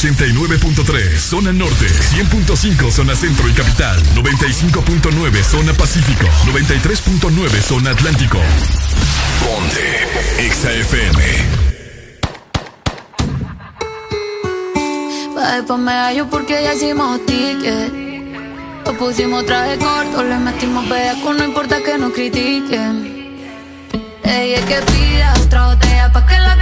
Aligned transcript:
89.3 0.00 1.18
zona 1.18 1.52
norte, 1.52 1.86
100.5 1.86 2.90
zona 2.90 3.14
centro 3.14 3.46
y 3.46 3.52
capital, 3.52 4.02
95.9 4.14 5.42
zona 5.42 5.74
pacífico, 5.74 6.24
93.9 6.46 7.60
zona 7.60 7.90
atlántico. 7.90 8.38
Ponte 9.44 10.08
XFM. 10.54 11.22
Pa 15.34 15.56
después 15.56 15.78
me 15.80 15.92
hallo 15.92 16.30
porque 16.30 16.62
ya 16.62 16.72
hicimos 16.72 17.20
ticket. 17.26 17.92
Lo 18.86 18.96
pusimos 18.96 19.44
traje 19.44 19.76
corto, 19.76 20.22
le 20.22 20.38
metimos 20.38 20.86
con 21.22 21.36
no 21.36 21.44
importa 21.44 21.82
que 21.82 21.98
nos 21.98 22.14
critiquen. 22.14 23.36
Ella 24.24 24.56
es 24.60 24.64
que 24.64 24.80
pida 24.92 25.34
otra 25.42 25.66
botella 25.66 26.10
pa' 26.10 26.26
que 26.26 26.38
la 26.38 26.59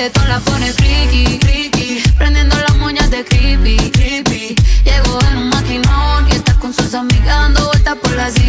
reggaetón 0.00 0.28
la 0.28 0.40
pone 0.40 0.72
friki, 0.72 1.38
friki. 1.40 2.02
Prendiendo 2.16 2.56
las 2.56 2.76
moñas 2.76 3.10
de 3.10 3.22
creepy, 3.22 3.76
creepy. 3.90 4.54
Llegó 4.84 5.18
en 5.30 5.36
un 5.36 5.48
maquinón 5.50 6.26
y 6.28 6.36
está 6.36 6.54
con 6.54 6.72
sus 6.72 6.94
amigas 6.94 7.26
dando 7.26 7.66
vueltas 7.66 7.96
por 7.96 8.12
las 8.12 8.39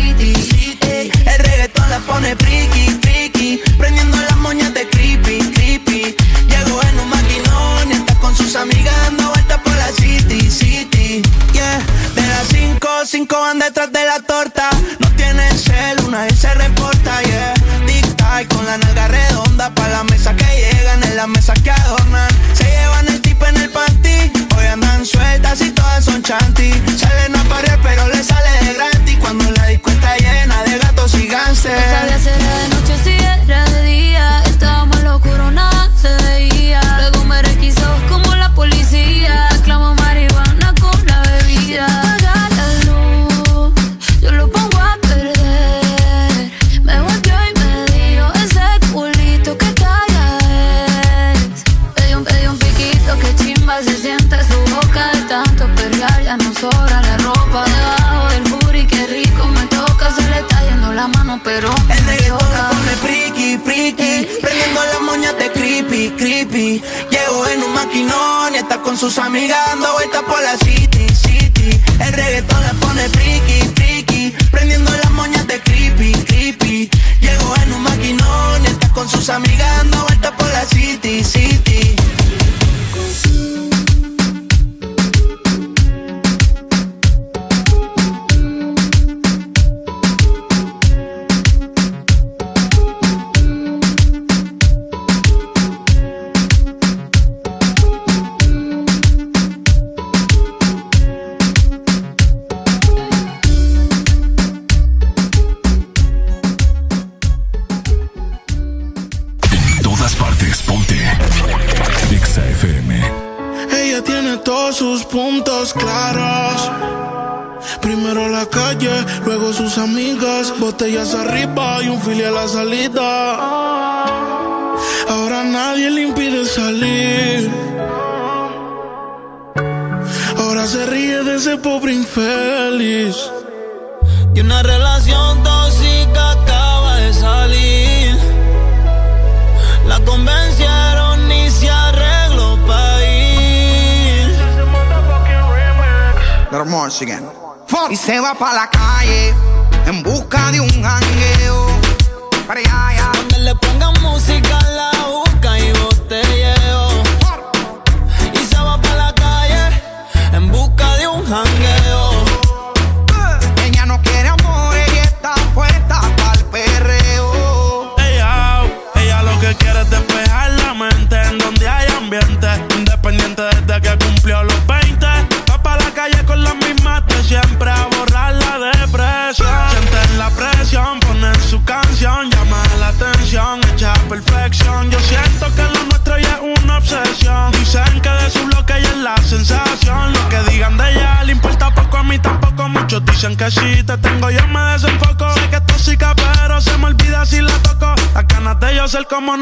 sus 69.01 69.17
amigas. 69.17 69.80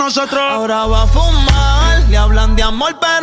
nosotros. 0.10 0.42
Ahora 0.42 0.88
va 0.88 1.04
a 1.04 1.08
fumar, 1.08 2.02
le 2.10 2.18
hablan 2.18 2.56
de 2.56 2.64
amor, 2.64 2.98
pero 3.00 3.19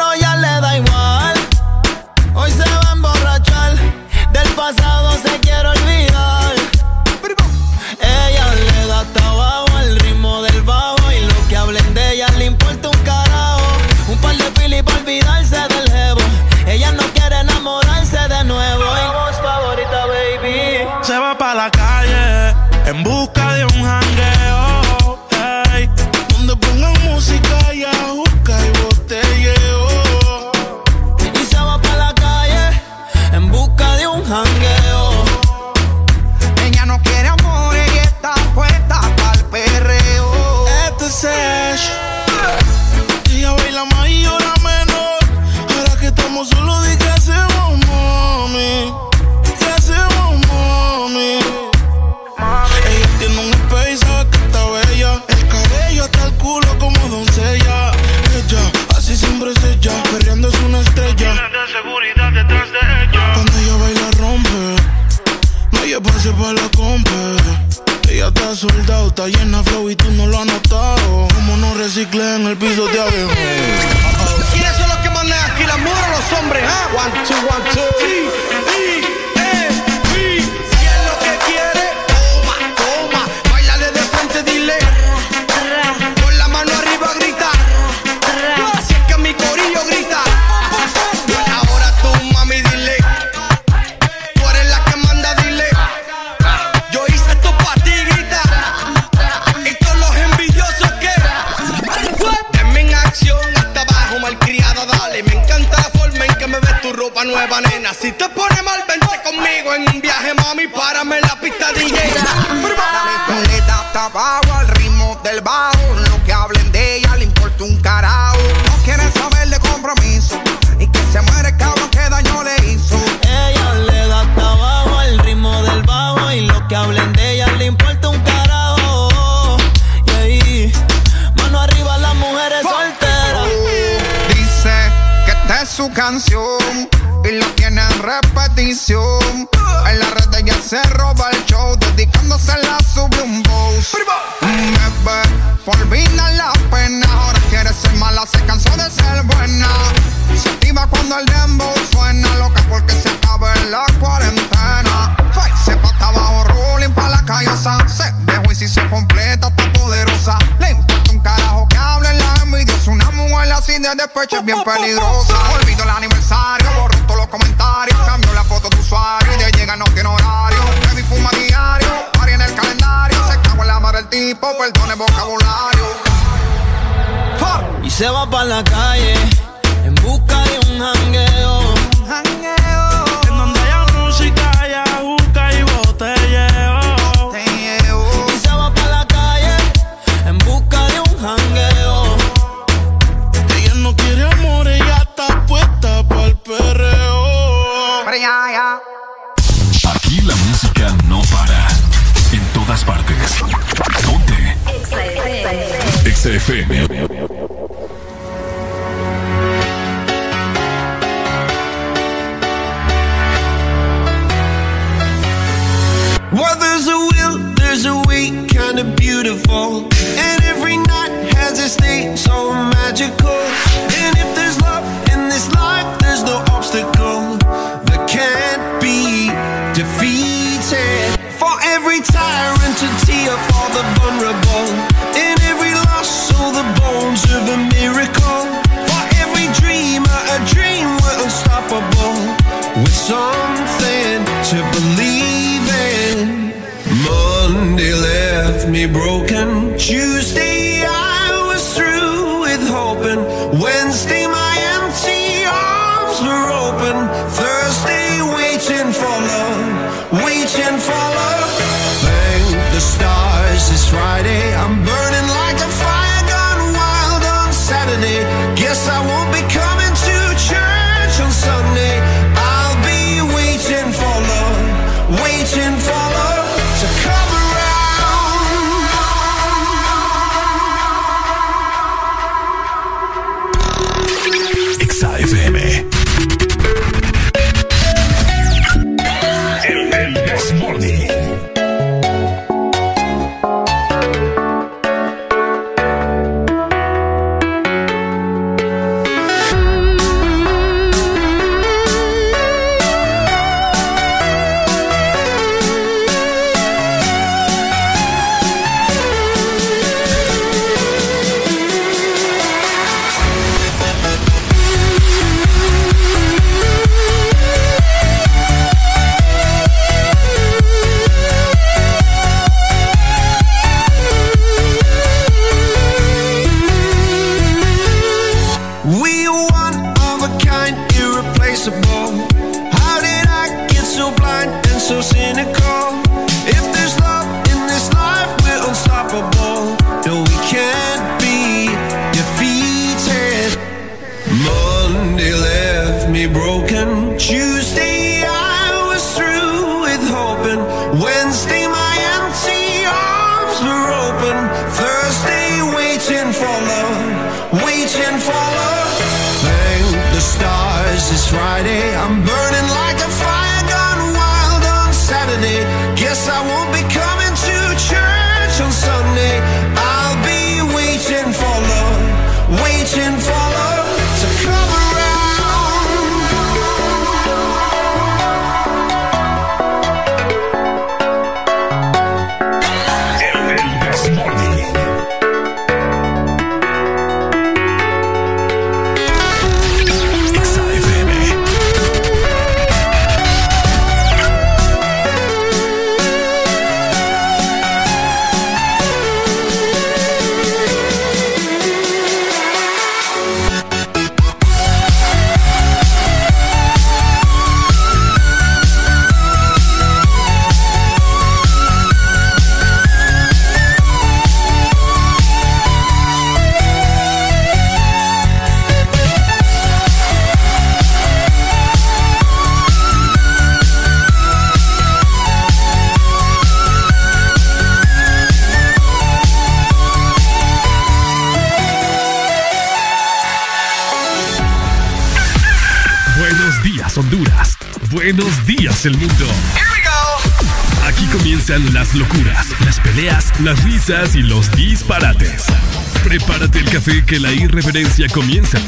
tendencia 447.96 448.08
comienza. 448.08 448.58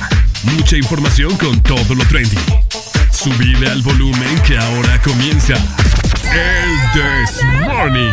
Mucha 0.56 0.76
información 0.76 1.36
con 1.36 1.62
todo 1.62 1.94
lo 1.94 2.04
trendy. 2.06 2.36
Subile 3.12 3.70
al 3.70 3.82
volumen 3.82 4.42
que 4.42 4.56
ahora 4.56 5.00
comienza. 5.02 5.54
El 6.24 6.92
This 6.92 7.42
Morning. 7.66 8.12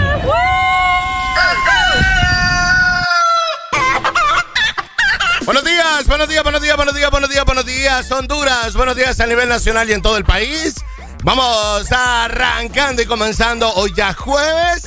Buenos 5.46 5.64
días, 5.64 6.08
buenos 6.08 6.28
días, 6.28 6.44
buenos 6.44 6.62
días, 6.62 6.76
buenos 6.76 6.96
días, 6.96 7.12
buenos 7.12 7.30
días, 7.30 7.46
buenos 7.46 7.66
días, 7.66 8.12
Honduras. 8.12 8.74
Buenos 8.74 8.96
días 8.96 9.20
a 9.20 9.28
nivel 9.28 9.48
nacional 9.48 9.90
y 9.90 9.94
en 9.94 10.02
todo 10.02 10.18
el 10.18 10.26
país. 10.26 10.76
Vamos 11.24 11.92
arrancando 11.92 13.02
y 13.02 13.06
comenzando 13.06 13.72
hoy 13.76 13.94
ya 13.96 14.14
jueves 14.14 14.84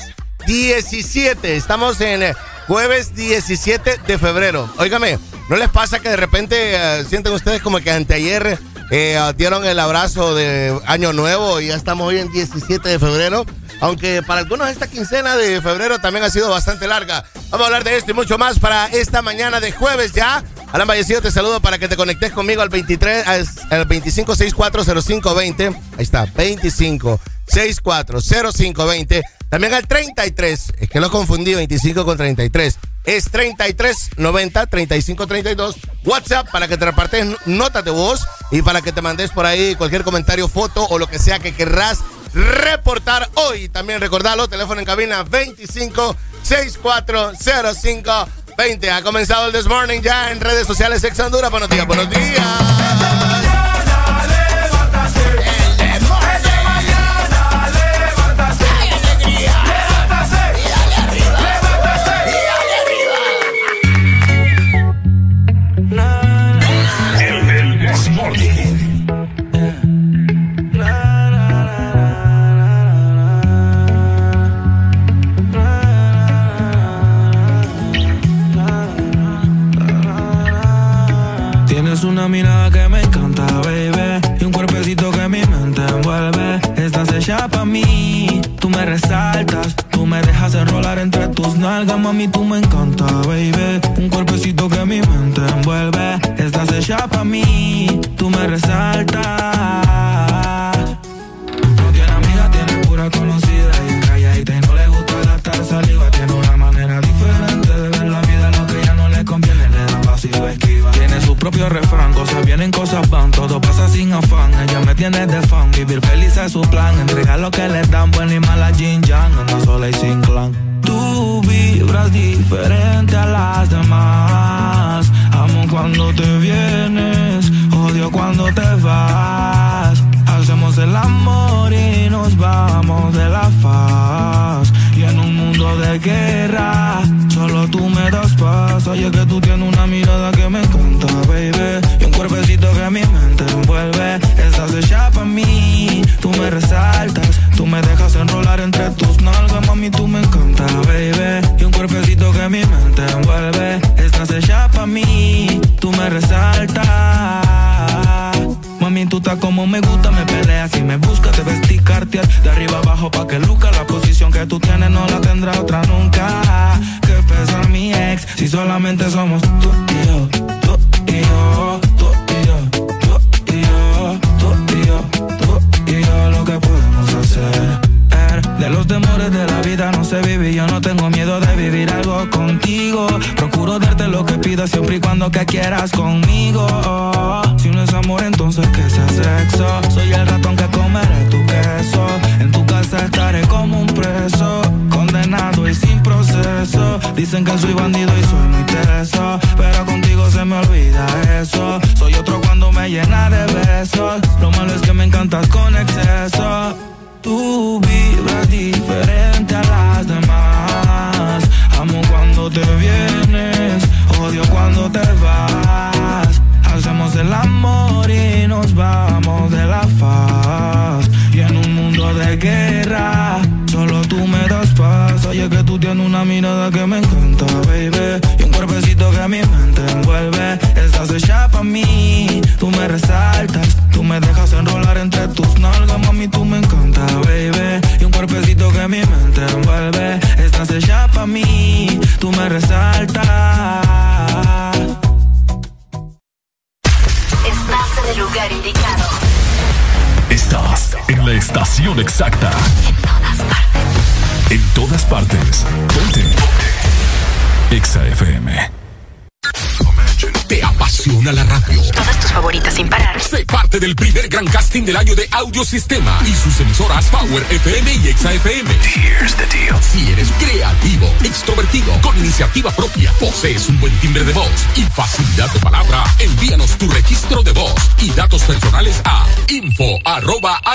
17. 0.46 1.56
Estamos 1.56 2.00
en 2.00 2.34
jueves 2.66 3.14
17 3.14 4.00
de 4.06 4.18
febrero. 4.18 4.68
Óigame, 4.76 5.18
¿No 5.48 5.56
les 5.56 5.70
pasa 5.70 5.98
que 5.98 6.10
de 6.10 6.16
repente 6.16 6.74
eh, 6.74 7.04
sienten 7.08 7.32
ustedes 7.32 7.62
como 7.62 7.80
que 7.80 7.90
anteayer 7.90 8.58
eh, 8.90 9.18
dieron 9.36 9.64
el 9.64 9.78
abrazo 9.78 10.34
de 10.34 10.78
Año 10.86 11.14
Nuevo 11.14 11.60
y 11.60 11.68
ya 11.68 11.74
estamos 11.74 12.06
hoy 12.06 12.18
en 12.18 12.30
17 12.30 12.86
de 12.86 12.98
febrero? 12.98 13.46
Aunque 13.80 14.22
para 14.22 14.40
algunos 14.40 14.68
esta 14.68 14.88
quincena 14.88 15.36
de 15.36 15.62
febrero 15.62 16.00
también 16.00 16.24
ha 16.24 16.30
sido 16.30 16.50
bastante 16.50 16.86
larga. 16.86 17.24
Vamos 17.50 17.64
a 17.64 17.66
hablar 17.66 17.84
de 17.84 17.96
esto 17.96 18.10
y 18.10 18.14
mucho 18.14 18.36
más 18.36 18.58
para 18.58 18.88
esta 18.88 19.22
mañana 19.22 19.60
de 19.60 19.72
jueves 19.72 20.12
ya. 20.12 20.44
Alan 20.70 20.86
Vallecido, 20.86 21.22
te 21.22 21.30
saludo 21.30 21.60
para 21.60 21.78
que 21.78 21.88
te 21.88 21.96
conectes 21.96 22.30
conmigo 22.32 22.60
al 22.60 22.68
23, 22.68 23.26
al 23.26 23.46
25640520. 23.88 25.74
Ahí 25.96 26.02
está, 26.02 26.26
25640520. 26.26 29.22
También 29.48 29.72
al 29.72 29.86
33, 29.86 30.72
es 30.78 30.90
que 30.90 31.00
lo 31.00 31.10
confundí, 31.10 31.54
25 31.54 32.04
con 32.04 32.18
33 32.18 32.77
es 33.08 33.32
3390-3532. 33.32 35.74
WhatsApp 36.04 36.48
para 36.50 36.68
que 36.68 36.76
te 36.76 36.84
repartes 36.84 37.26
notas 37.46 37.82
de 37.84 37.90
voz 37.90 38.26
y 38.50 38.60
para 38.62 38.82
que 38.82 38.92
te 38.92 39.00
mandes 39.00 39.30
por 39.30 39.46
ahí 39.46 39.74
cualquier 39.76 40.04
comentario, 40.04 40.46
foto 40.48 40.86
o 40.90 40.98
lo 40.98 41.06
que 41.06 41.18
sea 41.18 41.38
que 41.38 41.54
querrás 41.54 42.00
reportar 42.34 43.30
hoy. 43.34 43.70
También 43.70 44.00
recordarlo, 44.00 44.48
teléfono 44.48 44.80
en 44.80 44.86
cabina 44.86 45.22
25 45.22 46.16
6405 46.42 48.28
20. 48.58 48.90
Ha 48.90 49.02
comenzado 49.02 49.46
el 49.46 49.52
This 49.52 49.66
Morning 49.66 50.02
ya 50.02 50.30
en 50.30 50.40
redes 50.40 50.66
sociales 50.66 51.02
Ex 51.02 51.18
Honduras. 51.20 51.50
Buenos 51.50 51.70
días, 51.70 51.86
buenos 51.86 52.10
días. 52.10 52.77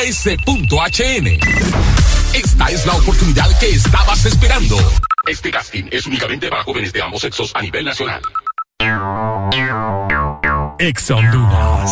info.as.hn. 0.01 1.27
Esta 2.33 2.65
es 2.67 2.85
la 2.85 2.93
oportunidad 2.93 3.59
que 3.59 3.69
estabas 3.69 4.25
esperando. 4.25 4.75
Este 5.27 5.51
casting 5.51 5.85
es 5.91 6.07
únicamente 6.07 6.49
para 6.49 6.63
jóvenes 6.63 6.91
de 6.91 7.01
ambos 7.01 7.21
sexos 7.21 7.51
a 7.53 7.61
nivel 7.61 7.85
nacional. 7.85 8.21
Ex 10.79 11.11
Honduras. 11.11 11.91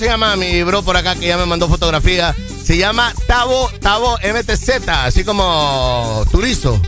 Se 0.00 0.06
llama 0.06 0.34
mi 0.34 0.62
bro 0.62 0.82
por 0.82 0.96
acá 0.96 1.14
que 1.14 1.26
ya 1.26 1.36
me 1.36 1.44
mandó 1.44 1.68
fotografía? 1.68 2.34
Se 2.64 2.78
llama 2.78 3.12
Tavo, 3.26 3.70
Tavo 3.82 4.16
MTZ, 4.16 4.88
así 4.88 5.24
como 5.24 6.24
Turizo. 6.32 6.80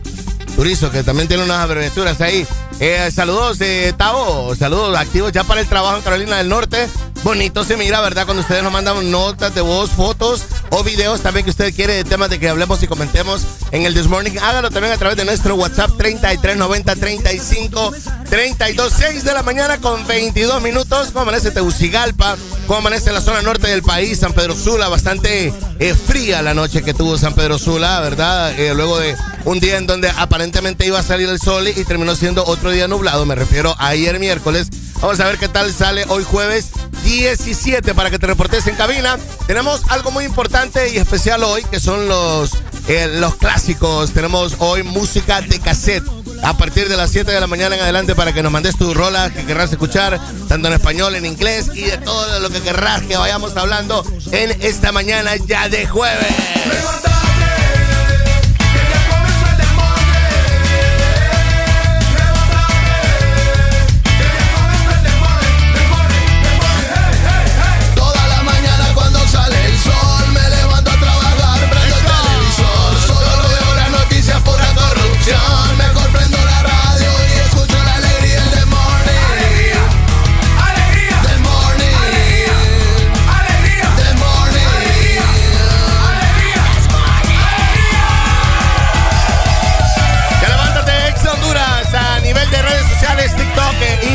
Turizo, 0.56 0.90
que 0.90 1.02
también 1.02 1.28
tiene 1.28 1.44
unas 1.44 1.58
abreviaturas 1.58 2.18
ahí. 2.22 2.46
Eh, 2.80 3.10
saludos, 3.14 3.60
eh, 3.60 3.92
Tavo. 3.98 4.56
Saludos 4.56 4.96
activos 4.96 5.30
ya 5.30 5.44
para 5.44 5.60
el 5.60 5.66
trabajo 5.66 5.98
en 5.98 6.02
Carolina 6.02 6.38
del 6.38 6.48
Norte. 6.48 6.88
Bonito 7.22 7.64
se 7.64 7.76
mira, 7.76 8.00
¿verdad? 8.00 8.24
Cuando 8.24 8.40
ustedes 8.40 8.62
nos 8.62 8.72
mandan 8.72 9.10
notas 9.10 9.54
de 9.54 9.60
voz, 9.60 9.90
fotos 9.90 10.44
o 10.70 10.82
videos 10.82 11.20
también 11.20 11.44
que 11.44 11.50
usted 11.50 11.74
quiere 11.74 11.92
de 11.92 12.04
temas 12.04 12.30
de 12.30 12.40
que 12.40 12.48
hablemos 12.48 12.82
y 12.82 12.86
comentemos 12.86 13.42
en 13.72 13.84
el 13.84 13.92
This 13.92 14.06
Morning. 14.06 14.32
Hágalo 14.40 14.70
también 14.70 14.94
a 14.94 14.96
través 14.96 15.18
de 15.18 15.26
nuestro 15.26 15.54
WhatsApp 15.54 15.90
3390 15.98 16.96
35 16.96 17.92
32 18.30 18.92
6 18.96 19.24
de 19.24 19.34
la 19.34 19.42
mañana 19.42 19.78
con 19.78 20.06
22 20.06 20.62
minutos. 20.62 21.08
¿Cómo 21.08 21.20
amanece 21.20 21.50
Tegucigalpa? 21.50 22.36
¿Cómo 22.66 22.78
amanece 22.78 23.12
la 23.12 23.20
zona 23.20 23.42
norte 23.42 23.68
del 23.68 23.82
país? 23.82 24.20
San 24.20 24.32
Pedro 24.32 24.54
Sula, 24.54 24.88
bastante 24.88 25.52
eh, 25.78 25.94
fría 25.94 26.42
la 26.42 26.54
noche 26.54 26.82
que 26.82 26.94
tuvo 26.94 27.18
San 27.18 27.34
Pedro 27.34 27.58
Sula, 27.58 28.00
¿verdad? 28.00 28.58
Eh, 28.58 28.72
luego 28.74 28.98
de 28.98 29.16
un 29.44 29.60
día 29.60 29.76
en 29.76 29.86
donde 29.86 30.08
aparentemente 30.10 30.86
iba 30.86 30.98
a 30.98 31.02
salir 31.02 31.28
el 31.28 31.40
sol 31.40 31.68
y 31.68 31.84
terminó 31.84 32.14
siendo 32.14 32.44
otro 32.44 32.70
día 32.70 32.88
nublado. 32.88 33.26
Me 33.26 33.34
refiero 33.34 33.74
a 33.78 33.88
ayer 33.88 34.18
miércoles. 34.18 34.68
Vamos 35.00 35.18
a 35.20 35.24
ver 35.26 35.38
qué 35.38 35.48
tal 35.48 35.72
sale 35.72 36.04
hoy 36.08 36.24
jueves 36.24 36.70
17 37.04 37.94
para 37.94 38.10
que 38.10 38.18
te 38.18 38.26
reportes 38.26 38.66
en 38.68 38.76
cabina. 38.76 39.18
Tenemos 39.46 39.82
algo 39.88 40.10
muy 40.12 40.24
importante 40.24 40.90
y 40.94 40.98
especial 40.98 41.42
hoy 41.42 41.64
que 41.64 41.80
son 41.80 42.08
los, 42.08 42.52
eh, 42.88 43.10
los 43.18 43.34
clásicos. 43.34 44.12
Tenemos 44.12 44.54
hoy 44.58 44.84
música 44.84 45.40
de 45.40 45.58
cassette 45.58 46.21
a 46.42 46.56
partir 46.56 46.88
de 46.88 46.96
las 46.96 47.10
7 47.10 47.30
de 47.30 47.40
la 47.40 47.46
mañana 47.46 47.76
en 47.76 47.82
adelante 47.82 48.14
para 48.14 48.32
que 48.32 48.42
nos 48.42 48.52
mandes 48.52 48.76
tu 48.76 48.92
rola 48.94 49.30
que 49.30 49.44
querrás 49.44 49.70
escuchar, 49.72 50.20
tanto 50.48 50.68
en 50.68 50.74
español, 50.74 51.14
en 51.14 51.24
inglés 51.24 51.70
y 51.74 51.82
de 51.82 51.98
todo 51.98 52.40
lo 52.40 52.50
que 52.50 52.60
querrás 52.60 53.02
que 53.02 53.16
vayamos 53.16 53.56
hablando 53.56 54.04
en 54.32 54.50
esta 54.62 54.92
mañana 54.92 55.36
ya 55.36 55.68
de 55.68 55.86
jueves. 55.86 57.21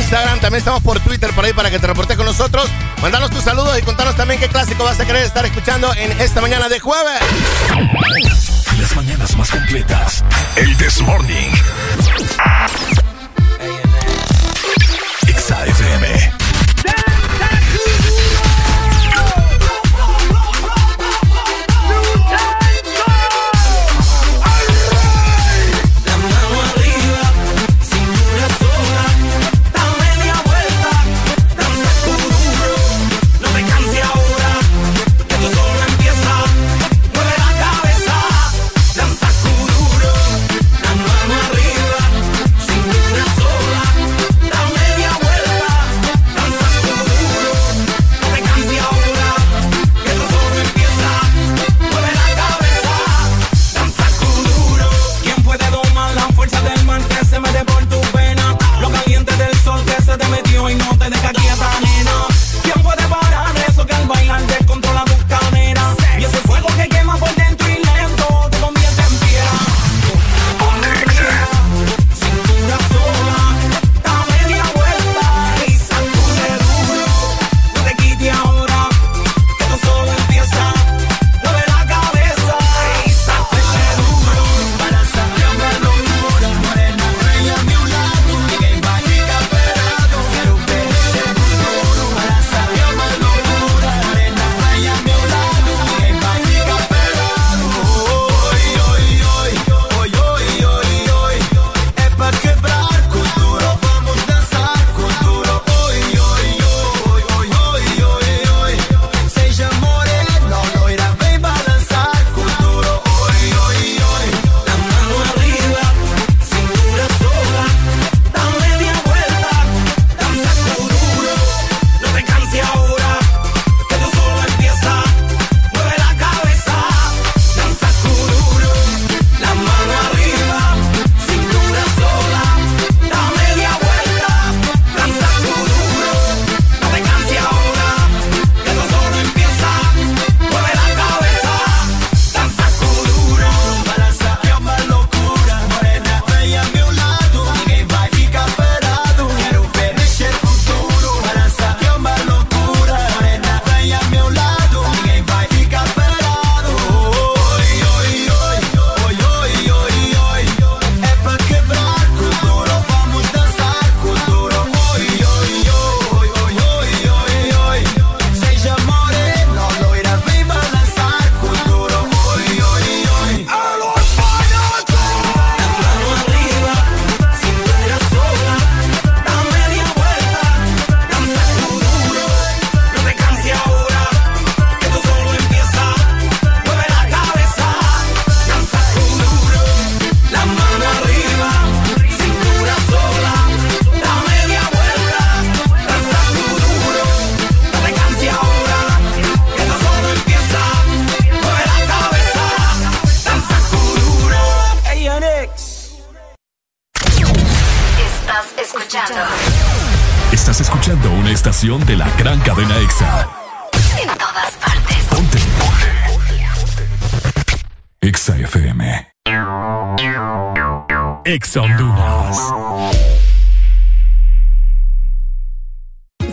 Instagram. 0.08 0.40
También 0.40 0.60
estamos 0.60 0.82
por 0.82 1.02
Twitter 1.02 1.34
por 1.34 1.44
ahí 1.44 1.52
para 1.52 1.70
que 1.70 1.80
te 1.80 1.88
reportes 1.88 2.16
con 2.16 2.26
nosotros. 2.26 2.70
Mandanos 3.02 3.30
tus 3.30 3.44
saludos 3.44 3.78
y 3.78 3.82
contanos 3.82 4.16
también 4.16 4.40
qué 4.40 4.48
clásico 4.48 4.86
vas 4.86 4.98
a 5.00 5.06
querer 5.06 5.24
estar 5.24 5.46
escuchando 5.46 5.94
en 5.96 6.10
esta 6.22 6.40
mañana 6.40 6.70
de 6.70 6.80
jueves. 6.80 7.20
Las 8.80 8.96
mañanas 8.96 9.36
más 9.36 9.52
completas. 9.52 10.24
El 10.56 10.78
This 10.78 11.02
Morning. 11.02 11.52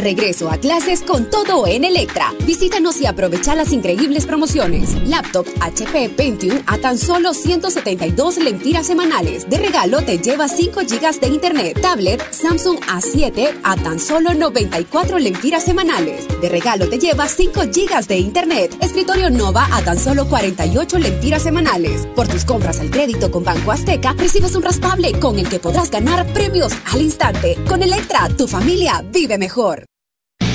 Regreso 0.04 0.50
a 0.50 0.58
clases 0.58 1.00
con 1.00 1.30
todo 1.30 1.66
en 1.66 1.82
Electra. 1.82 2.34
Visítanos 2.44 3.00
y 3.00 3.06
aprovecha 3.06 3.54
las 3.54 3.72
increíbles 3.72 4.26
promociones. 4.26 4.92
Laptop 5.06 5.46
HP 5.62 6.10
Pentium 6.10 6.60
a 6.66 6.76
tan 6.76 6.98
solo 6.98 7.32
172 7.32 8.36
lempiras 8.36 8.86
semanales. 8.86 9.48
De 9.48 9.56
regalo 9.56 10.02
te 10.02 10.18
lleva 10.18 10.46
5 10.46 10.82
GB 10.82 11.20
de 11.20 11.26
internet. 11.28 11.80
Tablet 11.80 12.22
Samsung 12.32 12.80
A7 12.80 13.60
a 13.62 13.76
tan 13.76 13.98
solo 13.98 14.34
94 14.34 15.18
lempiras 15.18 15.64
semanales. 15.64 16.28
De 16.42 16.50
regalo 16.50 16.86
te 16.86 16.98
lleva 16.98 17.26
5 17.26 17.62
GB 17.62 18.06
de 18.06 18.18
internet. 18.18 18.76
Escritorio 18.82 19.30
Nova 19.30 19.66
a 19.72 19.82
tan 19.82 19.98
solo 19.98 20.28
48 20.28 20.98
lempiras 20.98 21.42
semanales. 21.44 22.06
Por 22.14 22.28
tus 22.28 22.44
compras 22.44 22.78
al 22.80 22.90
crédito 22.90 23.30
con 23.30 23.42
Banco 23.42 23.72
Azteca 23.72 24.12
recibes 24.18 24.54
un 24.54 24.64
raspable 24.64 25.18
con 25.18 25.38
el 25.38 25.48
que 25.48 25.60
podrás 25.60 25.90
ganar 25.90 26.30
premios 26.34 26.74
al 26.92 27.00
instante. 27.00 27.56
Con 27.66 27.82
Electra, 27.82 28.28
tu 28.36 28.46
familia 28.46 29.02
vive 29.10 29.38
mejor. 29.38 29.86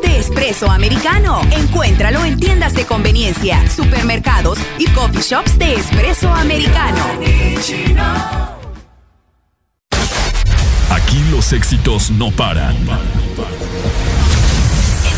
De 0.00 0.18
espresso 0.18 0.70
americano. 0.70 1.40
Encuéntralo 1.50 2.24
en 2.24 2.38
tiendas 2.38 2.74
de 2.74 2.84
conveniencia, 2.84 3.68
supermercados 3.68 4.58
y 4.78 4.86
coffee 4.88 5.22
shops 5.22 5.58
de 5.58 5.74
espresso 5.74 6.32
americano. 6.32 7.04
Aquí 10.90 11.22
los 11.30 11.52
éxitos 11.52 12.10
no 12.10 12.30
paran. 12.30 12.76
En 12.76 12.86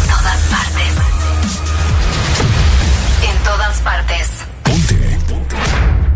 todas 0.09 0.41
partes. 0.51 0.95
En 3.29 3.37
todas 3.43 3.81
partes. 3.81 4.31
Ponte. 4.63 5.19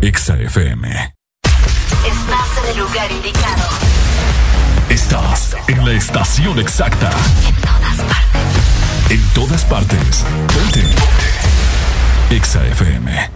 EXA 0.01 0.35
FM. 0.37 1.13
Estás 2.05 2.63
en 2.63 2.69
el 2.71 2.77
lugar 2.77 3.11
indicado. 3.11 3.69
Estás 4.89 5.55
en 5.67 5.85
la 5.85 5.91
estación 5.93 6.59
exacta. 6.59 7.09
En 7.47 7.55
todas 7.55 7.97
partes. 7.97 8.26
En 9.09 9.21
todas 9.33 9.63
partes. 9.65 10.25
EXA 12.29 12.67
FM. 12.67 13.31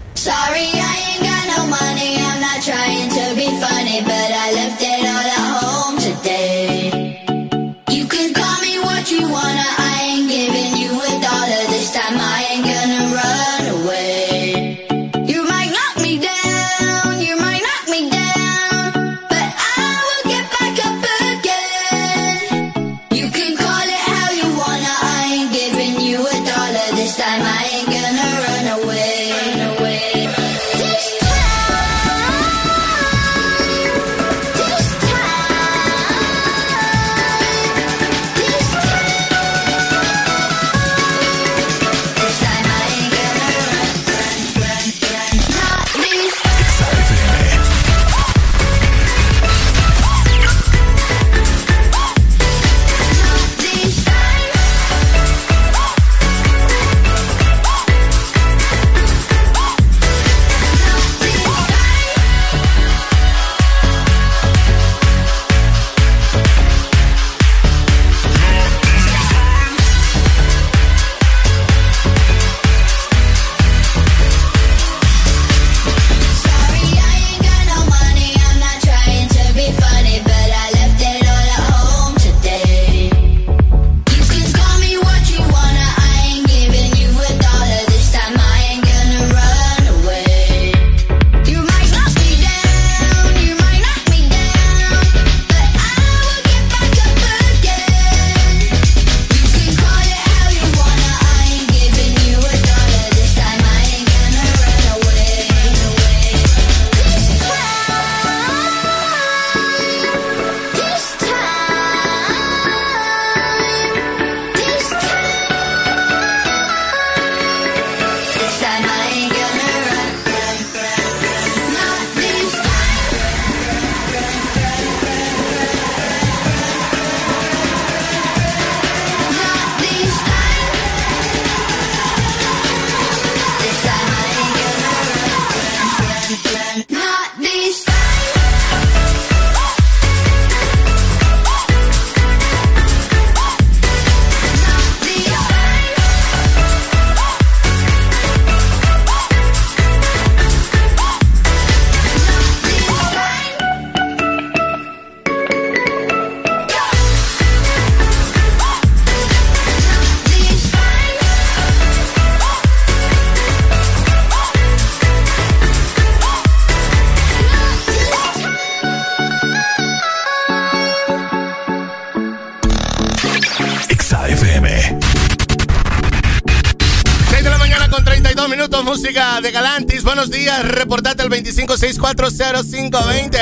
25640520. 182.16 183.38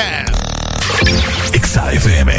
XAFM. 1.62 2.30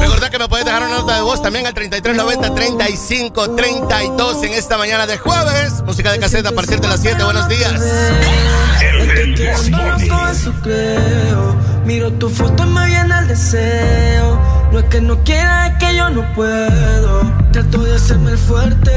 Recordad 0.00 0.30
que 0.30 0.38
me 0.38 0.48
puedes 0.48 0.64
dejar 0.64 0.82
una 0.84 0.96
nota 0.98 1.16
de 1.16 1.22
voz 1.22 1.42
también 1.42 1.66
al 1.66 1.74
3390-3532 1.74 4.44
en 4.44 4.52
esta 4.52 4.78
mañana 4.78 5.06
de 5.06 5.18
jueves. 5.18 5.82
Música 5.84 6.12
de 6.12 6.20
caseta 6.20 6.50
a 6.50 6.52
partir 6.52 6.80
de 6.80 6.86
las 6.88 7.00
7. 7.00 7.24
Buenos 7.24 7.48
días. 7.48 7.82
Miro 11.84 12.12
tu 12.12 12.28
foto 12.30 12.62
y 12.64 12.66
me 12.66 12.86
viene 12.86 13.18
el 13.18 13.26
deseo. 13.28 14.40
No 14.72 14.78
es 14.78 14.84
que 14.86 15.00
no 15.00 15.18
quiera, 15.22 15.66
es 15.68 15.74
que 15.78 15.94
yo 15.96 16.10
no 16.10 16.34
puedo. 16.34 17.32
Trato 17.52 17.82
de 17.82 17.94
hacerme 17.94 18.32
el 18.32 18.38
fuerte. 18.38 18.90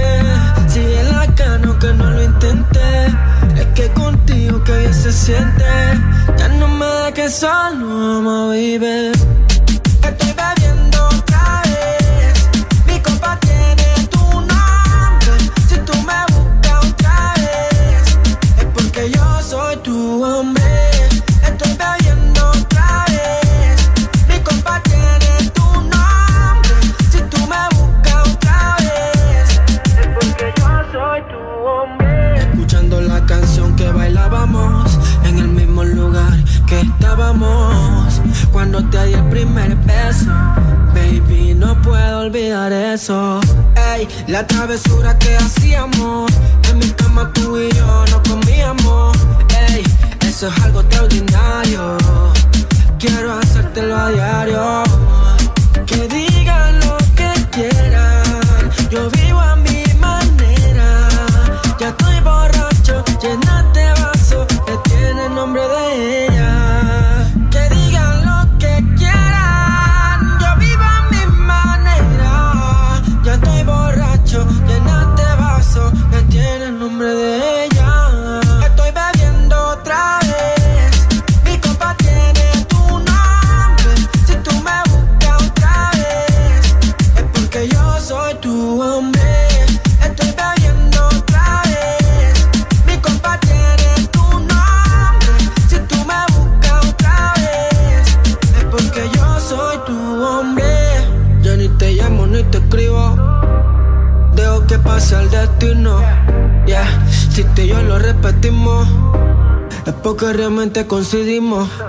Sigue 0.68 1.04
la 1.04 1.28
cano 1.36 1.78
que 1.80 1.93
no 1.93 2.10
lo 2.12 2.24
intenté. 2.24 3.08
Que 3.78 3.88
contigo 3.90 4.64
que 4.64 4.76
bien 4.80 4.92
se 4.92 5.12
siente. 5.12 5.64
Ya 6.36 6.48
no 6.48 6.68
me 6.68 6.86
da 6.88 7.14
que 7.14 7.30
solo, 7.30 8.28
a 8.28 8.52
vivir. 8.52 9.12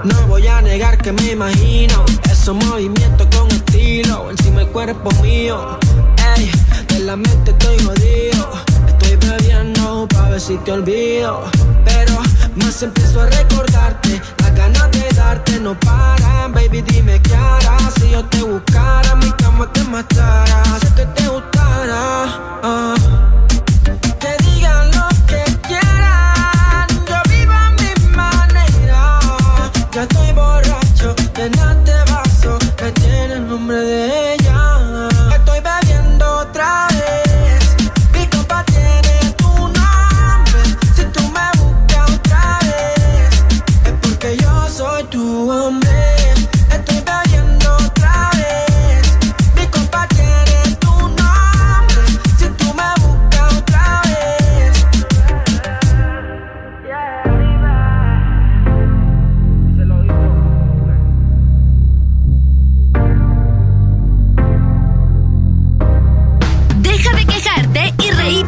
No 0.04 0.26
voy 0.28 0.46
a 0.46 0.62
negar 0.62 0.96
que 0.96 1.12
me 1.12 1.32
imagino 1.32 2.06
esos 2.32 2.54
movimientos 2.54 3.26
con 3.36 3.46
estilo 3.48 4.30
encima 4.30 4.62
el 4.62 4.68
cuerpo 4.68 5.10
mío. 5.22 5.78
Ey, 6.36 6.50
de 6.88 7.00
la 7.00 7.16
mente 7.16 7.50
estoy 7.50 7.78
jodido. 7.80 8.48
Estoy 8.86 9.16
bebiendo 9.16 10.08
pa' 10.08 10.30
ver 10.30 10.40
si 10.40 10.56
te 10.58 10.72
olvido. 10.72 11.42
Pero 11.84 12.14
más 12.56 12.82
empiezo 12.82 13.20
a 13.20 13.26
recordarte. 13.26 13.47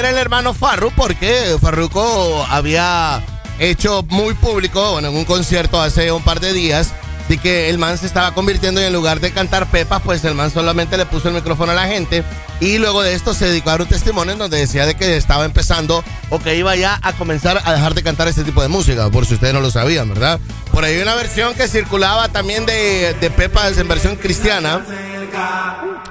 Era 0.00 0.08
el 0.10 0.16
hermano 0.16 0.54
Farru 0.54 0.90
porque 0.96 1.56
Farruko 1.60 2.46
había 2.48 3.22
hecho 3.58 4.02
muy 4.08 4.32
público, 4.32 4.92
bueno, 4.92 5.08
en 5.08 5.16
un 5.16 5.26
concierto 5.26 5.78
hace 5.78 6.10
un 6.10 6.22
par 6.22 6.40
de 6.40 6.54
días, 6.54 6.94
de 7.28 7.36
que 7.36 7.68
el 7.68 7.76
man 7.76 7.98
se 7.98 8.06
estaba 8.06 8.32
convirtiendo 8.32 8.80
y 8.80 8.84
en 8.84 8.94
lugar 8.94 9.20
de 9.20 9.30
cantar 9.30 9.66
pepas, 9.66 10.00
pues 10.02 10.24
el 10.24 10.34
man 10.34 10.50
solamente 10.50 10.96
le 10.96 11.04
puso 11.04 11.28
el 11.28 11.34
micrófono 11.34 11.72
a 11.72 11.74
la 11.74 11.86
gente 11.86 12.24
y 12.60 12.78
luego 12.78 13.02
de 13.02 13.12
esto 13.12 13.34
se 13.34 13.44
dedicó 13.48 13.68
a 13.68 13.72
dar 13.72 13.82
un 13.82 13.88
testimonio 13.88 14.32
en 14.32 14.38
donde 14.38 14.56
decía 14.56 14.86
de 14.86 14.94
que 14.94 15.18
estaba 15.18 15.44
empezando 15.44 16.02
o 16.30 16.38
que 16.38 16.56
iba 16.56 16.74
ya 16.76 16.98
a 17.02 17.12
comenzar 17.12 17.60
a 17.62 17.72
dejar 17.74 17.92
de 17.92 18.02
cantar 18.02 18.26
este 18.26 18.42
tipo 18.42 18.62
de 18.62 18.68
música, 18.68 19.10
por 19.10 19.26
si 19.26 19.34
ustedes 19.34 19.52
no 19.52 19.60
lo 19.60 19.70
sabían, 19.70 20.08
¿verdad? 20.08 20.40
Por 20.72 20.82
ahí 20.82 20.98
una 20.98 21.14
versión 21.14 21.52
que 21.52 21.68
circulaba 21.68 22.28
también 22.28 22.64
de, 22.64 23.14
de 23.20 23.30
pepas 23.30 23.76
en 23.76 23.86
versión 23.86 24.16
cristiana. 24.16 24.82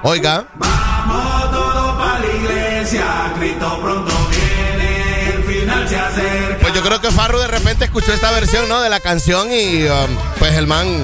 Oiga. 0.04 0.46
Vamos 0.54 1.50
todos 1.50 1.96
para 1.96 2.20
la 2.20 2.26
iglesia. 2.26 3.19
Pronto 3.40 4.12
viene. 4.28 5.30
El 5.30 5.44
final 5.44 5.88
se 5.88 5.96
acerca. 5.96 6.58
Pues 6.60 6.74
yo 6.74 6.82
creo 6.82 7.00
que 7.00 7.10
Farru 7.10 7.38
de 7.38 7.46
repente 7.46 7.86
escuchó 7.86 8.12
esta 8.12 8.30
versión, 8.32 8.68
¿no? 8.68 8.82
De 8.82 8.90
la 8.90 9.00
canción 9.00 9.50
y 9.50 9.84
um, 9.84 10.16
pues 10.38 10.54
el 10.56 10.66
man 10.66 11.02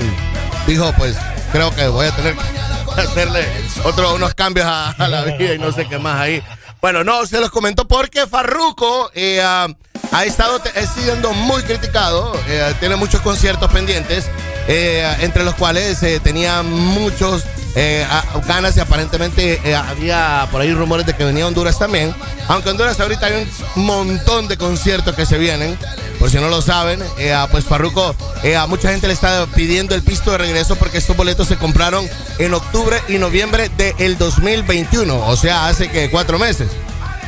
dijo, 0.66 0.92
pues 0.98 1.16
creo 1.50 1.74
que 1.74 1.88
voy 1.88 2.06
a 2.06 2.14
tener 2.14 2.34
que 2.34 3.00
hacerle 3.00 3.46
otro, 3.84 4.14
unos 4.14 4.34
cambios 4.34 4.66
a, 4.66 4.94
la 5.08 5.22
vida 5.22 5.54
y 5.54 5.58
no 5.58 5.72
sé 5.72 5.88
qué 5.88 5.98
más 5.98 6.20
ahí. 6.20 6.42
Bueno, 6.82 7.04
no, 7.04 7.24
se 7.24 7.40
los 7.40 7.50
comento 7.50 7.88
porque 7.88 8.26
Farruko 8.26 9.10
eh, 9.14 9.40
ah, 9.42 9.68
ha 10.12 10.24
estado 10.26 10.60
siendo 10.94 11.32
muy 11.32 11.62
criticado, 11.62 12.38
eh, 12.48 12.74
tiene 12.80 12.96
muchos 12.96 13.22
conciertos 13.22 13.72
pendientes, 13.72 14.26
eh, 14.68 15.10
entre 15.20 15.42
los 15.42 15.54
cuales 15.54 16.00
tenía 16.22 16.62
muchos 16.62 17.44
eh, 17.76 18.04
a- 18.10 18.24
ganas 18.48 18.76
y 18.76 18.80
aparentemente 18.80 19.60
eh, 19.64 19.76
había 19.76 20.48
por 20.50 20.60
ahí 20.62 20.72
rumores 20.72 21.06
de 21.06 21.14
que 21.14 21.24
venía 21.24 21.46
Honduras 21.46 21.78
también. 21.78 22.12
Aunque 22.48 22.70
Honduras 22.70 22.98
ahorita 22.98 23.26
hay 23.26 23.48
un 23.76 23.84
montón 23.86 24.48
de 24.48 24.56
conciertos 24.56 25.14
que 25.14 25.26
se 25.26 25.38
vienen. 25.38 25.78
por 26.18 26.30
si 26.30 26.38
no 26.38 26.48
lo 26.48 26.62
saben, 26.62 27.02
eh, 27.18 27.36
pues 27.50 27.64
Farruko, 27.66 28.16
eh, 28.42 28.56
a 28.56 28.66
mucha 28.66 28.88
gente 28.90 29.06
le 29.06 29.12
está 29.12 29.46
pidiendo 29.54 29.94
el 29.94 30.02
pisto 30.02 30.30
de 30.32 30.38
regreso 30.38 30.74
porque 30.76 30.96
estos 30.98 31.14
boletos 31.14 31.46
se 31.46 31.56
compraron 31.56 32.08
en 32.38 32.54
octubre 32.54 33.00
y 33.08 33.18
noviembre 33.18 33.70
del 33.76 34.16
2021, 34.16 35.14
o 35.28 35.36
sea, 35.36 35.68
hace 35.68 35.90
que 35.90 36.10
cuatro 36.10 36.38
meses. 36.38 36.68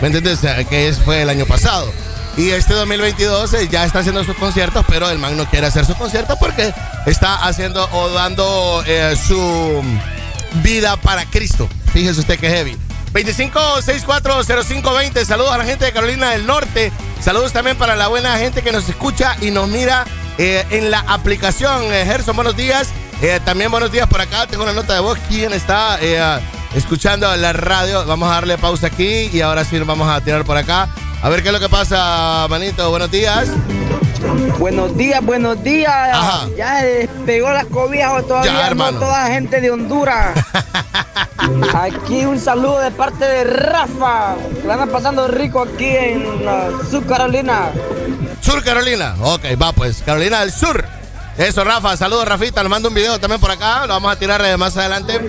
¿Me 0.00 0.06
entiendes? 0.06 0.38
Que 0.70 0.94
fue 1.04 1.20
el 1.22 1.28
año 1.28 1.44
pasado. 1.44 1.92
Y 2.38 2.50
este 2.50 2.72
2022 2.72 3.52
eh, 3.54 3.68
ya 3.70 3.84
está 3.84 3.98
haciendo 3.98 4.22
sus 4.24 4.36
conciertos, 4.36 4.84
pero 4.88 5.10
el 5.10 5.18
man 5.18 5.36
no 5.36 5.44
quiere 5.50 5.66
hacer 5.66 5.84
sus 5.84 5.96
conciertos 5.96 6.38
porque 6.38 6.72
está 7.04 7.34
haciendo 7.46 7.86
o 7.92 8.08
dando 8.10 8.82
su 9.26 9.82
vida 10.62 10.96
para 10.96 11.24
Cristo. 11.26 11.68
Fíjese 11.92 12.20
usted 12.20 12.38
que 12.38 12.48
heavy. 12.48 12.76
25640520. 13.12 15.24
Saludos 15.24 15.52
a 15.52 15.58
la 15.58 15.64
gente 15.64 15.84
de 15.84 15.92
Carolina 15.92 16.30
del 16.30 16.46
Norte. 16.46 16.92
Saludos 17.20 17.52
también 17.52 17.76
para 17.76 17.96
la 17.96 18.08
buena 18.08 18.36
gente 18.38 18.62
que 18.62 18.72
nos 18.72 18.88
escucha 18.88 19.36
y 19.40 19.50
nos 19.50 19.68
mira 19.68 20.04
eh, 20.38 20.64
en 20.70 20.90
la 20.90 21.00
aplicación. 21.00 21.92
Eh, 21.92 22.04
Gerson, 22.06 22.36
buenos 22.36 22.56
días. 22.56 22.88
Eh, 23.22 23.40
también 23.44 23.70
buenos 23.70 23.90
días 23.90 24.06
por 24.06 24.20
acá. 24.20 24.46
Tengo 24.46 24.62
una 24.62 24.72
nota 24.72 24.94
de 24.94 25.00
voz. 25.00 25.18
¿Quién 25.28 25.52
está 25.52 25.98
escuchando 26.74 27.34
la 27.36 27.52
radio? 27.52 28.06
Vamos 28.06 28.30
a 28.30 28.34
darle 28.34 28.58
pausa 28.58 28.88
aquí 28.88 29.30
y 29.32 29.40
ahora 29.40 29.64
sí 29.64 29.76
nos 29.76 29.86
vamos 29.86 30.08
a 30.08 30.20
tirar 30.20 30.44
por 30.44 30.56
acá. 30.56 30.88
A 31.20 31.28
ver 31.28 31.42
qué 31.42 31.48
es 31.48 31.52
lo 31.52 31.60
que 31.60 31.68
pasa, 31.68 32.46
manito. 32.48 32.88
Buenos 32.90 33.10
días. 33.10 33.48
Buenos 34.58 34.96
días, 34.96 35.24
buenos 35.24 35.62
días. 35.62 36.16
Ya 36.56 36.82
despegó 37.28 37.52
las 37.52 37.66
cobijas 37.66 38.12
o 38.12 38.22
todavía 38.22 38.74
no 38.74 38.92
toda 38.94 39.24
la 39.24 39.34
gente 39.34 39.60
de 39.60 39.70
Honduras. 39.70 40.32
aquí 41.74 42.24
un 42.24 42.40
saludo 42.40 42.80
de 42.80 42.90
parte 42.90 43.26
de 43.26 43.44
Rafa. 43.44 44.34
La 44.64 44.74
andan 44.74 44.88
pasando 44.88 45.28
rico 45.28 45.60
aquí 45.60 45.84
en 45.84 46.24
Sur 46.90 47.04
Carolina. 47.06 47.70
Sur 48.40 48.64
Carolina. 48.64 49.14
Ok, 49.20 49.44
va 49.60 49.72
pues. 49.72 50.02
Carolina 50.04 50.40
del 50.40 50.52
Sur. 50.52 50.82
Eso, 51.36 51.64
Rafa. 51.64 51.98
Saludos, 51.98 52.26
Rafita. 52.26 52.62
Nos 52.62 52.70
manda 52.70 52.88
un 52.88 52.94
video 52.94 53.20
también 53.20 53.40
por 53.40 53.50
acá. 53.50 53.82
Lo 53.82 53.88
vamos 53.88 54.10
a 54.10 54.18
tirar 54.18 54.42
eh, 54.46 54.56
más 54.56 54.74
adelante. 54.78 55.20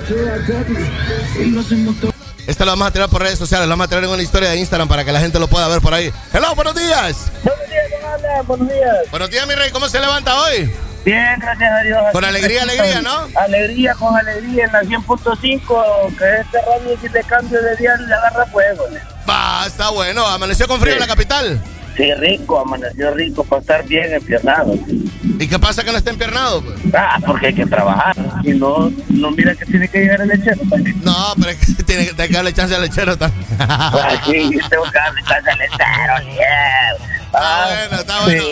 Este 2.48 2.66
lo 2.66 2.72
vamos 2.72 2.88
a 2.88 2.92
tirar 2.92 3.10
por 3.10 3.22
redes 3.22 3.38
sociales. 3.38 3.68
Lo 3.68 3.74
vamos 3.74 3.86
a 3.86 3.90
tirar 3.90 4.06
en 4.06 4.10
una 4.10 4.24
historia 4.24 4.52
de 4.52 4.58
Instagram 4.58 4.88
para 4.88 5.04
que 5.04 5.12
la 5.12 5.20
gente 5.20 5.38
lo 5.38 5.50
pueda 5.50 5.68
ver 5.68 5.82
por 5.82 5.94
ahí. 5.94 6.14
Hello, 6.32 6.56
buenos 6.56 6.76
días. 6.76 7.26
Buenos 7.44 7.68
días, 7.68 8.48
Buenos 8.48 8.70
días. 8.70 9.12
Buenos 9.12 9.30
días, 9.30 9.48
mi 9.48 9.56
rey. 9.56 9.70
¿Cómo 9.72 9.90
se 9.90 10.00
levanta 10.00 10.42
hoy? 10.42 10.72
Bien, 11.06 11.40
gracias 11.40 11.72
a 11.72 11.82
Dios. 11.84 12.00
Con 12.12 12.26
alegría, 12.26 12.64
alegría, 12.64 13.02
¿no? 13.02 13.28
Alegría, 13.36 13.94
con 13.96 14.16
alegría 14.16 14.66
en 14.66 14.72
la 14.72 14.82
100.5, 14.82 16.18
que 16.18 16.42
este 16.42 16.62
radio 16.62 16.98
si 17.02 17.10
le 17.10 17.24
cambio 17.24 17.62
de 17.62 17.76
día 17.78 17.96
le 17.96 18.14
agarra 18.14 18.46
fuego. 18.48 18.84
Va, 19.30 19.66
está 19.66 19.90
bueno. 19.90 20.26
¿Amaneció 20.26 20.68
con 20.68 20.80
frío 20.80 20.94
en 20.94 21.00
la 21.00 21.08
capital? 21.08 21.62
Sí, 21.96 22.14
rico, 22.14 22.60
amaneció 22.60 23.14
rico 23.14 23.44
para 23.44 23.62
estar 23.62 23.86
bien 23.86 24.14
empiernado. 24.14 24.74
¿Y 25.40 25.48
qué 25.48 25.60
pasa 25.60 25.84
que 25.84 25.92
no 25.92 25.98
está 25.98 26.12
empiernado? 26.12 26.62
Pues? 26.62 26.80
Ah, 26.94 27.18
porque 27.26 27.48
hay 27.48 27.54
que 27.54 27.66
trabajar. 27.66 28.16
Y 28.44 28.52
no, 28.52 28.92
no 29.10 29.32
mira 29.32 29.54
que 29.56 29.66
tiene 29.66 29.88
que 29.88 30.00
llegar 30.00 30.22
el 30.22 30.30
lechero 30.30 30.62
también. 30.70 31.02
No, 31.04 31.34
pero 31.38 31.52
es 31.52 31.76
que 31.76 31.84
tiene 31.84 32.08
que 32.08 32.28
darle 32.28 32.54
chance 32.54 32.76
al 32.76 32.82
lechero 32.82 33.18
también. 33.18 33.46
Ah, 33.60 34.12
sí, 34.26 34.58
tengo 34.70 34.84
que 34.84 34.98
darle 34.98 35.22
chance 35.24 35.50
al 35.50 35.58
lechero, 35.58 36.36
yeah. 36.36 37.09
Ah, 37.42 37.70
bueno, 37.70 38.02
está 38.02 38.22
bueno. 38.24 38.44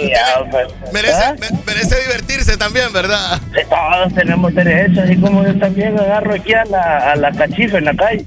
merece, 0.94 1.24
¿Ah? 1.24 1.36
merece, 1.66 2.02
divertirse 2.02 2.58
también, 2.58 2.92
¿verdad? 2.94 3.40
todos 3.70 4.14
tenemos 4.14 4.54
derecho, 4.54 5.02
así 5.02 5.18
como 5.18 5.44
yo 5.46 5.58
también 5.60 6.00
agarro 6.00 6.36
aquí 6.36 6.54
a 6.54 6.64
la, 6.66 7.12
a 7.12 7.16
la 7.16 7.32
cachifa 7.32 7.78
en 7.78 7.86
la 7.86 7.94
calle. 7.96 8.26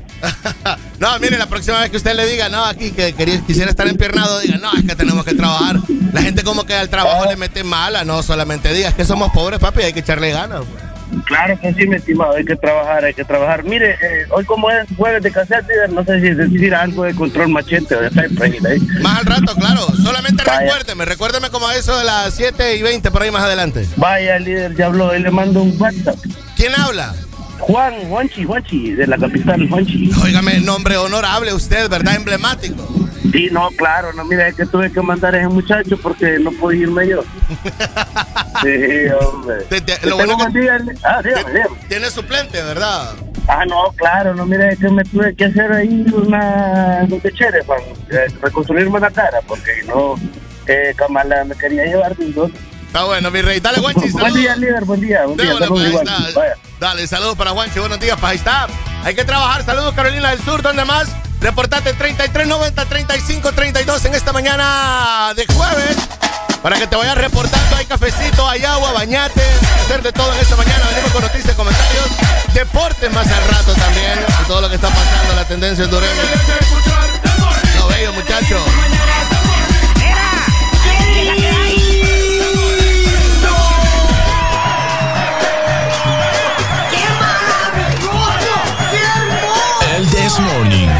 no, 0.99 1.19
mire, 1.19 1.39
la 1.39 1.47
próxima 1.47 1.81
vez 1.81 1.91
que 1.91 1.97
usted 1.97 2.15
le 2.15 2.27
diga, 2.27 2.49
no, 2.49 2.65
aquí 2.65 2.91
que 2.91 3.13
quería, 3.13 3.41
quisiera 3.47 3.71
estar 3.71 3.89
empiernado, 3.89 4.41
diga, 4.41 4.59
no, 4.59 4.73
es 4.75 4.85
que 4.85 4.95
tenemos 4.95 5.25
que 5.25 5.35
trabajar. 5.35 5.77
La 6.13 6.23
gente 6.23 6.43
como 6.43 6.65
que 6.65 6.75
al 6.75 6.89
trabajo 6.89 7.25
le 7.27 7.37
mete 7.37 7.65
mala, 7.65 8.05
no 8.05 8.23
solamente 8.23 8.73
diga, 8.73 8.89
es 8.89 8.95
que 8.95 9.05
somos 9.05 9.33
pobres, 9.33 9.59
papi, 9.61 9.83
hay 9.83 9.93
que 9.93 10.01
echarle 10.01 10.31
ganas. 10.31 10.61
Pues. 10.61 10.90
Claro 11.31 11.57
que 11.61 11.73
sí, 11.75 11.87
mi 11.87 11.95
estimado, 11.95 12.33
hay 12.33 12.45
que 12.45 12.57
trabajar, 12.57 13.05
hay 13.05 13.15
que 13.15 13.25
trabajar. 13.25 13.63
Mire, 13.63 13.93
eh, 13.93 14.27
hoy 14.31 14.45
como 14.45 14.69
es 14.69 14.85
jueves 14.97 15.23
de 15.23 15.31
cassette, 15.31 15.65
no 15.91 16.05
sé 16.05 16.21
si 16.21 16.31
decir 16.31 16.75
algo 16.75 17.05
de 17.05 17.15
control 17.15 17.51
machete 17.51 17.95
o 17.95 18.01
de 18.01 18.09
ahí. 18.09 18.81
Más 19.01 19.21
al 19.21 19.27
rato, 19.27 19.55
claro. 19.55 19.87
Solamente 20.03 20.43
recuérdeme, 20.43 21.05
recuérdeme 21.05 21.51
como 21.51 21.69
a 21.69 21.77
eso 21.77 21.97
de 21.97 22.05
las 22.05 22.35
7 22.35 22.75
y 22.75 22.83
20 22.83 23.13
por 23.13 23.23
ahí 23.23 23.31
más 23.31 23.45
adelante. 23.45 23.87
Vaya, 23.95 24.41
líder 24.41 24.75
ya 24.75 24.87
habló, 24.87 25.13
él 25.13 25.23
le 25.23 25.31
mando 25.31 25.63
un 25.63 25.81
WhatsApp. 25.81 26.17
¿Quién 26.57 26.75
habla? 26.75 27.15
Juan, 27.61 27.95
Juanchi, 28.09 28.45
Juanchi, 28.45 28.91
de 28.95 29.07
la 29.07 29.17
capital, 29.17 29.69
Juanchi. 29.69 30.11
Óigame, 30.25 30.59
nombre 30.59 30.97
honorable 30.97 31.55
usted, 31.55 31.89
¿verdad? 31.89 32.17
Emblemático. 32.17 33.00
Sí, 33.33 33.49
no, 33.53 33.69
claro, 33.71 34.13
no, 34.13 34.25
mira, 34.25 34.49
es 34.49 34.57
que 34.57 34.67
tuve 34.67 34.91
que 34.91 35.01
mandar 35.01 35.35
a 35.35 35.39
ese 35.39 35.49
muchacho 35.49 35.97
porque 35.99 36.39
no 36.39 36.51
podía 36.53 36.83
irme 36.83 37.09
yo. 37.09 37.23
sí, 38.63 39.07
hombre. 39.21 39.67
lo 40.05 40.17
bueno 40.17 40.37
ah, 41.05 41.23
Tiene 41.89 42.11
suplente, 42.11 42.63
¿verdad? 42.63 43.15
Ah, 43.47 43.65
no, 43.67 43.93
claro, 43.97 44.35
no, 44.35 44.47
mira, 44.47 44.71
es 44.71 44.79
que 44.79 44.89
me 44.89 45.05
tuve 45.05 45.35
que 45.35 45.45
hacer 45.45 45.73
ahí 45.73 46.07
una 46.13 47.07
chévere, 47.35 47.63
para 47.65 47.81
eh, 47.83 48.27
reconstruirme 48.43 48.99
la 48.99 49.11
cara, 49.11 49.41
porque 49.47 49.83
no, 49.87 50.17
eh, 50.67 50.93
Kamala 50.97 51.45
me 51.45 51.55
quería 51.55 51.85
llevar, 51.85 52.17
¿no? 52.19 52.51
Está 52.91 53.05
bueno, 53.05 53.31
mi 53.31 53.41
rey. 53.41 53.61
Dale, 53.61 53.79
Juanchi. 53.79 54.11
Buen 54.13 54.35
día, 54.35 54.57
líder. 54.57 54.85
Buen 54.85 55.01
día. 55.01 55.25
Buen 55.25 55.37
día. 55.37 55.55
Pues, 55.69 56.53
Dale, 56.81 57.07
saludos 57.07 57.37
para 57.37 57.53
Juanchi. 57.53 57.79
Buenos 57.79 58.01
días, 58.01 58.17
para 58.17 58.31
ahí 58.31 58.37
está. 58.37 58.67
Hay 59.05 59.15
que 59.15 59.25
trabajar. 59.25 59.63
Saludos, 59.63 59.95
Carolina 59.95 60.31
del 60.31 60.41
Sur. 60.41 60.61
¿Dónde 60.61 60.85
más? 60.85 61.15
Reportate 61.41 61.95
3390 61.95 62.85
3532 62.85 64.05
en 64.05 64.15
esta 64.15 64.33
mañana 64.33 65.33
de 65.35 65.47
jueves. 65.47 65.97
Para 66.63 66.79
que 66.79 66.87
te 66.87 66.95
vayas 66.95 67.17
reportando, 67.17 67.77
hay 67.77 67.87
cafecito, 67.87 68.47
hay 68.47 68.63
agua, 68.63 68.93
bañate, 68.93 69.43
hacer 69.83 70.03
de 70.03 70.13
todo 70.13 70.31
en 70.35 70.41
esta 70.41 70.57
mañana. 70.57 70.85
Venimos 70.91 71.11
con 71.13 71.23
noticias, 71.23 71.57
comentarios, 71.57 72.07
deportes 72.53 73.11
más 73.13 73.27
al 73.27 73.49
rato 73.49 73.73
también. 73.73 74.19
Y 74.43 74.47
todo 74.47 74.61
lo 74.61 74.69
que 74.69 74.75
está 74.75 74.89
pasando, 74.89 75.35
la 75.35 75.45
tendencia 75.47 75.85
es 75.85 75.91
dureña. 75.91 76.23
No 77.77 77.89
veo, 77.89 78.13
muchachos. 78.13 78.61
El 89.97 90.07
This 90.11 90.39
Morning. 90.39 91.00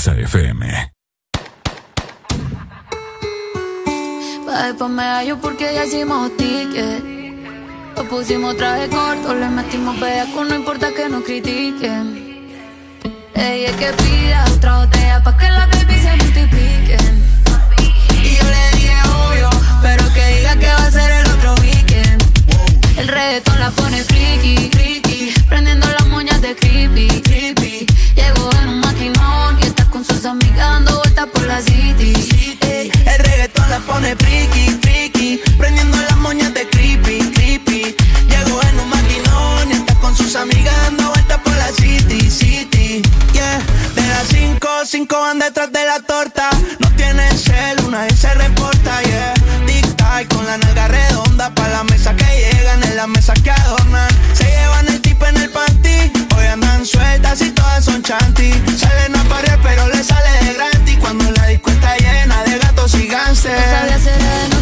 EXA 0.00 0.14
FM. 0.18 0.92
Pa' 4.46 4.62
después 4.64 4.90
me 4.90 5.02
hallo 5.02 5.38
porque 5.38 5.74
ya 5.74 5.84
hicimos 5.84 6.34
ticket. 6.38 7.04
Lo 7.96 8.08
pusimos 8.08 8.56
traje 8.56 8.88
corto, 8.88 9.34
le 9.34 9.48
metimos 9.50 10.00
bellaco, 10.00 10.44
no 10.44 10.54
importa 10.54 10.88
que 10.94 11.06
nos 11.10 11.22
critiquen. 11.22 12.48
Ella 13.34 13.68
es 13.68 13.76
que 13.76 13.92
pida 14.02 14.44
otra 14.54 14.78
botella 14.78 15.22
pa' 15.22 15.36
que 15.36 15.48
la 15.50 15.66
baby 15.66 15.98
se 16.00 16.16
multipliquen. 16.16 17.24
Y 18.22 18.36
yo 18.36 18.44
le 18.54 18.76
dije 18.76 18.96
obvio, 19.26 19.50
pero 19.82 20.02
que 20.14 20.26
diga 20.38 20.56
que 20.56 20.66
va 20.66 20.86
a 20.86 20.90
ser 20.90 21.10
el 21.10 21.26
otro 21.30 21.54
weekend. 21.60 22.22
El 22.96 23.08
reggaetón 23.08 23.60
la 23.60 23.70
pone 23.70 24.02
friki, 24.04 24.70
friki, 24.72 25.34
prendiendo 25.46 25.86
las 25.86 26.06
moñas 26.06 26.40
de 26.40 26.56
creepy, 26.56 27.20
creepy. 27.20 27.86
Llegó 28.14 28.50
en 28.62 28.68
un 28.70 28.89
sus 30.20 30.26
amigas 30.26 30.84
vueltas 30.84 31.26
por 31.32 31.46
la 31.46 31.62
city. 31.62 32.12
Ey. 32.60 32.92
El 33.06 33.24
reggaetón 33.24 33.70
la 33.70 33.78
pone 33.80 34.14
friki, 34.16 34.78
friki, 34.82 35.40
prendiendo 35.56 35.96
las 35.96 36.16
moñas 36.18 36.52
de 36.52 36.68
creepy, 36.68 37.20
creepy. 37.32 37.96
Llegó 38.28 38.62
en 38.62 38.80
un 38.80 38.88
maquinón 38.90 39.70
y 39.70 39.72
está 39.72 39.94
con 39.94 40.14
sus 40.14 40.36
amigas 40.36 40.74
dando 40.82 41.08
vueltas 41.08 41.38
por 41.38 41.56
la 41.56 41.68
city, 41.68 42.30
city. 42.30 43.00
Yeah, 43.32 43.60
de 43.94 44.06
las 44.08 44.28
cinco, 44.28 44.68
cinco 44.84 45.18
van 45.20 45.38
detrás 45.38 45.72
de 45.72 45.86
la 45.86 46.00
torta. 46.00 46.50
No 46.80 46.90
tiene 46.96 47.26
cel, 47.30 47.80
una 47.86 48.02
vez 48.02 48.18
se 48.18 48.34
reporta, 48.34 49.02
yeah. 49.02 49.32
Tic 49.66 49.96
tac 49.96 50.28
con 50.34 50.44
la 50.44 50.58
nalga 50.58 50.88
redonda 50.88 51.54
pa' 51.54 51.68
la 51.68 51.82
mesa 51.84 52.14
que 52.14 52.26
llegan, 52.26 52.82
en 52.82 52.96
la 52.96 53.06
mesa 53.06 53.32
que 53.32 53.52
adornan. 53.52 54.19
Sueltas 57.30 57.42
y 57.42 57.50
todas 57.52 57.84
son 57.84 58.02
chanty. 58.02 58.52
Salen 58.76 59.16
a 59.16 59.24
parir 59.24 59.58
pero 59.62 59.88
le 59.88 60.02
sale 60.02 60.44
de 60.44 60.54
gratis 60.54 60.96
cuando 61.00 61.30
la 61.30 61.46
disco 61.46 61.70
está 61.70 61.96
llena 61.96 62.42
de 62.44 62.58
gatos 62.58 62.94
y 62.94 63.08
No 63.08 63.16
gánster. 63.16 63.56
sabía 63.70 64.59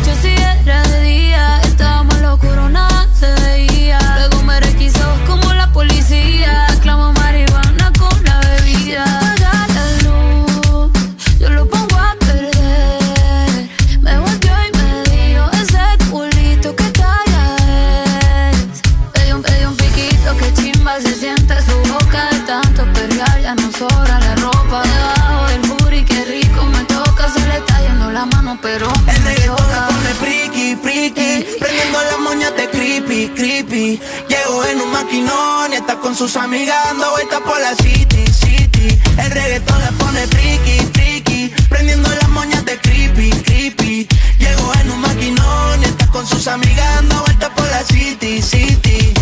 creepy. 33.99 34.29
Llegó 34.29 34.65
en 34.65 34.81
un 34.81 34.93
maquinón 34.93 35.73
y 35.73 35.77
está 35.77 35.99
con 35.99 36.15
sus 36.15 36.37
amigas 36.37 36.77
dando 36.85 37.11
vueltas 37.11 37.41
por 37.41 37.61
la 37.61 37.75
city, 37.77 38.25
city. 38.33 38.99
El 39.19 39.31
reggaetón 39.31 39.81
la 39.81 39.91
pone 39.93 40.27
friki, 40.27 40.81
friki, 40.93 41.53
prendiendo 41.69 42.09
las 42.09 42.29
moñas 42.31 42.65
de 42.65 42.79
creepy, 42.79 43.31
creepy. 43.31 44.09
Llegó 44.39 44.73
en 44.81 44.91
un 44.91 45.01
maquinón 45.01 45.83
y 45.83 45.85
está 45.85 46.07
con 46.09 46.27
sus 46.27 46.47
amigas 46.47 46.95
dando 46.97 47.23
vueltas 47.23 47.51
por 47.51 47.67
la 47.69 47.85
city, 47.85 48.43
city. 48.43 49.15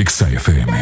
EXA 0.00 0.30
FM. 0.30 0.72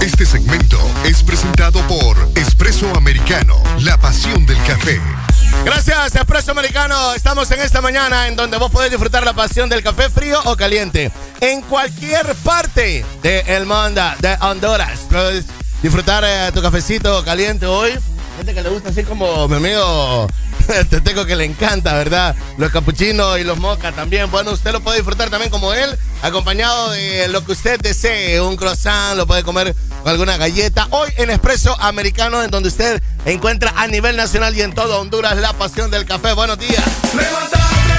Este 0.00 0.24
segmento 0.24 0.78
es 1.04 1.22
presentado 1.22 1.86
por 1.88 2.16
Espresso 2.36 2.90
Americano, 2.96 3.62
la 3.80 3.98
pasión 3.98 4.46
del 4.46 4.56
café. 4.62 4.98
Gracias, 5.68 6.16
Espresso 6.16 6.52
Americano. 6.52 7.12
Estamos 7.12 7.50
en 7.50 7.60
esta 7.60 7.82
mañana 7.82 8.26
en 8.26 8.36
donde 8.36 8.56
vos 8.56 8.70
podés 8.70 8.90
disfrutar 8.90 9.22
la 9.22 9.34
pasión 9.34 9.68
del 9.68 9.82
café 9.82 10.08
frío 10.08 10.40
o 10.46 10.56
caliente. 10.56 11.12
En 11.42 11.60
cualquier 11.60 12.34
parte 12.36 13.04
de 13.20 13.40
el 13.40 13.66
mundo, 13.66 14.00
de 14.18 14.34
Honduras. 14.40 15.00
Puedes 15.10 15.44
disfrutar 15.82 16.24
eh, 16.26 16.50
tu 16.54 16.62
cafecito 16.62 17.22
caliente 17.22 17.66
hoy. 17.66 17.90
Gente 18.38 18.54
que 18.54 18.62
le 18.62 18.70
gusta 18.70 18.88
así 18.88 19.04
como 19.04 19.46
mi 19.46 19.56
amigo 19.56 20.26
Teteco 20.90 21.24
que 21.24 21.36
le 21.36 21.44
encanta, 21.44 21.94
¿verdad? 21.94 22.36
Los 22.56 22.70
capuchinos 22.70 23.38
y 23.38 23.44
los 23.44 23.58
moca 23.58 23.92
también. 23.92 24.30
Bueno, 24.30 24.52
usted 24.52 24.72
lo 24.72 24.80
puede 24.80 24.98
disfrutar 24.98 25.30
también 25.30 25.50
como 25.50 25.72
él 25.72 25.96
acompañado 26.22 26.90
de 26.90 27.28
lo 27.28 27.44
que 27.44 27.52
usted 27.52 27.80
desee, 27.80 28.40
un 28.40 28.56
croissant, 28.56 29.16
lo 29.16 29.26
puede 29.26 29.42
comer 29.42 29.74
con 30.02 30.12
alguna 30.12 30.36
galleta. 30.36 30.88
Hoy 30.90 31.10
en 31.16 31.30
Expreso 31.30 31.76
Americano, 31.80 32.42
en 32.42 32.50
donde 32.50 32.68
usted 32.68 33.02
encuentra 33.24 33.72
a 33.76 33.86
nivel 33.86 34.16
nacional 34.16 34.56
y 34.56 34.62
en 34.62 34.74
todo 34.74 35.00
Honduras 35.00 35.36
la 35.36 35.52
pasión 35.52 35.90
del 35.90 36.04
café. 36.04 36.32
Buenos 36.32 36.58
días. 36.58 36.84
también 37.12 37.97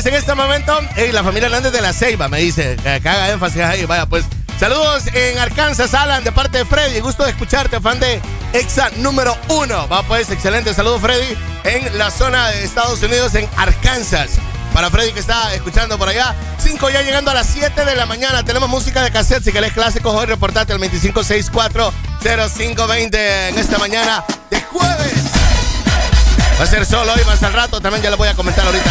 Hernández 0.00 0.06
en 0.06 0.14
este 0.14 0.34
momento. 0.34 0.80
y 0.96 1.12
la 1.12 1.22
familia 1.22 1.46
Hernández 1.46 1.70
de 1.72 1.80
la 1.80 1.92
Ceiba 1.92 2.26
me 2.28 2.38
dice 2.38 2.76
que, 2.82 2.88
haga 2.88 3.30
énfasis 3.30 3.62
ahí. 3.62 3.84
Vaya, 3.84 4.06
pues 4.06 4.24
saludos 4.58 5.04
en 5.12 5.38
Arkansas, 5.38 5.94
Alan, 5.94 6.24
de 6.24 6.32
parte 6.32 6.58
de 6.58 6.64
Freddy. 6.64 6.98
Gusto 7.00 7.22
de 7.24 7.30
escucharte, 7.30 7.80
fan 7.80 8.00
de 8.00 8.20
Exa 8.52 8.90
número 8.96 9.36
uno. 9.48 9.88
Va, 9.88 10.02
pues, 10.02 10.28
excelente. 10.30 10.74
Saludos, 10.74 11.00
Freddy, 11.00 11.36
en 11.64 11.96
la 11.98 12.10
zona 12.10 12.48
de 12.48 12.64
Estados 12.64 13.02
Unidos, 13.02 13.34
en 13.34 13.48
Arkansas. 13.56 14.30
Para 14.72 14.90
Freddy 14.90 15.12
que 15.12 15.20
está 15.20 15.54
escuchando 15.54 15.98
por 15.98 16.08
allá. 16.08 16.34
5 16.58 16.90
ya 16.90 17.02
llegando 17.02 17.30
a 17.32 17.34
las 17.34 17.48
7 17.48 17.84
de 17.84 17.96
la 17.96 18.06
mañana. 18.06 18.44
Tenemos 18.44 18.68
música 18.68 19.02
de 19.02 19.10
cassette. 19.10 19.42
Si 19.44 19.52
querés 19.52 19.72
clásicos, 19.72 20.14
hoy 20.14 20.26
reportate 20.26 20.72
al 20.72 20.78
2564-0520 20.80 23.48
en 23.48 23.58
esta 23.58 23.78
mañana 23.78 24.24
de 24.50 24.62
jueves. 24.62 25.12
Va 26.58 26.64
a 26.64 26.66
ser 26.66 26.86
solo 26.86 27.12
hoy, 27.12 27.22
más 27.26 27.42
al 27.42 27.52
rato. 27.52 27.80
También 27.80 28.02
ya 28.02 28.10
lo 28.10 28.16
voy 28.16 28.28
a 28.28 28.34
comentar 28.34 28.64
ahorita. 28.64 28.90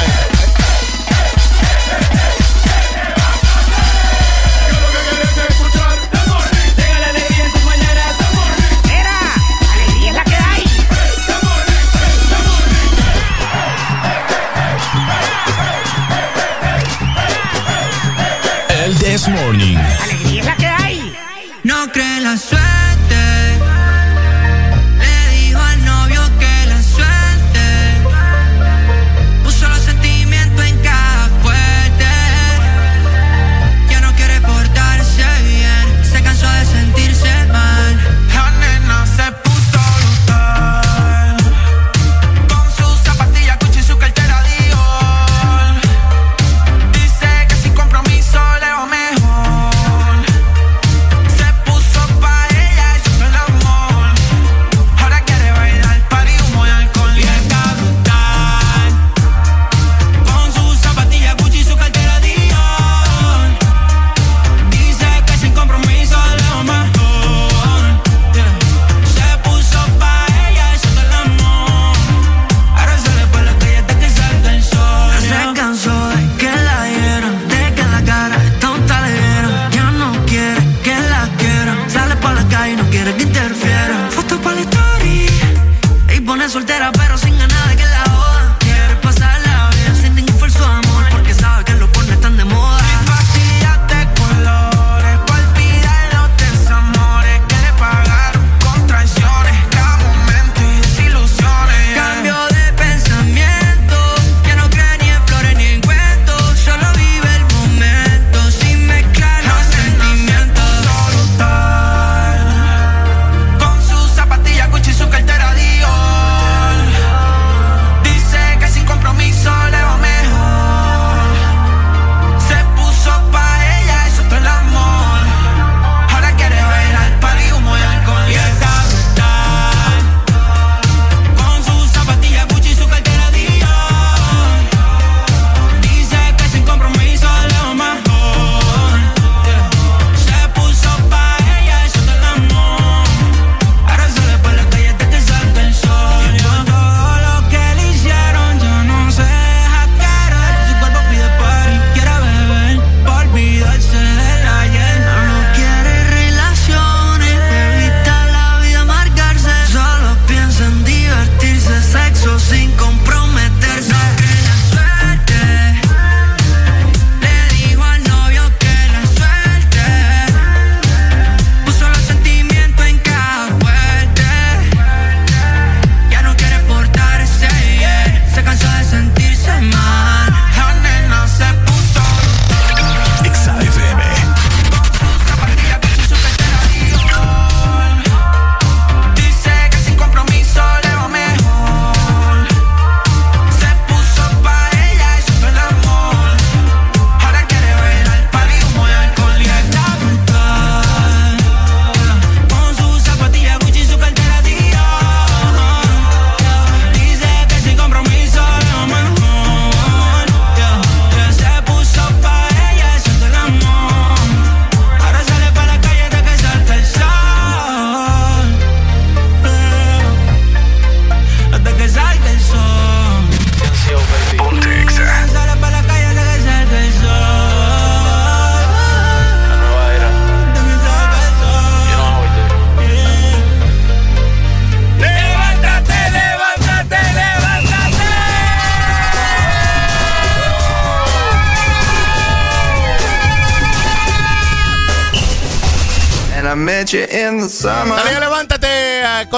This 19.09 19.27
Morning. 19.27 19.75
Alegría 20.03 20.41
es 20.41 20.45
la 20.45 20.55
que 20.55 20.67
hay. 20.67 21.15
No 21.63 21.91
cree 21.91 22.19
la 22.19 22.37
suerte 22.37 22.58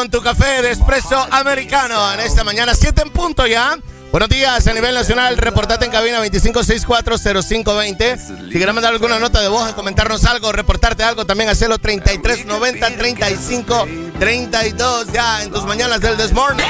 con 0.02 0.10
tu 0.10 0.20
café 0.20 0.64
de 0.64 0.72
espresso 0.72 1.28
americano 1.30 2.12
en 2.14 2.22
esta 2.22 2.44
mañana, 2.44 2.74
7 2.74 3.04
en 3.04 3.12
punto 3.12 3.46
ya. 3.46 3.78
Buenos 4.12 4.30
días 4.30 4.66
a 4.66 4.74
nivel 4.74 4.96
nacional, 4.96 5.38
reportate 5.38 5.86
en 5.86 5.92
cabina 5.92 6.20
25640520. 6.26 8.18
Si 8.18 8.50
quieres 8.50 8.74
mandar 8.74 8.94
alguna 8.94 9.20
nota 9.20 9.42
de 9.42 9.48
voz, 9.48 9.74
comentarnos 9.74 10.26
algo, 10.26 10.52
reportarte 10.52 11.04
algo, 11.04 11.28
también 11.28 11.52
hacelo 11.52 11.78
3390 11.78 12.98
35 12.98 13.88
32 14.18 15.14
ya 15.14 15.44
en 15.44 15.52
tus 15.52 15.66
mañanas 15.66 16.02
del 16.02 16.18
Desmorning. 16.18 16.66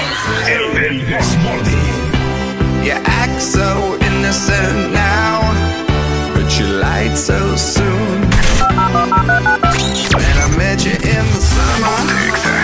El 0.45 1.05
Desmorning. 1.07 2.01
You 2.83 2.91
act 3.05 3.39
so 3.39 3.97
innocent 4.01 4.91
now, 4.91 5.39
but 6.35 6.51
you 6.59 6.65
lied 6.65 7.15
so 7.15 7.55
soon. 7.55 8.29
When 10.11 10.37
I 10.37 10.47
met 10.57 10.83
you 10.83 10.91
in 10.91 11.25
the 11.31 11.39
summer. 11.39 12.60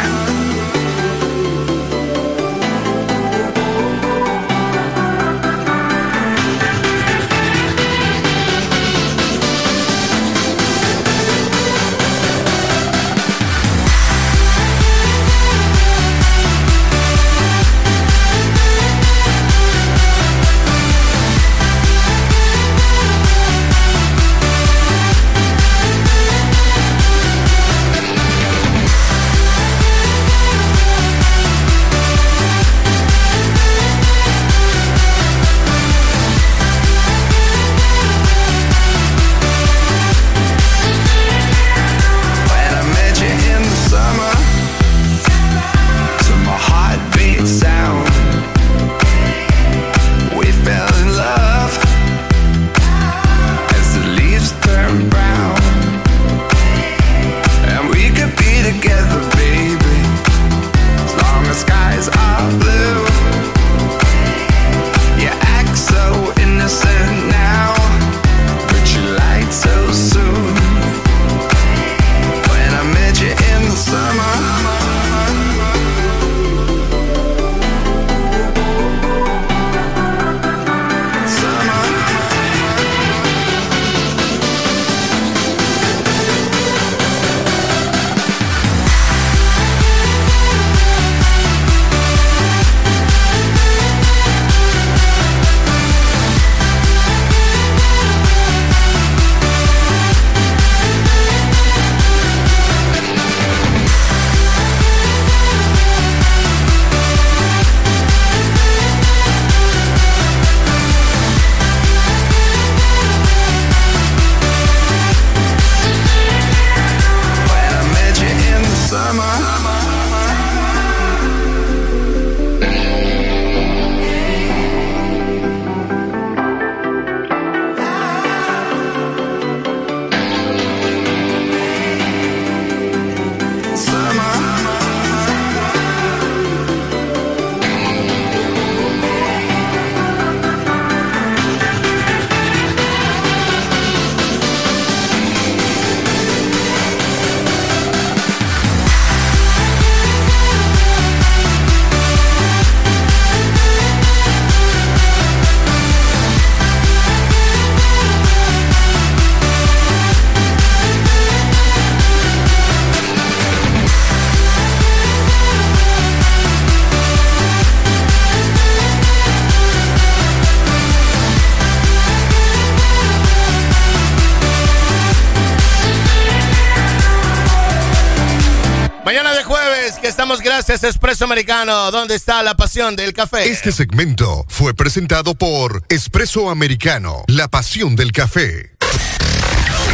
Espresso 181.18 181.34
Americano. 181.34 181.90
¿Dónde 181.90 182.14
está 182.14 182.44
la 182.44 182.56
pasión 182.56 182.96
del 182.96 183.12
café? 183.12 183.50
Este 183.50 183.72
segmento 183.72 184.46
fue 184.48 184.76
presentado 184.76 185.34
por 185.34 185.84
Espresso 185.90 186.52
Americano, 186.52 187.24
la 187.26 187.48
pasión 187.48 187.96
del 187.96 188.12
café. 188.12 188.76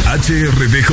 HRDJ 0.04 0.90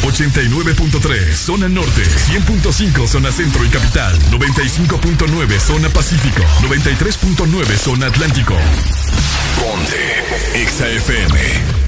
89.3 0.00 1.34
Zona 1.34 1.68
Norte, 1.68 2.02
100.5 2.02 3.06
Zona 3.06 3.30
Centro 3.30 3.62
y 3.62 3.68
Capital, 3.68 4.18
95.9 4.30 5.60
Zona 5.60 5.90
Pacífico, 5.90 6.42
93.9 6.62 7.76
Zona 7.76 8.06
Atlántico. 8.06 8.54
Ponte 9.60 10.24
XAFM. 10.66 11.84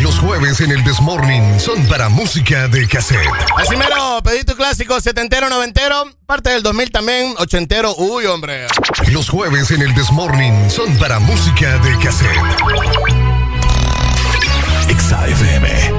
Los 0.00 0.18
jueves 0.18 0.60
en 0.62 0.70
el 0.70 0.82
Desmorning 0.84 1.60
son 1.60 1.86
para 1.86 2.08
música 2.08 2.68
de 2.68 2.88
cassette. 2.88 3.28
Así 3.58 3.76
mero, 3.76 4.22
pedito 4.22 4.56
clásico, 4.56 5.00
setentero, 5.00 5.50
noventero, 5.50 6.15
parte 6.26 6.50
del 6.50 6.62
2000 6.62 6.90
también, 6.90 7.34
ochentero, 7.38 7.94
uy, 7.96 8.26
hombre. 8.26 8.66
Los 9.12 9.28
jueves 9.28 9.70
en 9.70 9.82
el 9.82 9.94
Desmorning 9.94 10.68
son 10.70 10.96
para 10.98 11.20
música 11.20 11.78
de 11.78 11.98
cassette. 11.98 12.36
XAFM. 14.98 15.95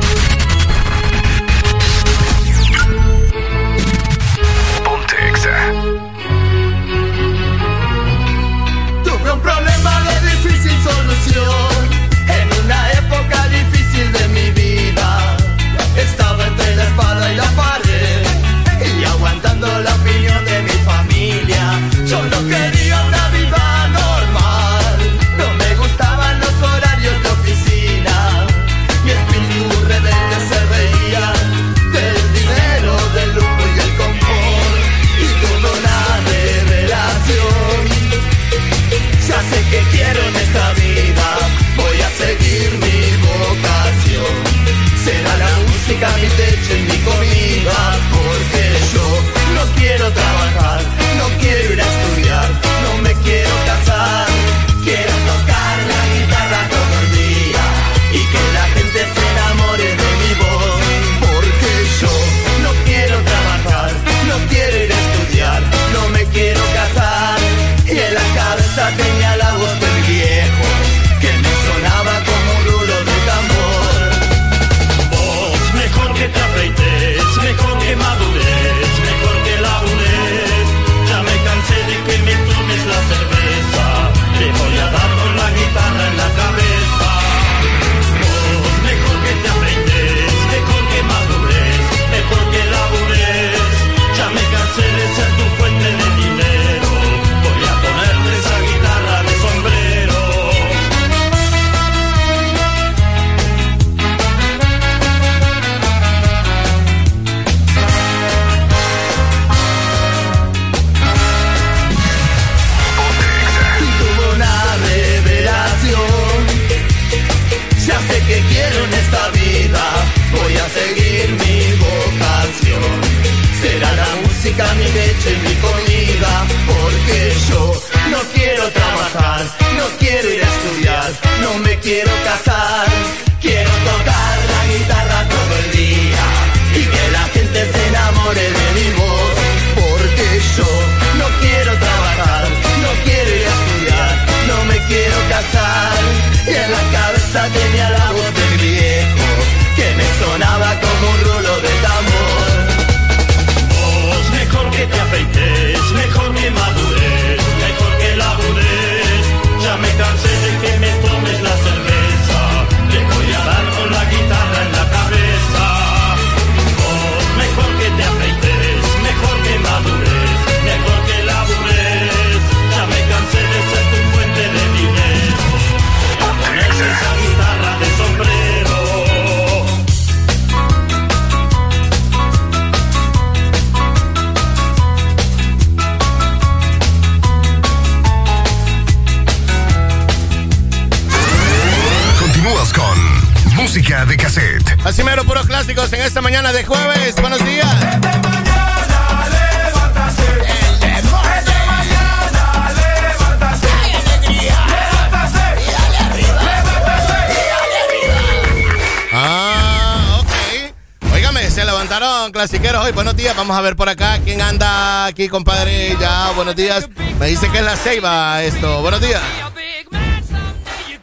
Buenos 216.48 216.56
días. 216.64 216.90
Me 217.20 217.28
dice 217.28 217.50
que 217.50 217.58
es 217.58 217.64
la 217.66 217.76
ceiba 217.76 218.42
esto. 218.42 218.82
Buenos 218.82 219.02
días. 219.02 219.22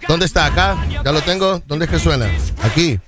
¿Dónde 0.08 0.24
está? 0.24 0.46
Acá. 0.46 0.76
Ya 1.04 1.12
lo 1.12 1.20
tengo. 1.20 1.60
¿Dónde 1.66 1.84
es 1.84 1.90
que 1.90 1.98
suena? 1.98 2.30
Aquí. 2.62 2.98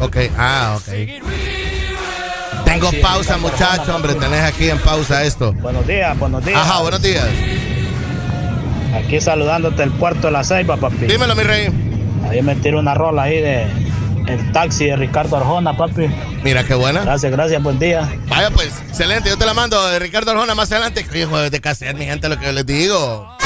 Ok, 0.00 0.16
ah, 0.36 0.76
ok. 0.78 2.64
Tengo 2.64 2.90
pausa, 3.00 3.36
muchacho, 3.38 3.94
hombre. 3.94 4.14
Tenés 4.14 4.40
aquí 4.40 4.68
en 4.68 4.78
pausa 4.78 5.22
esto. 5.22 5.52
Buenos 5.52 5.86
días, 5.86 6.18
buenos 6.18 6.44
días. 6.44 6.58
Ajá, 6.58 6.80
buenos 6.80 7.00
días. 7.02 7.28
Aquí 8.96 9.20
saludándote 9.20 9.84
el 9.84 9.92
puerto 9.92 10.26
de 10.26 10.32
la 10.32 10.42
Ceiba, 10.42 10.76
papi. 10.76 11.06
Dímelo, 11.06 11.36
mi 11.36 11.44
rey. 11.44 11.68
Ahí 12.28 12.42
me 12.42 12.56
tiro 12.56 12.80
una 12.80 12.94
rola 12.94 13.22
ahí 13.22 13.40
de 13.40 13.66
el 14.26 14.52
taxi 14.52 14.86
de 14.86 14.96
Ricardo 14.96 15.36
Arjona, 15.36 15.76
papi. 15.76 16.08
Mira, 16.42 16.64
qué 16.64 16.74
buena. 16.74 17.02
Gracias, 17.02 17.30
gracias, 17.30 17.62
buen 17.62 17.78
día. 17.78 18.08
Vaya, 18.28 18.50
pues, 18.50 18.81
excelente. 19.02 19.30
Yo 19.30 19.36
te 19.36 19.46
la 19.46 19.54
mando 19.54 19.84
de 19.88 19.98
Ricardo 19.98 20.30
Arjona 20.30 20.54
más 20.54 20.70
adelante. 20.70 21.04
Hijo 21.12 21.36
de 21.50 21.60
cassette, 21.60 21.96
mi 21.96 22.04
gente, 22.04 22.28
lo 22.28 22.38
que 22.38 22.52
les 22.52 22.64
digo. 22.64 23.36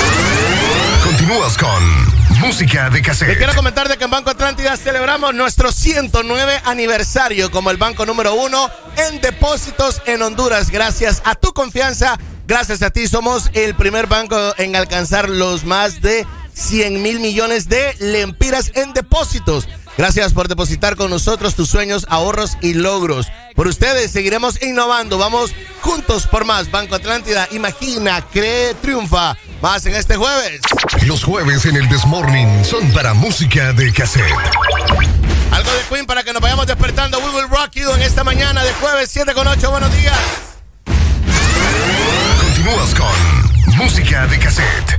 Continúas 1.02 1.56
con 1.56 2.40
música 2.40 2.90
de 2.90 2.98
Les 2.98 3.06
cassette. 3.06 3.38
quiero 3.38 3.54
comentar 3.54 3.88
de 3.88 3.96
que 3.96 4.04
en 4.04 4.10
Banco 4.10 4.28
Atlántida 4.28 4.76
celebramos 4.76 5.34
nuestro 5.34 5.72
109 5.72 6.60
aniversario 6.64 7.50
como 7.50 7.70
el 7.70 7.78
banco 7.78 8.04
número 8.04 8.34
uno 8.34 8.68
en 8.98 9.22
depósitos 9.22 10.02
en 10.04 10.20
Honduras. 10.20 10.70
Gracias 10.70 11.22
a 11.24 11.34
tu 11.34 11.54
confianza, 11.54 12.18
gracias 12.46 12.82
a 12.82 12.90
ti, 12.90 13.08
somos 13.08 13.50
el 13.54 13.74
primer 13.74 14.08
banco 14.08 14.36
en 14.58 14.76
alcanzar 14.76 15.30
los 15.30 15.64
más 15.64 16.02
de 16.02 16.26
100 16.52 17.00
mil 17.00 17.18
millones 17.18 17.70
de 17.70 17.94
lempiras 17.98 18.72
en 18.74 18.92
depósitos. 18.92 19.66
Gracias 19.96 20.34
por 20.34 20.48
depositar 20.48 20.96
con 20.96 21.08
nosotros 21.08 21.54
tus 21.54 21.70
sueños, 21.70 22.06
ahorros 22.10 22.58
y 22.60 22.74
logros. 22.74 23.28
Por 23.56 23.66
ustedes 23.66 24.10
seguiremos 24.12 24.62
innovando. 24.62 25.16
Vamos 25.16 25.52
juntos 25.80 26.26
por 26.26 26.44
más. 26.44 26.70
Banco 26.70 26.94
Atlántida, 26.94 27.48
imagina, 27.50 28.20
cree, 28.20 28.74
triunfa. 28.74 29.36
Más 29.62 29.86
en 29.86 29.94
este 29.94 30.16
jueves. 30.16 30.60
Los 31.06 31.24
jueves 31.24 31.64
en 31.64 31.76
el 31.76 31.88
Desmorning 31.88 32.64
son 32.64 32.92
para 32.92 33.14
música 33.14 33.72
de 33.72 33.90
cassette. 33.92 34.30
Algo 35.50 35.70
de 35.72 35.80
Queen 35.88 36.04
para 36.04 36.22
que 36.22 36.34
nos 36.34 36.42
vayamos 36.42 36.66
despertando. 36.66 37.18
We 37.18 37.30
will 37.30 37.48
rock 37.48 37.70
you 37.72 37.90
en 37.92 38.02
esta 38.02 38.22
mañana 38.22 38.62
de 38.62 38.74
jueves 38.74 39.08
7 39.10 39.32
con 39.32 39.46
8. 39.46 39.70
Buenos 39.70 39.92
días. 39.96 40.18
Continúas 42.42 42.94
con 42.94 43.76
música 43.78 44.26
de 44.26 44.38
cassette. 44.38 44.95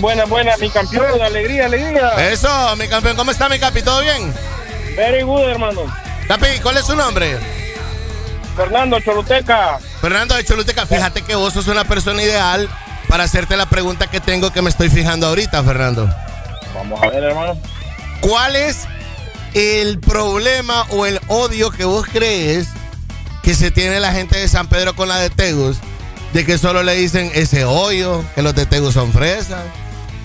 Buenas. 0.00 0.28
Buenas, 0.28 0.58
buenas, 0.58 0.60
mi 0.60 0.70
campeón, 0.70 1.20
alegría, 1.20 1.66
alegría. 1.66 2.30
Eso, 2.30 2.76
mi 2.76 2.88
campeón, 2.88 3.16
¿cómo 3.16 3.30
está 3.30 3.48
mi 3.48 3.58
capi? 3.58 3.82
¿Todo 3.82 4.00
bien? 4.00 4.32
Very 4.96 5.22
good, 5.22 5.48
hermano. 5.48 5.82
Capi, 6.26 6.46
¿cuál 6.62 6.76
es 6.76 6.86
su 6.86 6.96
nombre? 6.96 7.38
Fernando 8.56 8.98
Choluteca. 9.00 9.78
Fernando 10.00 10.34
de 10.34 10.44
Choluteca, 10.44 10.84
fíjate 10.84 11.22
que 11.22 11.34
vos 11.36 11.54
sos 11.54 11.68
una 11.68 11.84
persona 11.84 12.22
ideal 12.22 12.68
para 13.08 13.24
hacerte 13.24 13.56
la 13.56 13.66
pregunta 13.66 14.08
que 14.08 14.20
tengo 14.20 14.50
que 14.52 14.62
me 14.62 14.70
estoy 14.70 14.90
fijando 14.90 15.28
ahorita, 15.28 15.62
Fernando. 15.62 16.12
Vamos 16.74 17.02
a 17.02 17.08
ver, 17.08 17.22
hermano. 17.24 17.56
¿Cuál 18.20 18.56
es 18.56 18.86
el 19.54 20.00
problema 20.00 20.86
o 20.90 21.06
el 21.06 21.20
odio 21.28 21.70
que 21.70 21.84
vos 21.84 22.06
crees 22.12 22.66
que 23.42 23.54
se 23.54 23.70
tiene 23.70 24.00
la 24.00 24.12
gente 24.12 24.38
de 24.38 24.48
San 24.48 24.66
Pedro 24.66 24.94
con 24.94 25.08
la 25.08 25.18
de 25.18 25.30
Tegus? 25.30 25.76
De 26.32 26.44
que 26.44 26.58
solo 26.58 26.82
le 26.82 26.94
dicen 26.94 27.30
ese 27.34 27.64
hoyo, 27.64 28.22
que 28.34 28.42
los 28.42 28.54
de 28.54 28.66
Tegus 28.66 28.94
son 28.94 29.12
fresas, 29.12 29.62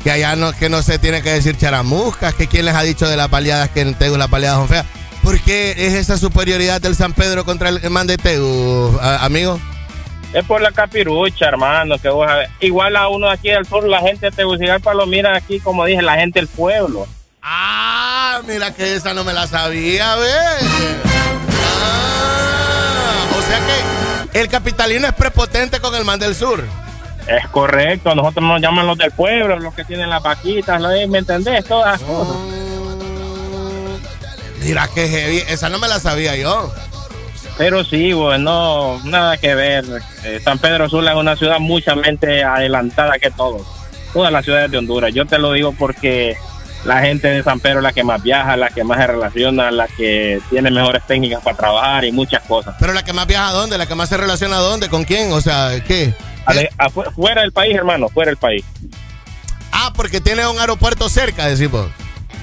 que 0.04 0.12
allá 0.12 0.36
no, 0.36 0.52
que 0.52 0.70
no 0.70 0.82
se 0.82 1.00
tiene 1.00 1.22
que 1.22 1.32
decir 1.32 1.58
charamuscas, 1.58 2.34
que 2.34 2.48
quién 2.48 2.66
les 2.66 2.76
ha 2.76 2.84
dicho 2.84 3.08
de 3.08 3.16
las 3.16 3.30
paliadas 3.30 3.70
que 3.70 3.82
en 3.82 3.96
Tegus 3.96 4.18
las 4.18 4.28
paliadas 4.28 4.58
son 4.60 4.68
feas. 4.68 4.86
¿Por 5.24 5.40
qué 5.40 5.72
es 5.78 5.94
esa 5.94 6.18
superioridad 6.18 6.82
del 6.82 6.96
San 6.96 7.14
Pedro 7.14 7.46
contra 7.46 7.70
el 7.70 7.90
man 7.90 8.08
de 8.08 8.18
Tegus, 8.18 9.00
amigo? 9.02 9.60
Es 10.34 10.44
por 10.46 10.62
la 10.62 10.72
capirucha, 10.72 11.46
hermano, 11.46 11.98
que 12.00 12.10
vos 12.10 12.28
sabés. 12.28 12.50
Igual 12.60 12.98
a 12.98 13.08
uno 13.08 13.30
aquí 13.30 13.50
del 13.50 13.66
sur, 13.66 13.88
la 13.88 14.02
gente 14.02 14.26
de 14.26 14.32
Tegucigalpa 14.32 14.94
lo 14.94 15.06
mira 15.06 15.38
aquí, 15.38 15.60
como 15.60 15.86
dije, 15.86 16.02
la 16.02 16.16
gente 16.16 16.40
del 16.40 16.48
pueblo. 16.48 17.08
Ah, 17.42 18.42
mira 18.48 18.74
que 18.74 18.96
esa 18.96 19.14
no 19.14 19.24
me 19.24 19.32
la 19.32 19.48
sabía, 19.48 20.16
¿ves? 20.16 20.34
Ah, 21.82 23.26
o 23.38 23.42
sea 23.44 23.60
que 24.32 24.40
el 24.42 24.50
capitalino 24.50 25.08
es 25.08 25.14
prepotente 25.14 25.80
con 25.80 25.96
el 25.96 26.04
man 26.04 26.20
del 26.20 26.36
sur. 26.36 26.64
Es 27.28 27.48
correcto, 27.50 28.12
a 28.12 28.16
nosotros 28.16 28.44
nos 28.46 28.62
llaman 28.62 28.86
los 28.86 28.98
del 28.98 29.12
pueblo, 29.12 29.58
los 29.58 29.74
que 29.74 29.86
tienen 29.86 30.10
las 30.10 30.22
vaquitas, 30.22 30.82
¿no? 30.82 30.90
¿me 31.08 31.18
entendés? 31.20 31.64
Todas 31.66 32.00
las 32.00 32.10
cosas. 32.10 32.36
Mira 34.64 34.88
que 34.94 35.08
heavy, 35.08 35.44
esa 35.48 35.70
no 35.70 35.80
me 35.80 35.88
la 35.88 36.00
sabía 36.00 36.36
yo. 36.36 36.72
Pero 37.58 37.84
sí, 37.84 38.14
bueno, 38.14 39.00
nada 39.04 39.38
que 39.38 39.54
ver. 39.56 39.86
Eh, 40.24 40.40
San 40.44 40.58
Pedro 40.58 40.90
Sula 40.90 41.12
es 41.12 41.18
una 41.18 41.36
ciudad 41.36 41.60
muchamente 41.60 42.44
adelantada 42.44 43.20
que 43.20 43.30
todos. 43.30 43.62
Todas 44.12 44.32
las 44.32 44.44
ciudades 44.44 44.72
de 44.72 44.78
Honduras. 44.78 45.14
Yo 45.14 45.26
te 45.26 45.38
lo 45.38 45.52
digo 45.54 45.74
porque 45.78 46.36
la 46.86 47.02
gente 47.02 47.28
de 47.28 47.44
San 47.44 47.60
Pedro 47.60 47.80
es 47.80 47.84
la 47.84 47.94
que 47.94 48.04
más 48.04 48.22
viaja, 48.22 48.58
la 48.58 48.70
que 48.70 48.84
más 48.84 48.98
se 48.98 49.08
relaciona, 49.08 49.72
la 49.72 49.88
que 49.88 50.42
tiene 50.50 50.72
mejores 50.72 51.04
técnicas 51.06 51.42
para 51.44 51.58
trabajar 51.58 52.06
y 52.06 52.12
muchas 52.12 52.44
cosas. 52.44 52.76
Pero 52.80 52.94
la 52.94 53.04
que 53.04 53.14
más 53.14 53.28
viaja 53.28 53.50
a 53.50 53.54
dónde, 53.54 53.78
la 53.78 53.86
que 53.86 53.96
más 53.96 54.10
se 54.10 54.18
relaciona 54.18 54.58
a 54.58 54.62
dónde, 54.62 54.90
con 54.90 55.04
quién, 55.04 55.32
o 55.32 55.42
sea, 55.42 55.82
¿qué? 55.86 56.14
Ale- 56.46 56.70
afu- 56.78 57.12
fuera 57.14 57.42
del 57.42 57.52
país, 57.52 57.76
hermano, 57.76 58.10
fuera 58.10 58.30
del 58.30 58.38
país. 58.38 58.64
Ah, 59.72 59.92
porque 59.96 60.22
tiene 60.22 60.46
un 60.48 60.60
aeropuerto 60.60 61.10
cerca, 61.10 61.48
decimos. 61.48 61.88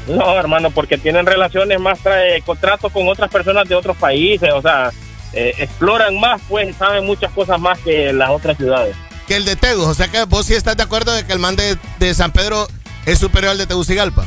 No, 0.06 0.36
hermano, 0.38 0.70
porque 0.70 0.98
tienen 0.98 1.26
relaciones 1.26 1.78
más, 1.78 1.98
trae 2.00 2.40
contratos 2.42 2.90
con 2.92 3.06
otras 3.08 3.30
personas 3.30 3.68
de 3.68 3.74
otros 3.74 3.96
países, 3.96 4.50
o 4.52 4.60
sea, 4.62 4.90
eh, 5.32 5.54
exploran 5.58 6.18
más, 6.18 6.40
pues 6.48 6.74
saben 6.76 7.06
muchas 7.06 7.30
cosas 7.32 7.60
más 7.60 7.78
que 7.80 8.12
las 8.12 8.30
otras 8.30 8.56
ciudades. 8.56 8.96
Que 9.28 9.36
el 9.36 9.44
de 9.44 9.54
Tegus, 9.54 9.86
o 9.86 9.94
sea 9.94 10.08
que 10.08 10.24
vos 10.24 10.46
sí 10.46 10.54
estás 10.54 10.76
de 10.76 10.82
acuerdo 10.82 11.12
de 11.12 11.24
que 11.24 11.32
el 11.32 11.38
man 11.38 11.54
de, 11.54 11.78
de 12.00 12.14
San 12.14 12.32
Pedro 12.32 12.66
es 13.06 13.18
superior 13.20 13.52
al 13.52 13.58
de 13.58 13.66
Tegucigalpa. 13.66 14.24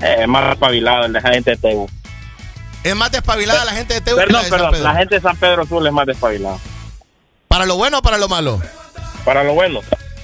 Eh, 0.00 0.26
más 0.26 0.52
espabilado 0.52 1.04
el 1.04 1.12
de 1.12 1.20
la 1.20 1.30
gente 1.30 1.50
de 1.50 1.56
Tegu. 1.58 1.86
Es 2.82 2.96
más 2.96 3.12
despabilada 3.12 3.66
la 3.66 3.72
gente 3.72 3.92
de 3.94 4.00
Tegus 4.00 4.20
que 4.20 4.26
Perdón, 4.26 4.40
la 4.40 4.44
de 4.44 4.48
San 4.48 4.58
perdón, 4.58 4.72
Pedro. 4.72 4.84
la 4.84 4.94
gente 4.98 5.14
de 5.16 5.20
San 5.20 5.36
Pedro 5.36 5.66
Sur 5.66 5.86
es 5.86 5.92
más 5.92 6.06
despabilada. 6.06 6.56
¿Para 7.48 7.66
lo 7.66 7.76
bueno 7.76 7.98
o 7.98 8.02
para 8.02 8.16
lo 8.16 8.28
malo? 8.28 8.62
Para 9.24 9.44
lo 9.44 9.54
bueno. 9.54 9.80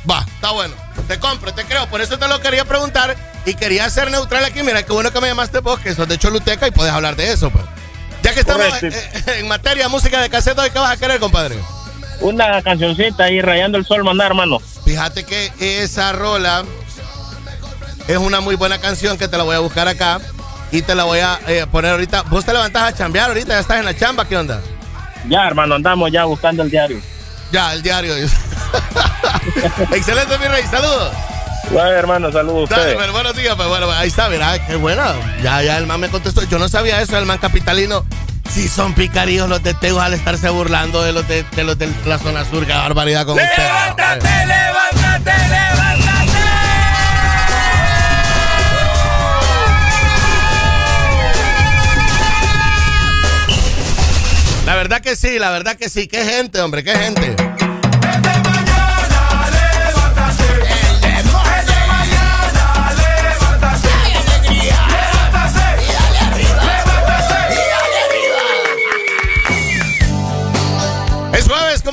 Va, 0.09 0.25
está 0.35 0.51
bueno. 0.53 0.75
Te 1.09 1.19
compro, 1.19 1.53
te 1.53 1.65
creo. 1.65 1.87
Por 1.89 2.01
eso 2.01 2.19
te 2.19 2.29
lo 2.29 2.41
quería 2.41 2.65
preguntar 2.65 3.17
y 3.45 3.55
quería 3.55 3.89
ser 3.91 4.11
neutral 4.11 4.45
aquí. 4.45 4.63
Mira, 4.63 4.83
qué 4.83 4.93
bueno 4.93 5.13
que 5.13 5.21
me 5.21 5.29
llamaste 5.29 5.59
vos, 5.61 5.81
que 5.81 5.95
sos 5.95 6.09
de 6.09 6.19
Choluteca 6.19 6.67
y 6.67 6.71
puedes 6.71 6.93
hablar 6.93 7.17
de 7.17 7.33
eso, 7.33 7.51
pues. 7.51 7.65
Ya 8.23 8.33
que 8.35 8.41
estamos 8.41 8.67
Correcto. 8.67 8.99
en 9.33 9.49
materia 9.49 9.85
de 9.85 9.89
música 9.89 10.21
de 10.21 10.29
cassette, 10.29 10.59
¿hoy 10.59 10.71
qué 10.71 10.79
vas 10.79 10.91
a 10.91 10.97
querer, 10.97 11.21
compadre? 11.21 11.57
Una 12.21 12.63
cancioncita 12.63 13.25
ahí 13.25 13.41
rayando 13.41 13.79
el 13.79 13.85
sol, 13.85 14.03
mandar, 14.03 14.29
hermano. 14.29 14.59
Fíjate 14.85 15.25
que 15.25 15.53
esa 15.83 16.13
rola 16.13 16.65
es 18.09 18.17
una 18.17 18.41
muy 18.41 18.55
buena 18.55 18.79
canción 18.79 19.19
que 19.19 19.29
te 19.29 19.37
la 19.37 19.43
voy 19.43 19.57
a 19.57 19.61
buscar 19.61 19.87
acá 19.89 20.21
y 20.73 20.83
te 20.83 20.95
la 20.95 21.05
voy 21.05 21.21
a 21.21 21.39
eh, 21.47 21.67
poner 21.71 21.93
ahorita. 21.93 22.23
Vos 22.23 22.45
te 22.45 22.53
levantás 22.53 22.83
a 22.85 22.97
chambear 22.97 23.29
ahorita, 23.29 23.49
ya 23.55 23.61
estás 23.61 23.79
en 23.79 23.85
la 23.85 23.97
chamba, 23.97 24.27
¿qué 24.27 24.37
onda? 24.37 24.61
Ya, 25.29 25.47
hermano, 25.47 25.75
andamos 25.75 26.11
ya 26.11 26.25
buscando 26.25 26.63
el 26.63 26.71
diario. 26.71 27.01
Ya, 27.53 27.73
el 27.73 27.83
diario. 27.83 28.15
Excelente, 29.93 30.39
mi 30.39 30.47
rey, 30.47 30.63
saludos. 30.65 31.13
Bueno, 31.71 31.91
hermano, 31.91 32.33
saludos 32.33 32.71
a 32.71 32.75
ustedes. 32.75 33.13
buenos 33.13 33.37
días, 33.37 33.55
pues 33.57 33.69
bueno, 33.69 33.91
ahí 33.91 34.09
está, 34.09 34.29
mira, 34.29 34.65
qué 34.67 34.77
buena. 34.77 35.15
Ya, 35.43 35.63
ya 35.63 35.79
el 35.79 35.87
man 35.87 36.01
me 36.01 36.09
contestó. 36.09 36.43
Yo 36.45 36.59
no 36.59 36.69
sabía 36.69 37.01
eso, 37.01 37.19
el 37.19 37.27
man 37.27 37.39
capitalino. 37.39 38.05
Si 38.51 38.69
son 38.69 38.95
picarillos 38.95 39.49
los 39.49 39.63
de 39.63 39.75
Tegus 39.75 40.01
al 40.01 40.15
estarse 40.15 40.49
burlando 40.49 41.03
de 41.03 41.13
los 41.13 41.27
de, 41.29 41.43
de 41.43 41.65
los 41.65 41.77
de 41.77 41.93
la 42.07 42.19
zona 42.19 42.45
sur, 42.45 42.65
qué 42.65 42.73
barbaridad 42.73 43.27
con 43.27 43.35
usted. 43.37 43.49
¡Levántate, 43.59 44.47
levántate, 44.47 45.49
levántate! 45.49 46.37
La 54.65 54.75
verdad 54.75 55.01
que 55.01 55.17
sí, 55.17 55.39
la 55.39 55.51
verdad 55.51 55.77
que 55.77 55.89
sí. 55.89 56.07
Qué 56.07 56.25
gente, 56.25 56.61
hombre, 56.61 56.83
qué 56.83 56.97
gente. 56.97 57.37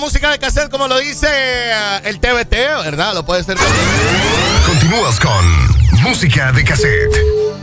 Música 0.03 0.31
de 0.31 0.37
cassette, 0.37 0.69
como 0.69 0.89
lo 0.89 0.97
dice 0.97 1.27
eh, 1.29 2.01
el 2.03 2.19
TBT, 2.19 2.51
¿verdad? 2.83 3.13
Lo 3.13 3.23
puede 3.25 3.41
ser 3.41 3.55
también. 3.55 3.85
Continúas 4.65 5.17
con 5.17 6.01
música 6.01 6.51
de 6.51 6.61
cassette. 6.65 7.15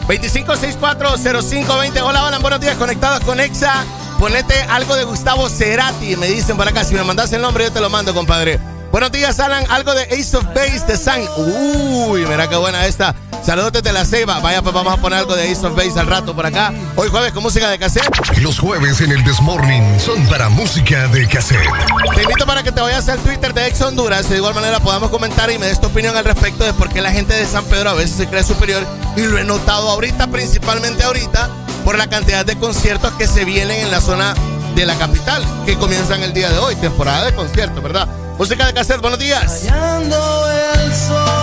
25640520. 0.09 2.01
Hola, 2.01 2.25
hola, 2.25 2.39
buenos 2.39 2.59
días, 2.61 2.79
conectados 2.79 3.21
con 3.25 3.41
Exa. 3.41 3.85
Ponete 4.19 4.55
algo 4.71 4.97
de 4.97 5.05
Gustavo 5.05 5.51
Cerati, 5.51 6.17
me 6.17 6.29
dicen 6.29 6.57
por 6.57 6.67
acá. 6.67 6.83
Si 6.83 6.95
me 6.95 7.05
mandas 7.05 7.31
el 7.35 7.43
nombre, 7.43 7.65
yo 7.65 7.73
te 7.73 7.81
lo 7.81 7.91
mando, 7.91 8.15
compadre. 8.15 8.59
Buenos 8.91 9.13
días, 9.13 9.39
Alan. 9.39 9.67
Algo 9.69 9.95
de 9.95 10.05
Ace 10.05 10.35
of 10.35 10.47
Base 10.55 10.87
de 10.87 10.97
Sang. 10.97 11.23
Uy, 11.37 12.25
mira 12.25 12.49
qué 12.49 12.57
buena 12.57 12.87
esta. 12.87 13.15
Saludos 13.45 13.73
desde 13.73 13.93
la 13.93 14.05
Ceiba. 14.05 14.39
Vaya, 14.41 14.63
pues 14.63 14.75
vamos 14.75 14.93
a 14.93 14.97
poner 14.99 15.21
algo 15.21 15.35
de 15.35 15.51
Ace 15.51 15.67
of 15.67 15.75
Base 15.75 15.99
al 15.99 16.07
rato 16.07 16.35
por 16.35 16.47
acá. 16.47 16.73
Hoy 16.97 17.09
jueves 17.09 17.33
con 17.33 17.43
música 17.43 17.69
de 17.69 17.79
cassette. 17.79 18.05
Los 18.39 18.59
jueves 18.59 19.01
en 19.01 19.13
el 19.13 19.25
Desmorning 19.25 19.99
son 19.99 20.25
para 20.27 20.49
música 20.49 21.09
de 21.09 21.27
cassette. 21.27 21.69
Te 22.15 22.23
invito 22.23 22.47
para 22.47 22.63
que 22.63 22.71
te 22.71 22.81
vayas 22.81 23.09
al 23.09 23.19
Twitter 23.19 23.55
de 23.55 23.67
Ex 23.67 23.81
Honduras. 23.81 24.29
De 24.29 24.37
igual 24.37 24.55
manera 24.55 24.79
podamos 24.81 25.11
comentar 25.11 25.51
y 25.51 25.59
me 25.59 25.67
des 25.67 25.81
tu 25.81 25.87
opinión 25.87 26.17
al 26.17 26.25
respecto 26.25 26.65
de 26.65 26.73
por 26.75 26.91
qué 26.91 27.01
la 27.01 27.11
gente 27.11 27.35
de 27.35 27.47
San 27.47 27.65
Pedro 27.65 27.91
a 27.91 27.95
veces 27.95 28.17
se 28.17 28.27
cree 28.29 28.45
superior. 28.45 28.87
Y 29.17 29.23
lo 29.23 29.39
he 29.39 29.45
notado 29.45 29.89
ahorita, 29.89 30.27
principalmente 30.29 31.03
ahorita, 31.03 31.49
por 31.85 31.97
la 31.97 32.09
cantidad 32.09 32.45
de 32.45 32.57
conciertos 32.57 33.13
que 33.15 33.27
se 33.27 33.45
vienen 33.45 33.81
en 33.81 33.91
la 33.91 34.01
zona 34.01 34.35
de 34.75 34.87
la 34.87 34.95
capital, 34.97 35.45
que 35.67 35.77
comienzan 35.77 36.23
el 36.23 36.33
día 36.33 36.51
de 36.51 36.59
hoy, 36.59 36.77
temporada 36.77 37.25
de 37.25 37.35
conciertos, 37.35 37.83
¿verdad? 37.83 38.07
Música 38.39 38.67
de 38.67 38.75
cassette, 38.75 39.01
buenos 39.01 39.19
días. 39.19 39.65
El 39.65 40.95
sol, 40.95 41.40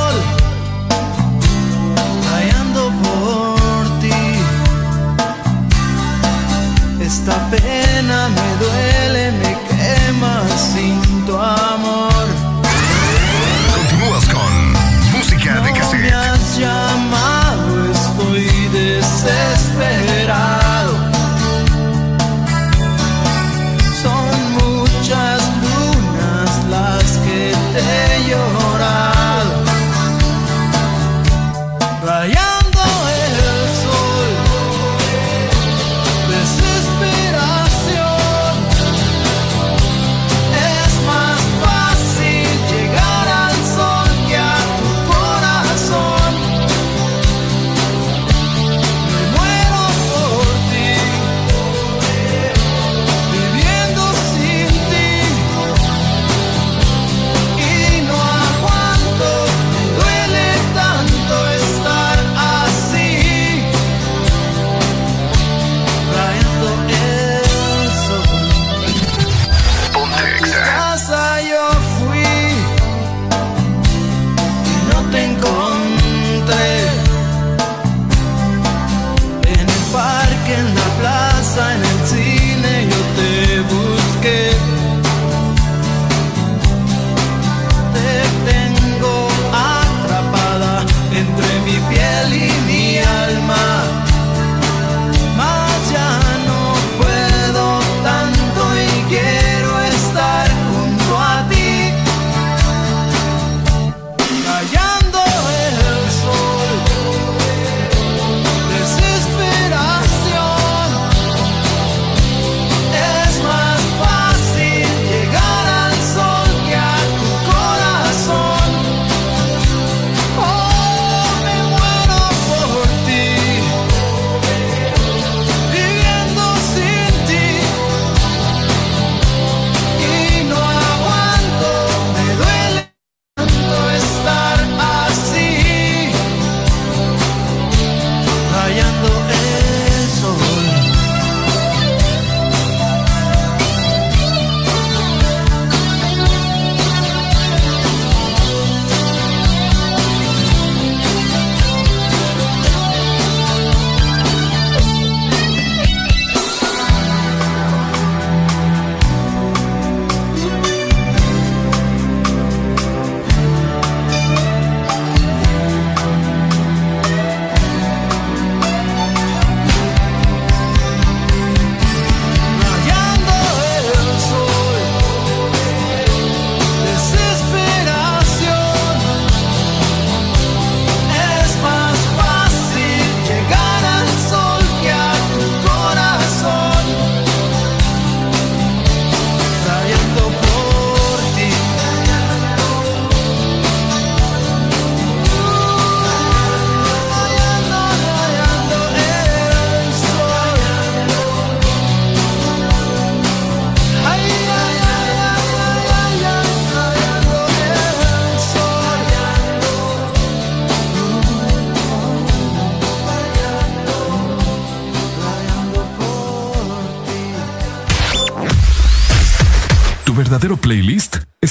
Esta 7.27 7.49
pena 7.49 8.29
me 8.29 8.55
duele, 8.55 9.31
me 9.33 9.57
quema 9.67 10.45
sin 10.55 11.25
tu 11.25 11.35
amor. 11.35 12.25
Continúas 13.75 14.25
con 14.27 14.71
música 15.11 15.59
de 15.59 15.73
cassette. 15.73 16.86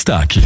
Playlist 0.06 0.45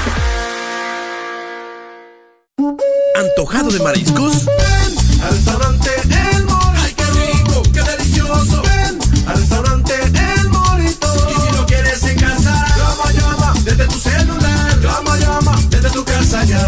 ¿Antojado 3.15 3.71
de 3.71 3.79
mariscos? 3.79 4.45
Ven 4.45 5.21
al 5.23 5.31
restaurante 5.31 5.89
El 6.35 6.45
Morito. 6.45 6.73
¡Ay, 6.75 6.93
qué 6.93 7.05
rico! 7.05 7.63
¡Qué 7.73 7.81
delicioso! 7.81 8.70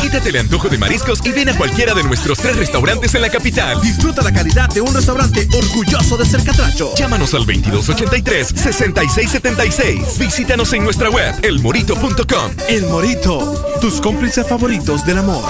Quítate 0.02 0.30
el 0.30 0.38
antojo 0.38 0.70
de 0.70 0.78
mariscos 0.78 1.20
y 1.26 1.32
ven 1.32 1.50
a 1.50 1.58
cualquiera 1.58 1.94
de 1.94 2.04
nuestros 2.04 2.38
tres 2.40 2.56
restaurantes 2.58 3.14
en 3.16 3.22
la 3.22 3.30
capital. 3.30 3.82
Disfruta 3.82 4.22
la 4.22 4.32
calidad 4.32 4.70
de 4.70 4.80
un 4.82 4.94
restaurante 4.94 5.48
orgulloso 5.54 6.16
de 6.18 6.26
ser 6.26 6.44
catracho. 6.44 6.94
Llámanos 6.96 7.34
al 7.34 7.46
2283-6676. 7.46 10.18
Visítanos 10.20 10.72
en 10.74 10.84
nuestra 10.84 11.10
web, 11.10 11.34
elmorito.com. 11.44 12.52
El 12.70 12.86
Morito, 12.88 13.78
tus 13.82 14.00
cómplices 14.02 14.48
favoritos 14.48 15.06
del 15.06 15.18
amor. 15.20 15.44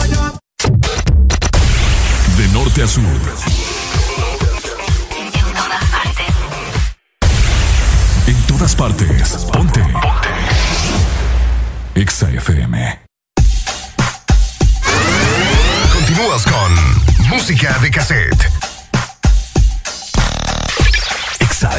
De 2.38 2.48
norte 2.54 2.84
a 2.84 2.88
sur. 2.88 3.04
En 5.18 5.32
todas 5.54 5.84
En 5.84 5.90
partes. 5.92 6.34
todas 8.48 8.76
partes. 8.76 9.30
Ponte. 9.52 9.82
Ponte. 9.82 9.98
Exa 11.96 12.30
FM. 12.32 13.03
Con 16.42 17.30
música 17.30 17.78
de 17.80 17.92
cassette. 17.92 18.50
Exa 21.40 21.70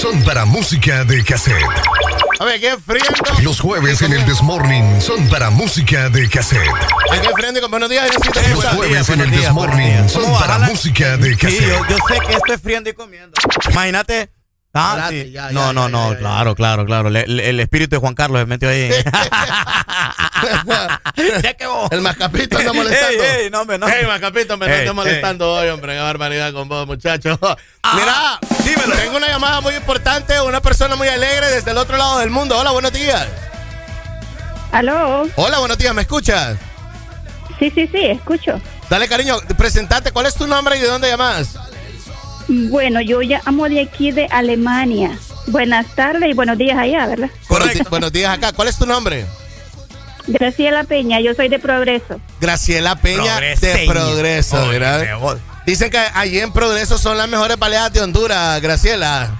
son 0.00 0.22
para 0.24 0.44
música 0.44 1.04
de 1.04 1.24
cassette. 1.24 1.56
A 2.40 2.44
ver, 2.44 2.60
¿qué 2.60 2.76
friendo? 2.78 3.08
Los 3.42 3.58
jueves 3.60 4.00
en 4.02 4.12
el 4.12 4.24
Desmorning 4.24 5.00
son 5.00 5.28
para 5.28 5.50
música 5.50 6.08
de 6.08 6.28
cassette. 6.28 6.68
¿A 7.12 7.20
qué 7.20 7.28
friendo? 7.34 7.68
Buenos 7.68 7.90
días, 7.90 8.08
Los 8.52 8.64
jueves 8.66 9.08
en 9.08 9.20
el 9.22 9.30
Desmorning 9.30 10.08
son 10.08 10.32
para 10.38 10.58
música 10.60 11.16
de 11.16 11.36
cassette. 11.36 11.58
Sí, 11.60 11.66
yo, 11.66 11.86
yo 11.88 11.96
sé 12.08 12.20
que 12.26 12.32
esto 12.34 12.52
es 12.54 12.60
friendo 12.62 12.90
y 12.90 12.92
comiendo. 12.92 13.32
Imagínate. 13.70 14.30
Ah, 14.74 15.08
sí. 15.10 15.34
no, 15.52 15.72
no, 15.72 15.88
no, 15.88 16.14
claro, 16.16 16.54
claro, 16.54 16.84
claro. 16.86 17.10
Le- 17.10 17.26
le- 17.26 17.48
el 17.48 17.58
espíritu 17.58 17.96
de 17.96 18.00
Juan 18.00 18.14
Carlos 18.14 18.40
se 18.40 18.46
metió 18.46 18.68
ahí. 18.68 18.90
El 21.90 22.00
mascapito 22.00 22.58
anda 22.58 22.72
molestando. 22.72 23.22
Ey, 23.24 23.44
ey, 23.44 23.50
no, 23.50 23.60
hombre, 23.62 23.78
no. 23.78 23.88
Ey, 23.88 24.06
mascapito, 24.06 24.56
me 24.56 24.66
Ey, 24.66 24.80
anda 24.80 24.92
molestando 24.92 25.52
hoy, 25.54 25.68
hombre. 25.68 25.94
Qué 25.94 26.00
barbaridad 26.00 26.52
con 26.52 26.68
vos, 26.68 26.86
muchachos. 26.86 27.38
Mira, 27.94 28.38
tengo 29.00 29.16
una 29.16 29.28
llamada 29.28 29.60
muy 29.60 29.74
importante, 29.74 30.40
una 30.40 30.60
persona 30.60 30.96
muy 30.96 31.08
alegre 31.08 31.48
desde 31.50 31.70
el 31.70 31.78
otro 31.78 31.96
lado 31.96 32.18
del 32.18 32.30
mundo. 32.30 32.58
Hola, 32.58 32.70
buenos 32.70 32.92
días. 32.92 33.26
Aló. 34.72 35.26
Hola, 35.36 35.58
buenos 35.58 35.78
días, 35.78 35.94
¿me 35.94 36.02
escuchas? 36.02 36.56
Sí, 37.58 37.70
sí, 37.74 37.88
sí, 37.92 38.04
escucho. 38.06 38.60
Dale, 38.90 39.08
cariño, 39.08 39.38
presentate. 39.56 40.12
¿Cuál 40.12 40.26
es 40.26 40.34
tu 40.34 40.46
nombre 40.46 40.76
y 40.76 40.80
de 40.80 40.86
dónde 40.86 41.08
llamas? 41.08 41.56
Bueno, 42.48 43.00
yo 43.00 43.20
llamo 43.20 43.68
de 43.68 43.82
aquí 43.82 44.10
de 44.12 44.26
Alemania. 44.30 45.18
Buenas 45.48 45.86
tardes 45.94 46.28
y 46.30 46.34
buenos 46.34 46.56
días 46.58 46.78
allá, 46.78 47.06
¿verdad? 47.06 47.30
Di- 47.74 47.82
buenos 47.90 48.12
días 48.12 48.36
acá. 48.36 48.52
¿Cuál 48.52 48.68
es 48.68 48.78
tu 48.78 48.86
nombre? 48.86 49.26
Graciela 50.28 50.84
Peña, 50.84 51.20
yo 51.20 51.34
soy 51.34 51.48
de 51.48 51.58
Progreso. 51.58 52.20
Graciela 52.40 52.96
Peña 52.96 53.40
de. 53.40 53.84
Progreso, 53.86 54.62
Oye, 54.62 54.78
¿verdad? 54.78 55.38
Dicen 55.66 55.90
que 55.90 55.98
allí 56.14 56.38
en 56.40 56.52
Progreso 56.52 56.96
son 56.98 57.18
las 57.18 57.28
mejores 57.28 57.58
baleadas 57.58 57.92
de 57.92 58.00
Honduras, 58.00 58.60
Graciela. 58.62 59.30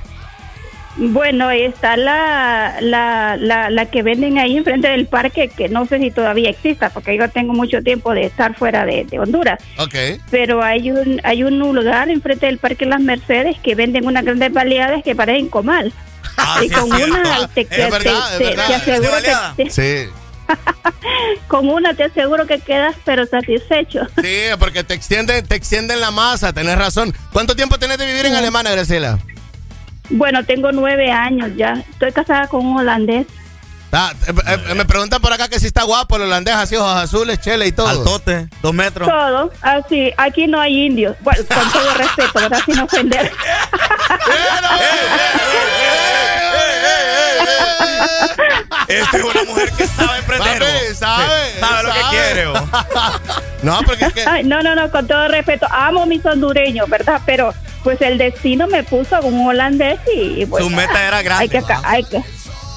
Bueno, 1.01 1.49
está 1.53 1.97
la, 1.97 2.77
la, 2.81 3.37
la, 3.39 3.71
la 3.71 3.87
que 3.87 4.03
venden 4.03 4.37
ahí 4.39 4.57
enfrente 4.57 4.89
del 4.89 5.07
parque, 5.07 5.49
que 5.49 5.69
no 5.69 5.87
sé 5.87 6.01
si 6.01 6.11
todavía 6.11 6.51
exista, 6.51 6.91
porque 6.91 7.17
yo 7.17 7.31
tengo 7.31 7.53
mucho 7.53 7.81
tiempo 7.83 8.13
de 8.15 8.25
estar 8.25 8.57
fuera 8.57 8.85
de, 8.85 9.05
de 9.05 9.19
Honduras. 9.21 9.61
Ok. 9.79 9.95
Pero 10.31 10.61
hay 10.61 10.91
un, 10.91 11.21
hay 11.23 11.45
un 11.45 11.57
lugar 11.61 12.09
enfrente 12.11 12.47
del 12.47 12.59
Parque 12.59 12.85
Las 12.85 13.01
Mercedes 13.01 13.57
que 13.63 13.77
venden 13.77 14.07
unas 14.07 14.25
grandes 14.25 14.53
baleadas 14.53 15.05
que 15.05 15.15
parecen 15.15 15.49
comal. 15.49 15.93
Ah, 16.37 16.61
y 16.65 16.69
con 16.69 16.93
una 16.93 17.47
te, 17.55 17.65
te- 17.65 17.77
te- 17.77 17.77
te- 17.85 17.91
verdad. 17.91 18.39
te 18.39 18.75
aseguro 18.75 19.13
que 19.57 19.65
te- 19.65 19.71
Sí. 19.71 20.11
Con 21.49 21.69
una 21.69 21.95
te 21.95 22.05
aseguro 22.05 22.47
que 22.47 22.61
quedas 22.61 22.95
pero 23.05 23.27
satisfecho. 23.27 24.07
Sí, 24.23 24.39
porque 24.59 24.85
te 24.85 24.95
extienden, 24.95 25.47
te 25.47 25.55
extienden 25.55 26.01
la 26.01 26.11
masa, 26.11 26.53
tenés 26.53 26.79
razón. 26.79 27.15
¿Cuánto 27.33 27.57
tiempo 27.57 27.79
tenés 27.79 27.99
de 27.99 28.07
vivir 28.07 28.27
en 28.27 28.35
Alemania, 28.35 28.73
Graciela? 28.73 29.19
Bueno, 30.11 30.45
tengo 30.45 30.73
nueve 30.73 31.11
años 31.11 31.51
ya. 31.57 31.85
Estoy 31.91 32.13
casada 32.13 32.47
con 32.49 32.65
un 32.65 32.79
holandés. 32.79 33.27
Ah, 33.91 34.13
eh, 34.27 34.59
eh, 34.69 34.75
me 34.75 34.85
preguntan 34.85 35.21
por 35.21 35.33
acá 35.33 35.49
que 35.49 35.59
si 35.59 35.67
está 35.67 35.83
guapo 35.83 36.17
el 36.17 36.23
holandés, 36.23 36.55
así 36.55 36.77
ojos 36.77 36.95
azules, 36.95 37.41
chele 37.41 37.67
y 37.67 37.73
todo. 37.73 37.89
Altote, 37.89 38.49
dos 38.63 38.75
metros. 38.75 39.09
Todo, 39.09 39.51
así. 39.63 40.13
Aquí 40.19 40.47
no 40.47 40.61
hay 40.61 40.87
indios. 40.87 41.17
Bueno, 41.21 41.43
con 41.49 41.73
todo 41.73 41.95
respeto, 41.95 42.33
¿verdad? 42.35 42.61
Sin 42.67 42.79
ofender. 42.79 43.33
Esta 48.89 49.17
es 49.19 49.23
una 49.25 49.45
mujer 49.45 49.71
que 49.73 49.87
sabe 49.87 50.19
emprender. 50.19 50.59
Papi, 50.59 50.95
sabe, 50.95 51.25
Sí, 51.55 51.61
sabe 51.61 51.83
lo 51.83 51.93
que 51.95 52.01
quiere. 52.11 52.47
vos. 52.47 52.61
No, 53.63 53.81
porque 53.85 54.05
es 54.05 54.13
que... 54.13 54.23
Ay, 54.25 54.45
no, 54.45 54.63
no, 54.63 54.77
no, 54.77 54.89
con 54.93 55.07
todo 55.09 55.27
respeto. 55.27 55.67
Amo 55.71 56.05
a 56.05 56.07
mis 56.07 56.25
hondureños, 56.25 56.89
¿verdad? 56.89 57.21
Pero 57.27 57.53
pues 57.83 58.01
el 58.03 58.17
destino 58.17 58.69
me 58.69 58.85
puso 58.85 59.19
con 59.21 59.35
un 59.35 59.49
holandés 59.49 59.99
y 60.15 60.45
bueno. 60.45 60.69
Su 60.69 60.75
meta 60.75 61.07
era 61.09 61.23
grande, 61.23 61.43
Hay 61.43 61.49
que, 61.49 61.73
hay 61.85 62.05
que. 62.05 62.23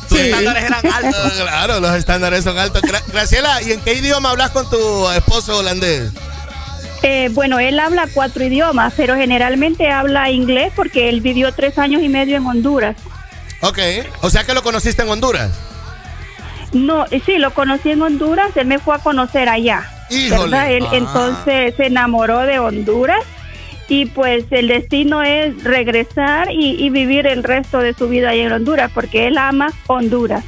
Sus 0.09 0.17
Sí. 0.17 0.25
estándares 0.29 0.63
eran 0.63 0.81
altos. 0.91 1.33
Claro, 1.41 1.79
los 1.79 1.95
estándares 1.95 2.43
son 2.43 2.57
altos. 2.57 2.81
Gra- 2.81 3.03
Graciela, 3.13 3.61
¿y 3.61 3.73
en 3.73 3.81
qué 3.81 3.93
idioma 3.93 4.31
hablas 4.31 4.49
con 4.49 4.67
tu 4.71 5.09
esposo 5.11 5.59
holandés? 5.59 6.11
Eh, 7.03 7.29
bueno, 7.31 7.59
él 7.59 7.79
habla 7.79 8.07
cuatro 8.11 8.43
idiomas, 8.43 8.93
pero 8.97 9.15
generalmente 9.15 9.89
habla 9.89 10.31
inglés 10.31 10.73
porque 10.75 11.09
él 11.09 11.21
vivió 11.21 11.51
tres 11.53 11.77
años 11.77 12.01
y 12.01 12.09
medio 12.09 12.37
en 12.37 12.45
Honduras. 12.47 12.95
Ok, 13.61 13.79
o 14.21 14.29
sea 14.29 14.43
que 14.43 14.53
lo 14.53 14.63
conociste 14.63 15.03
en 15.03 15.09
Honduras. 15.09 15.51
No, 16.73 17.05
eh, 17.11 17.21
sí, 17.25 17.37
lo 17.37 17.53
conocí 17.53 17.91
en 17.91 18.01
Honduras, 18.01 18.55
él 18.55 18.65
me 18.67 18.79
fue 18.79 18.95
a 18.95 18.99
conocer 18.99 19.49
allá. 19.49 19.83
Híjole. 20.09 20.41
¿verdad? 20.43 20.71
Él 20.71 20.85
Ah. 20.87 20.95
entonces 20.95 21.75
se 21.75 21.85
enamoró 21.87 22.39
de 22.39 22.59
Honduras 22.59 23.23
y 23.87 24.05
pues 24.07 24.45
el 24.51 24.67
destino 24.69 25.21
es 25.21 25.63
regresar 25.63 26.49
y, 26.51 26.83
y 26.83 26.89
vivir 26.89 27.27
el 27.27 27.43
resto 27.43 27.79
de 27.79 27.93
su 27.93 28.07
vida 28.07 28.29
ahí 28.29 28.39
en 28.41 28.51
Honduras 28.51 28.89
porque 28.93 29.27
él 29.27 29.37
ama 29.37 29.71
Honduras. 29.87 30.43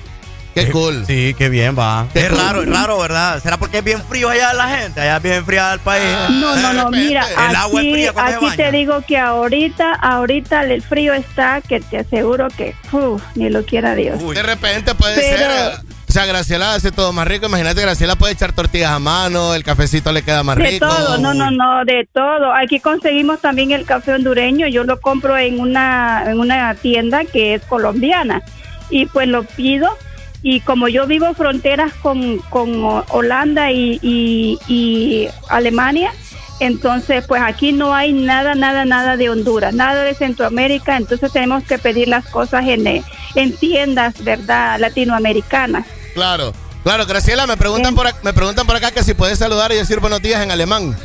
Qué 0.54 0.70
cool. 0.72 1.04
Sí, 1.08 1.34
qué 1.38 1.50
bien 1.50 1.78
va. 1.78 2.08
Qué 2.14 2.22
es 2.22 2.30
cool. 2.30 2.38
raro, 2.38 2.62
es 2.64 2.70
raro, 2.70 3.00
¿verdad? 3.00 3.42
¿Será 3.42 3.58
porque 3.58 3.80
es 3.80 3.84
bien 3.84 4.02
frío 4.04 4.30
allá 4.30 4.54
la 4.54 4.68
gente? 4.78 5.02
Allá 5.02 5.18
es 5.18 5.24
bien 5.24 5.46
fría 5.46 5.74
el 5.74 5.80
país. 5.80 6.04
No, 6.30 6.56
no, 6.56 6.74
no, 6.74 6.90
mira, 6.92 7.26
El 7.50 7.56
agua 7.56 7.82
es 7.82 7.88
aquí, 7.88 7.94
fría 7.94 8.14
cuando 8.14 8.40
se 8.40 8.48
aquí 8.48 8.58
te 8.58 8.72
digo 8.72 9.02
que 9.08 9.18
ahorita, 9.18 9.94
ahorita 9.96 10.64
el 10.64 10.82
frío 10.82 11.14
está 11.14 11.62
que 11.62 11.80
te 11.80 12.00
aseguro 12.00 12.48
que 12.50 12.76
uf, 12.92 13.22
ni 13.36 13.50
lo 13.50 13.66
quiera 13.66 13.96
Dios. 13.96 14.20
De 14.34 14.44
repente 14.44 14.94
puede 14.96 15.16
Pero- 15.16 15.38
ser. 15.38 15.52
eh, 15.52 15.72
O 16.08 16.12
sea, 16.14 16.28
Graciela 16.28 16.76
hace 16.76 16.92
todo 16.92 17.12
más 17.12 17.28
rico. 17.28 17.48
Imagínate, 17.48 17.82
Graciela 17.82 18.16
puede 18.16 18.34
echar 18.34 18.54
tortillas 18.54 18.92
a 18.92 19.00
mano, 19.00 19.56
el 19.56 19.64
cafecito 19.64 20.12
le 20.12 20.22
queda 20.22 20.44
más 20.44 20.58
De 20.58 20.64
rico. 20.70 20.86
todo, 20.88 21.18
no, 21.18 21.34
no, 21.34 21.50
no, 21.50 21.84
de 21.86 22.08
todo. 22.14 22.54
Aquí 22.54 22.80
conseguimos 22.80 23.42
también 23.42 23.72
el 23.72 23.84
café 23.86 24.14
hondureño. 24.14 24.68
Yo 24.68 24.84
lo 24.84 25.02
compro 25.02 25.36
en 25.40 25.60
una, 25.60 26.26
en 26.28 26.40
una 26.40 26.76
tienda 26.76 27.26
que 27.26 27.56
es 27.56 27.64
colombiana. 27.64 28.44
Y 28.92 29.08
pues 29.08 29.28
lo 29.28 29.42
pido. 29.44 29.98
Y 30.46 30.60
como 30.60 30.90
yo 30.90 31.08
vivo 31.08 31.34
fronteras 31.34 31.94
con, 32.02 32.38
con 32.50 32.70
Holanda 33.10 33.72
y, 33.72 33.98
y- 34.02 34.60
y 34.68 35.30
Alemania, 35.50 36.12
entonces 36.60 37.24
pues 37.26 37.42
aquí 37.42 37.72
no 37.72 37.96
hay 37.96 38.12
nada, 38.14 38.54
nada, 38.54 38.84
nada 38.86 39.16
de 39.18 39.30
Honduras, 39.30 39.74
nada 39.74 40.04
de 40.04 40.14
Centroamérica. 40.14 40.98
Entonces 40.98 41.32
tenemos 41.32 41.64
que 41.64 41.78
pedir 41.78 42.10
las 42.10 42.26
cosas 42.26 42.68
en, 42.68 42.86
eh, 42.86 43.04
en 43.36 43.56
tiendas, 43.56 44.22
¿verdad? 44.24 44.80
Latinoamericanas. 44.80 45.86
Claro, 46.14 46.52
claro, 46.84 47.06
Graciela, 47.06 47.48
me 47.48 47.56
preguntan, 47.56 47.96
por, 47.96 48.08
me 48.22 48.34
preguntan 48.34 48.68
por 48.68 48.76
acá 48.76 48.92
que 48.92 49.02
si 49.04 49.14
puedes 49.14 49.40
saludar 49.40 49.72
y 49.72 49.76
decir 49.76 50.00
buenos 50.02 50.22
días 50.22 50.42
en 50.44 50.52
alemán. 50.52 50.96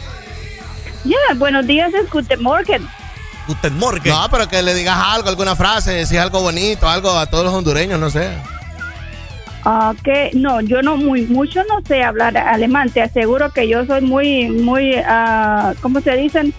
Ya, 1.04 1.16
buenos 1.36 1.64
días, 1.66 1.94
es 1.94 2.10
Guten 2.10 2.42
Morgen. 2.42 2.86
Usted 3.46 3.70
morgue. 3.72 4.10
No, 4.10 4.26
pero 4.30 4.46
que 4.48 4.60
le 4.62 4.74
digas 4.74 4.98
algo, 5.00 5.28
alguna 5.30 5.56
frase, 5.56 5.92
decir 5.92 6.18
algo 6.18 6.40
bonito, 6.42 6.86
algo 6.88 7.12
a 7.12 7.24
todos 7.26 7.44
los 7.44 7.54
hondureños, 7.54 7.98
no 7.98 8.10
sé. 8.10 8.30
Ah, 9.64 9.94
que 10.02 10.30
no, 10.34 10.60
yo 10.60 10.82
no 10.82 10.96
muy 10.96 11.22
mucho 11.22 11.62
no 11.64 11.80
sé 11.86 12.02
hablar 12.02 12.36
alemán. 12.36 12.90
Te 12.90 13.02
aseguro 13.02 13.50
que 13.50 13.68
yo 13.68 13.84
soy 13.86 14.00
muy 14.00 14.48
muy 14.48 14.94
ah, 15.04 15.74
¿cómo 15.80 16.00
se 16.00 16.16
dicen? 16.16 16.54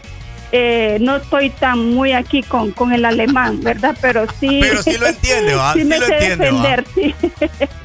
Eh, 0.51 0.97
no 0.99 1.17
estoy 1.17 1.51
tan 1.51 1.93
muy 1.93 2.11
aquí 2.11 2.41
con, 2.41 2.71
con 2.71 2.91
el 2.91 3.05
alemán, 3.05 3.61
¿verdad? 3.61 3.95
Pero 4.01 4.25
sí. 4.39 4.59
Pero 4.61 4.81
sí 4.81 4.97
lo 4.97 5.05
entiende, 5.07 5.53
¿va? 5.53 5.73
Sí 5.79 5.79
Sí 5.81 5.85
me 5.85 5.99
lo 5.99 6.07
sé 6.07 6.13
entiende, 6.13 6.51
¿va? 6.51 6.61
defender, 6.61 6.85
sí. 6.95 7.15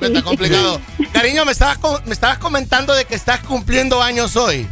Está 0.00 0.22
complicado. 0.22 0.80
Cariño, 1.12 1.44
me 1.44 1.52
estabas, 1.52 1.78
me 2.06 2.14
estabas 2.14 2.38
comentando 2.38 2.94
de 2.94 3.04
que 3.04 3.14
estás 3.14 3.40
cumpliendo 3.40 4.02
años 4.02 4.36
hoy. 4.36 4.66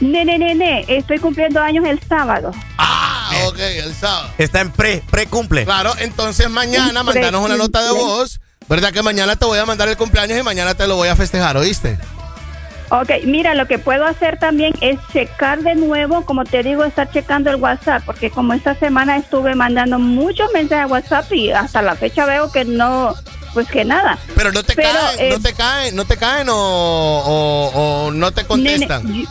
Nene, 0.00 0.38
nene, 0.38 0.84
estoy 0.88 1.18
cumpliendo 1.18 1.60
años 1.60 1.84
el 1.84 2.00
sábado. 2.02 2.50
Ah, 2.78 3.30
ok, 3.46 3.58
el 3.58 3.94
sábado. 3.94 4.30
Está 4.38 4.60
en 4.60 4.72
pre, 4.72 5.02
pre 5.10 5.26
cumple. 5.26 5.64
Claro, 5.64 5.92
entonces 5.98 6.50
mañana 6.50 7.02
mandanos 7.02 7.44
una 7.44 7.56
nota 7.56 7.82
de 7.82 7.90
voz. 7.92 8.40
¿Verdad 8.68 8.92
que 8.92 9.02
mañana 9.02 9.36
te 9.36 9.44
voy 9.44 9.58
a 9.58 9.66
mandar 9.66 9.88
el 9.88 9.96
cumpleaños 9.96 10.38
y 10.38 10.42
mañana 10.42 10.74
te 10.74 10.86
lo 10.86 10.96
voy 10.96 11.08
a 11.08 11.16
festejar, 11.16 11.56
¿oíste? 11.56 11.98
Ok, 12.88 13.10
mira, 13.24 13.54
lo 13.54 13.66
que 13.66 13.78
puedo 13.78 14.04
hacer 14.06 14.38
también 14.38 14.72
es 14.80 14.98
checar 15.12 15.60
de 15.62 15.74
nuevo, 15.74 16.24
como 16.24 16.44
te 16.44 16.62
digo, 16.62 16.84
estar 16.84 17.10
checando 17.10 17.50
el 17.50 17.56
WhatsApp, 17.56 18.02
porque 18.06 18.30
como 18.30 18.52
esta 18.54 18.74
semana 18.76 19.16
estuve 19.16 19.54
mandando 19.56 19.98
muchos 19.98 20.52
mensajes 20.52 20.84
a 20.84 20.86
WhatsApp 20.86 21.32
y 21.32 21.50
hasta 21.50 21.82
la 21.82 21.96
fecha 21.96 22.26
veo 22.26 22.50
que 22.52 22.64
no, 22.64 23.12
pues 23.54 23.66
que 23.68 23.84
nada. 23.84 24.18
Pero 24.36 24.52
no 24.52 24.62
te 24.62 24.74
Pero, 24.76 24.88
caen, 24.92 25.18
eh, 25.18 25.28
no 25.30 25.40
te 25.42 25.52
caen, 25.54 25.96
no 25.96 26.04
te 26.04 26.16
caen 26.16 26.48
o, 26.48 26.54
o- 26.56 28.06
o 28.06 28.10
no 28.12 28.30
te 28.32 28.44
contestan. 28.44 29.04
Nene, 29.04 29.26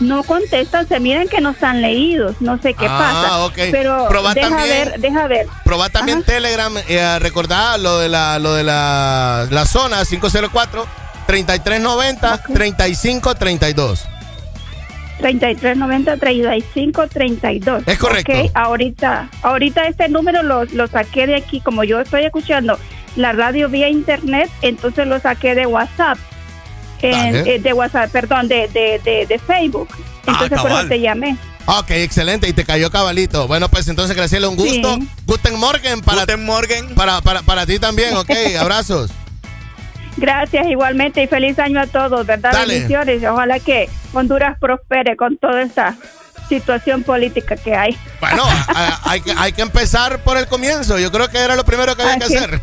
no 0.00 0.22
contestan, 0.24 0.86
se 0.86 1.00
miran 1.00 1.26
que 1.28 1.40
no 1.40 1.50
están 1.50 1.80
leídos, 1.82 2.36
no 2.40 2.58
sé 2.60 2.74
qué 2.74 2.86
Ah, 2.88 2.98
pasa. 2.98 3.44
ok. 3.44 3.58
Pero 3.70 4.08
deja 4.34 4.48
también- 4.50 4.68
ver, 4.90 5.00
deja 5.00 5.26
ver. 5.26 5.46
Probá 5.64 5.88
también 5.88 6.22
Telegram, 6.22 6.72
eh, 6.88 7.18
recordá 7.18 7.78
lo 7.78 7.98
de 7.98 8.08
la, 8.08 8.38
lo 8.38 8.54
de 8.54 8.64
la, 8.64 9.46
la 9.50 9.64
zona 9.66 10.04
504 10.04 10.86
3390 11.26 12.42
3532. 12.52 14.06
3390 15.18 16.16
3532. 16.18 17.82
Es 17.86 17.98
correcto. 17.98 18.32
Ok, 18.32 18.50
ahorita, 18.54 19.28
ahorita 19.42 19.86
este 19.86 20.08
número 20.08 20.42
lo, 20.42 20.64
lo 20.66 20.86
saqué 20.88 21.26
de 21.26 21.36
aquí, 21.36 21.60
como 21.60 21.84
yo 21.84 22.00
estoy 22.00 22.24
escuchando 22.24 22.78
la 23.16 23.32
radio 23.32 23.68
vía 23.70 23.88
internet, 23.88 24.50
entonces 24.60 25.06
lo 25.06 25.18
saqué 25.18 25.54
de 25.54 25.64
WhatsApp. 25.66 26.18
En- 27.02 27.46
eh, 27.46 27.58
de 27.58 27.72
WhatsApp, 27.72 28.10
perdón, 28.10 28.48
de, 28.48 28.68
de, 28.68 29.00
de, 29.04 29.26
de 29.26 29.38
Facebook. 29.38 29.88
Entonces 30.20 30.48
por 30.48 30.68
cabal. 30.68 30.78
eso 30.80 30.88
te 30.88 31.00
llamé. 31.00 31.36
Ok, 31.66 31.90
excelente. 31.90 32.48
Y 32.48 32.52
te 32.52 32.64
cayó 32.64 32.90
cabalito. 32.90 33.46
Bueno, 33.48 33.68
pues 33.68 33.88
entonces, 33.88 34.16
Graciela, 34.16 34.48
un 34.48 34.56
gusto. 34.56 34.98
Guten 35.26 35.58
Morgen 35.58 36.00
para, 36.00 36.20
Guten 36.20 36.44
Morgen. 36.44 36.94
Para, 36.94 37.20
para, 37.20 37.42
para 37.42 37.66
ti 37.66 37.78
también, 37.78 38.16
ok. 38.16 38.30
Abrazos. 38.60 39.10
Gracias 40.16 40.66
igualmente 40.68 41.22
y 41.22 41.26
feliz 41.26 41.58
año 41.58 41.80
a 41.80 41.86
todos, 41.86 42.24
¿verdad? 42.24 42.52
Dale. 42.52 42.74
Bendiciones. 42.74 43.22
Ojalá 43.24 43.58
que 43.60 43.88
Honduras 44.14 44.56
prospere 44.58 45.16
con 45.16 45.36
toda 45.36 45.60
esta 45.62 45.96
situación 46.48 47.02
política 47.02 47.56
que 47.56 47.74
hay. 47.74 47.96
Bueno, 48.20 48.44
hay, 49.04 49.20
que, 49.20 49.32
hay 49.36 49.52
que 49.52 49.62
empezar 49.62 50.18
por 50.20 50.36
el 50.36 50.46
comienzo. 50.46 50.98
Yo 50.98 51.10
creo 51.12 51.28
que 51.28 51.38
era 51.38 51.54
lo 51.56 51.64
primero 51.64 51.94
que 51.96 52.02
había 52.02 52.18
que 52.18 52.24
Así 52.24 52.36
hacer. 52.36 52.60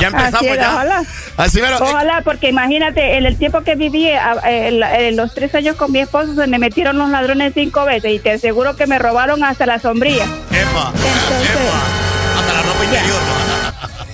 ya 0.00 0.08
Así 0.08 0.46
es, 0.46 0.58
Ojalá. 0.58 1.02
Así 1.36 1.60
mero. 1.60 1.78
Ojalá, 1.80 2.22
porque 2.24 2.48
imagínate, 2.48 3.16
en 3.16 3.26
el 3.26 3.36
tiempo 3.38 3.62
que 3.62 3.74
viví, 3.74 4.08
el- 4.44 5.16
los 5.16 5.34
tres 5.34 5.54
años 5.54 5.76
con 5.76 5.92
mi 5.92 6.00
esposo, 6.00 6.34
se 6.34 6.46
me 6.46 6.58
metieron 6.58 6.98
los 6.98 7.08
ladrones 7.10 7.52
cinco 7.54 7.84
veces 7.84 8.12
y 8.12 8.18
te 8.18 8.32
aseguro 8.32 8.76
que 8.76 8.86
me 8.86 8.98
robaron 8.98 9.42
hasta 9.44 9.66
la 9.66 9.78
sombrilla. 9.78 10.24
Epa, 10.50 10.92
hasta 12.38 12.52
la 12.52 12.62
ropa 12.62 12.84
interior. 12.84 13.16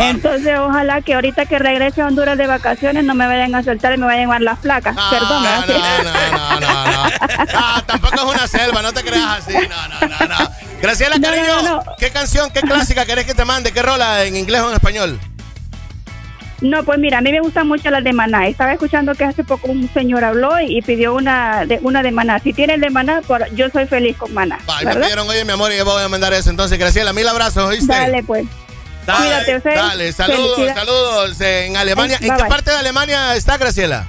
Entonces, 0.00 0.58
ojalá 0.58 1.00
que 1.02 1.14
ahorita 1.14 1.46
que 1.46 1.58
regrese 1.58 2.02
a 2.02 2.06
Honduras 2.06 2.36
de 2.38 2.46
vacaciones 2.46 3.04
no 3.04 3.14
me 3.14 3.26
vayan 3.26 3.54
a 3.54 3.62
soltar 3.62 3.92
y 3.94 3.96
me 3.98 4.06
vayan 4.06 4.20
a 4.20 4.24
llevar 4.24 4.40
las 4.42 4.58
placas. 4.58 4.96
Perdón. 5.10 5.42
No, 5.42 5.66
¿verdad? 5.66 6.02
no, 6.04 6.60
no, 6.60 6.60
no, 6.60 7.74
no. 7.76 7.82
Tampoco 7.86 8.14
es 8.16 8.22
una 8.36 8.46
selva, 8.46 8.82
no 8.82 8.92
te 8.92 9.02
creas 9.02 9.26
así. 9.46 9.52
No, 9.54 9.88
no, 9.88 10.18
no, 10.18 10.26
no. 10.38 10.50
Graciela, 10.80 11.16
No, 11.16 11.28
cariño, 11.28 11.62
no, 11.62 11.76
no. 11.76 11.82
¿qué 11.98 12.10
canción, 12.10 12.50
qué 12.50 12.60
clásica 12.60 13.04
querés 13.04 13.26
que 13.26 13.34
te 13.34 13.44
mande? 13.44 13.72
¿Qué 13.72 13.82
rola 13.82 14.24
en 14.24 14.36
inglés 14.36 14.60
o 14.62 14.68
en 14.68 14.74
español? 14.74 15.20
No, 16.62 16.84
pues 16.84 16.98
mira, 16.98 17.18
a 17.18 17.20
mí 17.22 17.32
me 17.32 17.40
gustan 17.40 17.66
mucho 17.66 17.90
las 17.90 18.04
de 18.04 18.12
Maná. 18.12 18.46
Estaba 18.46 18.72
escuchando 18.74 19.14
que 19.14 19.24
hace 19.24 19.44
poco 19.44 19.68
un 19.68 19.90
señor 19.94 20.24
habló 20.24 20.60
y, 20.60 20.76
y 20.76 20.82
pidió 20.82 21.14
una 21.14 21.64
de, 21.64 21.78
una 21.82 22.02
de 22.02 22.10
Maná. 22.10 22.38
Si 22.38 22.52
tiene 22.52 22.74
el 22.74 22.82
de 22.82 22.90
Maná, 22.90 23.22
por- 23.26 23.50
yo 23.54 23.70
soy 23.70 23.86
feliz 23.86 24.14
con 24.18 24.34
Maná. 24.34 24.58
Ay, 24.68 24.84
me 24.84 24.94
pidieron, 24.96 25.26
oye, 25.26 25.42
mi 25.46 25.52
amor, 25.52 25.72
y 25.72 25.78
yo 25.78 25.86
voy 25.86 26.02
a 26.02 26.08
mandar 26.10 26.34
eso. 26.34 26.50
Entonces, 26.50 26.78
Graciela, 26.78 27.14
mil 27.14 27.26
abrazos, 27.26 27.64
¿oíste? 27.64 27.86
Dale, 27.86 28.22
pues. 28.24 28.44
Dale, 29.06 29.24
Cuídate, 29.24 29.54
José. 29.56 29.70
Dale, 29.74 30.12
saludos, 30.12 30.56
Felicidad- 30.56 30.74
saludos 30.76 31.40
en 31.40 31.76
Alemania. 31.76 32.16
¿En 32.20 32.28
bye, 32.28 32.36
qué 32.36 32.42
bye. 32.42 32.48
parte 32.50 32.70
de 32.70 32.76
Alemania 32.76 33.34
está 33.34 33.56
Graciela? 33.58 34.06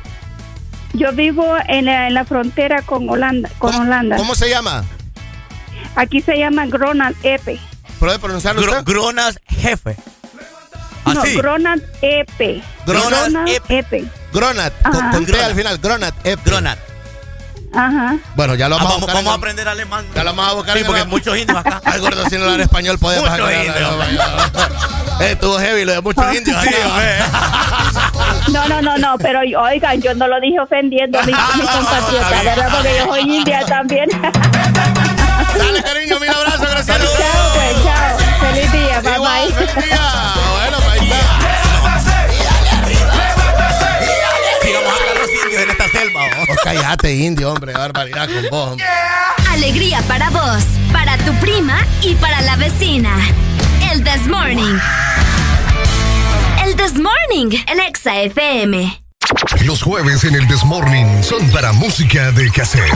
Yo 0.94 1.12
vivo 1.14 1.56
en 1.68 1.86
la, 1.86 2.08
en 2.08 2.14
la 2.14 2.26
frontera 2.26 2.82
con 2.82 3.10
Holanda. 3.10 3.50
Con 3.58 3.74
Holanda. 3.74 4.18
¿Cómo 4.18 4.36
se 4.36 4.50
llama? 4.50 4.84
Aquí 5.96 6.22
se 6.22 6.38
llama 6.38 6.66
Gronald 6.68 7.16
Epe. 7.24 7.60
¿Puede 8.00 8.20
pronunciarlo 8.20 8.62
usted? 8.62 8.84
Gronas 8.84 9.40
jefe. 9.48 9.96
No, 11.06 11.22
Así. 11.22 11.36
Gronald 11.36 11.84
Epe. 12.02 12.62
Gronald 12.86 13.50
Epe. 13.70 14.06
Con, 14.32 14.44
Ajá. 14.50 15.12
con 15.12 15.26
T 15.26 15.42
al 15.44 15.56
final, 15.56 15.78
Gronat. 15.80 16.14
Gronat. 16.46 16.80
Ajá. 17.74 18.18
Bueno, 18.36 18.56
ya 18.56 18.68
lo 18.68 18.76
Ah, 18.76 18.80
vamos, 18.80 18.94
vamos, 18.94 18.96
a 18.96 19.06
buscar. 19.06 19.16
vamos 19.16 19.32
a 19.32 19.36
en- 19.36 19.40
aprender 19.40 19.68
alemán. 19.70 20.06
Ya 20.14 20.24
lo 20.24 20.34
vamos 20.36 20.52
a 20.52 20.56
buscar. 20.56 20.78
Sí, 20.78 20.84
porque 20.86 21.02
el- 21.02 21.08
muchos 21.08 21.38
indios 21.38 21.58
acá. 21.58 21.82
Ay, 21.86 22.00
gordo, 22.00 22.26
si 22.30 22.38
no 22.38 22.44
hablar 22.44 22.62
español, 22.62 22.98
podemos 23.00 23.30
Muchos 23.30 23.52
indios. 23.52 23.96
Eh, 25.22 25.32
estuvo 25.32 25.58
heavy 25.60 25.86
lo 25.86 25.92
de 25.94 26.02
muchos 26.02 26.36
indios. 26.36 26.62
Sí, 26.62 26.68
acá. 26.70 27.30
No, 28.52 28.68
no, 28.68 28.82
no, 28.82 28.98
no, 28.98 29.18
pero 29.18 29.40
oigan, 29.62 30.02
yo 30.02 30.14
no 30.16 30.28
lo 30.28 30.40
dije 30.42 30.60
ofendiendo 30.60 31.20
a 31.20 31.24
mis, 31.24 31.36
mis 31.56 31.70
compatriotas, 31.70 32.44
¿verdad? 32.44 32.68
Porque 32.72 32.98
yo 32.98 33.06
soy 33.06 33.22
india 33.22 33.66
también. 33.66 34.10
Dale, 35.58 35.84
cariño, 35.84 36.20
mil 36.20 36.30
abrazos, 36.30 36.70
gracias. 36.70 36.98
Chao, 36.98 37.54
pues, 37.54 37.84
chao. 37.84 38.18
Feliz 38.52 38.72
día, 38.72 39.02
bye 39.02 39.16
Igual, 39.16 39.54
bye. 39.54 39.68
feliz 39.68 39.86
día. 39.90 40.02
Oh, 46.52 46.56
cállate, 46.64 47.14
indio, 47.16 47.52
hombre, 47.52 47.74
barbaridad 47.74 48.28
con 48.28 48.50
vos. 48.50 48.72
hombre. 48.72 48.86
Alegría 49.52 50.02
para 50.08 50.30
vos, 50.30 50.64
para 50.92 51.18
tu 51.18 51.34
prima 51.36 51.86
y 52.02 52.16
para 52.16 52.42
la 52.42 52.56
vecina. 52.56 53.16
El 53.92 54.04
This 54.04 54.28
Morning. 54.28 54.78
El 56.66 56.76
This 56.76 56.94
Morning 56.96 57.58
en 57.68 57.80
Exa 57.80 58.22
FM. 58.22 59.02
Los 59.66 59.82
jueves 59.82 60.24
en 60.24 60.36
el 60.36 60.48
Desmorning 60.48 61.24
son 61.24 61.50
para 61.52 61.72
música 61.72 62.32
de 62.32 62.50
cassette. 62.52 62.92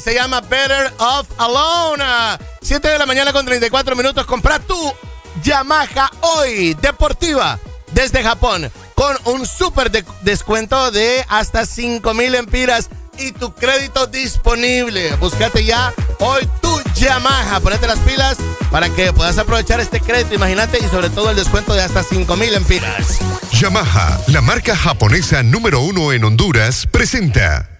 Se 0.00 0.14
llama 0.14 0.40
Better 0.40 0.92
Off 0.98 1.26
Alone. 1.36 2.04
7 2.62 2.88
de 2.88 2.98
la 2.98 3.04
mañana 3.04 3.32
con 3.32 3.44
34 3.44 3.94
minutos. 3.94 4.24
Compra 4.24 4.58
tu 4.58 4.92
Yamaha 5.42 6.10
hoy, 6.20 6.74
deportiva, 6.74 7.58
desde 7.92 8.22
Japón, 8.22 8.70
con 8.94 9.16
un 9.24 9.46
super 9.46 9.90
descuento 10.22 10.90
de 10.90 11.24
hasta 11.28 11.66
5 11.66 12.14
mil 12.14 12.34
empiras 12.34 12.88
y 13.18 13.32
tu 13.32 13.54
crédito 13.54 14.06
disponible. 14.06 15.14
Búscate 15.16 15.64
ya 15.64 15.92
hoy 16.18 16.48
tu 16.62 16.80
Yamaha. 16.94 17.60
Ponete 17.60 17.86
las 17.86 17.98
pilas 17.98 18.38
para 18.70 18.88
que 18.88 19.12
puedas 19.12 19.36
aprovechar 19.36 19.80
este 19.80 20.00
crédito, 20.00 20.34
imagínate, 20.34 20.78
y 20.78 20.88
sobre 20.88 21.10
todo 21.10 21.30
el 21.30 21.36
descuento 21.36 21.74
de 21.74 21.82
hasta 21.82 22.02
5 22.02 22.36
mil 22.36 22.54
empiras. 22.54 23.18
Yamaha, 23.52 24.18
la 24.28 24.40
marca 24.40 24.74
japonesa 24.74 25.42
número 25.42 25.80
uno 25.80 26.12
en 26.12 26.24
Honduras, 26.24 26.86
presenta. 26.90 27.79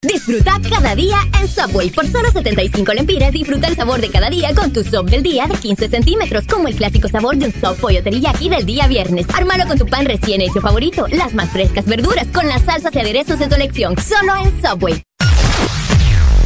Disfruta 0.00 0.60
cada 0.70 0.94
día 0.94 1.16
en 1.40 1.48
Subway. 1.48 1.90
Por 1.90 2.06
solo 2.06 2.30
75 2.30 2.92
lempiras, 2.92 3.32
disfruta 3.32 3.66
el 3.66 3.74
sabor 3.74 4.00
de 4.00 4.10
cada 4.10 4.30
día 4.30 4.54
con 4.54 4.72
tu 4.72 4.84
sub 4.84 5.08
del 5.08 5.22
día 5.22 5.46
de 5.46 5.54
15 5.54 5.88
centímetros, 5.88 6.44
como 6.46 6.68
el 6.68 6.76
clásico 6.76 7.08
sabor 7.08 7.36
de 7.36 7.46
un 7.46 7.52
sub 7.52 7.76
pollo 7.80 8.02
teriyaki 8.02 8.48
del 8.48 8.64
día 8.64 8.86
viernes. 8.86 9.26
Ármalo 9.34 9.66
con 9.66 9.76
tu 9.76 9.86
pan 9.86 10.06
recién 10.06 10.40
hecho 10.40 10.60
favorito, 10.60 11.06
las 11.08 11.34
más 11.34 11.50
frescas 11.50 11.86
verduras, 11.86 12.28
con 12.28 12.46
las 12.46 12.62
salsas 12.62 12.94
y 12.94 13.00
aderezos 13.00 13.38
de 13.38 13.48
tu 13.48 13.54
elección, 13.54 13.96
solo 13.98 14.36
en 14.36 14.62
Subway. 14.62 15.02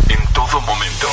En 0.08 0.32
todo 0.32 0.60
momento, 0.62 1.08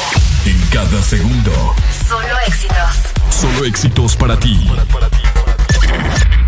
en 0.46 0.60
cada 0.72 1.02
segundo. 1.02 1.76
Solo 2.08 2.40
éxitos. 2.48 3.10
Solo 3.32 3.66
éxitos 3.66 4.16
para 4.16 4.40
ti. 4.40 4.60
Todas 4.68 4.86
partes. 4.86 6.39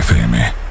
FM. 0.00 0.69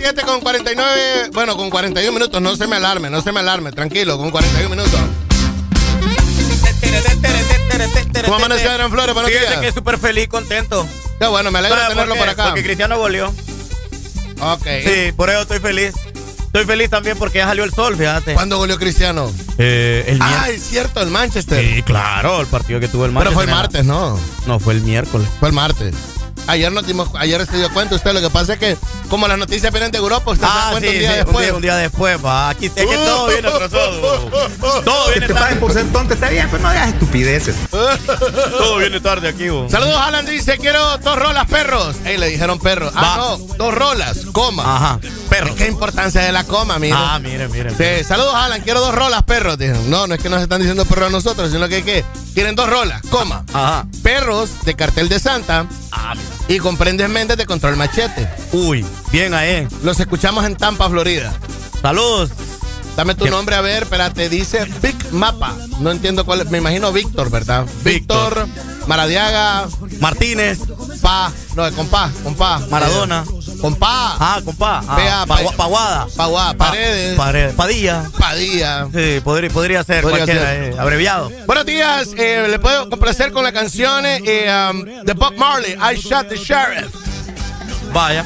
7 0.00 0.22
con 0.22 0.40
49, 0.40 1.30
bueno, 1.32 1.56
con 1.56 1.68
41 1.70 2.12
minutos. 2.12 2.40
No 2.40 2.56
se 2.56 2.66
me 2.66 2.76
alarme, 2.76 3.10
no 3.10 3.20
se 3.20 3.32
me 3.32 3.40
alarme. 3.40 3.70
Tranquilo, 3.72 4.16
con 4.18 4.30
41 4.30 4.68
minutos. 4.70 4.98
¿Cómo 8.24 8.36
amaneció 8.36 8.72
Gran 8.72 8.90
Flores? 8.90 9.14
Buenos 9.14 9.30
Fíjese 9.30 9.50
días. 9.50 9.60
que 9.60 9.72
súper 9.72 9.98
feliz, 9.98 10.28
contento. 10.28 10.86
Qué 11.18 11.26
bueno, 11.26 11.50
me 11.50 11.58
alegra 11.58 11.78
¿Sabe 11.82 11.94
tenerlo 11.94 12.16
por 12.16 12.28
acá. 12.28 12.44
Porque 12.46 12.62
Cristiano 12.62 12.98
volvió. 12.98 13.28
Ok. 14.40 14.66
Sí, 14.84 15.12
por 15.16 15.28
eso 15.30 15.42
estoy 15.42 15.58
feliz. 15.58 15.92
Estoy 16.46 16.64
feliz 16.64 16.90
también 16.90 17.16
porque 17.18 17.38
ya 17.38 17.46
salió 17.46 17.62
el 17.64 17.72
sol, 17.72 17.96
fíjate. 17.96 18.34
¿Cuándo 18.34 18.58
volvió 18.58 18.76
Cristiano? 18.78 19.30
Eh, 19.58 20.04
el 20.08 20.20
Ah, 20.20 20.28
miércoles. 20.28 20.56
es 20.62 20.68
cierto, 20.68 21.00
el 21.02 21.10
Manchester. 21.10 21.64
Sí, 21.64 21.82
claro, 21.82 22.40
el 22.40 22.46
partido 22.48 22.80
que 22.80 22.88
tuvo 22.88 23.04
el 23.04 23.10
Pero 23.10 23.14
martes. 23.30 23.34
fue 23.34 23.44
el 23.44 23.50
martes, 23.50 23.84
¿no? 23.84 24.18
No, 24.46 24.58
fue 24.58 24.74
el 24.74 24.80
miércoles. 24.82 25.28
Fue 25.38 25.48
el 25.50 25.54
martes. 25.54 25.94
Ayer 26.46 26.72
nos 26.72 26.86
dimos, 26.86 27.08
ayer 27.16 27.46
se 27.46 27.56
dio 27.58 27.70
cuenta 27.72 27.94
usted, 27.94 28.12
lo 28.12 28.20
que 28.20 28.30
pasa 28.30 28.54
es 28.54 28.58
que 28.58 28.76
como 29.10 29.28
las 29.28 29.36
noticias 29.36 29.70
vienen 29.72 29.90
de 29.90 29.98
Europa, 29.98 30.30
usted 30.30 30.46
se 30.46 30.52
da 30.52 30.68
Ah, 30.68 30.70
cuenta 30.70 30.88
sí, 30.88 30.94
un 30.94 31.00
día 31.00 31.10
sí, 31.10 31.16
después. 31.16 31.36
Un 31.36 31.42
día, 31.42 31.54
un 31.56 31.62
día 31.62 31.76
después, 31.76 32.24
va. 32.24 32.48
Aquí 32.48 32.66
es 32.66 32.72
que 32.72 32.84
todo 32.84 33.26
viene 33.26 33.48
atrasado. 33.48 34.30
Todo 34.84 35.06
viene 35.10 35.26
te 35.26 35.34
paguen 35.34 35.48
tarde. 35.48 35.60
por 35.60 35.72
ser 35.72 35.86
tonto, 35.92 36.14
está 36.14 36.28
bien, 36.30 36.48
pero 36.50 36.62
no 36.62 36.70
digas 36.70 36.88
estupideces. 36.88 37.56
Todo 37.70 38.76
viene 38.78 39.00
tarde 39.00 39.28
aquí, 39.28 39.48
vos. 39.48 39.70
Saludos, 39.70 39.96
Alan 40.00 40.24
dice, 40.26 40.56
quiero 40.58 40.98
dos 40.98 41.18
rolas, 41.18 41.46
perros. 41.48 41.96
Ey, 42.04 42.16
le 42.18 42.28
dijeron 42.28 42.58
perros. 42.58 42.92
Ah, 42.94 43.16
no, 43.18 43.38
dos 43.56 43.74
rolas, 43.74 44.18
coma. 44.32 44.76
Ajá, 44.76 45.00
perros. 45.28 45.56
¿Qué 45.56 45.66
importancia 45.66 46.20
de 46.22 46.32
la 46.32 46.44
coma, 46.44 46.78
mire? 46.78 46.94
Ah, 46.96 47.18
mire, 47.20 47.48
mire. 47.48 47.70
Sí, 47.70 48.04
saludos, 48.04 48.34
Alan, 48.34 48.60
quiero 48.62 48.80
dos 48.80 48.94
rolas, 48.94 49.22
perros. 49.24 49.58
Dijeron, 49.58 49.90
no, 49.90 50.06
no 50.06 50.14
es 50.14 50.20
que 50.20 50.28
nos 50.28 50.40
están 50.42 50.60
diciendo 50.60 50.84
perros 50.84 51.08
a 51.08 51.10
nosotros, 51.10 51.50
sino 51.50 51.68
que, 51.68 51.82
¿qué? 51.82 52.04
Quieren 52.34 52.54
dos 52.54 52.68
rolas, 52.68 53.02
coma. 53.10 53.44
Ajá. 53.52 53.86
Perros 54.02 54.50
de 54.64 54.74
cartel 54.74 55.08
de 55.08 55.18
Santa 55.18 55.66
Ah, 55.90 56.14
mira. 56.14 56.28
y 56.48 56.58
comprendes 56.58 57.08
Méndez 57.08 57.36
de 57.36 57.46
Control 57.46 57.76
Machete. 57.76 58.28
Uy, 58.52 58.84
bien 59.12 59.34
ahí. 59.34 59.66
Los 59.82 59.98
escuchamos 60.00 60.44
en 60.44 60.56
Tampa, 60.56 60.88
Florida. 60.88 61.32
Saludos. 61.82 62.30
Dame 62.96 63.14
tu 63.14 63.24
¿Qué? 63.24 63.30
nombre, 63.30 63.54
a 63.54 63.60
ver, 63.60 63.84
espérate, 63.84 64.28
dice 64.28 64.66
Big 64.82 64.96
Mapa. 65.12 65.54
No 65.78 65.90
entiendo 65.90 66.24
cuál 66.26 66.40
es, 66.42 66.50
me 66.50 66.58
imagino 66.58 66.92
Víctor, 66.92 67.30
¿verdad? 67.30 67.64
Víctor. 67.84 68.46
Maradiaga, 68.86 69.68
Martínez, 70.00 70.58
Pa, 71.00 71.30
no, 71.54 71.70
con 71.72 71.86
Pa. 71.86 72.10
Maradona. 72.68 73.24
Eh, 73.28 73.58
con 73.60 73.74
Pa, 73.76 74.16
Ah, 74.18 74.40
compa. 74.44 74.82
Ah, 74.88 75.24
pa- 75.28 75.38
Paguada. 75.56 76.06
Paguá, 76.16 76.52
Pa- 76.54 76.70
Paredes, 76.70 77.16
Paredes. 77.16 77.54
Padilla. 77.54 78.10
Padilla. 78.18 78.86
Sí, 78.92 79.20
podría, 79.22 79.50
podría 79.50 79.84
ser 79.84 80.02
Podría 80.02 80.24
cualquiera, 80.24 80.50
ser. 80.50 80.62
eh, 80.74 80.76
abreviado. 80.78 81.30
Buenos 81.46 81.66
días, 81.66 82.08
eh, 82.16 82.46
le 82.50 82.58
puedo 82.58 82.88
complacer 82.90 83.32
con 83.32 83.44
la 83.44 83.52
canción 83.52 84.04
eh, 84.06 84.50
um, 84.70 84.84
de 85.04 85.12
Bob 85.12 85.36
Marley, 85.36 85.72
I 85.74 85.96
Shot 85.96 86.28
the 86.28 86.36
Sheriff. 86.36 86.88
Vaya. 87.92 88.24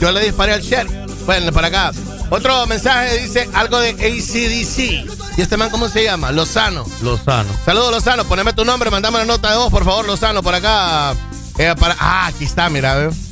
Yo 0.00 0.12
le 0.12 0.24
disparé 0.24 0.52
al 0.54 0.62
sheriff. 0.62 0.92
Bueno, 1.24 1.52
para 1.52 1.68
acá. 1.68 1.92
Otro 2.30 2.66
mensaje 2.66 3.18
dice 3.18 3.48
algo 3.54 3.78
de 3.78 3.90
ACDC. 3.90 5.38
¿Y 5.38 5.42
este 5.42 5.56
man 5.56 5.70
cómo 5.70 5.88
se 5.88 6.04
llama? 6.04 6.32
Lozano. 6.32 6.84
Lozano. 7.02 7.50
Saludos, 7.64 7.92
Lozano. 7.92 8.24
Poneme 8.24 8.52
tu 8.52 8.64
nombre, 8.64 8.90
mandame 8.90 9.18
una 9.18 9.26
nota 9.26 9.50
de 9.50 9.56
voz, 9.58 9.70
por 9.70 9.84
favor, 9.84 10.06
Lozano, 10.06 10.42
por 10.42 10.54
acá. 10.54 11.14
Eh, 11.58 11.74
para... 11.78 11.96
Ah, 11.98 12.26
aquí 12.26 12.44
está, 12.44 12.68
mira, 12.68 12.94
ve. 12.94 13.25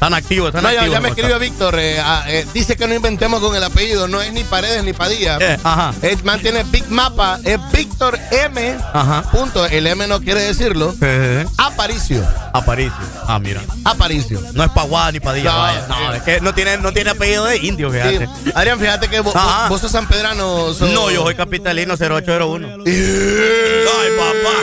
Están 0.00 0.14
activos, 0.14 0.48
están 0.48 0.62
No, 0.62 0.70
ya, 0.72 0.78
activos. 0.80 0.94
ya 0.94 1.00
me 1.02 1.08
en 1.08 1.14
escribió. 1.14 1.38
Víctor. 1.38 1.78
eh, 1.78 2.00
ah, 2.02 2.24
eh, 2.26 2.46
dice 2.54 2.74
que 2.74 2.88
no 2.88 2.94
inventemos 2.94 3.38
con 3.40 3.54
el 3.54 3.62
apellido. 3.62 4.08
No 4.08 4.22
es 4.22 4.32
ni 4.32 4.44
Paredes 4.44 4.82
ni 4.82 4.94
Padilla. 4.94 5.36
Eh, 5.38 5.58
ajá. 5.62 5.92
El 6.00 6.24
man 6.24 6.40
tiene 6.40 6.62
Big 6.64 6.88
Mapa. 6.88 7.38
Es 7.44 7.58
Víctor 7.70 8.18
M. 8.30 8.76
Ajá. 8.94 9.24
Punto. 9.30 9.66
El 9.66 9.86
M 9.86 10.06
no 10.06 10.22
quiere 10.22 10.40
decirlo. 10.40 10.94
Eh, 11.02 11.44
Aparicio. 11.58 12.26
Aparicio. 12.54 12.96
Ah, 13.28 13.38
mira. 13.38 13.60
Aparicio. 13.84 14.40
No 14.54 14.64
es 14.64 14.70
Paguada 14.70 15.12
ni 15.12 15.20
Padilla, 15.20 15.52
No, 15.52 15.58
vaya. 15.58 15.84
No, 15.86 15.94
sí. 16.12 16.16
es 16.16 16.22
que 16.22 16.40
no 16.40 16.54
tiene, 16.54 16.78
no 16.78 16.92
tiene 16.94 17.10
apellido 17.10 17.44
de 17.44 17.58
indio, 17.58 17.92
Sí. 17.92 17.98
fíjate. 17.98 18.28
Adrián, 18.54 18.80
fíjate 18.80 19.08
que 19.08 19.20
vos- 19.20 19.34
vos 19.68 19.80
sos 19.82 19.92
sanpedrano. 19.92 20.72
sos- 20.72 20.90
No, 20.92 21.10
yo 21.10 21.24
soy 21.24 21.34
capitalino 21.34 21.98
0801. 21.98 22.68
Ay, 22.86 24.10
papá. 24.16 24.56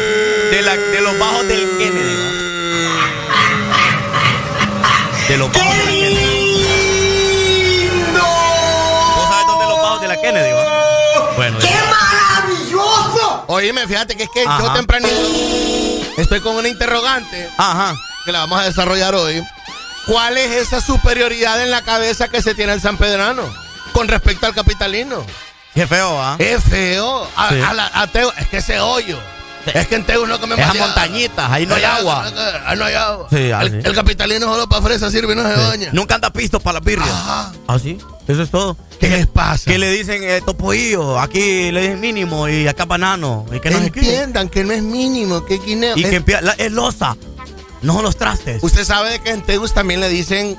De, 0.50 0.62
la, 0.64 0.76
de 0.76 1.02
los 1.02 1.20
bajos 1.20 1.48
del 1.48 1.60
Kennedy. 1.78 2.17
De 5.28 5.38
los 5.38 5.52
bajos 5.52 5.76
de 5.76 5.84
la 5.84 5.92
Kennedy. 5.92 6.54
¿Vos 9.16 9.30
sabés 9.30 9.48
dónde 9.48 9.66
los 9.66 9.82
bajos 9.82 10.02
de 10.02 10.08
la 10.08 10.22
Kennedy? 10.22 10.52
va? 10.52 11.34
Bueno, 11.36 11.60
¡Qué 11.60 11.70
maravilloso! 11.90 13.44
Oíme, 13.48 13.88
fíjate 13.88 14.16
que 14.16 14.24
es 14.24 14.30
que 14.34 14.44
yo 14.46 14.74
tempranito 14.74 15.16
estoy 16.18 16.40
con 16.42 16.56
una 16.56 16.68
interrogante 16.68 17.50
Ajá. 17.58 17.94
que 18.26 18.32
la 18.32 18.40
vamos 18.40 18.60
a 18.60 18.64
desarrollar 18.64 19.14
hoy. 19.16 19.44
¿Cuál 20.06 20.38
es 20.38 20.52
esa 20.52 20.80
superioridad 20.82 21.62
en 21.62 21.72
la 21.72 21.82
cabeza 21.82 22.30
que 22.30 22.42
se 22.42 22.56
tiene 22.56 22.74
el 22.74 22.82
sanpedrano 22.82 23.44
con 23.94 24.08
respecto 24.08 24.46
al 24.46 24.56
capitalino? 24.56 25.26
Qué 25.74 25.86
feo, 25.86 26.20
¿ah? 26.22 26.38
Es 26.40 26.64
feo. 26.64 27.28
A, 27.36 27.50
Sí. 27.50 27.62
a 27.62 27.74
la- 27.74 27.92
a 27.94 28.08
Teo- 28.08 28.34
es 28.38 28.48
que 28.48 28.58
ese 28.58 28.80
hoyo. 28.80 29.20
Es 29.74 29.88
que 29.88 29.96
en 29.96 30.06
Teo 30.06 30.26
no 30.28 30.40
comemos 30.40 30.64
Esas 30.64 30.76
allá. 30.76 30.86
montañitas, 30.86 31.52
ahí 31.52 31.66
no 31.66 31.76
hay 31.76 31.84
agua. 31.84 32.26
Ahí 32.66 32.78
no 32.78 32.86
hay 32.86 32.94
agua. 32.96 33.28
Sí, 33.30 33.52
ah, 33.52 33.62
el, 33.62 33.72
sí. 33.72 33.78
el 33.84 33.96
capitalino 33.96 34.46
solo 34.48 34.68
para 34.68 34.82
fresa 34.82 35.10
sirve 35.12 35.34
y 35.34 35.36
no 35.36 35.44
se 35.48 35.56
baña. 35.56 35.90
Nunca 35.94 36.16
anda 36.16 36.30
pisto 36.32 36.60
para 36.60 36.80
las 36.80 36.86
birrias. 36.86 37.10
Ajá. 37.10 37.52
¿Ah, 37.68 37.80
sí? 37.80 37.98
Eso 38.28 38.42
es 38.44 38.50
todo. 38.52 38.78
¿Qué 39.00 39.10
les 39.10 39.28
pasa? 39.28 39.70
Que 39.70 39.78
le 39.78 39.90
dicen 39.92 40.22
eh, 40.24 40.42
topoillo, 40.46 41.20
aquí 41.20 41.72
le 41.72 41.82
dicen 41.82 42.00
mínimo 42.00 42.48
y 42.50 42.68
acá 42.68 42.86
banano. 42.86 43.46
Y 43.54 43.60
que 43.60 43.70
no. 43.70 43.78
Entiendan 43.78 44.50
que 44.50 44.64
no 44.64 44.74
es 44.74 44.82
mínimo, 44.84 45.46
que 45.46 45.56
es 45.56 45.64
guineo. 45.66 45.96
Y 45.98 46.04
Es- 46.04 46.24
que 46.24 46.42
la- 46.42 46.54
es 46.54 46.72
losa, 46.72 47.16
no 47.82 47.94
son 47.94 48.04
los 48.04 48.18
trastes. 48.18 48.62
Usted 48.64 48.84
sabe 48.84 49.20
que 49.20 49.32
en 49.32 49.42
Tegus 49.44 49.74
también 49.74 50.00
le 50.02 50.10
dicen 50.10 50.58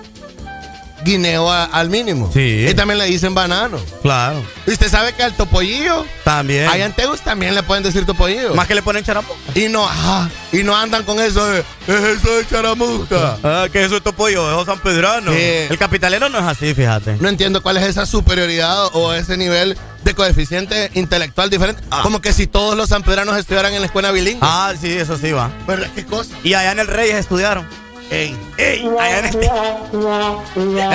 guineo 1.05 1.51
a- 1.51 1.65
al 1.65 1.89
mínimo. 1.91 2.31
Sí. 2.33 2.67
Y 2.69 2.75
también 2.75 2.99
le 2.99 3.05
dicen 3.07 3.35
banano. 3.35 3.79
Claro. 4.03 4.43
Y 4.67 4.73
usted 4.73 4.89
sabe 4.91 5.13
que 5.15 5.23
al 5.23 5.35
topollillo, 5.35 6.05
También. 6.25 6.69
allá 6.69 6.87
en 6.87 6.93
Tegus 6.93 7.21
también 7.21 7.55
le 7.55 7.63
pueden 7.63 7.83
decir 7.85 8.05
topollillo. 8.05 8.55
Más 8.55 8.67
que 8.67 8.75
le 8.75 8.83
ponen 8.83 9.05
charapo. 9.05 9.37
Y 9.55 9.69
no, 9.69 9.85
ajá, 9.87 10.29
y 10.53 10.63
no 10.63 10.77
andan 10.77 11.05
con 11.05 11.21
eso 11.21 11.47
de, 11.47 11.61
es 11.61 11.95
eso 12.19 12.35
de 12.37 12.47
charamusca. 12.49 13.39
Ah, 13.43 13.67
que 13.73 13.85
eso 13.85 13.97
es 13.97 14.03
topollo, 14.03 14.49
eso 14.51 14.61
es 14.61 14.67
San 14.67 14.81
Pedrano. 14.81 15.33
Sí. 15.33 15.39
El 15.71 15.79
capitalero 15.79 16.29
no 16.29 16.39
es 16.39 16.45
así, 16.45 16.75
fíjate. 16.75 17.17
No 17.21 17.29
entiendo 17.29 17.63
cuál 17.63 17.77
es 17.77 17.85
esa 17.85 18.05
superioridad 18.07 18.87
o 18.93 19.13
ese 19.15 19.37
nivel 19.37 19.77
de 20.05 20.15
coeficiente 20.15 20.91
intelectual 20.95 21.51
diferente. 21.51 21.83
Ah. 21.91 22.01
Como 22.03 22.21
que 22.21 22.33
si 22.33 22.47
todos 22.47 22.77
los 22.77 22.89
sanpedranos 22.91 23.37
estudiaran 23.37 23.73
en 23.75 23.81
la 23.81 23.87
escuela 23.87 24.11
bilingüe. 24.13 24.41
Ah, 24.43 24.73
sí, 24.81 24.93
eso 24.93 25.17
sí 25.19 25.33
va. 25.33 25.51
Pero 25.67 25.85
qué 25.95 26.05
cosa. 26.05 26.31
Y 26.45 26.55
allá 26.55 26.73
en 26.73 26.79
el 26.81 26.87
Reyes 26.87 27.17
estudiaron. 27.17 27.67
Ey, 28.11 28.37
¡Ey! 28.57 28.89
Allá 28.99 29.19
en 29.19 29.25
el, 29.27 29.35
es 29.35 29.49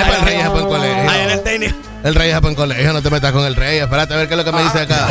para 0.04 0.16
el 0.16 0.24
rey, 0.24 0.36
es 0.36 0.48
para 0.48 0.60
el 0.60 0.66
colegio. 0.66 1.10
allá 1.10 1.24
en 1.24 1.30
el 1.30 1.42
técnico. 1.42 1.78
El 2.02 2.14
rey 2.14 2.30
es 2.30 2.36
para 2.36 2.48
el 2.50 2.56
colegio, 2.56 2.92
no 2.92 3.02
te 3.02 3.10
metas 3.10 3.32
con 3.32 3.44
el 3.44 3.56
rey. 3.56 3.78
Espérate 3.78 4.14
a 4.14 4.16
ver 4.16 4.28
qué 4.28 4.34
es 4.34 4.38
lo 4.38 4.44
que 4.44 4.52
me 4.52 4.62
dice 4.64 4.80
acá. 4.80 5.08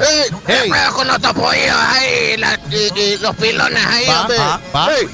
¡Ey! 0.00 0.30
¿Qué 0.46 0.52
Ey. 0.52 0.70
pedo 0.70 0.92
con 0.94 1.06
los 1.06 1.20
topollos 1.20 1.76
ahí 1.76 2.34
y, 2.34 3.16
los 3.18 3.36
pilones 3.36 3.86
ahí, 3.86 4.08
hombre? 4.08 4.36
Ey, 4.98 5.08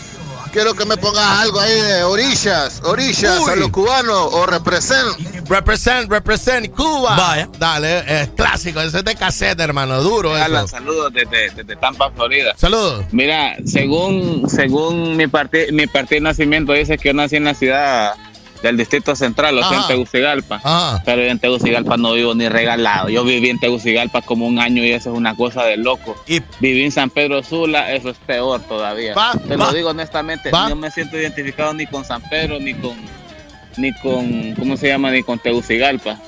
quiero 0.59 0.75
que 0.75 0.85
me 0.85 0.97
pongas 0.97 1.25
algo 1.41 1.61
ahí 1.61 1.73
de 1.73 2.03
orillas, 2.03 2.83
orillas 2.83 3.39
Uy. 3.47 3.53
a 3.53 3.55
los 3.55 3.69
cubanos 3.69 4.29
o 4.33 4.45
represent. 4.45 5.17
Represent, 5.49 6.11
represent 6.11 6.75
Cuba. 6.75 7.15
Vaya. 7.15 7.49
Dale, 7.61 8.23
es 8.23 8.29
clásico, 8.31 8.81
ese 8.81 8.99
es 8.99 9.05
de 9.05 9.15
cassette, 9.15 9.61
hermano, 9.61 10.03
duro 10.03 10.35
Alan, 10.35 10.65
eso. 10.65 10.77
saludos 10.77 11.13
desde, 11.13 11.51
desde 11.51 11.77
Tampa, 11.77 12.11
Florida. 12.11 12.55
Saludos. 12.57 13.05
Mira, 13.13 13.55
según 13.67 14.51
según 14.51 15.17
mi 15.17 15.29
partido 15.29 15.67
mi 15.73 15.87
partido 15.87 16.17
de 16.17 16.21
nacimiento 16.23 16.73
dice 16.73 16.99
que 16.99 17.11
yo 17.11 17.15
nací 17.15 17.37
en 17.37 17.45
la 17.45 17.55
ciudad 17.55 18.15
del 18.63 18.77
Distrito 18.77 19.15
Central, 19.15 19.59
o 19.59 19.69
sea, 19.69 19.81
en. 19.83 19.87
Tegucigalpa. 19.87 20.57
Ajá. 20.63 21.03
Pero 21.05 21.23
yo 21.23 21.29
en 21.29 21.39
Tegucigalpa 21.39 21.97
no 21.97 22.13
vivo 22.13 22.35
ni 22.35 22.49
regalado. 22.49 23.09
Yo 23.09 23.25
viví 23.25 23.51
en 23.51 23.59
Tegucigalpa 23.61 24.23
como 24.23 24.47
un 24.47 24.59
año 24.59 24.85
y 24.85 24.93
eso 24.93 25.11
es 25.13 25.17
una 25.17 25.35
cosa 25.35 25.65
de 25.65 25.77
loco. 25.77 26.17
Y 26.27 26.41
Viví 26.61 26.85
en 26.85 26.93
San 26.93 27.11
Pedro 27.11 27.43
Sula, 27.43 27.93
eso 27.93 28.11
es 28.11 28.19
peor 28.19 28.61
todavía. 28.63 29.15
Va, 29.15 29.33
Te 29.33 29.57
va. 29.57 29.67
lo 29.67 29.73
digo 29.73 29.91
honestamente, 29.91 30.51
Va. 30.51 30.69
no 30.69 30.77
me 30.77 30.91
siento 30.91 31.17
identificado 31.19 31.73
ni 31.75 31.87
con 31.87 32.05
San 32.05 32.23
Pedro 32.29 32.59
ni 32.59 32.75
con 32.75 32.97
ni 33.77 33.93
con 33.93 34.55
¿cómo 34.59 34.77
se 34.77 34.89
llama? 34.89 35.11
ni 35.13 35.23
con 35.23 35.39
Tegucigalpa. 35.39 36.19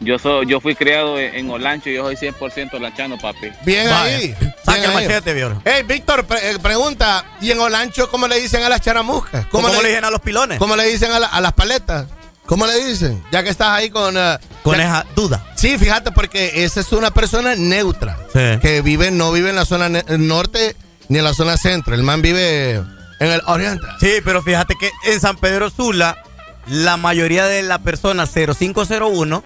Yo 0.00 0.18
soy 0.18 0.46
yo 0.46 0.60
fui 0.60 0.74
criado 0.74 1.18
en, 1.18 1.34
en 1.34 1.50
Olancho 1.50 1.88
y 1.90 1.94
yo 1.94 2.04
soy 2.04 2.16
100% 2.16 2.78
lanchano, 2.78 3.16
papi. 3.18 3.50
Bien 3.64 3.88
Vaya. 3.88 4.02
ahí. 4.16 4.34
Bien 4.38 4.84
el 4.84 4.90
ahí. 4.90 4.94
machete, 5.06 5.32
viejo. 5.32 5.60
Hey, 5.64 5.82
Víctor, 5.86 6.24
pre- 6.26 6.50
eh, 6.50 6.58
pregunta, 6.58 7.24
¿y 7.40 7.50
en 7.50 7.58
Olancho 7.60 8.10
cómo 8.10 8.28
le 8.28 8.38
dicen 8.40 8.62
a 8.62 8.68
las 8.68 8.80
charamuscas? 8.82 9.46
¿Cómo, 9.46 9.68
le 9.68 9.88
dicen 9.88 10.04
a 10.04 10.10
los 10.10 10.20
pilones? 10.20 10.58
¿Cómo 10.58 10.76
le 10.76 10.84
dicen 10.84 11.10
a, 11.12 11.18
la- 11.20 11.26
a 11.28 11.40
las 11.40 11.52
paletas? 11.54 12.06
¿Cómo 12.44 12.66
le 12.66 12.84
dicen? 12.84 13.22
Ya 13.32 13.42
que 13.42 13.48
estás 13.48 13.68
ahí 13.70 13.90
con... 13.90 14.16
eh, 14.16 14.38
Con 14.62 14.76
ya- 14.76 14.84
esa 14.84 15.06
duda. 15.16 15.42
Sí, 15.56 15.78
fíjate, 15.78 16.12
porque 16.12 16.64
esa 16.64 16.80
es 16.80 16.92
una 16.92 17.10
persona 17.10 17.54
neutra. 17.56 18.18
Sí. 18.32 18.58
Que 18.60 18.82
vive, 18.82 19.10
no 19.10 19.32
vive 19.32 19.50
en 19.50 19.56
la 19.56 19.64
zona 19.64 19.88
norte 19.88 20.76
ni 21.08 21.18
en 21.18 21.24
la 21.24 21.34
zona 21.34 21.56
centro. 21.56 21.94
El 21.94 22.02
man 22.02 22.20
vive 22.22 22.74
en 22.74 23.32
el 23.32 23.40
oriente. 23.46 23.84
Sí, 23.98 24.16
pero 24.24 24.42
fíjate 24.42 24.74
que 24.78 24.90
en 25.10 25.18
San 25.20 25.36
Pedro 25.38 25.70
Sula, 25.70 26.22
la 26.68 26.96
mayoría 26.96 27.46
de 27.46 27.62
la 27.62 27.78
persona 27.80 28.26
0501 28.26 29.42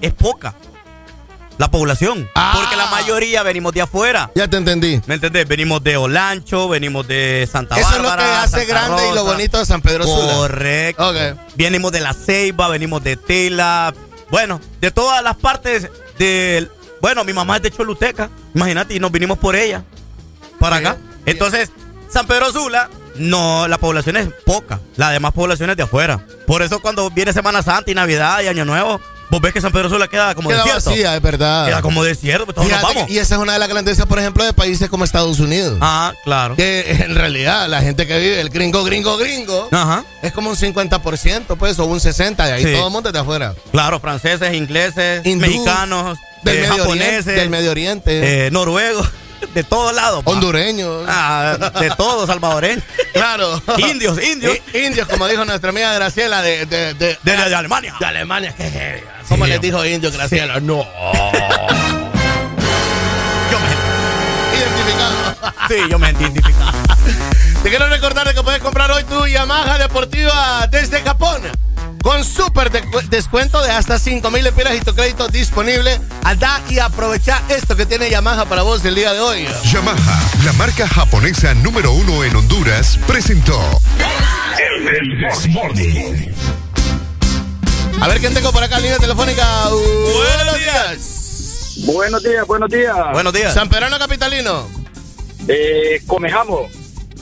es 0.00 0.12
poca. 0.12 0.54
La 1.58 1.70
población. 1.70 2.26
Ah. 2.34 2.52
Porque 2.56 2.74
la 2.74 2.86
mayoría 2.86 3.42
venimos 3.42 3.74
de 3.74 3.82
afuera. 3.82 4.30
Ya 4.34 4.48
te 4.48 4.56
entendí. 4.56 4.98
¿Me 5.06 5.16
entendés? 5.16 5.46
Venimos 5.46 5.84
de 5.84 5.98
Olancho, 5.98 6.70
venimos 6.70 7.06
de 7.06 7.46
Santa 7.52 7.78
Eso 7.78 7.90
Bárbara. 7.90 8.22
es 8.22 8.28
lo 8.28 8.32
que 8.32 8.38
hace 8.38 8.66
Santa 8.66 8.72
grande 8.72 9.08
y 9.10 9.14
lo 9.14 9.24
bonito 9.24 9.58
de 9.58 9.66
San 9.66 9.82
Pedro 9.82 10.04
Sula. 10.04 10.32
Correcto. 10.36 11.12
Venimos 11.56 11.92
de 11.92 12.00
la 12.00 12.14
Ceiba, 12.14 12.68
venimos 12.68 13.04
de 13.04 13.16
Tela. 13.16 13.92
Bueno, 14.30 14.58
de 14.80 14.90
todas 14.90 15.22
las 15.22 15.36
partes 15.36 15.90
del. 16.18 16.70
Bueno, 17.02 17.24
mi 17.24 17.34
mamá 17.34 17.56
es 17.56 17.62
de 17.62 17.70
Choluteca. 17.70 18.30
Imagínate, 18.54 18.94
y 18.94 19.00
nos 19.00 19.12
vinimos 19.12 19.36
por 19.38 19.54
ella. 19.54 19.84
Para 20.58 20.76
acá. 20.76 20.96
Entonces, 21.26 21.70
San 22.08 22.26
Pedro 22.26 22.52
Sula, 22.52 22.88
no, 23.16 23.68
la 23.68 23.76
población 23.76 24.16
es 24.16 24.28
poca. 24.46 24.80
La 24.96 25.10
demás 25.10 25.32
población 25.32 25.68
es 25.68 25.76
de 25.76 25.82
afuera. 25.82 26.24
Por 26.46 26.62
eso, 26.62 26.80
cuando 26.80 27.10
viene 27.10 27.32
Semana 27.34 27.62
Santa 27.62 27.90
y 27.90 27.94
Navidad 27.94 28.40
y 28.40 28.48
Año 28.48 28.64
Nuevo, 28.64 29.00
vos 29.30 29.40
ves 29.40 29.52
que 29.52 29.60
San 29.60 29.72
Pedro 29.72 29.88
Sula 29.88 30.08
queda 30.08 30.34
como 30.34 30.48
Queda 30.48 30.64
desierto. 30.64 30.90
vacía, 30.90 31.16
es 31.16 31.22
verdad. 31.22 31.66
Queda 31.66 31.82
como 31.82 32.02
desierto, 32.04 32.44
pues 32.46 32.54
todos 32.56 32.68
nos 32.70 32.82
vamos. 32.82 33.08
y 33.10 33.18
esa 33.18 33.36
es 33.36 33.40
una 33.40 33.52
de 33.54 33.58
las 33.58 33.68
grandezas, 33.68 34.06
por 34.06 34.18
ejemplo, 34.18 34.44
de 34.44 34.52
países 34.52 34.88
como 34.90 35.04
Estados 35.04 35.38
Unidos. 35.40 35.78
Ah, 35.80 36.12
claro. 36.24 36.56
Que 36.56 36.90
en 37.04 37.14
realidad 37.14 37.68
la 37.68 37.80
gente 37.82 38.06
que 38.06 38.18
vive, 38.18 38.40
el 38.40 38.50
gringo, 38.50 38.82
gringo, 38.84 39.16
gringo, 39.16 39.68
Ajá. 39.70 40.04
es 40.22 40.32
como 40.32 40.50
un 40.50 40.56
50%, 40.56 41.56
pues, 41.56 41.78
o 41.78 41.84
un 41.86 42.00
60%, 42.00 42.48
y 42.48 42.50
ahí 42.50 42.64
Sí. 42.64 42.72
todo 42.74 42.86
el 42.86 42.92
mundo 42.92 43.08
es 43.08 43.12
de 43.12 43.18
afuera. 43.20 43.54
Claro, 43.72 44.00
franceses, 44.00 44.52
ingleses, 44.54 45.24
Hindú, 45.24 45.46
mexicanos, 45.46 46.18
del 46.42 46.56
eh, 46.56 46.60
Medio 46.62 46.76
japoneses, 46.78 47.08
Oriente, 47.26 47.32
del 47.32 47.50
Medio 47.50 47.70
Oriente. 47.70 48.46
eh, 48.46 48.50
noruegos, 48.50 49.08
de 49.54 49.64
todos 49.64 49.94
lados. 49.94 50.22
pa. 50.24 50.30
Hondureños. 50.30 51.04
Ah, 51.08 51.56
de 51.80 51.90
todos, 51.90 52.26
salvadoreños. 52.26 52.84
Claro. 53.12 53.60
Indios, 53.78 54.22
indios. 54.22 54.56
I- 54.72 54.78
indios, 54.86 55.08
como 55.08 55.26
dijo 55.26 55.44
nuestra 55.44 55.70
amiga 55.70 55.92
Graciela 55.94 56.42
de, 56.42 56.64
de, 56.66 56.94
de, 56.94 57.18
De, 57.22 57.36
de 57.36 57.54
Alemania. 57.54 57.94
de 57.98 58.06
Alemania. 58.06 58.54
¿Cómo 59.28 59.44
Sí, 59.44 59.50
les 59.50 59.60
dijo 59.60 59.84
indios 59.84 60.12
Graciela? 60.12 60.60
No. 60.60 60.86
Yo 63.50 63.58
me, 63.60 64.56
Identificado. 64.58 65.52
sí, 65.68 65.74
yo 65.90 65.98
me 65.98 66.10
identifico. 66.10 66.58
Te 67.62 67.68
quiero 67.68 67.88
recordar 67.88 68.32
que 68.34 68.42
puedes 68.42 68.60
comprar 68.62 68.90
hoy 68.92 69.04
tu 69.04 69.26
Yamaha 69.26 69.78
Deportiva 69.78 70.66
desde 70.70 71.02
Japón. 71.02 71.42
Con 72.02 72.24
súper 72.24 72.70
de- 72.70 72.82
descuento 73.10 73.60
de 73.62 73.70
hasta 73.70 73.98
5 73.98 74.30
mil 74.30 74.42
lempiras 74.42 74.74
y 74.74 74.80
tu 74.80 74.94
crédito 74.94 75.28
disponible. 75.28 76.00
Anda 76.24 76.60
y 76.70 76.78
aprovecha 76.78 77.42
esto 77.48 77.76
que 77.76 77.84
tiene 77.86 78.08
Yamaha 78.08 78.46
para 78.46 78.62
vos 78.62 78.84
el 78.84 78.94
día 78.94 79.12
de 79.12 79.20
hoy. 79.20 79.46
Yamaha, 79.64 80.30
la 80.44 80.52
marca 80.54 80.88
japonesa 80.88 81.52
número 81.54 81.92
uno 81.92 82.24
en 82.24 82.34
Honduras, 82.34 82.98
presentó 83.06 83.60
El 84.58 85.18
Desmorning. 85.20 86.34
A 88.00 88.08
ver 88.08 88.18
quién 88.20 88.32
tengo 88.32 88.50
por 88.50 88.62
acá, 88.62 88.80
línea 88.80 88.98
telefónica. 88.98 89.46
Buenos 89.68 90.58
días. 90.58 91.74
Buenos 91.84 92.22
días, 92.22 92.46
buenos 92.46 92.70
días. 92.70 92.96
Buenos 93.12 93.32
días. 93.32 93.52
San 93.54 93.68
Perano 93.68 93.98
Capitalino. 93.98 94.66
Eh, 95.48 96.00
Comejamo. 96.06 96.66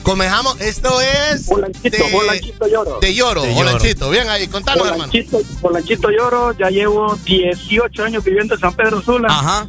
Comejamos, 0.03 0.59
esto 0.61 0.89
es. 1.01 1.43
Polanchito, 1.43 1.97
de, 1.97 2.11
Polanchito 2.11 2.67
Lloro. 2.67 2.99
de 2.99 3.13
Lloro, 3.13 3.41
De 3.43 3.49
Lloro. 3.53 3.57
Polanchito. 3.71 4.09
Bien 4.09 4.29
ahí, 4.29 4.47
contanos, 4.47 4.87
hermano. 4.87 5.11
Polanchito, 5.11 5.41
Polanchito 5.61 6.09
Lloro, 6.09 6.51
ya 6.57 6.69
llevo 6.69 7.15
18 7.25 8.03
años 8.03 8.23
viviendo 8.23 8.55
en 8.55 8.59
San 8.59 8.73
Pedro 8.73 9.01
Sula. 9.01 9.27
Ajá. 9.29 9.67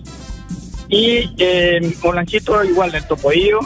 Y 0.88 1.30
eh, 1.38 1.96
Polanchito 2.00 2.64
igual, 2.64 2.94
el 2.94 3.06
topoillo, 3.06 3.60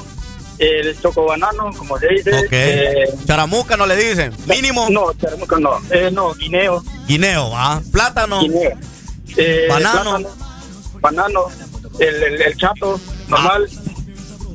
el 0.59 1.01
chocobanano, 1.01 1.71
como 1.77 1.99
se 1.99 2.09
dice. 2.09 2.31
Ok. 2.39 2.49
eh, 2.51 3.05
Charamuca 3.27 3.77
no 3.77 3.87
le 3.87 3.97
dicen. 3.97 4.33
Mínimo. 4.47 4.89
no, 4.91 5.13
charamuca 5.15 5.59
no. 5.59 5.81
Eh, 5.91 6.11
no, 6.13 6.35
guineo. 6.35 6.83
Guineo, 7.07 7.51
¿va? 7.51 7.81
Plátano. 7.93 8.41
Guineo. 8.41 8.73
Eh, 9.37 9.67
Banano. 9.69 10.03
plátano, 10.19 10.29
banano. 11.01 11.41
El, 11.99 12.23
el, 12.23 12.43
el 12.43 12.57
chato, 12.57 12.99
normal. 13.29 13.69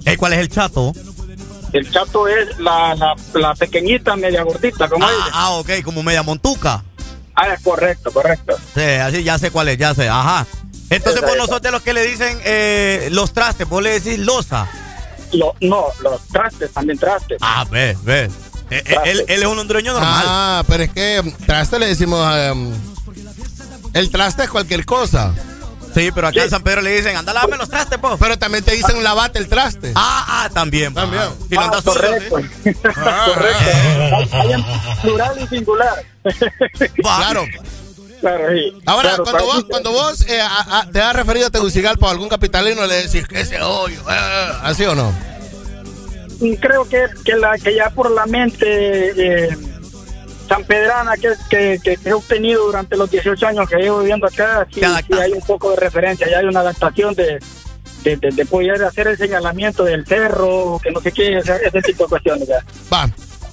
Eh, 0.06 0.18
¿Cuál 0.18 0.34
es 0.34 0.40
el 0.40 0.49
chato? 0.49 0.94
El 1.73 1.91
chato 1.91 2.27
es 2.27 2.57
la, 2.59 2.95
la, 2.95 3.15
la 3.33 3.55
pequeñita, 3.55 4.15
media 4.15 4.43
gordita, 4.43 4.87
como 4.89 5.05
Ah, 5.05 5.09
dice. 5.11 5.29
ah, 5.33 5.51
ok, 5.51 5.69
como 5.83 6.01
media 6.03 6.23
montuca. 6.23 6.83
Ah, 7.35 7.53
es 7.53 7.61
correcto, 7.61 8.11
correcto. 8.11 8.55
Sí, 8.73 8.81
así 8.81 9.23
ya 9.23 9.37
sé 9.37 9.51
cuál 9.51 9.69
es, 9.69 9.77
ya 9.77 9.93
sé. 9.93 10.09
Ajá. 10.09 10.45
Entonces, 10.89 11.21
esa. 11.23 11.35
nosotros 11.35 11.71
los 11.71 11.81
que 11.83 11.93
le 11.93 12.03
dicen 12.03 12.39
eh, 12.43 13.09
los 13.11 13.31
trastes, 13.33 13.67
vos 13.69 13.81
le 13.83 13.99
decís 13.99 14.17
losa. 14.19 14.67
Lo, 15.31 15.53
no, 15.61 15.85
los 16.01 16.21
trastes, 16.27 16.71
también 16.73 16.97
trastes. 16.97 17.37
Ah, 17.41 17.65
ves, 17.69 18.03
ves. 18.03 18.31
Eh, 18.71 18.83
eh, 18.85 18.95
él, 19.05 19.25
él 19.27 19.41
es 19.43 19.47
un 19.47 19.57
hondureño 19.59 19.93
normal. 19.93 20.25
Ah, 20.27 20.63
pero 20.67 20.83
es 20.83 20.89
que 20.91 21.19
um, 21.23 21.31
traste 21.45 21.77
le 21.79 21.85
decimos. 21.87 22.19
um, 22.51 22.71
el 23.93 24.09
traste 24.11 24.43
es 24.43 24.49
cualquier 24.49 24.85
cosa. 24.85 25.33
Sí, 25.94 26.11
pero 26.14 26.28
acá 26.28 26.44
en 26.44 26.49
San 26.49 26.61
Pedro 26.61 26.82
le 26.82 26.95
dicen, 26.95 27.16
anda, 27.18 27.34
lávame 27.34 27.57
los 27.57 27.70
trastes, 27.70 27.98
po. 27.98 28.16
Pero 28.18 28.38
también 28.38 28.64
te 28.64 28.72
dicen 28.76 29.03
lavate 29.03 29.40
el 29.40 29.48
traste. 29.48 29.91
Ah, 29.95 30.44
ah, 30.45 30.49
también. 30.53 30.94
pa. 30.94 31.02
También. 31.02 31.24
Si 31.49 31.56
no 31.56 31.61
Ah, 31.61 31.66
andas 31.66 31.84
sucio, 31.84 32.02
correcto. 32.02 32.36
correcto. 32.94 34.36
Hay- 34.38 34.52
en 34.53 34.64
plural 35.02 35.40
y 35.41 35.48
singular. 35.48 36.03
Claro. 36.95 37.45
Claro, 38.22 38.49
sí. 38.52 38.74
Ahora, 38.86 39.10
Claro, 39.10 39.24
cuando 39.24 39.45
vos, 39.45 39.66
cuando 39.70 39.91
vos 39.94 40.22
eh, 40.28 40.41
a- 40.41 40.80
a- 40.82 40.91
te 40.91 41.02
has 41.02 41.16
referido 41.16 41.48
a 41.48 41.49
Tegucigalpa 41.49 42.07
o 42.07 42.10
algún 42.10 42.28
capitalino, 42.28 42.86
le 42.86 42.95
decís 43.07 43.26
que 43.28 43.40
ese 43.40 43.61
hoyo, 43.61 44.02
eh, 44.10 44.52
¿así 44.64 44.84
o 44.86 44.94
no? 44.94 45.14
Creo 46.61 46.88
que, 46.88 47.06
que, 47.26 47.36
la, 47.36 47.57
que 47.57 47.76
ya 47.76 47.90
por 47.90 48.11
la 48.11 48.26
mente 48.26 48.66
eh, 49.45 49.57
sanpedrana 50.49 51.15
que, 51.15 51.30
que, 51.49 51.80
que, 51.81 51.95
que 51.95 52.09
he 52.09 52.13
obtenido 52.13 52.65
durante 52.65 52.97
los 52.97 53.09
18 53.09 53.47
años 53.47 53.69
que 53.69 53.77
llevo 53.77 53.99
viviendo 53.99 54.27
acá, 54.27 54.67
sí, 54.73 54.81
sí 54.81 55.13
hay 55.17 55.31
un 55.31 55.41
poco 55.41 55.69
de 55.71 55.77
referencia, 55.77 56.27
ya 56.30 56.39
hay 56.39 56.45
una 56.45 56.59
adaptación 56.59 57.15
de, 57.15 57.39
de, 58.03 58.17
de- 58.17 58.31
de 58.31 58.45
poder 58.45 58.84
hacer 58.84 59.07
el 59.07 59.17
señalamiento 59.17 59.84
del 59.85 60.05
cerro, 60.05 60.80
que 60.84 60.91
no 60.91 60.99
sé 60.99 61.11
qué, 61.13 61.38
ese, 61.38 61.55
ese 61.65 61.81
tipo 61.81 62.03
de 62.03 62.09
cuestiones. 62.09 62.47
ya. 62.47 62.63
Va, 62.93 63.05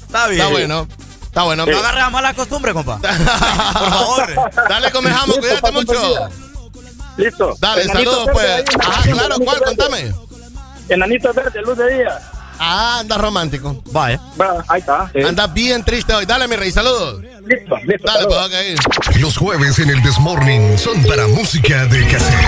Está 0.07 0.27
bien. 0.29 0.41
está 0.41 0.51
bueno. 0.53 0.89
Está 1.23 1.43
bueno. 1.45 1.67
No 1.67 1.79
agarres 1.79 2.03
a 2.03 2.11
mala 2.11 2.33
costumbre, 2.35 2.73
compa. 2.73 2.99
Por 3.03 3.11
favor. 3.91 4.27
Dale, 4.69 4.91
comejamo, 4.91 5.27
Listo, 5.35 5.41
cuídate 5.43 5.73
mucho. 5.73 6.29
Listo. 7.19 7.55
Dale, 7.61 7.83
Enanito 7.83 8.11
saludos, 8.11 8.27
verde, 8.27 8.65
pues. 8.65 8.87
Ajá, 8.87 9.03
enanito 9.05 9.19
claro, 9.27 9.37
¿cuál? 9.45 9.59
verde. 9.61 9.77
Contame. 9.77 10.15
Enanito 10.89 11.33
verde, 11.35 11.63
luz 11.63 11.77
de 11.79 11.95
día. 11.99 12.19
Ah, 12.59 12.99
anda 13.01 13.19
romántico. 13.19 13.83
Vaya. 13.93 14.21
Va, 14.41 14.65
ahí 14.69 14.81
está. 14.81 15.11
sí. 15.15 15.23
Anda 15.23 15.47
bien 15.47 15.85
triste 15.85 16.13
hoy. 16.15 16.25
Dale, 16.27 16.49
mi 16.49 16.57
rey, 16.57 16.71
saludos. 16.71 17.21
Listo, 17.23 17.77
listo. 17.85 18.07
Dale, 18.07 18.23
saludos. 18.23 18.51
pues, 18.51 18.81
ok. 19.11 19.17
Los 19.21 19.37
jueves 19.37 19.79
en 19.79 19.91
el 19.91 20.03
Desmorning 20.03 20.79
son 20.79 21.03
para 21.05 21.27
música 21.29 21.87
de 21.87 22.07
cassette. 22.07 22.47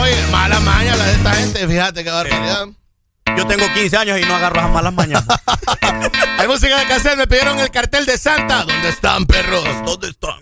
Oye, 0.00 0.16
mala 0.30 0.60
maña 0.60 0.96
la 0.96 1.04
de 1.06 1.12
esta 1.12 1.32
gente, 1.34 1.68
fíjate 1.68 2.04
qué 2.04 2.10
barbaridad. 2.10 2.66
Yo 3.36 3.46
tengo 3.46 3.64
15 3.72 3.96
años 3.96 4.18
y 4.20 4.24
no 4.24 4.34
agarro 4.36 4.60
a 4.60 4.68
malas 4.68 4.92
mañanas. 4.94 5.24
Hay 6.38 6.46
música 6.46 6.78
de 6.78 6.86
cassette, 6.86 7.16
me 7.16 7.26
pidieron 7.26 7.58
el 7.58 7.70
cartel 7.70 8.06
de 8.06 8.16
Santa. 8.18 8.64
¿Dónde 8.64 8.88
están, 8.88 9.26
perros? 9.26 9.64
¿Dónde 9.84 10.08
están? 10.10 10.34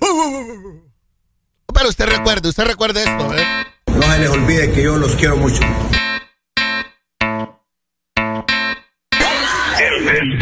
Pero 1.75 1.89
usted 1.89 2.07
recuerde, 2.07 2.49
usted 2.51 2.65
recuerde 2.65 3.03
esto, 3.05 3.35
¿eh? 3.35 3.47
No 3.87 4.03
se 4.03 4.19
les 4.19 4.29
olvide 4.31 4.73
que 4.73 4.83
yo 4.83 4.97
los 4.97 5.15
quiero 5.17 5.37
mucho. 5.37 5.61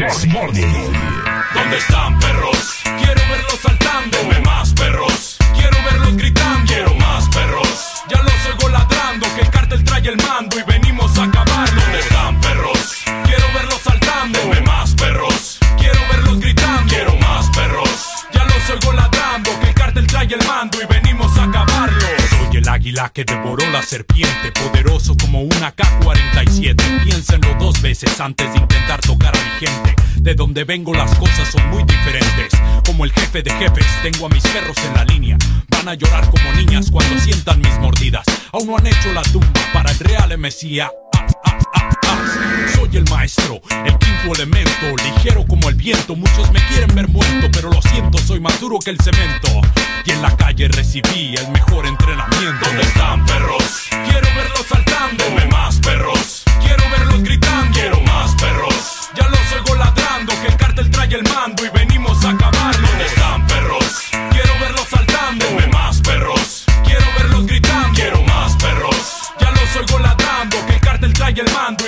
Desmorning. 0.00 0.92
¿Dónde 1.52 1.76
están 1.76 2.18
perros? 2.20 2.80
Quiero 2.84 3.20
verlos 3.28 3.58
saltando. 3.62 4.16
Deme 4.16 4.40
más 4.40 4.72
perros. 4.72 5.36
Quiero 5.52 5.76
verlos 5.84 6.16
gritando. 6.16 6.72
Quiero 6.72 6.94
más 6.94 7.28
perros. 7.28 8.02
Ya 8.08 8.22
los 8.22 8.46
oigo 8.46 8.70
ladrando. 8.70 9.26
Que 9.34 9.42
el 9.42 9.50
cártel 9.50 9.84
trae 9.84 10.08
el 10.08 10.16
mando 10.16 10.58
y 10.58 10.62
venimos 10.62 11.18
a 11.18 11.24
acabarlo. 11.24 11.82
¿Dónde 11.82 11.98
están 11.98 12.40
perros? 12.40 12.94
Quiero 13.26 13.44
verlos 13.52 13.80
saltando. 13.82 14.38
Deme 14.38 14.62
más 14.62 14.94
perros. 14.94 15.58
Quiero 15.76 16.00
verlos 16.10 16.40
gritando. 16.40 16.88
Quiero 16.90 17.14
más 17.16 17.50
perros. 17.50 18.06
Ya 18.32 18.44
los 18.44 18.70
oigo 18.70 18.92
ladrando. 18.94 19.50
Que 19.60 19.68
el 19.68 19.74
cártel 19.74 20.06
trae 20.06 20.24
el 20.32 20.46
mando 20.46 20.80
y. 20.80 20.89
Águila 22.90 23.10
que 23.10 23.24
devoró 23.24 23.70
la 23.70 23.82
serpiente. 23.82 24.50
Poderoso 24.52 25.14
como 25.16 25.42
una 25.42 25.70
K-47. 25.70 27.04
Piénsenlo 27.04 27.54
dos 27.54 27.80
veces 27.80 28.20
antes 28.20 28.52
de 28.52 28.58
intentar 28.58 29.00
tocar 29.00 29.32
a 29.36 29.38
mi 29.38 29.66
gente. 29.66 29.94
De 30.16 30.34
donde 30.34 30.64
vengo 30.64 30.92
las 30.92 31.14
cosas 31.14 31.48
son 31.52 31.68
muy 31.70 31.84
diferentes. 31.84 32.52
Como 32.84 33.04
el 33.04 33.12
jefe 33.12 33.42
de 33.42 33.52
jefes, 33.52 33.86
tengo 34.02 34.26
a 34.26 34.28
mis 34.30 34.42
perros 34.42 34.76
en 34.88 34.94
la 34.94 35.04
línea. 35.04 35.38
Van 35.68 35.88
a 35.88 35.94
llorar 35.94 36.28
como 36.30 36.52
niñas 36.54 36.90
cuando 36.90 37.16
sientan 37.20 37.60
mis 37.60 37.78
mordidas. 37.78 38.24
Aún 38.52 38.66
no 38.66 38.76
han 38.76 38.86
hecho 38.88 39.12
la 39.12 39.22
tumba 39.22 39.60
para 39.72 39.92
el 39.92 39.98
real 40.00 40.36
Mesías. 40.38 40.90
Soy 42.74 42.96
el 42.96 43.04
maestro, 43.10 43.60
el 43.84 43.98
quinto 43.98 44.34
elemento, 44.34 44.96
ligero 45.04 45.46
como 45.46 45.68
el 45.68 45.74
viento. 45.74 46.16
Muchos 46.16 46.50
me 46.52 46.60
quieren 46.68 46.94
ver 46.94 47.08
muerto, 47.08 47.48
pero 47.52 47.70
lo 47.70 47.80
siento, 47.82 48.18
soy 48.18 48.40
más 48.40 48.58
duro 48.60 48.78
que 48.78 48.90
el 48.90 48.98
cemento. 49.00 49.48
Y 50.04 50.12
en 50.12 50.22
la 50.22 50.36
calle 50.36 50.68
recibí 50.68 51.34
el 51.36 51.48
mejor 51.48 51.86
entrenamiento. 51.86 52.66
¿Dónde 52.66 52.82
están 52.82 53.24
perros? 53.26 53.88
Quiero 53.90 54.26
verlos 54.34 54.66
saltando. 54.68 55.24
Deme 55.24 55.46
más 55.46 55.78
perros. 55.80 56.44
Quiero 56.62 56.82
verlos 56.90 57.22
gritando. 57.22 57.72
Quiero 57.72 58.00
más 58.02 58.34
perros. 58.36 59.10
Ya 59.14 59.28
los 59.28 59.40
oigo 59.52 59.74
ladrando, 59.74 60.32
que 60.40 60.48
el 60.48 60.56
cártel 60.56 60.90
trae 60.90 61.14
el 61.14 61.22
mando 61.24 61.64
y 61.64 61.68
venimos 61.70 62.24
a 62.24 62.30
acabarlo. 62.30 62.88
¿Dónde 62.88 63.06
están 63.06 63.46
perros? 63.46 64.02
Quiero 64.30 64.58
verlos 64.60 64.86
saltando. 64.88 65.44
Deme 65.46 65.66
más 65.68 66.00
perros. 66.00 66.64
Quiero 66.84 67.04
verlos 67.18 67.46
gritando. 67.46 67.94
Quiero 67.94 68.22
más 68.22 68.56
perros. 68.56 68.96
Ya 69.40 69.50
los 69.50 69.76
oigo 69.76 69.98
ladrando, 69.98 70.56
que 70.66 70.74
el 70.74 70.80
cártel 70.80 71.12
trae 71.12 71.32
el 71.32 71.52
mando 71.52 71.79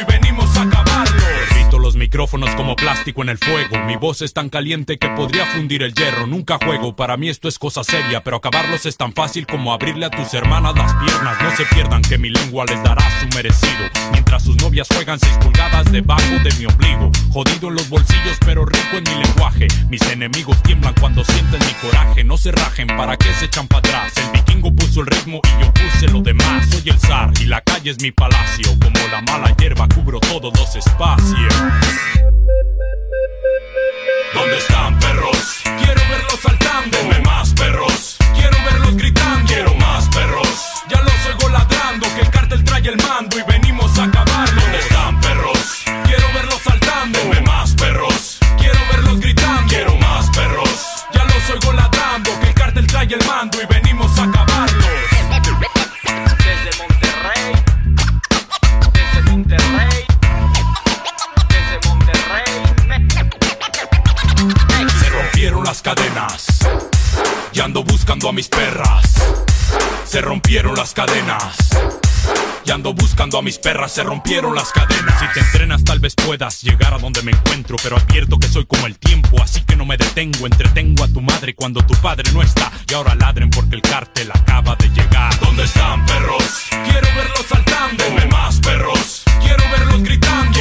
como 2.56 2.76
plástico 2.76 3.22
en 3.22 3.30
el 3.30 3.38
fuego. 3.38 3.78
Mi 3.86 3.96
voz 3.96 4.22
es 4.22 4.32
tan 4.32 4.48
caliente 4.48 4.98
que 4.98 5.08
podría 5.08 5.46
fundir 5.46 5.82
el 5.82 5.94
hierro. 5.94 6.26
Nunca 6.26 6.58
juego, 6.62 6.94
para 6.94 7.16
mí 7.16 7.28
esto 7.28 7.48
es 7.48 7.58
cosa 7.58 7.82
seria. 7.82 8.22
Pero 8.22 8.36
acabarlos 8.36 8.86
es 8.86 8.96
tan 8.96 9.12
fácil 9.12 9.46
como 9.46 9.72
abrirle 9.72 10.06
a 10.06 10.10
tus 10.10 10.32
hermanas 10.34 10.76
las 10.76 10.92
piernas. 10.94 11.40
No 11.42 11.56
se 11.56 11.64
pierdan 11.74 12.02
que 12.02 12.18
mi 12.18 12.28
lengua 12.28 12.64
les 12.66 12.82
dará 12.82 13.02
su 13.20 13.26
merecido. 13.34 13.88
Mientras 14.12 14.44
sus 14.44 14.56
novias 14.56 14.88
juegan 14.94 15.18
seis 15.18 15.32
pulgadas 15.40 15.90
debajo 15.90 16.38
de 16.44 16.52
mi 16.58 16.66
ombligo. 16.66 17.10
Jodido 17.32 17.68
en 17.68 17.74
los 17.76 17.88
bolsillos, 17.88 18.36
pero 18.44 18.66
rico 18.66 18.98
en 18.98 19.04
mi 19.04 19.24
lenguaje. 19.24 19.68
Mis 19.88 20.02
enemigos 20.02 20.62
tiemblan 20.62 20.94
cuando 21.00 21.24
sienten 21.24 21.60
mi 21.60 21.72
coraje. 21.80 22.24
No 22.24 22.36
se 22.36 22.52
rajen, 22.52 22.88
¿para 22.88 23.16
qué 23.16 23.32
se 23.34 23.46
echan 23.46 23.66
para 23.66 23.80
atrás? 23.80 24.12
El 24.16 24.30
vikingo 24.32 24.72
puso 24.72 25.00
el 25.00 25.06
ritmo 25.06 25.40
y 25.44 25.64
yo 25.64 25.72
puse 25.72 26.08
lo 26.08 26.20
demás. 26.20 26.68
Soy 26.70 26.90
el 26.90 26.98
zar 26.98 27.32
y 27.40 27.46
la 27.46 27.62
calle 27.62 27.90
es 27.90 28.00
mi 28.02 28.12
palacio. 28.12 28.68
Como 28.80 28.98
la 29.10 29.22
mala 29.22 29.56
hierba 29.56 29.88
cubro 29.88 30.20
todos 30.20 30.52
los 30.58 30.76
espacios. 30.76 31.54
A 73.38 73.42
mis 73.42 73.58
perras, 73.58 73.92
se 73.92 74.02
rompieron 74.02 74.54
las 74.54 74.72
cadenas. 74.72 75.18
Si 75.18 75.26
te 75.32 75.40
entrenas, 75.40 75.84
tal 75.84 76.00
vez 76.00 76.14
puedas 76.14 76.62
llegar 76.62 76.92
a 76.94 76.98
donde 76.98 77.22
me 77.22 77.32
encuentro. 77.32 77.76
Pero 77.82 77.96
advierto 77.96 78.38
que 78.38 78.48
soy 78.48 78.66
como 78.66 78.86
el 78.86 78.98
tiempo, 78.98 79.40
así 79.42 79.60
que 79.62 79.76
no 79.76 79.86
me 79.86 79.96
detengo. 79.96 80.46
Entretengo 80.46 81.04
a 81.04 81.08
tu 81.08 81.20
madre 81.20 81.54
cuando 81.54 81.80
tu 81.82 81.94
padre 81.94 82.30
no 82.32 82.42
está. 82.42 82.70
Y 82.88 82.94
ahora 82.94 83.14
ladren 83.14 83.48
porque 83.50 83.76
el 83.76 83.82
cártel 83.82 84.30
acaba 84.32 84.76
de 84.76 84.88
llegar. 84.90 85.38
¿Dónde 85.40 85.64
están 85.64 86.04
perros? 86.06 86.44
Quiero 86.70 87.08
verlos 87.16 87.46
saltando. 87.48 88.04
Deme 88.04 88.26
más 88.26 88.60
perros. 88.60 89.22
Quiero 89.40 89.62
verlos 89.70 90.02
gritando. 90.02 90.51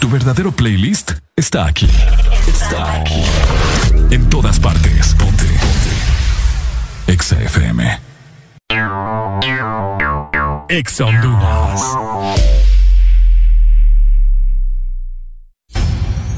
Tu 0.00 0.08
verdadero 0.10 0.52
playlist 0.52 1.12
está 1.34 1.66
aquí. 1.66 1.88
Está 2.46 3.00
aquí. 3.00 3.22
En 4.10 4.28
todas 4.28 4.60
partes. 4.60 5.14
Ponte. 5.14 5.44
Ponte. 5.44 7.12
Exa 7.12 7.40
FM. 7.42 8.00
Exa 10.68 11.06
Honduras. 11.06 12.65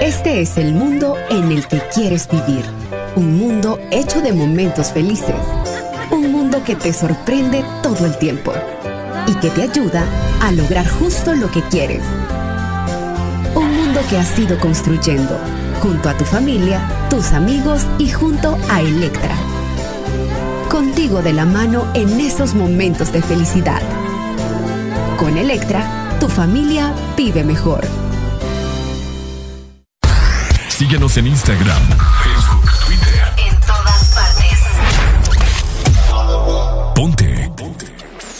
Este 0.00 0.40
es 0.40 0.56
el 0.56 0.74
mundo 0.74 1.16
en 1.30 1.52
el 1.52 1.66
que 1.68 1.80
quieres 1.94 2.28
vivir. 2.28 2.64
Un 3.14 3.38
mundo 3.38 3.78
hecho 3.90 4.20
de 4.20 4.32
momentos 4.32 4.92
felices. 4.92 5.36
Un 6.10 6.32
mundo 6.32 6.62
que 6.64 6.74
te 6.74 6.92
sorprende 6.92 7.64
todo 7.82 8.06
el 8.06 8.16
tiempo 8.18 8.52
y 9.26 9.34
que 9.34 9.50
te 9.50 9.62
ayuda 9.62 10.04
a 10.40 10.50
lograr 10.52 10.88
justo 10.88 11.34
lo 11.34 11.50
que 11.50 11.62
quieres. 11.62 12.02
Un 13.54 13.76
mundo 13.76 14.00
que 14.08 14.16
has 14.16 14.36
ido 14.38 14.58
construyendo 14.58 15.38
junto 15.80 16.08
a 16.08 16.16
tu 16.16 16.24
familia, 16.24 16.80
tus 17.10 17.32
amigos 17.32 17.86
y 17.98 18.08
junto 18.08 18.58
a 18.70 18.80
Electra. 18.80 19.36
Contigo 20.68 21.22
de 21.22 21.32
la 21.32 21.44
mano 21.44 21.86
en 21.94 22.20
esos 22.20 22.54
momentos 22.54 23.12
de 23.12 23.22
felicidad. 23.22 23.82
Con 25.18 25.36
Electra, 25.36 26.16
tu 26.18 26.28
familia 26.28 26.92
vive 27.16 27.44
mejor. 27.44 28.01
Síguenos 30.82 31.16
en 31.16 31.28
Instagram, 31.28 31.80
Facebook, 32.24 32.68
Twitter. 32.84 33.22
En 33.36 33.54
todas 33.60 34.10
partes. 34.16 34.58
Ponte. 36.96 37.52
Ponte. 37.56 37.86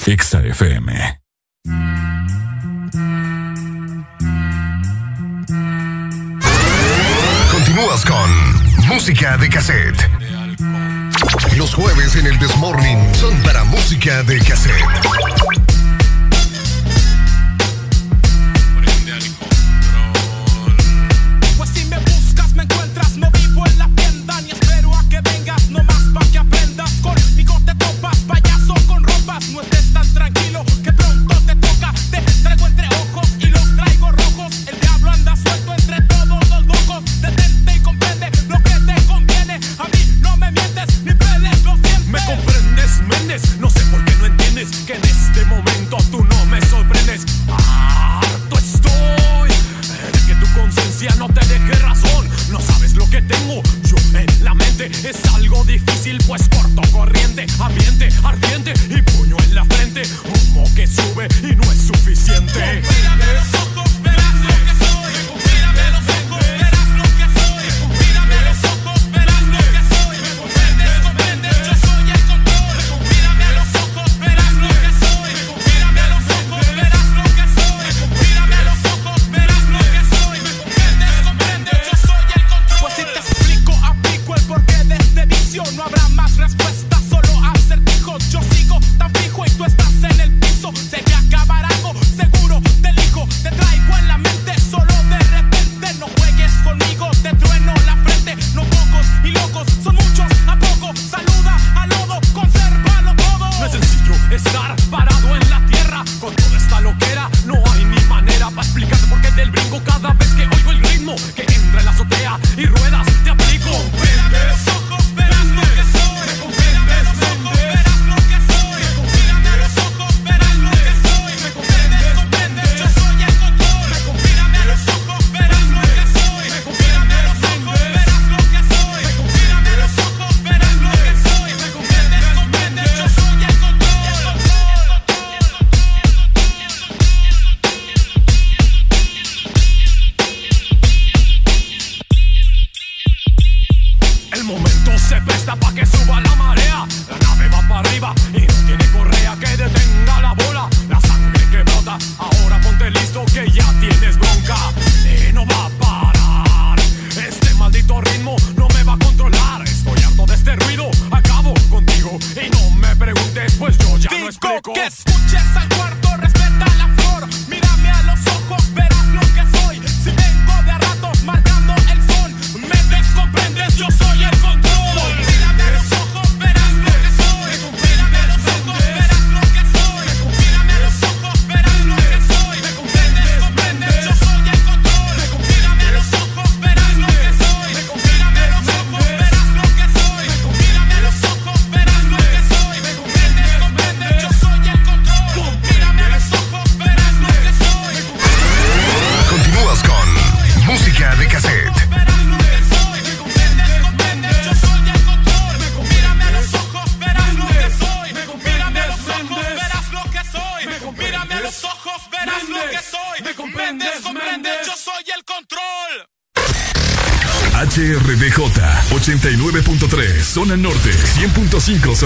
Exa 0.07 0.41
FM. 0.41 1.21
Continúas 7.53 8.05
con 8.05 8.89
Música 8.89 9.37
de 9.37 9.49
Cassette. 9.49 10.11
Los 11.57 11.73
jueves 11.73 12.17
en 12.17 12.27
el 12.27 12.37
Desmorning 12.41 13.15
son 13.15 13.41
para 13.45 13.63
música 13.63 14.25
de 14.25 14.41
cassette. 14.41 15.72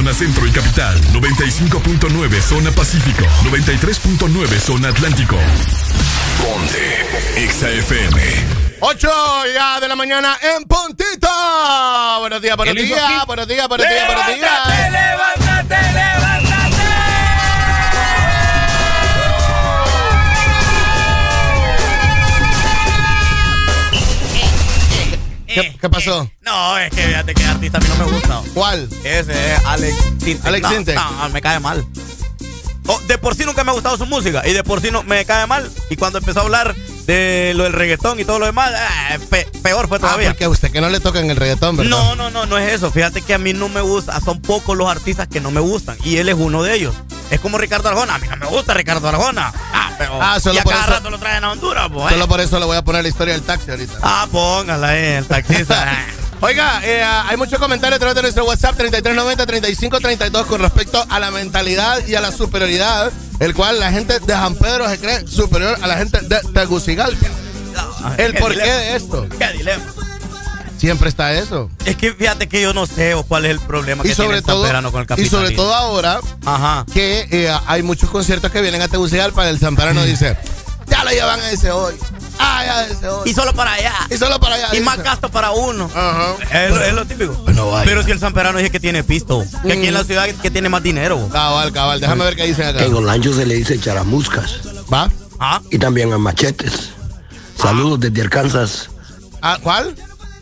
Zona 0.06 0.18
Centro 0.18 0.46
y 0.46 0.52
Capital 0.52 1.00
95.9 1.14 2.40
Zona 2.40 2.70
Pacífico 2.70 3.24
93.9 3.42 4.60
Zona 4.60 4.90
Atlántico 4.90 5.36
Ponte 6.40 7.48
XAFM 7.50 8.16
8 8.78 9.08
ya 9.52 9.80
de 9.80 9.88
la 9.88 9.96
mañana 9.96 10.36
en 10.40 10.62
puntito. 10.62 11.28
Buenos 12.20 12.40
días, 12.40 12.56
buenos 12.56 12.74
¿Qué 12.76 12.82
le 12.82 12.86
hizo 12.86 12.94
días, 12.94 13.26
buenos 13.26 13.48
días, 13.48 13.66
buenos 13.66 13.88
días, 13.88 14.06
buenos 14.06 14.26
días. 14.26 14.92
levántate, 14.92 15.92
levántate! 15.92 16.15
¿Qué, 25.62 25.76
qué 25.80 25.88
pasó? 25.90 26.30
No, 26.42 26.78
es 26.78 26.90
que 26.90 27.02
fíjate 27.02 27.34
que 27.34 27.44
artista 27.44 27.78
a 27.78 27.80
mí 27.80 27.86
no 27.88 27.96
me 28.06 28.12
gusta. 28.12 28.42
¿Cuál? 28.54 28.88
Ese 29.04 29.54
es 29.54 29.64
Alex 29.66 29.96
Sintek. 30.22 30.44
Alex 30.46 30.68
no. 30.94 31.10
No, 31.22 31.28
me 31.30 31.40
cae 31.42 31.60
mal. 31.60 31.84
Oh, 32.88 33.00
de 33.08 33.18
por 33.18 33.34
sí 33.34 33.44
nunca 33.44 33.64
me 33.64 33.70
ha 33.72 33.74
gustado 33.74 33.96
su 33.96 34.06
música 34.06 34.46
y 34.46 34.52
de 34.52 34.62
por 34.62 34.80
sí 34.80 34.90
no 34.92 35.02
me 35.02 35.24
cae 35.24 35.46
mal. 35.48 35.68
Y 35.90 35.96
cuando 35.96 36.18
empezó 36.18 36.38
a 36.40 36.42
hablar 36.44 36.74
de 37.06 37.52
lo 37.56 37.64
del 37.64 37.72
reggaetón 37.72 38.20
y 38.20 38.24
todo 38.24 38.38
lo 38.38 38.46
demás, 38.46 38.70
eh, 39.10 39.18
pe- 39.28 39.48
peor 39.62 39.88
fue 39.88 39.96
Ah, 39.98 40.00
todavía. 40.00 40.28
porque 40.28 40.44
a 40.44 40.48
usted 40.48 40.70
que 40.70 40.80
no 40.80 40.88
le 40.88 41.00
tocan 41.00 41.28
el 41.28 41.36
reggaetón, 41.36 41.76
¿verdad? 41.76 41.90
No, 41.90 42.14
no, 42.14 42.30
no, 42.30 42.46
no 42.46 42.58
es 42.58 42.72
eso. 42.72 42.92
Fíjate 42.92 43.22
que 43.22 43.34
a 43.34 43.38
mí 43.38 43.52
no 43.54 43.68
me 43.68 43.80
gusta. 43.80 44.20
Son 44.20 44.40
pocos 44.40 44.76
los 44.76 44.88
artistas 44.88 45.26
que 45.26 45.40
no 45.40 45.50
me 45.50 45.60
gustan. 45.60 45.96
Y 46.04 46.18
él 46.18 46.28
es 46.28 46.36
uno 46.38 46.62
de 46.62 46.74
ellos. 46.74 46.94
Es 47.30 47.40
como 47.40 47.58
Ricardo 47.58 47.88
Arjona. 47.88 48.14
A 48.14 48.18
mí 48.18 48.28
no 48.28 48.36
me 48.36 48.46
gusta 48.46 48.72
Ricardo 48.74 49.08
Arjona. 49.08 49.52
Ah, 49.72 49.90
pero. 49.98 50.22
Ah, 50.22 50.38
solo 50.38 50.54
y 50.54 50.58
a 50.58 50.62
por 50.62 50.72
cada 50.72 50.84
eso- 50.84 50.92
rato 50.94 51.10
Honduras, 51.44 51.88
pues. 51.92 52.12
Solo 52.12 52.28
por 52.28 52.40
eso 52.40 52.58
le 52.58 52.66
voy 52.66 52.76
a 52.76 52.82
poner 52.82 53.02
la 53.02 53.08
historia 53.08 53.34
del 53.34 53.42
taxi 53.42 53.70
ahorita. 53.70 53.94
Ah, 54.02 54.26
póngala 54.30 54.88
ahí, 54.88 55.04
el 55.14 55.26
taxista. 55.26 55.98
Oiga, 56.40 56.80
eh, 56.84 57.02
hay 57.02 57.36
muchos 57.38 57.58
comentarios 57.58 57.96
a 57.96 57.98
través 57.98 58.14
de 58.14 58.22
nuestro 58.22 58.44
WhatsApp 58.44 58.78
3390-3532 58.78 60.44
con 60.44 60.60
respecto 60.60 61.04
a 61.08 61.18
la 61.18 61.30
mentalidad 61.30 62.06
y 62.06 62.14
a 62.14 62.20
la 62.20 62.30
superioridad, 62.30 63.10
el 63.40 63.54
cual 63.54 63.80
la 63.80 63.90
gente 63.90 64.20
de 64.20 64.32
San 64.34 64.54
Pedro 64.54 64.88
se 64.88 64.98
cree 64.98 65.26
superior 65.26 65.78
a 65.80 65.86
la 65.86 65.96
gente 65.96 66.20
de 66.20 66.40
Tegucigalpa. 66.52 67.26
El 68.18 68.32
qué 68.32 68.38
porqué 68.38 68.58
dilema. 68.58 68.74
de 68.76 68.96
esto. 68.96 69.26
Qué 69.38 69.52
dilema. 69.58 69.84
Siempre 70.78 71.08
está 71.08 71.32
eso. 71.32 71.70
Es 71.86 71.96
que 71.96 72.12
fíjate 72.12 72.48
que 72.48 72.60
yo 72.60 72.74
no 72.74 72.86
sé 72.86 73.14
o 73.14 73.22
cuál 73.22 73.46
es 73.46 73.52
el 73.52 73.60
problema 73.60 74.02
que 74.02 74.10
Y 74.10 74.14
sobre 74.14 74.28
tiene 74.28 74.38
el 74.38 74.44
San 74.44 74.54
todo, 74.54 74.62
Pedrano 74.64 74.92
con 74.92 75.06
el 75.08 75.20
y 75.20 75.28
sobre 75.28 75.50
todo 75.52 75.74
ahora 75.74 76.20
Ajá. 76.44 76.84
que 76.92 77.26
eh, 77.30 77.50
hay 77.66 77.82
muchos 77.82 78.10
conciertos 78.10 78.50
que 78.52 78.60
vienen 78.60 78.82
a 78.82 78.88
Tegucigalpa, 78.88 79.48
el 79.48 79.58
Zamperano 79.58 80.04
dice, 80.04 80.36
lo 81.06 81.10
llevan 81.12 81.40
a 81.40 81.50
ese 81.50 81.70
hoy. 81.70 81.94
Ah, 82.38 82.62
ya 82.66 82.86
ese 82.86 83.08
hoy. 83.08 83.30
Y 83.30 83.34
solo 83.34 83.54
para 83.54 83.72
allá. 83.72 83.94
Y 84.10 84.16
solo 84.18 84.38
para 84.38 84.56
allá. 84.56 84.68
Y 84.76 84.80
más 84.80 84.96
dice. 84.96 85.08
gasto 85.08 85.30
para 85.30 85.52
uno. 85.52 85.90
Ajá. 85.94 86.34
Es, 86.66 86.70
lo- 86.70 86.82
es 86.84 86.92
lo 86.94 87.04
típico. 87.06 87.32
Bueno, 87.44 87.70
vaya. 87.70 87.84
Pero 87.86 88.02
si 88.02 88.10
el 88.10 88.18
Samperano 88.18 88.58
el 88.58 88.70
que 88.70 88.80
tiene 88.80 89.02
pisto. 89.04 89.44
Que 89.66 89.72
aquí 89.72 89.86
en 89.86 89.94
la 89.94 90.04
ciudad 90.04 90.26
que 90.26 90.50
tiene 90.50 90.68
más 90.68 90.82
dinero. 90.82 91.28
Cabal, 91.32 91.72
cabal. 91.72 92.00
Déjame 92.00 92.24
ver 92.24 92.36
qué 92.36 92.44
dicen 92.46 92.66
acá. 92.66 92.84
En 92.84 92.92
Olancho 92.94 93.32
se 93.34 93.46
le 93.46 93.54
dice 93.54 93.78
charamuscas. 93.80 94.60
¿Va? 94.92 95.10
Ah. 95.40 95.60
Y 95.70 95.78
también 95.78 96.12
a 96.12 96.18
machetes. 96.18 96.90
Saludos 97.60 98.00
desde 98.00 98.20
Arkansas. 98.22 98.90
Ah, 99.40 99.58
¿Cuál? 99.62 99.94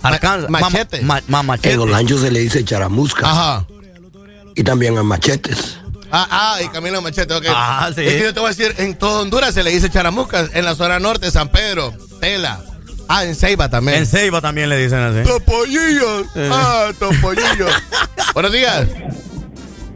Arkansas. 0.02 0.50
machete. 0.50 1.00
Ma- 1.02 1.22
ma- 1.28 1.42
machete. 1.42 1.72
En 1.74 1.80
Olancho 1.80 2.18
se 2.18 2.30
le 2.30 2.40
dice 2.40 2.64
charamuscas. 2.64 3.24
Ajá. 3.24 3.66
Y 4.56 4.62
también 4.64 4.96
a 4.98 5.02
machetes. 5.02 5.78
Ah, 6.16 6.28
ah, 6.30 6.62
y 6.62 6.68
Camilo 6.68 7.02
Machete, 7.02 7.34
ok. 7.34 7.46
Ah, 7.48 7.90
sí. 7.92 8.02
Es 8.02 8.12
que 8.12 8.22
yo 8.22 8.32
te 8.32 8.38
voy 8.38 8.46
a 8.46 8.54
decir, 8.54 8.72
en 8.78 8.94
todo 8.94 9.22
Honduras 9.22 9.52
se 9.52 9.64
le 9.64 9.70
dice 9.70 9.90
charamuscas, 9.90 10.50
en 10.54 10.64
la 10.64 10.76
zona 10.76 11.00
norte, 11.00 11.28
San 11.28 11.48
Pedro, 11.48 11.92
Tela. 12.20 12.60
Ah, 13.08 13.24
en 13.24 13.34
Ceiba 13.34 13.68
también. 13.68 13.98
En 13.98 14.06
Ceiba 14.06 14.40
también 14.40 14.68
le 14.68 14.76
dicen 14.78 15.00
así. 15.00 15.28
Topollillos. 15.28 16.26
Eh. 16.36 16.50
Ah, 16.52 16.92
topollillos. 17.00 17.68
Buenos 18.34 18.52
días. 18.52 18.86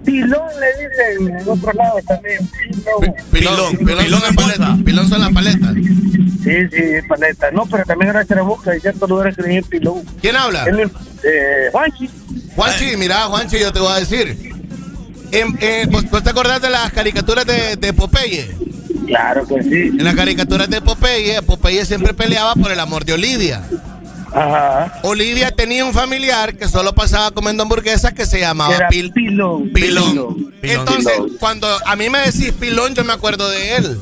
Pilón 0.04 0.42
le 0.58 0.88
dicen 0.88 1.38
en 1.38 1.48
otro 1.48 1.72
lado 1.72 2.00
también. 2.08 2.50
Pilón, 3.30 3.76
pilón, 3.76 3.76
pilón 3.84 4.10
son 4.10 4.18
en 4.18 4.22
las 4.22 4.34
paletas. 4.34 4.78
Pilón 4.84 5.08
son 5.08 5.20
las 5.20 5.32
paletas. 5.32 5.74
Sí, 6.42 6.68
sí, 6.72 6.82
paleta. 7.08 7.50
No, 7.52 7.64
pero 7.66 7.84
también 7.84 8.10
era 8.10 8.26
Charamusca 8.26 8.76
y 8.76 8.80
ciertos 8.80 9.08
lugares 9.08 9.36
que 9.36 9.42
le 9.42 9.48
dicen 9.50 9.64
pilón. 9.64 10.02
¿Quién 10.20 10.34
habla? 10.34 10.64
El, 10.64 10.80
eh, 10.80 11.68
Juanchi. 11.70 12.10
Juanchi, 12.56 12.96
mira, 12.96 13.26
Juanchi, 13.26 13.60
yo 13.60 13.72
te 13.72 13.78
voy 13.78 13.92
a 13.92 14.00
decir. 14.00 14.47
En- 15.32 15.58
eh, 15.60 15.86
¿vos, 15.90 16.04
te 16.22 16.30
acordás 16.30 16.60
de 16.62 16.70
las 16.70 16.92
caricaturas 16.92 17.44
de, 17.46 17.76
de 17.76 17.92
Popeye? 17.92 18.50
Claro 19.06 19.46
que 19.46 19.62
sí. 19.62 19.70
En 19.98 20.04
las 20.04 20.14
caricaturas 20.14 20.68
de 20.68 20.80
Popeye, 20.80 21.40
Popeye 21.42 21.84
siempre 21.84 22.14
peleaba 22.14 22.54
por 22.54 22.70
el 22.72 22.80
amor 22.80 23.04
de 23.04 23.14
Olivia. 23.14 23.62
Ajá. 24.30 25.00
Olivia 25.04 25.50
tenía 25.50 25.84
un 25.86 25.94
familiar 25.94 26.54
que 26.54 26.68
solo 26.68 26.94
pasaba 26.94 27.30
comiendo 27.30 27.62
hamburguesas 27.62 28.12
que 28.12 28.26
se 28.26 28.40
llamaba 28.40 28.74
Era 28.76 28.88
Pil- 28.90 29.12
pilón. 29.12 29.70
Pilón. 29.72 30.12
Pilón. 30.60 30.80
Entonces, 30.80 31.12
Pilón. 31.14 31.36
cuando 31.40 31.66
a 31.86 31.96
mí 31.96 32.10
me 32.10 32.18
decís 32.18 32.52
Pilón, 32.52 32.94
yo 32.94 33.04
me 33.04 33.14
acuerdo 33.14 33.48
de 33.48 33.76
él. 33.76 33.98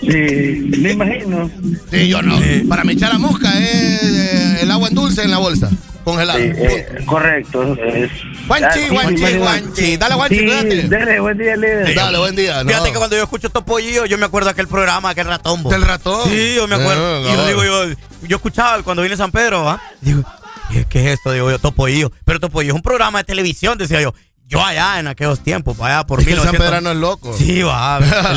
Sí, 0.00 0.78
me 0.78 0.92
imagino. 0.92 1.50
Sí, 1.90 2.08
yo 2.08 2.22
no. 2.22 2.38
Para 2.68 2.84
mí 2.84 2.94
echar 2.94 3.18
mosca 3.18 3.50
es 3.58 4.02
eh, 4.02 4.58
el 4.62 4.70
agua 4.70 4.88
en 4.88 4.94
dulce 4.94 5.22
en 5.22 5.30
la 5.30 5.38
bolsa, 5.38 5.70
congelada. 6.04 6.38
Sí, 6.38 6.52
eh, 6.54 6.86
correcto. 7.06 7.74
Es, 7.82 8.10
Ah, 8.12 8.46
Juanchi, 8.46 8.80
me 8.80 8.86
imagino. 8.88 9.40
Juanchi. 9.44 9.96
Dale, 9.96 10.14
Juanchi, 10.14 10.38
Sí, 10.38 10.44
cuídate. 10.44 10.82
Dale, 10.88 11.20
buen 11.20 11.38
día, 11.38 11.56
líder. 11.56 11.94
Dale, 11.94 12.18
buen 12.18 12.36
día. 12.36 12.62
no. 12.62 12.68
Fíjate 12.70 12.92
que 12.92 12.98
cuando 12.98 13.16
yo 13.16 13.22
escucho 13.22 13.48
Topollillo, 13.50 14.04
yo 14.06 14.18
me 14.18 14.26
acuerdo 14.26 14.46
de 14.46 14.52
aquel 14.52 14.68
programa, 14.68 15.10
aquel 15.10 15.26
ratón. 15.26 15.64
Del 15.64 15.82
ratón. 15.82 16.28
Sí, 16.28 16.54
yo 16.54 16.68
me 16.68 16.74
acuerdo. 16.76 17.24
Ah, 17.26 17.30
y 17.32 17.36
yo 17.36 17.46
digo, 17.46 17.64
yo, 17.64 17.94
yo 18.22 18.36
escuchaba 18.36 18.82
cuando 18.82 19.02
vine 19.02 19.14
a 19.14 19.18
San 19.18 19.32
Pedro, 19.32 19.64
¿va? 19.64 19.80
Digo, 20.00 20.22
¿qué, 20.70 20.84
qué 20.88 21.00
es 21.06 21.14
esto? 21.18 21.32
Digo 21.32 21.50
yo, 21.50 21.58
Topollillo. 21.58 22.12
Pero 22.24 22.38
Topollillo 22.40 22.72
es 22.72 22.76
un 22.76 22.82
programa 22.82 23.18
de 23.18 23.24
televisión, 23.24 23.78
decía 23.78 24.00
yo. 24.02 24.14
Yo 24.54 24.64
allá 24.64 24.98
en 25.00 25.08
aquellos 25.08 25.40
tiempos, 25.40 25.76
para 25.76 25.98
allá 25.98 26.06
por 26.06 26.24
que 26.24 26.30
el 26.32 26.36
San 26.38 26.52
1900. 26.52 26.66
Pedrano 26.66 26.90
es 26.90 26.96
loco. 26.96 27.36
Sí, 27.36 27.62
va. 27.62 28.00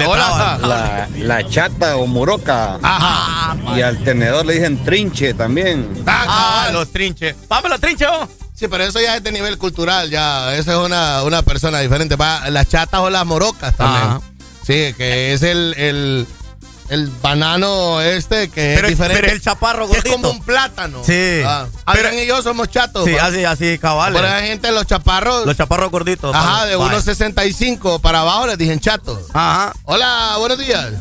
La, 0.61 1.07
la 1.17 1.49
chata 1.49 1.97
o 1.97 2.07
moroca. 2.07 2.79
Ajá. 2.81 3.55
Y 3.75 3.81
al 3.81 4.03
tenedor 4.03 4.45
le 4.45 4.53
dicen 4.55 4.83
trinche 4.83 5.33
también. 5.33 6.03
Ah, 6.05 6.65
Ah, 6.67 6.71
los 6.71 6.91
trinches. 6.91 7.35
Vamos, 7.47 7.69
los 7.69 7.79
trinches, 7.79 8.07
vos. 8.09 8.27
Sí, 8.53 8.67
pero 8.67 8.83
eso 8.83 8.99
ya 8.99 9.15
es 9.15 9.23
de 9.23 9.31
nivel 9.31 9.57
cultural, 9.57 10.09
ya. 10.09 10.55
Eso 10.55 10.71
es 10.71 10.85
una, 10.85 11.21
una 11.23 11.43
persona 11.43 11.79
diferente. 11.79 12.15
Va, 12.15 12.49
las 12.49 12.67
chatas 12.67 13.01
o 13.01 13.09
las 13.09 13.25
morocas 13.25 13.75
también. 13.75 14.03
Ajá. 14.03 14.21
Sí, 14.65 14.93
que 14.97 15.33
es 15.33 15.43
el, 15.43 15.73
el, 15.77 16.27
el 16.89 17.07
banano 17.21 18.01
este 18.01 18.49
que 18.49 18.73
Pero, 18.75 18.87
es 18.87 18.91
diferente. 18.93 19.21
pero 19.21 19.33
el 19.33 19.41
chaparro 19.41 19.87
que 19.87 19.97
es 19.97 20.03
gordito. 20.03 20.15
como 20.15 20.29
un 20.31 20.41
plátano. 20.43 21.01
Sí. 21.03 21.41
Ah. 21.45 21.65
Pero- 21.93 22.13
y 22.13 22.25
yo 22.25 22.41
somos 22.41 22.69
chatos. 22.69 23.05
Sí, 23.05 23.13
va. 23.13 23.25
así, 23.25 23.43
así, 23.45 23.77
cabales. 23.77 24.19
Por 24.21 24.29
ahí 24.29 24.47
gente, 24.47 24.71
los 24.71 24.85
chaparros. 24.85 25.45
Los 25.45 25.55
chaparros 25.57 25.91
gorditos. 25.91 26.33
Ajá, 26.35 26.65
de 26.65 26.75
Vale. 26.75 26.97
1.65 26.97 27.99
para 27.99 28.21
abajo 28.21 28.47
les 28.47 28.57
dicen 28.57 28.79
chatos. 28.79 29.19
Ajá. 29.33 29.73
Hola, 29.83 30.35
buenos 30.39 30.57
días. 30.57 30.93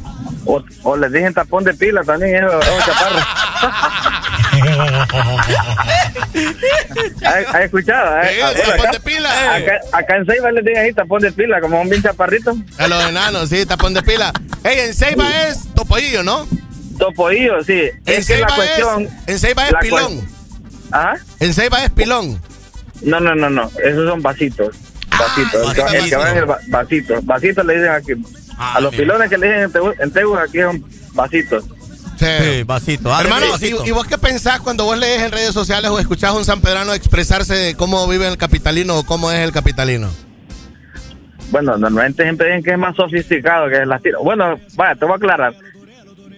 O, 0.44 0.62
o 0.84 0.96
les 0.96 1.12
dicen 1.12 1.34
tapón 1.34 1.64
de 1.64 1.74
pila 1.74 2.02
también, 2.04 2.36
es 2.44 2.52
un 2.52 2.82
chaparro. 2.84 3.16
¿Has 7.24 7.60
escuchado? 7.62 8.22
Sí, 8.22 8.28
eh? 8.28 8.40
Ah, 8.42 8.52
bueno, 8.52 8.62
tapón 8.70 8.80
acá- 8.80 8.90
de 8.92 9.00
pila. 9.00 9.54
Acá, 9.56 9.72
acá 9.92 10.16
en 10.16 10.26
Ceiba 10.26 10.52
les 10.52 10.64
dicen 10.64 10.82
ahí 10.82 10.92
tapón 10.92 11.22
de 11.22 11.32
pila, 11.32 11.60
como 11.60 11.80
un 11.80 11.88
bien 11.88 12.02
chaparrito. 12.02 12.56
A 12.78 12.88
los 12.88 13.04
enanos, 13.08 13.48
sí, 13.48 13.64
tapón 13.66 13.94
de 13.94 14.02
pila. 14.02 14.32
Ey, 14.64 14.80
en 14.80 14.94
Ceiba 14.94 15.28
es 15.48 15.72
topollillo, 15.74 16.22
¿no? 16.22 16.46
Topoillo, 16.98 17.62
sí. 17.64 17.90
En 18.06 18.14
Es 18.20 18.26
que 18.26 18.38
la 18.38 18.46
cuestión. 18.48 19.04
es, 19.04 19.10
en 19.26 19.38
Ceiba 19.38 19.68
es 19.68 19.74
pilón. 19.80 20.28
¿Ah? 20.92 21.14
En 21.40 21.52
Ceiba 21.54 21.84
es 21.84 21.90
pilón. 21.90 22.40
No, 23.02 23.20
no, 23.20 23.34
no, 23.34 23.50
no. 23.50 23.70
Esos 23.84 24.08
son 24.08 24.22
vasitos. 24.22 24.74
Vasitos. 25.18 25.68
el, 25.68 25.74
que, 25.74 25.80
vasito. 25.82 26.02
el 26.04 26.10
que 26.10 26.16
va 26.16 26.30
en 26.30 26.36
el 26.38 26.50
va- 26.50 26.58
vasito. 26.68 27.14
Vasitos 27.22 27.64
le 27.66 27.74
dicen 27.76 27.90
aquí. 27.90 28.12
Ah, 28.58 28.74
a 28.76 28.80
los 28.80 28.92
mira. 28.92 29.02
pilones 29.04 29.28
que 29.30 29.38
le 29.38 29.46
dicen 29.48 29.62
en 29.64 29.72
Tegu, 29.72 29.92
en 29.98 30.10
Tegu, 30.10 30.36
aquí 30.36 30.60
son 30.60 30.84
vasitos. 31.12 31.64
Sí. 32.16 32.62
Vasito. 32.64 33.14
Ah, 33.14 33.20
Hermano, 33.20 33.47
¿y, 33.60 33.90
vos 33.90 34.06
qué 34.06 34.18
pensás 34.18 34.60
cuando 34.60 34.84
vos 34.84 34.98
lees 34.98 35.22
en 35.22 35.32
redes 35.32 35.52
sociales 35.52 35.90
o 35.90 35.98
escuchás 35.98 36.30
a 36.30 36.34
un 36.34 36.44
sanpedrano 36.44 36.93
expresarse 36.94 37.55
de 37.55 37.74
cómo 37.74 38.06
vive 38.09 38.26
el 38.26 38.36
capitalino 38.36 38.98
o 38.98 39.05
cómo 39.05 39.30
es 39.30 39.40
el 39.40 39.52
capitalino? 39.52 40.10
Bueno, 41.51 41.76
normalmente 41.76 42.22
siempre 42.22 42.48
dicen 42.48 42.62
que 42.62 42.70
es 42.72 42.78
más 42.78 42.97
sofisticado 42.97 43.68
que 43.68 43.76
el 43.76 43.88
latino. 43.88 44.20
Bueno, 44.22 44.59
vaya, 44.74 44.94
te 44.94 45.05
voy 45.05 45.14
a 45.14 45.16
aclarar. 45.16 45.55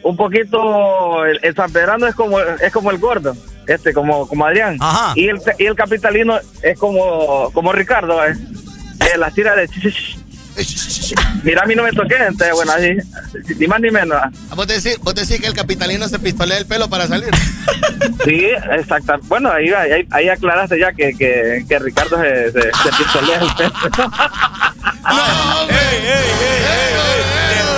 Un 0.02 0.16
poquito, 0.16 1.24
el, 1.24 1.40
el 1.42 1.54
sanpedrano 1.54 2.06
es 2.06 2.14
como, 2.14 2.40
es 2.40 2.72
como 2.72 2.90
el 2.90 2.98
gordo, 2.98 3.36
este, 3.66 3.92
como, 3.92 4.28
como 4.28 4.46
Adrián. 4.46 4.76
Ajá. 4.80 5.12
Y 5.16 5.28
el, 5.28 5.40
y 5.58 5.66
el 5.66 5.74
capitalino 5.74 6.38
es 6.62 6.78
como, 6.78 7.50
como 7.52 7.72
Ricardo, 7.72 8.24
¿eh? 8.24 8.34
Que 8.98 9.18
las 9.18 9.34
tira 9.34 9.54
de... 9.56 9.68
Mira, 11.44 11.62
a 11.62 11.66
mí 11.66 11.74
no 11.74 11.82
me 11.82 11.92
toqué, 11.92 12.16
entonces, 12.16 12.52
bueno, 12.52 12.72
así, 12.72 12.96
ni 13.58 13.66
más 13.66 13.80
ni 13.80 13.90
menos. 13.90 14.20
¿Vos 14.54 14.66
decís, 14.66 14.98
vos 15.02 15.14
decís 15.14 15.40
que 15.40 15.46
el 15.46 15.54
capitalino 15.54 16.08
se 16.08 16.18
pistolea 16.18 16.58
el 16.58 16.66
pelo 16.66 16.88
para 16.88 17.06
salir? 17.06 17.30
Sí, 18.24 18.46
exacto. 18.72 19.14
Bueno, 19.24 19.50
ahí, 19.50 19.70
ahí, 19.72 20.06
ahí 20.10 20.28
aclaraste 20.28 20.78
ya 20.78 20.92
que, 20.92 21.14
que, 21.16 21.64
que 21.68 21.78
Ricardo 21.78 22.20
se, 22.20 22.52
se, 22.52 22.60
se 22.60 22.90
pistolea 22.96 23.40
el 23.40 23.54
pelo. 23.54 23.72
¡Ey, 25.68 25.96
ey, 25.96 26.08
ey, 26.08 26.10
ey, 26.10 26.94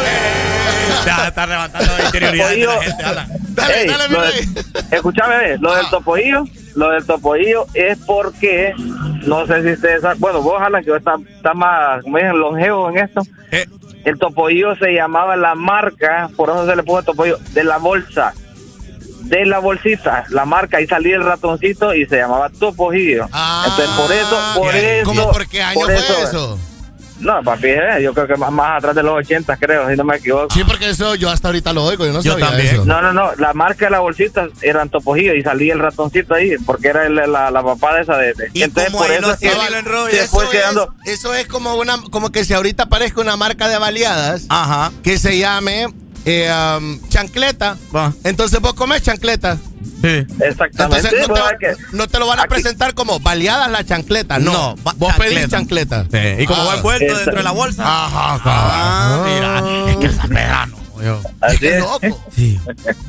ey! 0.07 1.05
Ya 1.07 1.29
está 1.29 1.47
levantando 1.47 1.97
la 1.97 2.05
interioridad 2.05 2.49
de 2.51 2.57
la 2.67 2.83
gente, 2.83 3.03
Alan. 3.05 3.29
Dale, 3.51 3.81
Ey, 3.83 3.89
dale, 3.89 4.09
mi 4.09 4.15
lo 4.15 4.21
del- 4.23 5.61
lo 5.61 5.75
del 5.77 5.89
topoillo, 5.91 6.45
lo 6.75 6.91
del 6.91 7.05
topoillo 7.05 7.67
es 7.75 7.99
porque, 8.07 8.73
no 9.27 9.47
sé 9.47 9.63
si 9.63 9.73
ustedes 9.73 10.03
saben, 10.03 10.21
bueno, 10.21 10.41
vos, 10.43 10.61
Alan, 10.61 10.85
que 10.85 10.95
está, 10.97 11.17
está 11.35 11.55
más, 11.55 12.03
como 12.03 12.17
dicen, 12.19 12.39
longevo 12.39 12.91
en 12.91 12.99
esto, 12.99 13.23
Eh. 13.51 13.67
el 14.05 14.19
topoillo 14.19 14.77
se 14.77 14.93
llamaba 14.93 15.37
la 15.37 15.55
marca, 15.55 16.31
por 16.37 16.51
eso 16.51 16.67
se 16.67 16.77
le 16.77 16.83
puso 16.83 17.03
topoillo, 17.03 17.39
de 17.53 17.65
la 17.65 17.79
bolsa, 17.79 18.33
de 19.23 19.47
la 19.47 19.59
bolsita, 19.59 20.25
la 20.31 20.45
marca, 20.45 20.81
y 20.81 20.87
salía 20.87 21.17
el 21.17 21.25
ratoncito 21.25 21.95
y 21.95 22.07
se 22.07 22.17
llamaba 22.17 22.49
topoillo. 22.51 23.25
Entonces, 23.25 23.89
por 23.97 24.13
eso, 24.13 24.37
por 24.57 24.75
eso... 24.75 25.05
¿Cómo 25.05 25.31
por 25.31 25.47
qué 25.49 25.63
año 25.63 25.75
por 25.75 25.87
fue 25.87 25.97
eso? 25.97 26.59
No, 27.21 27.43
papi, 27.43 27.69
eh, 27.69 28.03
yo 28.03 28.13
creo 28.15 28.27
que 28.27 28.37
más, 28.37 28.51
más 28.51 28.79
atrás 28.79 28.95
de 28.95 29.03
los 29.03 29.15
80, 29.19 29.57
creo, 29.59 29.89
si 29.91 29.97
no 29.97 30.05
me 30.05 30.17
equivoco. 30.17 30.53
Sí, 30.55 30.65
porque 30.65 30.91
eso 30.91 31.15
yo 31.15 31.31
hasta 31.31 31.49
ahorita 31.49 31.73
lo 31.73 31.85
oigo, 31.85 32.07
yo 32.07 32.13
no 32.13 32.23
Yo 32.23 32.33
sabía 32.33 32.47
también. 32.49 32.75
eso. 32.75 32.85
No, 32.85 33.01
no, 33.03 33.13
no. 33.13 33.31
La 33.39 33.53
marca 33.53 33.85
de 33.87 33.91
la 33.91 34.01
bolsita 34.01 34.49
eran 34.63 34.89
topojillos 34.89 35.37
y 35.37 35.43
salía 35.43 35.73
el 35.75 35.79
ratoncito 35.81 36.35
ahí 36.35 36.57
porque 36.67 36.89
era 36.89 37.07
el- 37.07 37.15
la, 37.15 37.51
la 37.51 37.63
papá 37.63 37.95
de 37.97 38.03
esa 38.03 38.17
de. 38.17 38.33
de- 38.35 38.51
Y 38.55 38.63
entonces, 38.63 38.93
como 38.93 39.05
por 39.05 39.13
eso 39.13 39.21
lo 39.23 39.33
es 39.35 39.39
que 39.39 39.49
después 40.17 40.43
Eso 40.45 40.51
quedando. 40.51 40.95
es, 41.05 41.13
eso 41.13 41.35
es 41.35 41.47
como 41.47 41.75
una 41.77 41.99
como 42.11 42.31
que 42.33 42.45
si 42.45 42.55
ahorita 42.55 42.87
parezca 42.87 43.21
una 43.21 43.37
marca 43.37 43.69
de 43.69 43.79
baleadas 43.79 44.47
Ajá. 44.49 44.91
que 45.03 45.19
se 45.19 45.39
llame 45.39 45.89
eh, 46.25 46.53
um, 46.79 47.01
chancleta. 47.09 47.77
Va. 47.95 48.13
Entonces 48.25 48.61
vos 48.61 48.75
comes 48.75 49.03
chancleta. 49.03 49.57
Sí. 50.03 50.27
Exactamente. 50.41 51.09
Entonces 51.09 51.29
no 51.29 51.35
pues, 51.35 51.43
te, 51.59 51.97
no 51.97 52.09
te 52.09 52.19
lo 52.19 52.27
van 52.27 52.39
a 52.39 52.43
aquí- 52.43 52.51
presentar 52.55 52.95
como 52.95 53.21
baleadas 53.21 53.71
la 53.71 53.85
chancleta. 53.85 54.39
No, 54.39 54.75
vos 54.97 55.15
pedís 55.17 55.49
chancleta. 55.49 56.05
Sí, 56.11 56.19
Y 56.43 56.47
como 56.47 56.63
Ah. 56.63 56.67
va 56.67 56.75
envuelto 56.77 57.05
Esa- 57.07 57.17
dentro 57.17 57.37
de 57.37 57.43
la 57.43 57.51
bolsa. 57.51 57.83
Ajá, 57.87 58.41
Ah, 58.45 59.25
mira, 59.27 59.91
es 59.93 59.97
que 59.99 60.07
es 60.07 60.29
verano. 60.29 60.77
yo. 61.03 61.21
así 61.41 61.59
Qué 61.59 61.77
es. 61.77 61.81
loco. 61.81 62.25
Sí. 62.35 62.59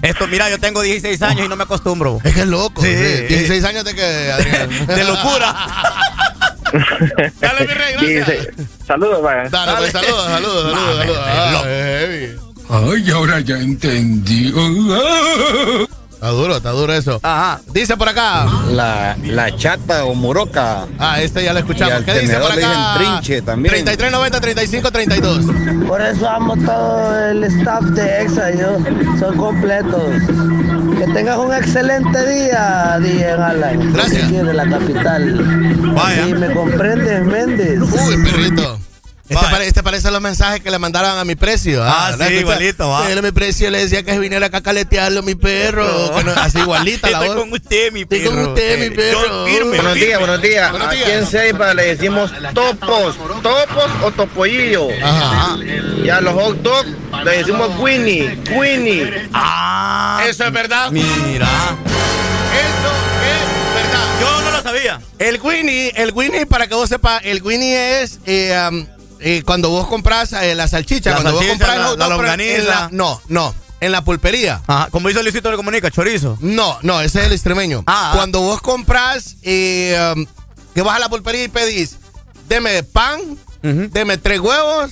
Esto, 0.01 0.27
mira, 0.27 0.49
yo 0.49 0.59
tengo 0.59 0.81
16 0.81 1.21
años 1.21 1.45
y 1.45 1.49
no 1.49 1.55
me 1.57 1.63
acostumbro. 1.63 2.19
Es 2.23 2.33
que 2.33 2.41
es 2.41 2.47
loco. 2.47 2.81
Sí. 2.81 2.88
sí. 2.93 3.23
16 3.27 3.63
años 3.65 3.83
de 3.85 3.93
que, 3.95 4.31
Adrián. 4.31 4.69
De 4.88 5.03
locura. 5.03 5.55
Dale, 7.41 7.67
mi 7.67 7.73
rey, 7.73 7.93
gracias. 8.15 8.47
Saludos, 8.88 9.21
vaya. 9.21 9.49
Dale, 9.49 9.77
pues, 9.77 9.91
saludos, 9.91 10.25
saludos, 10.25 10.71
saludos, 10.73 11.25
saludos. 11.25 12.50
Ay, 12.72 13.11
ahora 13.11 13.41
ya 13.41 13.57
entendí. 13.60 14.53
Está 16.14 16.30
duro, 16.30 16.57
está 16.57 16.69
duro 16.69 16.93
eso. 16.93 17.19
Ajá. 17.23 17.60
Dice 17.73 17.98
por 17.98 18.07
acá. 18.07 18.45
La, 18.72 19.18
la 19.26 19.56
chata 19.57 20.06
o 20.06 20.14
moroca. 20.14 20.85
Ah, 20.99 21.19
este 21.22 21.43
ya 21.43 21.52
lo 21.52 21.60
escuchamos. 21.60 21.93
Y 21.93 21.98
al 21.98 22.06
¿Qué 22.06 22.19
dice 22.19 22.35
por 22.38 22.52
acá? 22.52 22.56
dicen 22.56 22.81
trinche 22.98 23.41
también. 23.41 23.73
3390 23.73 24.39
3532. 24.39 25.85
Por 25.88 26.02
eso 26.02 26.30
amo 26.30 26.56
todo 26.57 27.19
el 27.30 27.43
staff 27.45 27.84
de 27.85 28.22
EXA, 28.22 28.52
yo. 28.52 28.77
Son 29.19 29.35
completos. 29.35 30.14
Que 30.99 31.07
tengas 31.11 31.38
un 31.39 31.53
excelente 31.53 32.26
día, 32.30 32.99
DJ 33.02 33.31
Alan. 33.31 33.91
Gracias. 33.93 34.23
Aquí 34.26 34.34
de 34.35 34.53
la 34.53 34.69
capital. 34.69 35.93
Vaya. 35.95 36.27
Y 36.30 36.34
me 36.35 36.53
comprendes, 36.53 37.26
Méndez. 37.26 37.80
Uy, 37.81 38.23
perrito. 38.23 38.80
Este, 39.31 39.45
pare- 39.51 39.67
este 39.67 39.83
parece 39.83 40.11
los 40.11 40.21
mensajes 40.21 40.59
que 40.61 40.69
le 40.69 40.77
mandaron 40.77 41.17
a 41.17 41.23
mi 41.25 41.35
precio. 41.35 41.81
Ah, 41.83 42.13
¿no 42.17 42.27
sí, 42.27 42.33
igualito, 42.33 42.89
va. 42.89 43.09
Él 43.11 43.17
a 43.17 43.21
mi 43.21 43.31
precio 43.31 43.69
le 43.71 43.79
decía 43.79 44.03
que 44.03 44.19
viniera 44.19 44.47
acá 44.47 44.57
a 44.57 44.61
caletearlo, 44.61 45.23
mi 45.23 45.35
perro. 45.35 46.21
No- 46.23 46.31
así 46.33 46.59
igualita 46.59 47.09
la 47.09 47.19
Estoy 47.19 47.27
voz. 47.29 47.37
con 47.45 47.53
usted, 47.53 47.91
mi 47.93 48.01
Estoy 48.01 48.19
perro. 48.19 48.31
con 48.31 48.45
usted, 48.47 48.79
mi 48.79 48.95
perro. 48.95 49.25
yo 49.25 49.45
firme, 49.45 49.69
Buenos 49.77 49.93
firme. 49.93 50.05
días, 50.05 50.19
buenos 50.19 50.41
días. 50.41 50.71
Buenos 50.71 50.87
Aquí 50.89 50.97
días. 50.97 51.09
en 51.11 51.25
Ceiba 51.27 51.73
le 51.73 51.95
decimos 51.95 52.31
topos, 52.53 53.15
topos 53.41 53.91
o 54.03 54.11
topollillo. 54.11 54.87
Ajá. 55.03 55.57
Y 56.03 56.09
a 56.09 56.19
los 56.21 56.33
hot 56.33 56.57
dogs 56.61 56.89
le 57.23 57.31
decimos 57.37 57.69
Winnie, 57.79 58.37
Winnie. 58.55 59.29
Ah, 59.33 60.23
Eso 60.27 60.43
es 60.45 60.51
verdad. 60.51 60.91
mira. 60.91 61.47
Eso 62.51 62.91
es 63.23 63.75
verdad. 63.83 64.05
Yo 64.19 64.41
no 64.41 64.51
lo 64.51 64.61
sabía. 64.61 64.99
El 65.19 65.39
Winnie, 65.41 65.93
el 65.95 66.11
Winnie, 66.11 66.45
para 66.45 66.67
que 66.67 66.75
vos 66.75 66.89
sepas, 66.89 67.21
el 67.23 67.41
Winnie 67.41 68.01
es 68.01 68.19
eh, 68.25 68.57
um, 68.69 68.85
eh, 69.22 69.43
cuando 69.45 69.69
vos 69.69 69.88
compras 69.88 70.34
eh, 70.34 70.56
la 70.56 70.68
salchicha, 70.68 71.11
La 71.11 71.15
cuando 71.18 71.31
salchicha, 71.39 71.53
vos 71.53 71.68
compras 71.68 71.98
la- 71.98 72.07
la 72.07 72.15
longaniza. 72.15 72.89
no, 72.91 73.22
no, 73.27 73.53
en 73.80 73.91
la 73.91 74.03
pulpería. 74.03 74.61
Ajá. 74.68 74.88
Como 74.91 75.10
hizo 75.10 75.22
Luisito 75.23 75.49
le 75.49 75.57
comunica, 75.57 75.89
chorizo. 75.91 76.38
No, 76.41 76.77
no, 76.81 77.02
ese 77.02 77.19
es 77.22 77.26
el 77.27 77.31
extremeño. 77.34 77.84
Ah, 77.88 78.11
ah. 78.11 78.15
Cuando 78.15 78.41
vos 78.41 78.61
compras, 78.61 79.35
eh, 79.43 80.14
um, 80.15 80.26
que 80.76 80.81
vas 80.81 80.95
a 80.95 80.99
la 80.99 81.10
pulpería 81.10 81.43
y 81.43 81.48
pedís, 81.48 81.98
deme 82.48 82.84
pan, 82.84 83.19
Ujú. 83.64 83.89
deme 83.91 84.18
tres 84.18 84.39
huevos, 84.39 84.91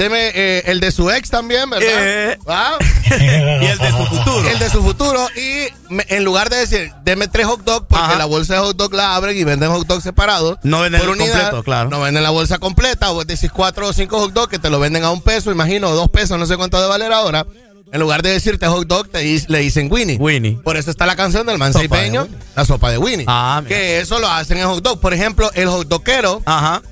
deme 0.00 0.30
eh, 0.34 0.62
el 0.66 0.80
de 0.80 0.90
su 0.90 1.10
ex 1.10 1.28
también, 1.30 1.68
¿verdad? 1.68 1.86
Eh. 1.92 2.38
¿Ah? 2.48 2.78
y 3.20 3.66
el 3.66 3.78
de 3.78 3.90
su 3.90 4.06
futuro. 4.06 4.48
El 4.48 4.58
de 4.58 4.70
su 4.70 4.82
futuro. 4.82 5.28
Y 5.36 5.92
me- 5.92 6.06
en 6.08 6.24
lugar 6.24 6.48
de 6.48 6.56
decir, 6.56 6.90
deme 7.04 7.28
tres 7.28 7.46
hot 7.46 7.62
dogs, 7.64 7.86
porque 7.88 8.04
Ajá. 8.04 8.16
la 8.18 8.24
bolsa 8.24 8.54
de 8.54 8.60
hot 8.60 8.76
dog 8.76 8.94
la 8.94 9.14
abren 9.14 9.36
y 9.36 9.44
venden 9.44 9.70
hot 9.70 9.86
dogs 9.86 10.02
separados. 10.02 10.56
No 10.62 10.80
venden 10.80 11.00
por 11.02 11.10
el 11.10 11.16
unidad, 11.20 11.34
completo, 11.42 11.62
claro. 11.64 11.90
No 11.90 12.00
venden 12.00 12.22
la 12.22 12.30
bolsa 12.30 12.58
completa. 12.58 13.10
Vos 13.10 13.26
decís 13.26 13.50
cuatro 13.52 13.86
o 13.88 13.92
cinco 13.92 14.18
hot 14.18 14.32
dogs 14.32 14.48
que 14.48 14.58
te 14.58 14.70
lo 14.70 14.80
venden 14.80 15.04
a 15.04 15.10
un 15.10 15.20
peso, 15.20 15.52
imagino, 15.52 15.90
o 15.90 15.94
dos 15.94 16.08
pesos, 16.08 16.38
no 16.38 16.46
sé 16.46 16.56
cuánto 16.56 16.80
de 16.80 16.88
valer 16.88 17.12
ahora. 17.12 17.46
En 17.92 18.00
lugar 18.00 18.22
de 18.22 18.30
decirte 18.30 18.66
hot 18.68 18.86
dog, 18.86 19.08
te 19.10 19.18
dis- 19.24 19.46
le 19.48 19.58
dicen 19.58 19.88
Winnie. 19.90 20.16
Winnie. 20.16 20.56
Por 20.62 20.76
eso 20.76 20.90
está 20.90 21.06
la 21.06 21.16
canción 21.16 21.44
del 21.46 21.58
man 21.58 21.72
de 21.72 21.86
Winnie. 21.88 22.20
la 22.56 22.64
sopa 22.64 22.90
de 22.90 22.98
Winnie. 22.98 23.26
Ah, 23.28 23.60
mira. 23.62 23.76
que 23.76 23.98
eso 24.00 24.18
lo 24.20 24.28
hacen 24.28 24.58
en 24.58 24.66
hot 24.66 24.82
dog. 24.82 25.00
Por 25.00 25.12
ejemplo, 25.12 25.50
el 25.54 25.68
hot 25.68 25.88
dogero, 25.88 26.40
Ajá. 26.46 26.82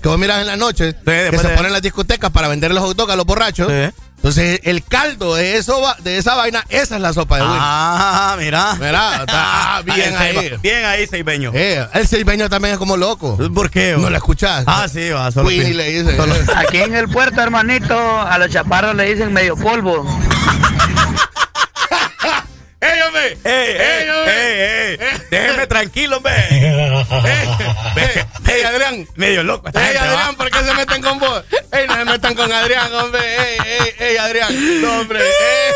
Que 0.00 0.08
vos 0.08 0.18
miras 0.18 0.40
en 0.40 0.46
la 0.46 0.56
noche, 0.56 0.94
que 1.04 1.30
se 1.30 1.48
de- 1.48 1.54
ponen 1.54 1.66
en 1.66 1.72
las 1.72 1.82
discotecas 1.82 2.30
para 2.30 2.48
vender 2.48 2.72
los 2.72 2.82
hot 2.84 2.96
dogs 2.96 3.12
a 3.12 3.16
los 3.16 3.24
borrachos. 3.26 3.68
Sí. 3.68 3.94
Entonces, 4.16 4.60
el 4.64 4.82
caldo 4.82 5.36
de, 5.36 5.58
eso, 5.58 5.80
de 6.00 6.18
esa 6.18 6.34
vaina, 6.34 6.64
esa 6.70 6.96
es 6.96 7.00
la 7.00 7.12
sopa 7.12 7.36
de 7.36 7.42
Winnie. 7.44 7.58
Ah, 7.60 8.34
mira. 8.36 8.74
Mira, 8.74 9.16
está 9.20 9.82
bien 9.84 10.12
Ah, 10.16 10.20
ahí. 10.20 10.52
Bien 10.60 10.84
ahí, 10.84 11.06
Seibeño. 11.06 11.52
Eh, 11.54 11.86
el 11.94 12.08
seibeño 12.08 12.48
también 12.48 12.72
es 12.74 12.78
como 12.78 12.96
loco. 12.96 13.38
¿Por 13.54 13.70
qué? 13.70 13.94
No 13.96 14.10
lo 14.10 14.16
escuchás. 14.16 14.64
Ah, 14.66 14.88
sí, 14.92 15.10
va. 15.10 15.30
Solo 15.30 15.46
Winnie 15.46 15.66
pi- 15.68 15.74
le 15.74 15.90
dice. 16.02 16.16
solo- 16.16 16.34
Aquí 16.56 16.78
en 16.78 16.96
el 16.96 17.08
puerto, 17.08 17.40
hermanito, 17.40 17.96
a 18.20 18.36
los 18.38 18.50
chaparros 18.50 18.96
le 18.96 19.04
dicen 19.14 19.32
medio 19.32 19.56
polvo. 19.56 20.04
¡Ey, 22.80 23.00
hombre! 23.02 23.38
¡Ey, 23.44 23.70
ey, 23.70 23.76
¡Ey, 23.80 24.08
hombre! 24.08 24.92
ey, 24.92 24.98
ey! 25.00 25.22
Déjeme 25.30 25.66
tranquilo, 25.66 26.16
hombre. 26.18 26.32
¡Ey, 26.48 28.24
ey, 28.48 28.62
Adrián! 28.62 29.06
Medio 29.16 29.42
loco. 29.42 29.68
¡Ey. 29.74 29.96
Adrián! 29.96 30.34
¿Por 30.36 30.50
qué 30.50 30.58
se 30.64 30.74
meten 30.74 31.02
con 31.02 31.18
vos? 31.18 31.44
¡Ey, 31.72 31.86
no 31.86 31.94
se 31.94 32.04
metan 32.04 32.34
con 32.34 32.52
Adrián, 32.52 32.92
hombre! 32.94 33.20
¡Ey, 33.20 33.58
ey, 33.64 33.94
ey, 33.98 34.16
Adrián! 34.16 34.80
¡No, 34.82 35.00
hombre! 35.00 35.20
¡Ey! 35.20 35.72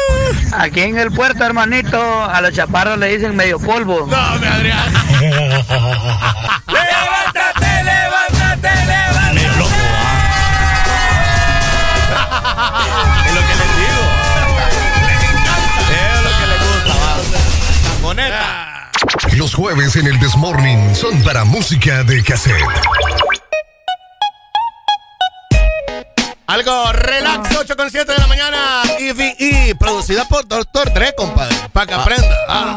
Aquí 0.53 0.81
en 0.81 0.99
el 0.99 1.11
puerto, 1.13 1.45
hermanito, 1.45 2.25
a 2.25 2.41
los 2.41 2.53
chaparros 2.55 2.99
le 2.99 3.09
dicen 3.09 3.35
medio 3.37 3.59
polvo. 3.59 4.07
¡No, 4.07 4.33
hombre, 4.33 4.49
Adrián! 4.49 4.93
¡Levántate, 6.69 7.85
levántate, 7.85 8.71
levántate! 8.87 9.35
Medio 9.35 9.53
loco, 9.57 9.71
va. 9.71 10.19
Es 13.27 13.35
lo 13.35 13.41
que 13.41 13.55
les 13.55 13.77
digo. 13.77 14.03
Es 15.91 16.21
lo 16.23 16.31
que 16.39 16.47
les 16.47 16.61
gusta, 16.69 16.93
va. 16.95 17.13
Moneta. 18.03 18.62
Los 19.43 19.55
jueves 19.55 19.97
en 19.97 20.07
el 20.07 20.21
Desmorning 20.21 20.95
son 20.95 21.21
para 21.25 21.43
música 21.43 22.05
de 22.05 22.23
cassette. 22.23 22.63
Algo 26.47 26.93
relax, 26.93 27.57
8 27.57 27.77
con 27.77 27.91
7 27.91 28.13
de 28.13 28.19
la 28.19 28.29
mañana. 28.29 28.83
EVE, 29.01 29.75
producida 29.75 30.29
por 30.29 30.47
Dr. 30.47 30.95
Dre, 30.95 31.13
compadre. 31.17 31.57
Para 31.73 31.87
que 31.87 31.95
aprenda. 31.95 32.37
Ah. 32.49 32.77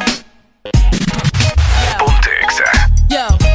Yo, 3.09 3.54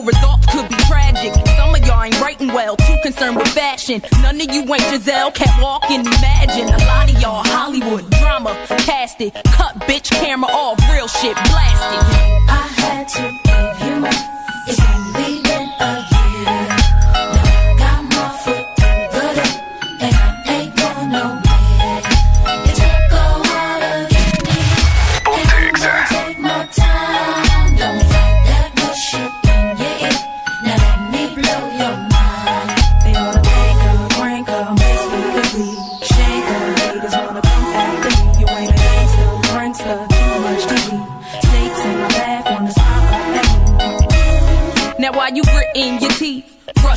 results 0.00 0.46
could 0.46 0.68
be 0.68 0.76
tragic. 0.88 1.34
Some 1.56 1.74
of 1.74 1.84
y'all 1.86 2.02
ain't 2.02 2.18
writing 2.20 2.48
well, 2.48 2.76
too 2.76 2.96
concerned 3.02 3.36
with 3.36 3.48
fashion. 3.48 4.02
None 4.22 4.40
of 4.40 4.54
you 4.54 4.62
ain't 4.62 4.82
Giselle, 4.90 5.30
can't 5.32 5.62
walk 5.62 5.90
and 5.90 6.06
imagine. 6.06 6.68
A 6.68 6.78
lot 6.86 7.12
of 7.12 7.20
y'all 7.20 7.44
Hollywood 7.44 8.08
drama, 8.12 8.54
cast 8.86 9.20
it. 9.20 9.34
Cut 9.44 9.74
bitch 9.80 10.10
camera 10.10 10.50
off, 10.50 10.78
real 10.90 11.08
shit 11.08 11.34
blasted. 11.34 12.02
I 12.48 12.66
had 12.76 13.08
to 13.08 13.22
give 13.44 13.88
you 13.88 14.00
my. 14.00 15.21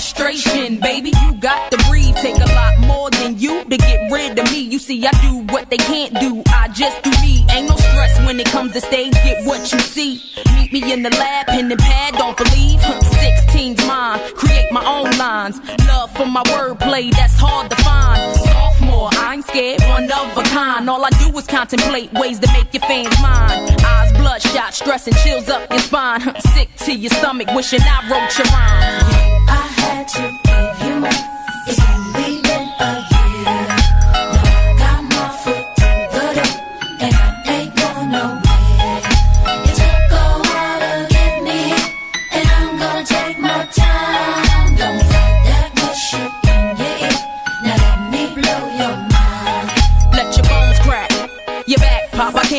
Frustration, 0.06 0.80
baby. 0.80 1.12
You 1.22 1.34
got 1.36 1.72
to 1.72 1.78
breathe. 1.90 2.16
Take 2.18 2.36
a 2.36 2.54
lot 2.54 2.80
more 2.82 3.10
than 3.10 3.40
you 3.40 3.64
to 3.64 3.78
get 3.78 4.12
rid 4.12 4.38
of 4.38 4.52
me. 4.52 4.60
You 4.60 4.78
see, 4.78 5.06
I 5.06 5.12
do 5.22 5.40
what 5.52 5.70
they 5.70 5.78
can't 5.78 6.14
do. 6.20 6.44
I 6.48 6.68
just 6.70 7.02
do 7.04 7.10
me. 7.22 7.46
Ain't 7.50 7.70
no 7.70 7.76
stress 7.76 8.20
when 8.26 8.40
it 8.40 8.48
comes 8.48 8.74
to 8.74 8.82
stage. 8.82 9.14
Get 9.14 9.46
what 9.48 9.72
you 9.72 9.80
see. 9.80 10.22
Meet 10.54 10.74
me 10.74 10.94
in 10.94 11.02
the 11.02 11.10
lab, 11.10 11.48
pen 11.48 11.72
and 11.72 11.80
pad. 11.80 12.14
Don't 12.16 12.38
believe. 12.38 12.80
Huh, 12.82 13.00
16's 13.02 13.86
mine. 13.88 14.20
Create 14.36 14.72
my 14.72 14.86
own 14.86 15.18
lines. 15.18 15.60
Love 15.88 16.12
for 16.12 16.26
my 16.26 16.44
wordplay. 16.44 17.12
That's 17.12 17.38
hard 17.40 17.72
to 17.72 17.76
find. 17.78 18.65
Sophomore, 18.86 19.10
I 19.14 19.34
ain't 19.36 19.46
scared. 19.46 19.82
One 19.84 20.04
of 20.12 20.38
a 20.38 20.44
kind. 20.44 20.90
All 20.90 21.04
I 21.04 21.10
do 21.12 21.36
is 21.38 21.48
contemplate 21.48 22.12
ways 22.14 22.40
to 22.40 22.48
make 22.54 22.74
your 22.74 22.82
fans 22.82 23.20
mine. 23.22 23.76
Eyes 23.84 24.12
bloodshot, 24.14 24.74
stress 24.74 25.08
and 25.08 25.16
chills 25.18 25.50
up 25.50 25.70
your 25.72 25.80
spine. 25.80 26.22
Sick 26.54 26.70
to 26.78 26.94
your 26.94 27.12
stomach, 27.12 27.48
wishing 27.54 27.82
I 27.82 28.02
wrote 28.10 28.38
your 28.38 28.48
rhyme. 28.48 29.46
I 29.50 29.68
had 29.78 30.08
to 30.10 30.22
give 30.44 30.88
you 30.88 31.00
more. 31.00 32.15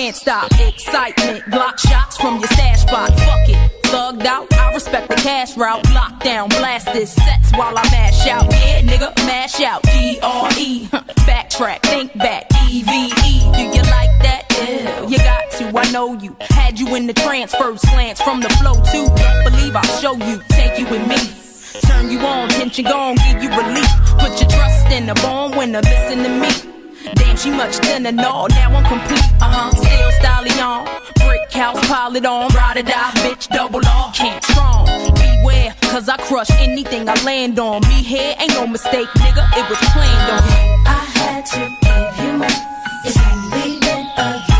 Can't 0.06 0.16
stop. 0.16 0.52
Excitement, 0.60 1.50
block 1.50 1.78
shots 1.80 2.16
from 2.16 2.38
your 2.38 2.46
stash 2.48 2.82
spot. 2.82 3.08
Fuck 3.08 3.48
it, 3.48 3.82
thugged 3.86 4.24
out. 4.24 4.52
I 4.52 4.72
respect 4.72 5.08
the 5.08 5.16
cash 5.16 5.56
route. 5.56 5.82
Lockdown, 5.86 6.48
blast 6.50 6.86
this 6.92 7.12
sets 7.12 7.50
while 7.52 7.76
I 7.76 7.82
mash 7.90 8.24
out. 8.28 8.44
Yeah, 8.52 8.82
nigga, 8.82 9.16
mash 9.26 9.60
out. 9.62 9.82
D 9.82 10.20
R 10.22 10.48
E, 10.58 10.86
backtrack, 11.26 11.80
think 11.82 12.16
back. 12.18 12.46
E 12.68 12.82
V 12.84 12.90
E, 12.90 13.40
do 13.52 13.62
you 13.62 13.82
like 13.90 14.14
that? 14.22 14.44
Yeah, 14.50 15.08
you 15.08 15.18
got 15.18 15.50
to. 15.58 15.76
I 15.76 15.90
know 15.90 16.12
you. 16.14 16.36
Had 16.40 16.78
you 16.78 16.94
in 16.94 17.08
the 17.08 17.14
transfer 17.14 17.76
slants 17.76 18.22
from 18.22 18.40
the 18.40 18.48
flow 18.60 18.74
too. 18.92 19.08
Believe 19.50 19.74
I'll 19.74 20.00
show 20.00 20.14
you. 20.14 20.40
Take 20.50 20.78
you 20.78 20.86
with 20.86 21.04
me. 21.08 21.18
Turn 21.80 22.12
you 22.12 22.20
on, 22.20 22.48
tension 22.50 22.84
gone, 22.84 23.16
give 23.16 23.42
you 23.42 23.50
relief. 23.50 23.90
Put 24.20 24.40
your 24.40 24.50
trust 24.50 24.86
in 24.92 25.06
the 25.06 25.14
born 25.14 25.58
winner, 25.58 25.80
listen 25.80 26.22
to 26.22 26.28
me. 26.28 26.75
Damn, 27.14 27.36
she 27.36 27.50
much 27.50 27.76
thinner, 27.76 28.12
no, 28.12 28.46
now 28.46 28.74
I'm 28.76 28.84
complete. 28.84 29.24
Uh 29.40 29.50
huh, 29.50 29.70
still 29.70 30.10
stallion. 30.12 30.86
Brick 31.26 31.52
house, 31.52 31.80
pile 31.88 32.14
it 32.16 32.26
on, 32.26 32.48
ride 32.54 32.76
or 32.78 32.82
die, 32.82 33.10
bitch, 33.22 33.48
double 33.48 33.80
R. 33.86 34.12
Can't 34.12 34.42
strong. 34.44 34.86
Beware, 35.14 35.74
cause 35.82 36.08
I 36.08 36.16
crush 36.16 36.50
anything 36.52 37.08
I 37.08 37.14
land 37.24 37.58
on. 37.58 37.82
Me 37.82 38.02
here 38.02 38.34
ain't 38.38 38.54
no 38.54 38.66
mistake, 38.66 39.08
nigga, 39.16 39.44
it 39.56 39.68
was 39.68 39.78
planned 39.92 40.30
on. 40.32 40.42
I 40.86 41.04
had 41.18 41.46
to 41.46 41.60
give 41.82 42.26
you 42.26 42.32
more. 42.38 42.48
It's 43.04 43.18
only 43.18 43.78
been 43.80 44.06
a 44.18 44.55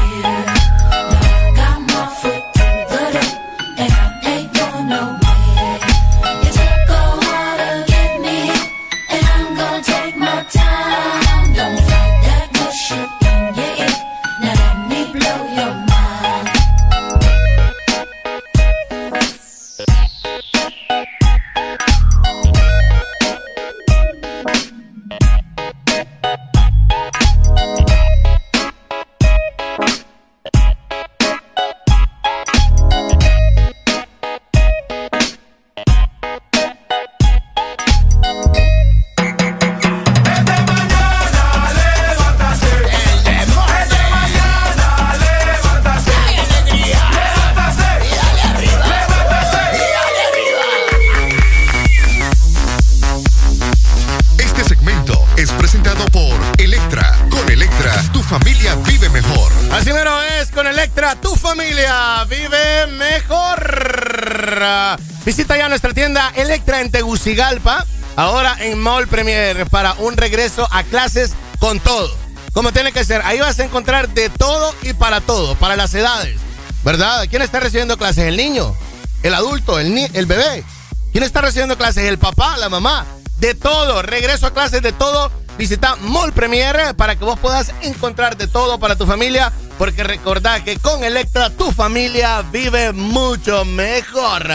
Tegucigalpa, 67.26 67.84
ahora 68.14 68.56
en 68.60 68.78
Mall 68.78 69.08
Premier, 69.08 69.66
para 69.68 69.94
un 69.94 70.16
regreso 70.16 70.68
a 70.70 70.84
clases 70.84 71.32
con 71.58 71.80
todo. 71.80 72.16
Como 72.52 72.70
tiene 72.70 72.92
que 72.92 73.04
ser, 73.04 73.20
ahí 73.24 73.40
vas 73.40 73.58
a 73.58 73.64
encontrar 73.64 74.08
de 74.10 74.30
todo 74.30 74.72
y 74.82 74.92
para 74.92 75.20
todo, 75.20 75.56
para 75.56 75.74
las 75.74 75.92
edades. 75.92 76.38
¿Verdad? 76.84 77.26
¿Quién 77.28 77.42
está 77.42 77.58
recibiendo 77.58 77.98
clases? 77.98 78.26
¿El 78.26 78.36
niño? 78.36 78.76
¿El 79.24 79.34
adulto? 79.34 79.80
¿El, 79.80 79.92
ni- 79.92 80.08
el 80.12 80.26
bebé? 80.26 80.62
¿Quién 81.10 81.24
está 81.24 81.40
recibiendo 81.40 81.76
clases? 81.76 82.04
¿El 82.04 82.16
papá? 82.16 82.56
¿La 82.58 82.68
mamá? 82.68 83.04
De 83.40 83.54
todo. 83.56 84.02
Regreso 84.02 84.46
a 84.46 84.54
clases 84.54 84.80
de 84.82 84.92
todo. 84.92 85.32
Visita 85.58 85.96
Mall 85.96 86.32
Premier 86.32 86.94
para 86.94 87.16
que 87.16 87.24
vos 87.24 87.40
puedas 87.40 87.72
encontrar 87.82 88.36
de 88.36 88.46
todo 88.46 88.78
para 88.78 88.94
tu 88.94 89.04
familia. 89.04 89.52
Porque 89.78 90.04
recordá 90.04 90.62
que 90.62 90.78
con 90.78 91.02
Electra 91.02 91.50
tu 91.50 91.72
familia 91.72 92.42
vive 92.52 92.92
mucho 92.92 93.64
mejor. 93.64 94.46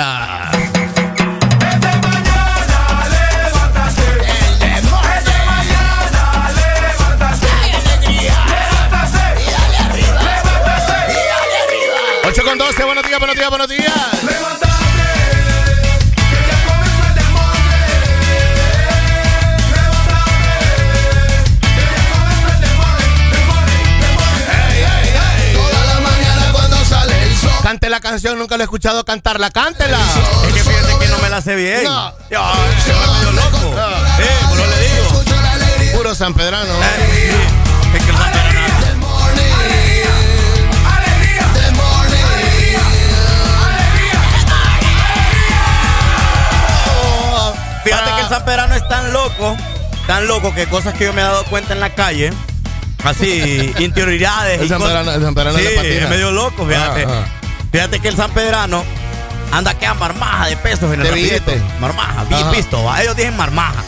Ocho 12.32 12.46
con 12.46 12.58
12, 12.58 12.86
buenos 12.86 13.04
días, 13.04 13.20
buenos 13.20 13.36
días, 13.36 13.50
buenos 13.50 13.68
días. 13.68 13.94
Cante 27.62 27.90
la 27.90 28.00
canción, 28.00 28.40
nunca 28.40 28.56
lo 28.56 28.64
he 28.64 28.66
escuchado 28.66 29.04
cantarla, 29.04 29.52
cántela. 29.52 30.00
Es 30.48 30.54
que 30.54 30.64
fíjate 30.64 31.00
que 31.00 31.08
no 31.08 31.18
me 31.18 31.30
la 31.30 31.42
sé 31.42 31.58
bien. 31.58 31.84
No. 31.84 32.14
Yo, 32.30 32.40
yo 32.88 32.94
medio 33.14 33.32
loco. 33.34 33.58
Sí, 34.16 34.24
pues 34.48 34.58
no 34.58 34.68
le 34.68 34.80
digo. 34.88 35.98
Puro 35.98 36.16
San 36.16 36.34
Pedrano. 36.34 36.74
Es 36.82 37.41
Pedrano 48.40 48.76
es 48.76 48.88
tan 48.88 49.12
loco, 49.14 49.56
tan 50.08 50.28
loco 50.28 50.54
que 50.54 50.66
cosas 50.68 50.94
que 50.94 51.06
yo 51.06 51.14
me 51.14 51.22
he 51.22 51.24
dado 51.24 51.44
cuenta 51.46 51.74
en 51.74 51.80
la 51.80 51.90
calle, 51.92 52.32
así, 53.04 53.74
interioridades 53.80 54.62
El. 54.62 54.70
Pedrano- 54.70 55.14
el 55.14 55.22
San 55.22 55.36
Pedrano 55.36 55.58
sí, 55.58 55.66
es 55.66 56.10
medio 56.10 56.32
loco, 56.32 56.66
fíjate. 56.66 57.04
Ajá, 57.04 57.14
ajá. 57.20 57.26
Fíjate 57.72 58.00
que 58.00 58.08
el 58.10 58.16
San 58.18 58.32
Pedrano 58.32 58.84
anda 59.52 59.74
que 59.74 59.86
a 59.86 59.94
marmaja 59.94 60.48
de 60.48 60.58
pesos 60.58 60.94
en 60.94 61.02
el 61.02 61.08
rapidito. 61.08 61.52
billete. 61.52 61.62
Marmaja, 61.80 62.24
visto, 62.52 62.84
va. 62.84 63.02
ellos 63.02 63.16
dicen 63.16 63.36
marmaja. 63.38 63.84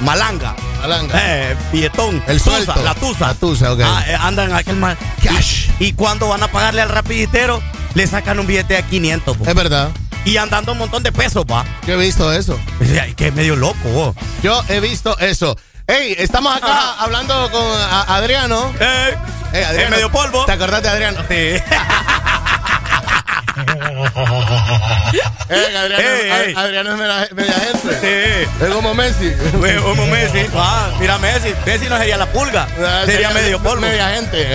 Malanga. 0.00 0.54
Malanga. 0.80 1.14
Eh, 1.16 1.56
billetón. 1.72 2.22
El 2.26 2.38
tusa, 2.42 2.56
suelto. 2.64 2.82
La 2.82 2.94
tusa. 2.94 3.26
La 3.28 3.34
tusa, 3.34 3.72
ok. 3.72 3.80
Ah, 3.84 4.04
eh, 4.08 4.16
andan 4.20 4.52
aquel 4.52 4.76
mal. 4.76 4.96
Cash. 5.22 5.68
Y, 5.78 5.86
y 5.86 5.92
cuando 5.92 6.28
van 6.28 6.42
a 6.42 6.48
pagarle 6.48 6.82
al 6.82 6.88
rapiditero, 6.88 7.62
le 7.94 8.06
sacan 8.06 8.40
un 8.40 8.46
billete 8.46 8.74
de 8.74 8.82
500. 8.82 9.36
po. 9.36 9.46
Es 9.46 9.54
verdad. 9.54 9.90
Y 10.24 10.36
andando 10.36 10.72
un 10.72 10.78
montón 10.78 11.02
de 11.02 11.10
pesos, 11.12 11.44
va. 11.50 11.64
Yo 11.86 11.94
he 11.94 11.96
visto 11.96 12.32
eso. 12.32 12.58
Que 13.16 13.28
es 13.28 13.34
medio 13.34 13.56
loco, 13.56 13.88
vos. 13.90 14.16
Yo 14.42 14.62
he 14.68 14.80
visto 14.80 15.18
eso. 15.18 15.56
Hey, 15.86 16.14
estamos 16.18 16.56
acá 16.56 16.66
Ajá. 16.68 16.94
hablando 17.04 17.50
con 17.50 17.62
a- 17.62 18.14
Adriano. 18.16 18.72
Eh, 18.80 19.16
Hey, 19.54 19.64
es 19.78 19.90
medio 19.90 20.10
polvo. 20.10 20.44
¿Te 20.46 20.52
acordás 20.52 20.82
de 20.82 20.88
Adriano? 20.88 21.20
Sí. 21.28 21.62
Adriano, 25.50 25.96
Ey, 25.98 26.30
Ad- 26.30 26.40
ey. 26.42 26.54
Adriano 26.56 26.92
es 26.92 26.98
media, 26.98 27.28
media 27.34 27.54
gente. 27.54 28.00
Sí. 28.00 28.64
Es 28.64 28.70
como 28.72 28.94
Messi. 28.94 29.30
Güey, 29.58 29.76
como 29.82 30.06
Messi. 30.06 30.46
Ah, 30.54 30.88
mira 30.98 31.18
Messi. 31.18 31.54
Messi 31.66 31.86
no 31.88 31.98
sería 31.98 32.16
la 32.16 32.26
pulga. 32.26 32.66
Ah, 32.80 33.02
sería 33.04 33.30
medio 33.30 33.62
polvo. 33.62 33.82
Media 33.82 34.08
gente. 34.14 34.46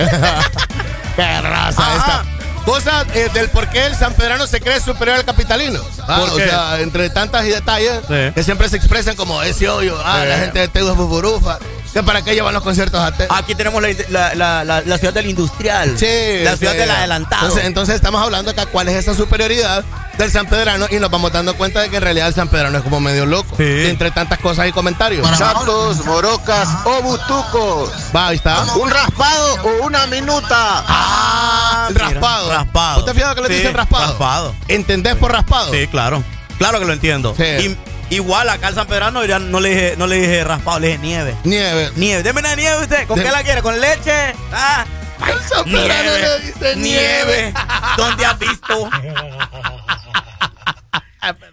Qué 1.16 1.40
raza 1.42 1.82
Ajá. 1.82 1.96
esta. 1.96 2.24
Cosas 2.68 3.06
eh, 3.14 3.30
del 3.32 3.48
por 3.48 3.68
qué 3.70 3.86
el 3.86 3.94
sanpedrano 3.96 4.46
se 4.46 4.60
cree 4.60 4.78
superior 4.80 5.16
al 5.16 5.24
capitalino. 5.24 5.80
Ah, 6.06 6.18
¿Por 6.20 6.30
o 6.30 6.36
sea, 6.36 6.80
entre 6.80 7.08
tantas 7.08 7.44
y 7.46 7.48
detalles 7.48 8.00
Sí. 8.06 8.32
que 8.34 8.42
siempre 8.42 8.68
se 8.68 8.76
expresan 8.76 9.16
como 9.16 9.42
ese 9.42 9.68
hoyo, 9.68 9.98
ah, 10.04 10.20
Sí. 10.22 10.28
la 10.28 10.38
gente 10.38 10.58
de 10.60 10.68
Tegu 10.68 10.90
es 10.90 10.96
buburufa, 10.96 11.58
que 11.94 12.02
para 12.02 12.20
qué 12.22 12.34
llevan 12.34 12.52
los 12.52 12.62
conciertos 12.62 13.00
a 13.00 13.12
Tegu. 13.12 13.32
Aquí 13.34 13.54
tenemos 13.54 13.82
la, 13.82 13.88
la, 14.10 14.34
la, 14.34 14.64
la- 14.64 14.80
la 14.82 14.98
ciudad 14.98 15.14
del 15.14 15.26
industrial. 15.30 15.98
Sí, 15.98 16.40
La 16.44 16.56
ciudad 16.56 16.72
sí. 16.72 16.78
del 16.78 16.90
adelantado. 16.90 17.42
Entonces, 17.44 17.66
entonces 17.66 17.94
estamos 17.94 18.22
hablando 18.22 18.50
acá 18.50 18.66
cuál 18.66 18.88
es 18.90 18.96
esa 18.96 19.14
superioridad 19.14 19.82
del 20.18 20.30
sanpedrano 20.32 20.86
y 20.90 20.96
nos 20.96 21.10
vamos 21.10 21.32
dando 21.32 21.54
cuenta 21.56 21.80
de 21.80 21.90
que 21.90 21.96
en 21.96 22.02
realidad 22.02 22.26
el 22.28 22.34
sanpedrano 22.34 22.76
es 22.78 22.84
como 22.84 23.00
medio 23.00 23.24
loco. 23.24 23.54
Entre 23.58 24.10
tantas 24.10 24.38
cosas 24.40 24.66
y 24.68 24.72
comentarios. 24.72 25.26
Chatos, 25.38 26.04
morocas 26.04 26.68
o 26.84 27.02
butucos. 27.02 27.90
Va, 28.14 28.28
ahí 28.28 28.36
está. 28.36 28.64
Un 28.74 28.90
raspado 28.90 29.54
o 29.62 29.84
una 29.86 30.06
minuta. 30.08 30.84
Ah, 30.88 31.86
el 31.88 31.94
raspado. 31.94 32.57
Raspado. 32.64 33.00
¿Usted 33.00 33.14
fijado 33.14 33.34
que 33.34 33.40
le 33.42 33.48
Sí, 33.48 33.54
dicen 33.54 33.74
raspado? 33.74 34.06
raspado. 34.06 34.54
¿Entendés 34.68 35.14
por 35.16 35.32
raspado? 35.32 35.72
Sí, 35.72 35.86
claro. 35.88 36.22
Claro 36.58 36.78
que 36.80 36.84
lo 36.86 36.92
entiendo. 36.92 37.34
Sí. 37.36 37.44
Y- 37.44 37.76
igual 38.16 38.48
acá 38.48 38.68
al 38.68 38.74
San 38.74 38.86
Pedrano 38.86 39.24
ya 39.24 39.38
no 39.38 39.60
le 39.60 39.68
dije, 39.70 39.94
no 39.98 40.06
le 40.06 40.16
dije 40.16 40.42
raspado, 40.44 40.80
le 40.80 40.88
dije 40.88 40.98
nieve. 40.98 41.34
Nieve. 41.44 41.90
Nieve. 41.96 42.22
Deme 42.22 42.40
una 42.40 42.54
nieve 42.56 42.82
usted. 42.82 43.06
¿Con 43.06 43.18
De- 43.18 43.24
qué 43.24 43.30
la 43.30 43.42
quiere? 43.42 43.62
¿Con 43.62 43.80
leche? 43.80 44.34
Ah. 44.52 44.84
Sanpedrano 45.48 46.10
le 46.18 46.38
dice 46.46 46.76
nieve. 46.76 47.52
¿Dónde 47.96 48.24
has 48.24 48.38
visto? 48.38 48.88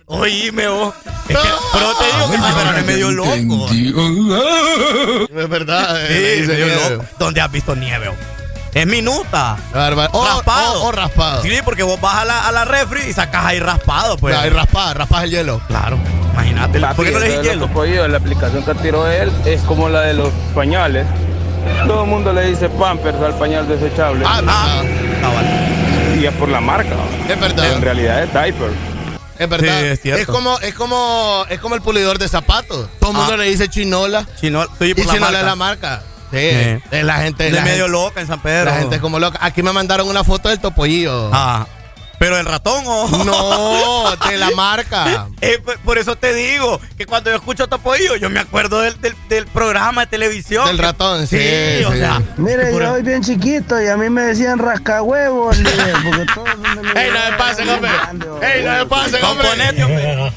Oíme 0.07 0.67
vos. 0.67 0.93
Es 1.27 1.37
que- 1.37 1.49
pero 1.73 1.93
te 1.97 2.05
digo 2.05 2.31
que 2.31 2.37
San 2.37 2.53
Pedrano 2.55 2.77
es 2.77 2.85
medio 2.85 3.11
loco. 3.11 3.69
Es 5.41 5.49
verdad. 5.49 5.97
eh, 6.09 6.37
Sí, 6.41 6.47
medio 6.47 6.65
nieve. 6.67 6.89
loco. 6.91 7.05
¿Dónde 7.19 7.41
has 7.41 7.51
visto 7.51 7.75
nieve? 7.75 8.09
vos? 8.09 8.17
Es 8.75 8.85
minuta. 8.85 9.55
O 9.73 10.25
raspado. 10.25 10.83
O, 10.83 10.87
o 10.87 10.91
raspado. 10.91 11.41
Sí, 11.43 11.59
porque 11.63 11.81
vos 11.83 11.99
vas 12.01 12.15
a 12.15 12.25
la, 12.25 12.47
a 12.47 12.51
la 12.51 12.65
refri 12.65 13.03
y 13.09 13.13
sacas 13.13 13.45
ahí 13.45 13.59
raspado, 13.59 14.17
pues. 14.17 14.35
Ahí 14.35 14.49
raspada, 14.49 14.93
raspas 14.93 15.23
el 15.23 15.31
hielo. 15.31 15.61
Claro, 15.67 15.97
imagínate. 16.33 16.81
¿Por 16.93 17.05
qué 17.05 17.11
no 17.11 17.19
le 17.19 17.41
hielo? 17.41 17.67
lo 17.73 17.81
que 17.83 18.07
la 18.09 18.17
aplicación 18.17 18.63
que 18.65 18.75
tiró 18.75 19.07
él 19.07 19.31
es 19.45 19.61
como 19.61 19.87
la 19.87 20.01
de 20.01 20.13
los 20.13 20.29
pañales. 20.53 21.07
Todo 21.87 22.03
el 22.03 22.09
mundo 22.09 22.33
le 22.33 22.47
dice 22.49 22.67
Pampers 22.69 23.17
al 23.21 23.33
pañal 23.39 23.65
desechable. 23.67 24.25
Ah, 24.27 24.41
Ah, 24.45 24.81
cabal. 25.21 26.17
Y 26.21 26.25
es 26.25 26.33
por 26.33 26.49
la 26.49 26.59
marca. 26.59 26.95
Es 27.29 27.39
verdad. 27.39 27.71
En 27.71 27.81
realidad 27.81 28.23
es 28.23 28.31
diaper. 28.33 28.71
Es 29.39 29.49
verdad. 29.49 29.79
Sí, 29.79 29.85
es 29.87 30.01
cierto. 30.01 30.33
como, 30.33 30.59
es 30.59 30.73
como, 30.75 31.45
es 31.49 31.59
como 31.61 31.75
el 31.75 31.81
pulidor 31.81 32.19
de 32.19 32.27
zapatos. 32.27 32.87
Todo 32.99 33.11
el 33.11 33.17
mundo 33.17 33.33
Ah. 33.33 33.37
le 33.37 33.45
dice 33.45 33.69
chinola. 33.69 34.25
Chino, 34.39 34.63
sí, 34.79 34.85
Y 34.89 34.93
por 34.93 35.05
la 35.05 35.13
chinola 35.13 35.31
marca. 35.31 35.39
es 35.39 35.45
la 35.45 35.55
marca. 35.55 36.01
Sí. 36.31 36.37
Sí. 36.39 36.83
Es 36.91 37.03
la 37.03 37.15
gente. 37.17 37.43
De 37.45 37.51
la 37.51 37.61
medio 37.61 37.85
gente- 37.85 37.89
loca 37.91 38.21
en 38.21 38.27
San 38.27 38.41
Pedro. 38.41 38.65
La 38.71 38.77
gente 38.77 38.95
es 38.95 39.01
como 39.01 39.19
loca. 39.19 39.39
Aquí 39.41 39.61
me 39.63 39.71
mandaron 39.71 40.07
una 40.07 40.23
foto 40.23 40.49
del 40.49 40.59
topollillo. 40.59 41.29
Ah. 41.33 41.65
¿Pero 42.17 42.37
el 42.37 42.45
ratón 42.45 42.81
o...? 42.87 43.09
No, 43.25 44.15
de 44.29 44.37
la 44.37 44.49
marca. 44.51 45.27
Eh, 45.41 45.59
por- 45.63 45.77
por 45.79 45.97
eso 45.97 46.15
te 46.15 46.33
digo 46.33 46.79
que 46.97 47.05
cuando 47.05 47.29
yo 47.29 47.35
escucho 47.35 47.67
Topoillo, 47.67 48.15
yo 48.15 48.29
me 48.29 48.39
acuerdo 48.39 48.79
del, 48.79 48.99
del, 49.01 49.13
del 49.27 49.45
programa 49.47 50.01
de 50.05 50.07
televisión. 50.07 50.65
Del 50.65 50.77
ratón, 50.77 51.27
sí, 51.27 51.35
o 51.85 51.91
sí. 51.91 51.97
sea. 51.99 52.21
Mire, 52.37 52.71
yo 52.71 52.79
soy 52.87 53.03
bien 53.03 53.21
chiquito 53.21 53.81
y 53.81 53.87
a 53.89 53.97
mí 53.97 54.09
me 54.09 54.21
decían 54.21 54.59
rascahuevos, 54.59 55.57
porque 55.57 56.25
todos 56.33 56.47
¡Ey, 56.95 57.11
no 57.11 57.19
me 57.31 57.37
pasen, 57.37 57.69
hombre! 57.69 57.91
¡Ey, 58.41 58.63
no 58.63 58.71
me 58.71 58.85
pasen, 58.85 59.23
hombre! 59.25 59.47
Componente, 59.49 59.83
hombre. 59.83 60.31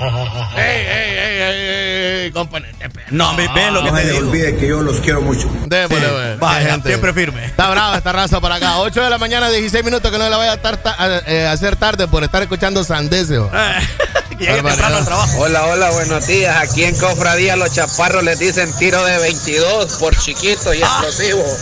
¡Ey, 0.57 0.87
ey, 0.87 1.17
ey, 1.17 1.41
ey, 1.41 2.25
ey! 2.25 2.31
Componente, 2.33 2.77
perro. 2.78 2.78
No, 3.11 3.33
me 3.35 3.49
ven 3.49 3.75
lo 3.75 3.83
que 3.83 3.91
No 3.91 3.97
se 3.97 4.03
te 4.03 4.09
digo. 4.13 4.29
olvide 4.29 4.57
que 4.57 4.69
yo 4.69 4.81
los 4.83 5.01
quiero 5.01 5.21
mucho. 5.23 5.51
Démosle. 5.67 6.37
Vaya, 6.37 6.79
siempre 6.85 7.13
firme. 7.13 7.45
Está 7.47 7.71
brava 7.71 7.97
esta 7.97 8.13
raza 8.13 8.41
para 8.41 8.57
acá. 8.57 8.79
8 8.79 9.03
de 9.03 9.11
la 9.11 9.19
mañana, 9.19 9.49
16 9.49 9.85
minutos 9.85 10.11
que 10.11 10.19
no 10.19 10.29
le 10.29 10.37
vaya 10.37 10.53
a 10.53 10.57
ta- 10.63 10.95
a- 10.99 11.23
eh, 11.27 11.47
hacer 11.47 11.77
tarde 11.77 12.07
por 12.09 12.23
estar 12.25 12.43
escuchando 12.43 12.85
Sandesio. 12.85 13.51
Trabajo. 14.39 15.39
Hola, 15.39 15.67
hola, 15.67 15.91
buenos 15.91 16.27
días. 16.27 16.57
Aquí 16.63 16.85
en 16.85 16.97
Cofradía 16.97 17.57
los 17.57 17.73
chaparros 17.75 18.23
les 18.23 18.39
dicen 18.39 18.73
tiro 18.79 19.05
de 19.05 19.19
22 19.19 19.95
por 19.95 20.17
chiquito 20.17 20.73
y 20.75 20.79
explosivo. 20.79 21.43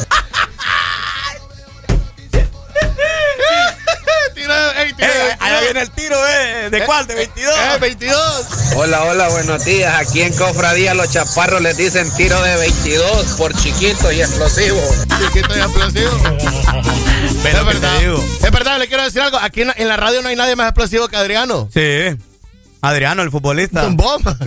Eh, 4.99 5.37
allá 5.41 5.61
viene 5.61 5.81
el 5.83 5.91
tiro, 5.91 6.17
¿eh? 6.29 6.71
¿De 6.71 6.85
cuál? 6.85 7.07
¿De 7.07 7.15
22? 7.15 7.55
Eh, 7.55 7.79
22. 7.81 8.47
Hola, 8.77 9.05
hola, 9.05 9.29
buenos 9.29 9.65
días. 9.65 9.95
Aquí 10.01 10.23
en 10.23 10.35
Cofradía 10.35 10.95
los 10.95 11.11
chaparros 11.11 11.61
les 11.61 11.77
dicen 11.77 12.11
tiro 12.17 12.41
de 12.43 12.57
22 12.57 13.27
por 13.39 13.55
chiquito 13.55 14.11
y 14.13 14.21
explosivo. 14.21 14.81
Chiquito 15.19 15.57
y 15.57 15.61
explosivo. 15.61 16.11
Pero 17.43 17.59
es 17.59 17.67
verdad. 17.67 18.03
Es 18.43 18.51
verdad, 18.51 18.79
le 18.79 18.89
quiero 18.89 19.03
decir 19.03 19.21
algo. 19.21 19.39
Aquí 19.39 19.63
en, 19.63 19.73
en 19.77 19.89
la 19.89 19.97
radio 19.97 20.23
no 20.23 20.29
hay 20.29 20.37
nadie 20.37 20.57
más 20.57 20.69
explosivo 20.69 21.09
que 21.09 21.17
Adriano. 21.17 21.69
Sí. 21.73 22.17
Adriano, 22.81 23.23
el 23.23 23.31
futbolista. 23.31 23.85
Un 23.85 23.97
bomba. 23.97 24.37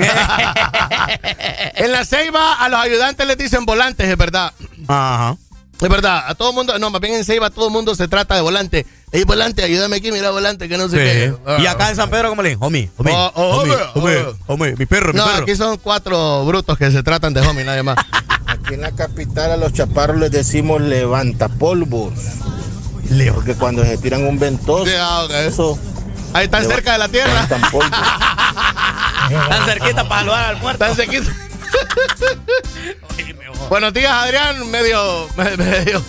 en 1.76 1.92
la 1.92 2.06
Ceiba 2.06 2.54
a 2.54 2.70
los 2.70 2.80
ayudantes 2.80 3.28
les 3.28 3.38
dicen 3.38 3.66
volantes, 3.66 4.08
es 4.08 4.18
verdad. 4.18 4.54
Ajá. 4.88 5.36
Es 5.82 5.88
verdad, 5.88 6.26
a 6.28 6.36
todo 6.36 6.52
mundo, 6.52 6.78
no, 6.78 6.90
más 6.90 7.00
bien 7.00 7.14
en 7.14 7.24
Ceiba 7.24 7.50
todo 7.50 7.68
el 7.68 7.72
mundo 7.72 7.96
se 7.96 8.10
trata 8.10 8.36
de 8.36 8.42
volante. 8.42 8.86
Ey, 9.12 9.24
volante, 9.24 9.64
ayúdame 9.64 9.96
aquí, 9.98 10.12
mira 10.12 10.30
volante, 10.30 10.68
que 10.68 10.78
no 10.78 10.90
sé 10.90 10.98
qué. 10.98 11.34
Sí. 11.58 11.64
Y 11.64 11.68
acá 11.68 11.90
en 11.90 11.96
San 11.96 12.10
Pedro, 12.10 12.30
¿cómo 12.30 12.42
le 12.42 12.50
dicen? 12.50 12.64
Homie, 12.64 12.90
homie, 12.98 13.14
Oh, 13.16 13.32
oh, 13.36 13.58
homie, 13.62 13.74
hombre, 13.96 14.18
homie, 14.20 14.36
homie, 14.48 14.76
mi 14.78 14.86
perro, 14.86 15.14
mi 15.14 15.20
No, 15.20 15.26
perro. 15.26 15.44
aquí 15.44 15.56
son 15.56 15.78
cuatro 15.78 16.44
brutos 16.46 16.78
que 16.78 16.92
se 16.92 17.02
tratan 17.02 17.34
de 17.34 17.42
homie, 17.42 17.64
nadie 17.64 17.84
más. 17.84 17.98
Aquí 18.46 18.74
en 18.74 18.82
la 18.82 18.92
capital 18.92 19.52
a 19.52 19.58
los 19.58 19.72
chaparros 19.74 20.18
les 20.18 20.32
decimos 20.32 20.82
levantapolvos. 20.82 22.14
Porque 23.34 23.56
cuando 23.56 23.84
se 23.84 23.98
tiran 23.98 24.24
un 24.26 24.38
ventoso, 24.38 24.86
Sí, 24.86 24.92
ah, 25.00 25.26
eso 25.46 25.80
Ahí 26.34 26.46
están 26.46 26.64
cerca 26.66 26.92
de 26.94 26.98
la 27.00 27.08
tierra. 27.10 27.48
Tan 27.48 27.62
cerquita 29.66 30.08
para 30.08 30.22
saludar 30.22 30.46
al 30.46 30.58
muerto. 30.58 30.86
Están 30.86 30.96
cerquita. 30.96 31.32
Buenos 33.70 33.94
días, 33.94 34.12
Adrián. 34.12 34.70
Medio. 34.72 35.28
medio. 35.36 36.04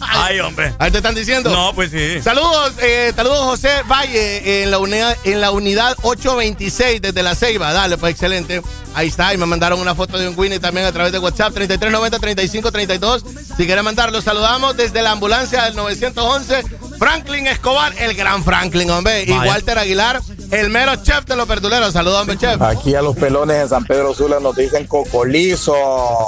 Ay, 0.00 0.38
hombre. 0.40 0.74
Ahí 0.78 0.90
te 0.90 0.98
están 0.98 1.14
diciendo. 1.14 1.50
No, 1.50 1.72
pues 1.74 1.90
sí. 1.90 2.20
Saludos, 2.20 2.74
eh, 2.82 3.12
saludos 3.16 3.38
José 3.38 3.70
Valle 3.90 4.62
en 4.62 4.70
la 4.70 4.78
unidad 4.78 5.16
en 5.24 5.40
la 5.40 5.50
unidad 5.50 5.96
826 6.02 7.00
desde 7.00 7.22
la 7.22 7.34
Ceiba. 7.34 7.72
Dale, 7.72 7.96
pues 7.96 8.12
excelente. 8.12 8.60
Ahí 8.94 9.08
está, 9.08 9.32
y 9.32 9.38
me 9.38 9.46
mandaron 9.46 9.80
una 9.80 9.94
foto 9.94 10.18
de 10.18 10.28
un 10.28 10.38
Winnie 10.38 10.58
también 10.58 10.86
a 10.86 10.92
través 10.92 11.12
de 11.12 11.18
WhatsApp 11.18 11.54
3390-3532. 11.54 13.24
Si 13.56 13.66
quieren 13.66 13.84
mandarlo, 13.84 14.20
saludamos 14.20 14.76
desde 14.76 15.02
la 15.02 15.12
ambulancia 15.12 15.64
del 15.64 15.76
911. 15.76 16.64
Franklin 16.98 17.46
Escobar, 17.46 17.92
el 17.98 18.14
gran 18.14 18.42
Franklin, 18.44 18.90
hombre. 18.90 19.24
Y. 19.24 19.32
Walter 19.32 19.78
Aguilar, 19.78 20.20
el 20.50 20.70
mero 20.70 20.96
chef 20.96 21.24
de 21.24 21.36
los 21.36 21.46
verduleros. 21.46 21.92
Saludos, 21.92 22.20
hombre, 22.20 22.36
chef. 22.36 22.60
Aquí 22.60 22.94
a 22.94 23.02
los 23.02 23.16
pelones 23.16 23.62
en 23.62 23.68
San 23.68 23.84
Pedro 23.84 24.14
Sula 24.14 24.40
nos 24.40 24.56
dicen 24.56 24.86
cocolizo. 24.86 25.74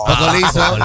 Cocolizo. 0.07 0.79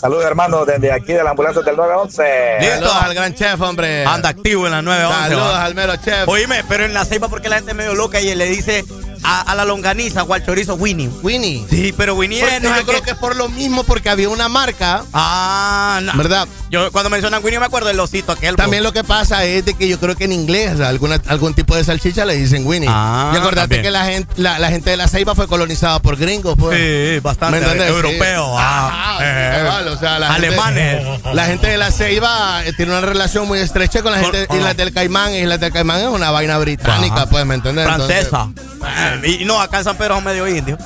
Saludos, 0.00 0.24
hermano, 0.24 0.64
desde 0.64 0.92
aquí 0.92 1.12
de 1.12 1.22
la 1.22 1.30
ambulancia 1.30 1.62
del 1.62 1.76
911. 1.76 2.24
Saludos 2.60 2.96
al 3.00 3.14
gran 3.14 3.34
chef, 3.34 3.60
hombre. 3.60 4.04
Anda 4.04 4.30
activo 4.30 4.66
en 4.66 4.72
la 4.72 4.82
911. 4.82 5.28
Saludos 5.28 5.54
va. 5.54 5.64
al 5.64 5.74
mero 5.74 5.96
chef. 5.96 6.28
Oíme, 6.28 6.64
pero 6.68 6.84
en 6.84 6.94
la 6.94 7.04
ceiba 7.04 7.28
porque 7.28 7.48
la 7.48 7.56
gente 7.56 7.72
es 7.72 7.76
medio 7.76 7.94
loca 7.94 8.20
y 8.20 8.34
le 8.34 8.46
dice 8.46 8.84
a, 9.26 9.40
a 9.42 9.54
la 9.54 9.64
longaniza 9.64 10.22
o 10.22 10.32
al 10.32 10.44
chorizo 10.44 10.74
Winnie. 10.74 11.10
Winnie. 11.22 11.66
Sí, 11.68 11.92
pero 11.96 12.14
Winnie 12.14 12.40
es, 12.42 12.62
no 12.62 12.68
yo 12.70 12.74
es 12.76 12.84
creo 12.84 13.00
que- 13.00 13.06
que 13.06 13.10
es 13.12 13.16
por 13.16 13.34
lo 13.36 13.48
mismo, 13.48 13.82
porque 13.84 14.08
había 14.08 14.28
una 14.28 14.48
marca, 14.48 15.02
Ah, 15.12 16.00
no. 16.02 16.12
¿verdad? 16.14 16.46
Yo 16.70 16.90
cuando 16.92 17.10
mencionan 17.10 17.42
Winnie 17.44 17.58
me 17.60 17.66
acuerdo 17.66 17.88
del 17.88 17.98
osito 18.00 18.32
aquel. 18.32 18.56
También 18.56 18.82
lo 18.82 18.92
que 18.92 19.04
pasa 19.04 19.44
es 19.44 19.64
de 19.64 19.74
que 19.74 19.88
yo 19.88 19.98
creo 20.00 20.16
que 20.16 20.24
en 20.24 20.32
inglés, 20.32 20.80
alguna, 20.80 21.20
algún 21.28 21.54
tipo 21.54 21.74
de 21.76 21.84
salchicha 21.84 22.24
le 22.24 22.34
dicen 22.36 22.66
Winnie. 22.66 22.88
Ah, 22.90 23.30
y 23.34 23.36
acordate 23.36 23.60
también. 23.62 23.82
que 23.82 23.90
la 23.90 24.04
gente, 24.04 24.34
la, 24.36 24.58
la 24.58 24.68
gente 24.68 24.90
de 24.90 24.96
la 24.96 25.08
Ceiba 25.08 25.34
fue 25.34 25.46
colonizada 25.48 26.00
por 26.00 26.16
gringos, 26.16 26.56
pues. 26.58 26.76
Sí, 26.78 27.20
bastante. 27.20 27.58
¿Me 27.60 27.64
entendés? 27.64 27.88
Europeo. 27.90 28.46
Sí. 28.46 28.56
ah, 28.58 29.18
Ah, 29.18 29.18
eh, 29.22 29.88
o 29.90 29.98
sea, 29.98 30.18
la 30.18 30.32
gente- 30.34 30.46
alemanes. 30.48 31.04
la 31.32 31.46
gente 31.46 31.66
de 31.68 31.76
la 31.78 31.90
Ceiba 31.90 32.64
eh, 32.64 32.72
tiene 32.72 32.92
una 32.92 33.00
relación 33.00 33.46
muy 33.46 33.58
estrecha 33.60 34.02
con 34.02 34.12
la 34.12 34.18
gente 34.18 34.46
de. 34.46 34.56
Islas 34.56 34.76
del 34.76 34.92
Caimán. 34.92 35.34
Islas 35.34 35.60
del 35.60 35.72
Caimán 35.72 36.00
es 36.00 36.06
una 36.08 36.30
vaina 36.30 36.58
británica, 36.58 37.14
Ajá. 37.22 37.26
pues, 37.26 37.46
¿me? 37.46 37.54
Entonces, 37.54 37.84
Francesa. 37.84 38.48
Eh, 38.86 39.15
y 39.24 39.44
no, 39.44 39.60
acá 39.60 39.78
en 39.78 39.84
San 39.84 39.96
Pedro 39.96 40.16
son 40.16 40.24
medio 40.24 40.46
indios. 40.48 40.78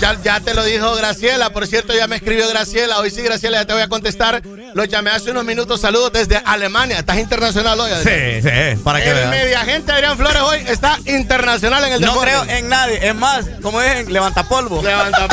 Ya, 0.00 0.14
ya 0.22 0.38
te 0.38 0.54
lo 0.54 0.62
dijo 0.62 0.94
Graciela, 0.94 1.50
por 1.50 1.66
cierto, 1.66 1.92
ya 1.92 2.06
me 2.06 2.16
escribió 2.16 2.48
Graciela. 2.48 2.98
Hoy 3.00 3.10
sí, 3.10 3.20
Graciela, 3.20 3.58
ya 3.58 3.64
te 3.66 3.72
voy 3.72 3.82
a 3.82 3.88
contestar. 3.88 4.40
Lo 4.74 4.84
llamé 4.84 5.10
hace 5.10 5.32
unos 5.32 5.44
minutos. 5.44 5.80
Saludos 5.80 6.12
desde 6.12 6.36
Alemania. 6.36 6.98
Estás 7.00 7.18
internacional 7.18 7.80
hoy. 7.80 7.90
Sí, 8.04 8.40
sí, 8.42 8.80
para 8.84 9.00
que 9.02 9.10
El 9.10 9.28
media 9.28 9.60
gente 9.64 9.90
Adrián 9.90 10.16
Flores 10.16 10.40
hoy 10.42 10.58
está 10.68 10.96
internacional 11.06 11.82
en 11.84 11.94
el 11.94 12.00
No 12.00 12.08
deporte. 12.12 12.30
creo 12.30 12.44
en 12.58 12.68
nadie. 12.68 13.08
Es 13.08 13.14
más, 13.16 13.46
como 13.60 13.80
es 13.82 13.96
en 13.96 14.12
levantapolvo. 14.12 14.82
Levanta. 14.82 15.26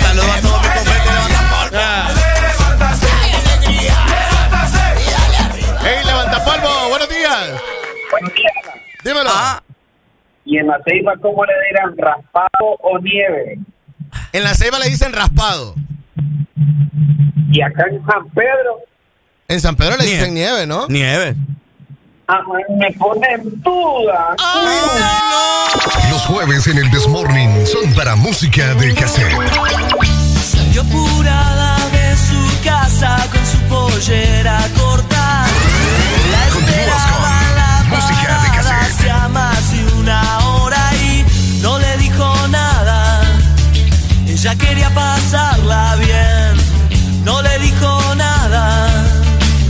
Saludos 0.00 0.30
a 0.36 0.40
todos 0.40 0.62
mis 0.62 0.70
competes 0.70 0.84
de 0.84 1.14
levantapolvo. 1.28 1.78
Hey, 5.82 5.98
levanta 6.04 6.44
polvo. 6.44 6.88
Buenos 6.88 7.08
días. 7.08 7.50
Dímelo. 9.04 9.30
Ah. 9.32 9.62
¿Y 10.44 10.58
en 10.58 10.66
la 10.66 10.80
ceiba 10.84 11.14
cómo 11.20 11.44
le 11.44 11.52
dirán? 11.68 11.96
¿Raspado 11.96 12.76
o 12.80 12.98
nieve? 12.98 13.58
En 14.32 14.44
la 14.44 14.54
ceiba 14.54 14.78
le 14.78 14.88
dicen 14.88 15.12
raspado. 15.12 15.74
¿Y 17.52 17.62
acá 17.62 17.84
en 17.90 18.04
San 18.06 18.28
Pedro? 18.30 18.78
En 19.48 19.60
San 19.60 19.76
Pedro 19.76 19.96
le 19.96 20.04
dicen 20.04 20.34
nieve, 20.34 20.66
¿no? 20.66 20.86
Nieve. 20.88 21.34
Ah, 22.28 22.40
me 22.78 22.92
pone 22.92 23.26
en 23.34 23.60
duda. 23.60 24.36
¡Oh, 24.38 24.62
no! 24.64 26.10
Los 26.10 26.24
jueves 26.26 26.66
en 26.68 26.78
el 26.78 26.90
Desmorning 26.90 27.66
son 27.66 27.92
para 27.94 28.14
música 28.14 28.74
de 28.74 28.94
cassette. 28.94 29.36
Salió 30.40 30.84
purada 30.84 31.76
de 31.90 32.16
su 32.16 32.64
casa 32.64 33.16
con 33.32 33.44
su 33.44 33.58
pollera 33.68 34.60
cortada 34.78 35.49
Ella 44.42 44.56
quería 44.56 44.88
pasarla 44.94 45.96
bien, 45.96 47.24
no 47.26 47.42
le 47.42 47.58
dijo 47.58 48.14
nada. 48.14 48.88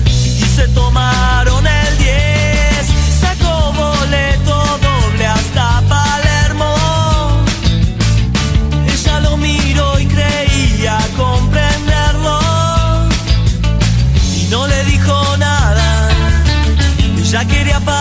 Y 0.07 0.45
se 0.45 0.69
tomaron 0.69 1.67
el 1.67 1.99
10, 1.99 2.87
sacó 3.21 3.73
boleto 3.73 4.79
doble 4.79 5.27
hasta 5.27 5.83
Palermo. 5.89 6.73
Ella 8.87 9.21
lo 9.21 9.37
miró 9.39 9.99
y 9.99 10.07
creía 10.07 10.99
comprenderlo. 11.17 12.39
Y 14.37 14.45
no 14.51 14.69
le 14.69 14.85
dijo 14.85 15.37
nada. 15.37 16.11
Ella 17.19 17.45
quería 17.45 17.81
pasarla 17.81 18.00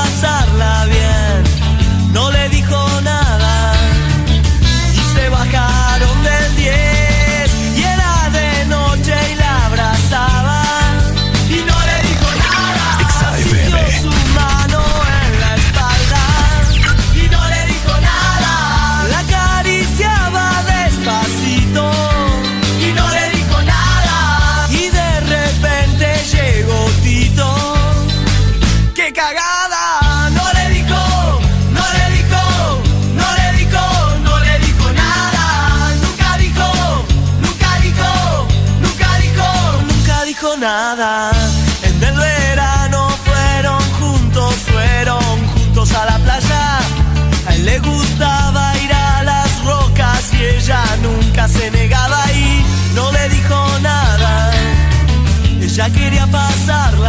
iría 56.09 56.23
a 56.23 56.27
pasarla. 56.27 57.08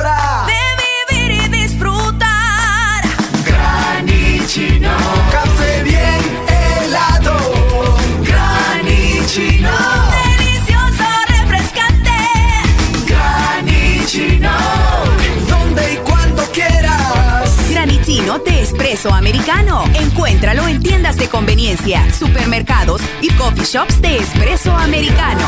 Americano. 19.09 19.83
Encuéntralo 19.93 20.67
en 20.67 20.81
tiendas 20.81 21.17
de 21.17 21.27
conveniencia, 21.27 22.11
supermercados 22.13 23.01
y 23.21 23.29
coffee 23.31 23.65
shops 23.65 24.01
de 24.01 24.17
espresso 24.17 24.71
americano. 24.75 25.47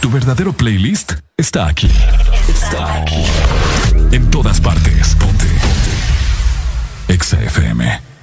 Tu 0.00 0.10
verdadero 0.10 0.52
playlist 0.52 1.14
está 1.36 1.66
aquí. 1.66 1.90
Está 2.48 3.02
aquí. 3.02 3.24
En 4.12 4.30
todas 4.30 4.60
partes. 4.60 5.14
Ponte. 5.14 5.46
Ponte. 5.46 7.12
Exa 7.14 7.42
FM. 7.42 8.13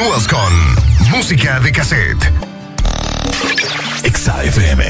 Continúas 0.00 0.28
con 0.28 1.10
Música 1.10 1.60
de 1.60 1.72
Cassette. 1.72 2.32
Exa 4.02 4.42
FM. 4.44 4.82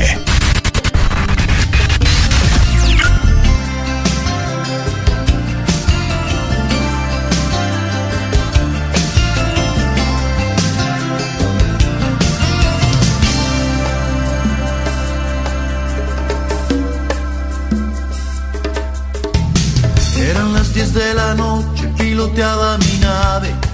Eran 20.20 20.52
las 20.52 20.72
10 20.72 20.94
de 20.94 21.14
la 21.14 21.34
noche, 21.34 21.89
piloteaba 21.98 22.78
mi 22.78 22.98
nave. 22.98 23.69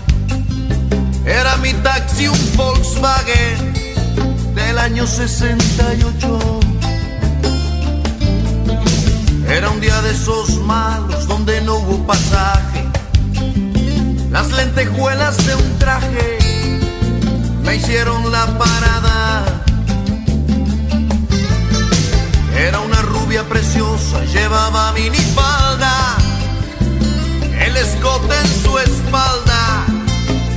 Era 1.26 1.56
mi 1.56 1.72
taxi 1.82 2.28
un 2.28 2.56
Volkswagen 2.56 3.74
del 4.55 4.78
año 4.78 5.06
68. 5.06 6.60
Era 9.48 9.70
un 9.70 9.80
día 9.80 10.00
de 10.02 10.12
esos 10.12 10.58
malos 10.62 11.26
donde 11.26 11.60
no 11.62 11.74
hubo 11.74 12.06
pasaje. 12.06 12.84
Las 14.30 14.52
lentejuelas 14.52 15.36
de 15.46 15.55
un 15.55 15.78
traje 15.78 16.38
me 17.62 17.76
hicieron 17.76 18.30
la 18.30 18.46
parada. 18.58 19.44
Era 22.56 22.80
una 22.80 23.02
rubia 23.02 23.44
preciosa, 23.44 24.24
llevaba 24.24 24.92
minifalda, 24.92 26.16
el 27.60 27.76
escote 27.76 28.34
en 28.34 28.62
su 28.62 28.78
espalda, 28.78 29.84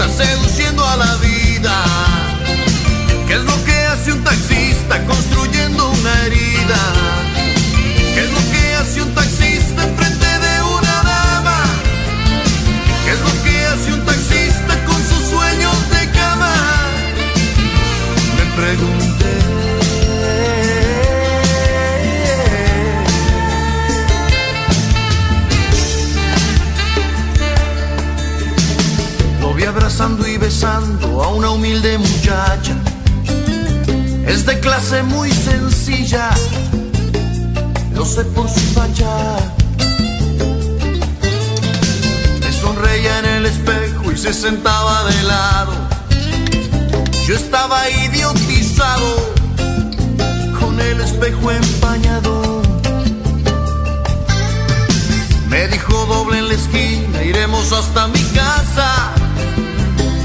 Seduciendo 0.00 0.86
a 0.86 0.96
la 0.96 1.14
vida? 1.16 1.84
¿Qué 3.26 3.34
es 3.34 3.44
lo 3.44 3.64
que 3.64 3.72
hace 3.72 4.12
un 4.12 4.24
taxista 4.24 5.04
construyendo 5.06 5.90
una 5.90 6.26
herida? 6.26 6.80
¿Qué 8.14 8.20
es 8.20 8.30
lo 8.30 8.52
que 8.52 8.74
hace 8.74 9.02
un 9.02 9.14
taxista 9.14 9.84
enfrente 9.84 10.26
de 10.26 10.62
una 10.62 11.02
dama? 11.02 11.64
¿Qué 13.04 13.12
es 13.12 13.20
lo 13.20 13.42
que 13.44 13.66
hace 13.66 13.92
un 13.92 14.04
taxista 14.04 14.84
con 14.84 14.96
sus 14.96 15.30
sueños 15.30 15.90
de 15.90 16.10
cama? 16.10 16.54
Me 18.36 18.62
pregunté. 18.62 19.11
Abrazando 29.92 30.26
y 30.26 30.38
besando 30.38 31.22
a 31.22 31.28
una 31.28 31.50
humilde 31.50 31.98
muchacha. 31.98 32.74
Es 34.26 34.46
de 34.46 34.58
clase 34.58 35.02
muy 35.02 35.30
sencilla, 35.30 36.30
lo 37.94 38.06
sé 38.06 38.24
por 38.24 38.48
su 38.48 38.60
facha. 38.72 39.36
Me 42.40 42.52
sonreía 42.52 43.18
en 43.18 43.26
el 43.26 43.46
espejo 43.46 44.12
y 44.12 44.16
se 44.16 44.32
sentaba 44.32 45.04
de 45.04 45.22
lado. 45.24 45.72
Yo 47.26 47.34
estaba 47.34 47.90
idiotizado 47.90 49.34
con 50.58 50.80
el 50.80 51.00
espejo 51.02 51.50
empañado. 51.50 52.62
Me 55.48 55.68
dijo 55.68 56.06
doble 56.06 56.38
en 56.38 56.48
la 56.48 56.54
esquina, 56.54 57.22
iremos 57.22 57.72
hasta 57.72 58.08
mi 58.08 58.22
casa. 58.34 59.21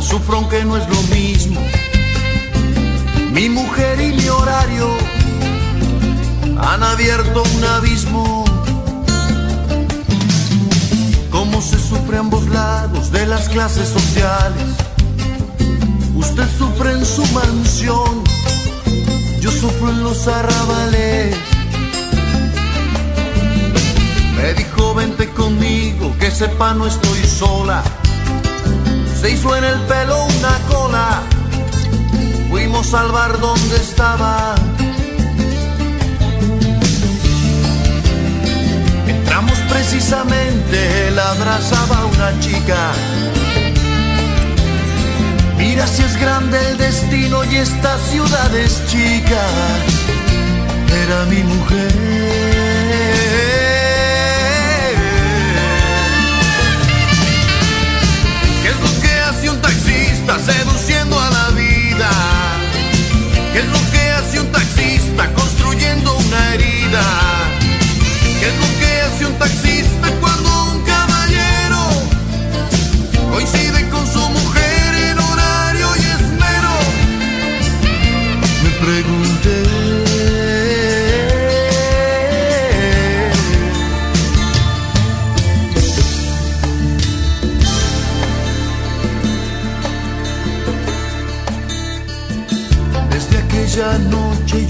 Sufro 0.00 0.36
aunque 0.38 0.64
no 0.64 0.76
es 0.76 0.88
lo 0.88 1.02
mismo. 1.14 1.60
Mi 3.32 3.48
mujer 3.48 4.00
y 4.00 4.12
mi 4.12 4.28
horario 4.28 4.88
han 6.58 6.82
abierto 6.82 7.42
un 7.42 7.64
abismo. 7.64 8.44
Cómo 11.30 11.60
se 11.60 11.78
sufre 11.78 12.16
a 12.16 12.20
ambos 12.20 12.48
lados 12.48 13.10
de 13.10 13.26
las 13.26 13.48
clases 13.48 13.88
sociales. 13.88 14.74
Usted 16.14 16.48
sufre 16.58 16.92
en 16.92 17.04
su 17.04 17.24
mansión, 17.26 18.24
yo 19.40 19.50
sufro 19.50 19.90
en 19.90 20.02
los 20.02 20.26
arrabales. 20.28 21.36
Me 24.36 24.54
dijo 24.54 24.94
vente 24.94 25.28
conmigo, 25.30 26.14
que 26.18 26.30
sepa 26.30 26.72
no 26.74 26.86
estoy 26.86 27.22
sola. 27.24 27.82
Se 29.20 29.30
hizo 29.30 29.56
en 29.56 29.64
el 29.64 29.80
pelo 29.82 30.24
una 30.24 30.58
cola, 30.68 31.22
fuimos 32.50 32.92
al 32.94 33.10
bar 33.10 33.40
donde 33.40 33.76
estaba. 33.76 34.54
Entramos 39.06 39.58
precisamente, 39.68 41.08
él 41.08 41.18
abrazaba 41.18 42.04
una 42.06 42.38
chica. 42.40 42.92
Mira 45.56 45.86
si 45.86 46.02
es 46.02 46.16
grande 46.18 46.58
el 46.70 46.76
destino 46.76 47.44
y 47.44 47.56
esta 47.56 47.98
ciudad 47.98 48.54
es 48.54 48.86
chica. 48.86 49.42
Era 51.02 51.24
mi 51.24 51.42
mujer. 51.42 52.25
Seduciendo 60.46 61.20
a 61.20 61.30
la 61.30 61.48
vida? 61.50 62.10
¿Qué 63.52 63.58
es 63.58 63.66
lo 63.66 63.90
que 63.90 64.02
hace 64.12 64.40
un 64.40 64.52
taxista 64.52 65.32
construyendo 65.34 66.16
una 66.16 66.54
herida? 66.54 67.04
¿Qué 68.38 68.46
es 68.48 68.56
lo 68.62 68.78
que 68.78 69.00
hace 69.06 69.26
un 69.26 69.38
taxista 69.38 70.08
cuando 70.20 70.64
un 70.72 70.82
caballero 70.84 71.82
coincide 73.32 73.75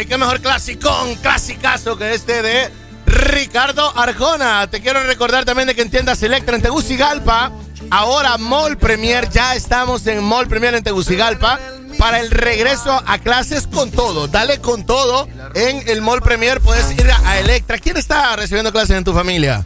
Y 0.00 0.04
qué 0.04 0.18
mejor 0.18 0.40
clasicón, 0.40 1.14
clasicazo 1.16 1.96
que 1.96 2.12
este 2.12 2.42
de 2.42 2.70
Ricardo 3.06 3.96
Arjona. 3.96 4.68
Te 4.68 4.82
quiero 4.82 5.02
recordar 5.04 5.46
también 5.46 5.68
de 5.68 5.74
que 5.74 5.80
en 5.80 5.90
tiendas 5.90 6.22
Electra 6.22 6.56
en 6.56 6.60
Tegucigalpa. 6.60 7.50
Ahora 7.90 8.36
Mall 8.36 8.76
Premier, 8.76 9.30
ya 9.30 9.54
estamos 9.54 10.06
en 10.06 10.22
Mall 10.22 10.48
Premier 10.48 10.74
en 10.74 10.84
Tegucigalpa. 10.84 11.58
Para 11.98 12.20
el 12.20 12.30
regreso 12.30 13.02
a 13.06 13.18
clases 13.20 13.66
con 13.66 13.90
todo. 13.90 14.28
Dale 14.28 14.60
con 14.60 14.84
todo 14.84 15.28
en 15.54 15.88
el 15.88 16.02
Mall 16.02 16.20
Premier. 16.20 16.60
Puedes 16.60 16.90
ir 16.90 17.10
a 17.24 17.38
Electra. 17.38 17.78
¿Quién 17.78 17.96
está 17.96 18.36
recibiendo 18.36 18.72
clases 18.72 18.98
en 18.98 19.04
tu 19.04 19.14
familia? 19.14 19.64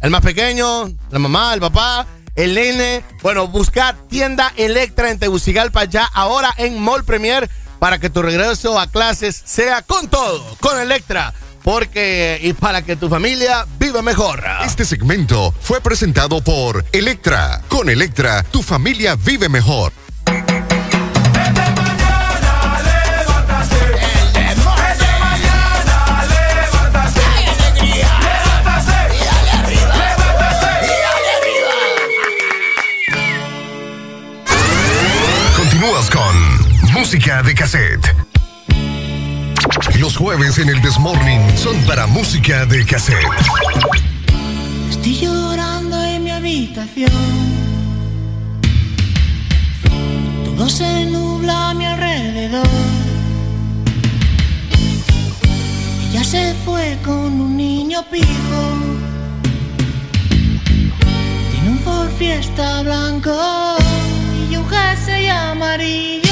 El 0.00 0.10
más 0.10 0.22
pequeño, 0.22 0.90
la 1.10 1.18
mamá, 1.20 1.54
el 1.54 1.60
papá, 1.60 2.06
el 2.34 2.54
nene. 2.54 3.04
Bueno, 3.22 3.46
busca 3.46 3.96
tienda 4.08 4.52
Electra 4.56 5.10
en 5.10 5.20
Tegucigalpa 5.20 5.84
ya 5.84 6.04
ahora 6.04 6.52
en 6.56 6.80
Mall 6.80 7.04
Premier 7.04 7.48
para 7.82 7.98
que 7.98 8.10
tu 8.10 8.22
regreso 8.22 8.78
a 8.78 8.86
clases 8.86 9.42
sea 9.44 9.82
con 9.82 10.06
todo, 10.06 10.56
con 10.60 10.78
Electra. 10.78 11.34
Porque, 11.64 12.38
y 12.40 12.52
para 12.52 12.82
que 12.82 12.94
tu 12.94 13.08
familia 13.08 13.66
viva 13.80 14.02
mejor. 14.02 14.44
Este 14.64 14.84
segmento 14.84 15.52
fue 15.60 15.80
presentado 15.80 16.40
por 16.44 16.84
Electra. 16.92 17.60
Con 17.66 17.88
Electra, 17.88 18.44
tu 18.44 18.62
familia 18.62 19.16
vive 19.16 19.48
mejor. 19.48 19.92
Música 37.12 37.42
de 37.42 37.54
Cassette. 37.54 38.16
Los 39.98 40.16
jueves 40.16 40.56
en 40.56 40.70
el 40.70 40.80
Desmorning 40.80 41.42
son 41.58 41.76
para 41.84 42.06
música 42.06 42.64
de 42.64 42.86
cassette. 42.86 43.18
Estoy 44.88 45.16
llorando 45.20 46.02
en 46.02 46.24
mi 46.24 46.30
habitación. 46.30 47.10
Todo 50.46 50.70
se 50.70 51.04
nubla 51.04 51.68
a 51.68 51.74
mi 51.74 51.84
alrededor. 51.84 52.66
Ella 56.08 56.24
se 56.24 56.54
fue 56.64 56.96
con 57.04 57.38
un 57.42 57.58
niño 57.58 58.02
pijo. 58.10 58.62
Tiene 61.50 61.68
un 61.68 61.78
Ford 61.80 62.08
Fiesta 62.18 62.80
blanco 62.80 63.76
y 64.50 64.56
un 64.56 64.66
jersey 64.66 65.28
amarillo. 65.28 66.31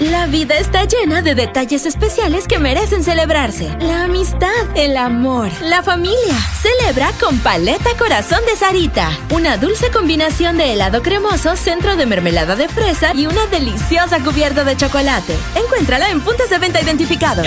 La 0.00 0.24
vida 0.24 0.56
está 0.56 0.84
llena 0.84 1.20
de 1.20 1.34
detalles 1.34 1.84
especiales 1.84 2.48
que 2.48 2.58
merecen 2.58 3.04
celebrarse. 3.04 3.68
La 3.80 4.04
amistad, 4.04 4.48
el 4.74 4.96
amor, 4.96 5.50
la 5.60 5.82
familia. 5.82 6.34
Celebra 6.62 7.12
con 7.20 7.38
Paleta 7.40 7.90
Corazón 7.98 8.40
de 8.46 8.56
Sarita. 8.56 9.10
Una 9.30 9.58
dulce 9.58 9.90
combinación 9.90 10.56
de 10.56 10.72
helado 10.72 11.02
cremoso, 11.02 11.54
centro 11.54 11.96
de 11.96 12.06
mermelada 12.06 12.56
de 12.56 12.66
fresa 12.68 13.12
y 13.14 13.26
una 13.26 13.46
deliciosa 13.48 14.20
cubierta 14.20 14.64
de 14.64 14.74
chocolate. 14.74 15.36
Encuéntrala 15.54 16.08
en 16.08 16.22
puntos 16.22 16.48
de 16.48 16.58
venta 16.58 16.80
identificados. 16.80 17.46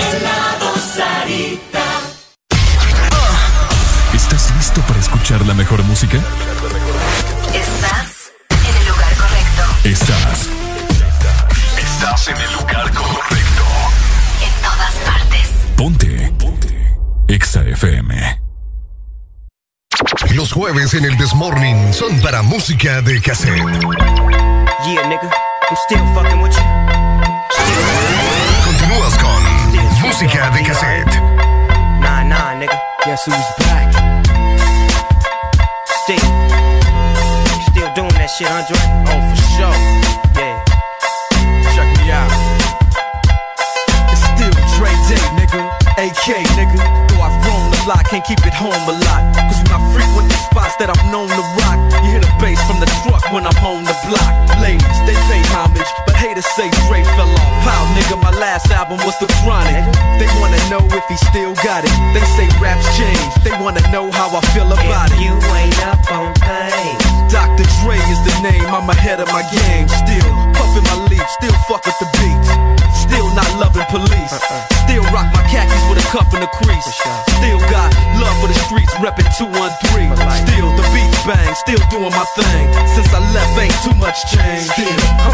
¿Estás 4.14 4.56
listo 4.56 4.80
para 4.82 5.00
escuchar 5.00 5.44
la 5.48 5.56
mejor 5.56 5.82
música? 5.86 6.18
Estás 7.52 8.32
en 8.52 8.78
el 8.78 8.88
lugar 8.88 9.16
correcto. 9.16 9.90
Estás. 9.90 10.63
Estás 12.14 12.28
en 12.28 12.38
el 12.38 12.54
lugar 12.54 12.94
correcto. 12.94 13.64
En 14.44 14.62
todas 14.62 14.94
partes. 15.04 15.50
Ponte. 15.76 16.34
Ponte. 16.38 16.96
Exa 17.28 17.64
FM. 17.64 18.40
Los 20.36 20.54
jueves 20.54 20.94
en 20.94 21.06
el 21.06 21.18
Desmorning 21.18 21.92
son 21.92 22.22
para 22.22 22.44
música 22.44 23.02
de 23.02 23.20
cassette. 23.20 23.58
Yeah, 23.58 25.08
nigga, 25.08 25.24
I'm 25.24 25.78
still 25.86 26.06
fucking 26.14 26.40
with 26.40 26.52
you. 26.52 26.62
Continúas 28.64 29.18
con 29.18 30.08
música 30.08 30.52
de 30.52 30.64
cassette. 30.64 31.20
Nah, 32.00 32.24
nah, 32.24 32.54
nigga. 32.54 32.80
Guess 33.06 33.26
who's 33.26 33.66
back? 33.66 33.92
Still, 36.04 36.20
still 37.72 37.92
doing 37.96 38.14
that 38.14 38.30
shit, 38.30 38.52
Andre? 38.52 38.78
Oh, 39.08 39.36
for 39.36 39.42
sure. 39.58 39.93
AK, 46.04 46.36
nigga. 46.60 46.84
Though 47.08 47.24
I've 47.24 47.40
grown 47.48 47.72
a 47.72 47.88
lot, 47.88 48.04
can't 48.12 48.26
keep 48.28 48.44
it 48.44 48.52
home 48.52 48.76
a 48.76 48.96
lot. 49.08 49.24
Cause 49.40 49.64
when 49.64 49.72
I 49.72 49.80
frequent 49.96 50.28
the 50.28 50.36
spots 50.52 50.76
that 50.84 50.92
I'm 50.92 51.00
known 51.08 51.32
to 51.32 51.44
rock, 51.64 51.80
you 52.04 52.12
hear 52.12 52.20
the 52.20 52.28
bass 52.44 52.60
from 52.68 52.84
the 52.84 52.90
truck 53.08 53.24
when 53.32 53.48
I'm 53.48 53.56
on 53.64 53.88
the 53.88 53.96
block. 54.12 54.34
Pay 54.60 54.83
homage, 55.54 55.92
but 56.06 56.16
haters 56.18 56.46
say 56.58 56.68
Dre 56.90 57.06
fell 57.14 57.30
off. 57.30 57.62
How, 57.62 57.82
nigga, 57.94 58.18
my 58.18 58.34
last 58.42 58.70
album 58.74 58.98
was 59.06 59.16
The 59.22 59.30
Chronic. 59.42 59.86
They 60.18 60.28
wanna 60.42 60.60
know 60.74 60.82
if 60.90 61.06
he 61.06 61.18
still 61.30 61.54
got 61.62 61.86
it. 61.86 61.94
They 62.18 62.26
say 62.34 62.50
raps 62.58 62.90
change. 62.98 63.32
They 63.46 63.54
wanna 63.62 63.86
know 63.94 64.10
how 64.12 64.34
I 64.34 64.42
feel 64.52 64.68
about 64.68 65.14
it. 65.14 65.22
You 65.22 65.38
ain't 65.54 65.78
up 65.86 66.02
on 66.12 66.34
things. 66.42 67.02
Dr. 67.30 67.66
Dre 67.82 67.98
is 67.98 68.22
the 68.26 68.36
name, 68.42 68.66
I'm 68.70 68.90
ahead 68.90 69.22
of 69.22 69.30
my 69.30 69.46
game. 69.50 69.88
Still 69.90 70.30
puffin' 70.54 70.86
my 70.90 70.98
leaf, 71.10 71.26
still 71.38 71.56
fuck 71.70 71.86
with 71.86 71.98
the 72.02 72.10
beats. 72.18 72.50
Still 72.94 73.30
not 73.34 73.50
loving 73.58 73.86
police. 73.90 74.34
Still 74.86 75.04
rock 75.14 75.30
my 75.34 75.42
khakis 75.50 75.82
with 75.90 76.02
a 76.02 76.08
cuff 76.14 76.30
and 76.34 76.44
a 76.44 76.50
crease. 76.62 76.86
Still 77.42 77.60
got 77.74 77.90
love 78.22 78.38
for 78.42 78.48
the 78.48 78.58
streets, 78.66 78.94
reppin' 79.02 79.30
213. 79.38 80.14
Still 80.46 80.70
the 80.78 80.86
beats 80.94 81.22
bang, 81.26 81.54
still 81.56 81.82
doing 81.90 82.14
my 82.14 82.26
thing. 82.38 82.66
Since 82.94 83.10
I 83.14 83.20
left, 83.34 83.58
ain't 83.58 83.74
too 83.82 83.98
much 83.98 84.18
change. 84.30 84.70
Still, 84.70 84.94
I'm 85.26 85.34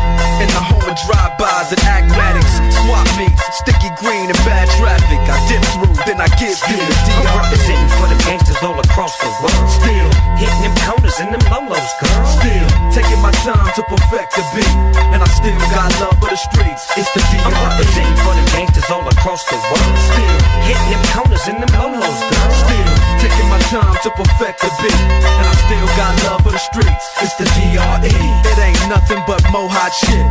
In 0.41 0.49
the 0.49 0.57
home 0.57 0.81
of 0.81 0.97
drive-bys 1.05 1.69
and 1.69 1.83
acmatics, 1.85 2.57
swap 2.81 3.05
meets, 3.13 3.45
sticky 3.61 3.93
green 4.01 4.25
and 4.25 4.41
bad 4.41 4.65
traffic. 4.73 5.21
I 5.29 5.37
dip 5.45 5.61
through, 5.77 5.93
then 6.09 6.17
I 6.17 6.25
give 6.41 6.57
you 6.65 6.81
the 6.81 7.13
I'm 7.21 7.45
representing 7.45 7.91
for 8.01 8.09
the 8.09 8.17
gangsters 8.25 8.57
all 8.65 8.73
across 8.81 9.13
the 9.21 9.29
world. 9.37 9.69
Still 9.69 10.09
hitting 10.41 10.65
them 10.65 10.73
corners 10.81 11.13
and 11.21 11.29
them 11.29 11.45
lolos, 11.53 11.93
girl. 12.01 12.25
Still 12.25 12.67
taking 12.89 13.21
my 13.21 13.29
time 13.45 13.69
to 13.77 13.85
perfect 13.85 14.33
the 14.33 14.41
beat, 14.57 14.75
and 15.13 15.21
I 15.21 15.29
still 15.29 15.61
got 15.69 15.93
love 16.01 16.17
for 16.17 16.33
the 16.33 16.41
streets. 16.41 16.89
It's 16.97 17.13
the 17.13 17.21
I'm 17.45 17.53
DR. 17.53 17.61
representing 17.61 18.17
for 18.25 18.33
the 18.33 18.45
gangsters 18.57 18.89
all 18.89 19.05
across 19.05 19.45
the 19.45 19.61
world. 19.61 19.93
Still 20.09 20.37
hitting 20.65 20.89
them 20.89 21.03
corners 21.13 21.45
and 21.45 21.61
them 21.61 21.69
lolos, 21.77 22.17
girl. 22.17 22.49
Still 22.65 22.93
taking 23.21 23.45
my 23.45 23.61
time 23.69 23.93
to 23.93 24.09
perfect 24.17 24.65
the 24.65 24.73
beat, 24.81 25.01
and 25.21 25.45
I 25.45 25.53
still 25.69 25.87
got 25.93 26.17
love 26.25 26.41
for 26.41 26.49
the 26.49 26.63
streets. 26.65 27.05
It's 27.21 27.37
the 27.37 27.45
DRE. 27.45 28.09
It 28.09 28.57
ain't 28.57 28.89
nothing 28.89 29.21
but 29.29 29.45
mo 29.53 29.69
hot 29.69 29.93
shit. 29.93 30.30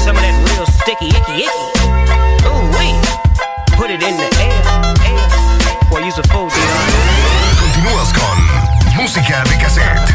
Some 0.00 0.16
of 0.16 0.22
that 0.22 0.34
real 0.48 0.66
sticky, 0.66 1.08
icky, 1.12 1.44
icky. 1.44 1.60
Ooh 2.48 2.64
wee. 2.80 2.96
Put 3.76 3.90
it 3.90 4.02
in 4.02 4.16
the 4.16 4.28
air, 4.40 4.60
air. 5.04 5.28
Boy, 5.90 6.00
use 6.04 6.18
a 6.18 6.22
fool, 6.32 6.48
DR. 6.48 6.88
Continúas 7.60 8.12
con 8.16 8.36
música 8.96 9.44
de 9.44 9.58
cassette. 9.58 10.08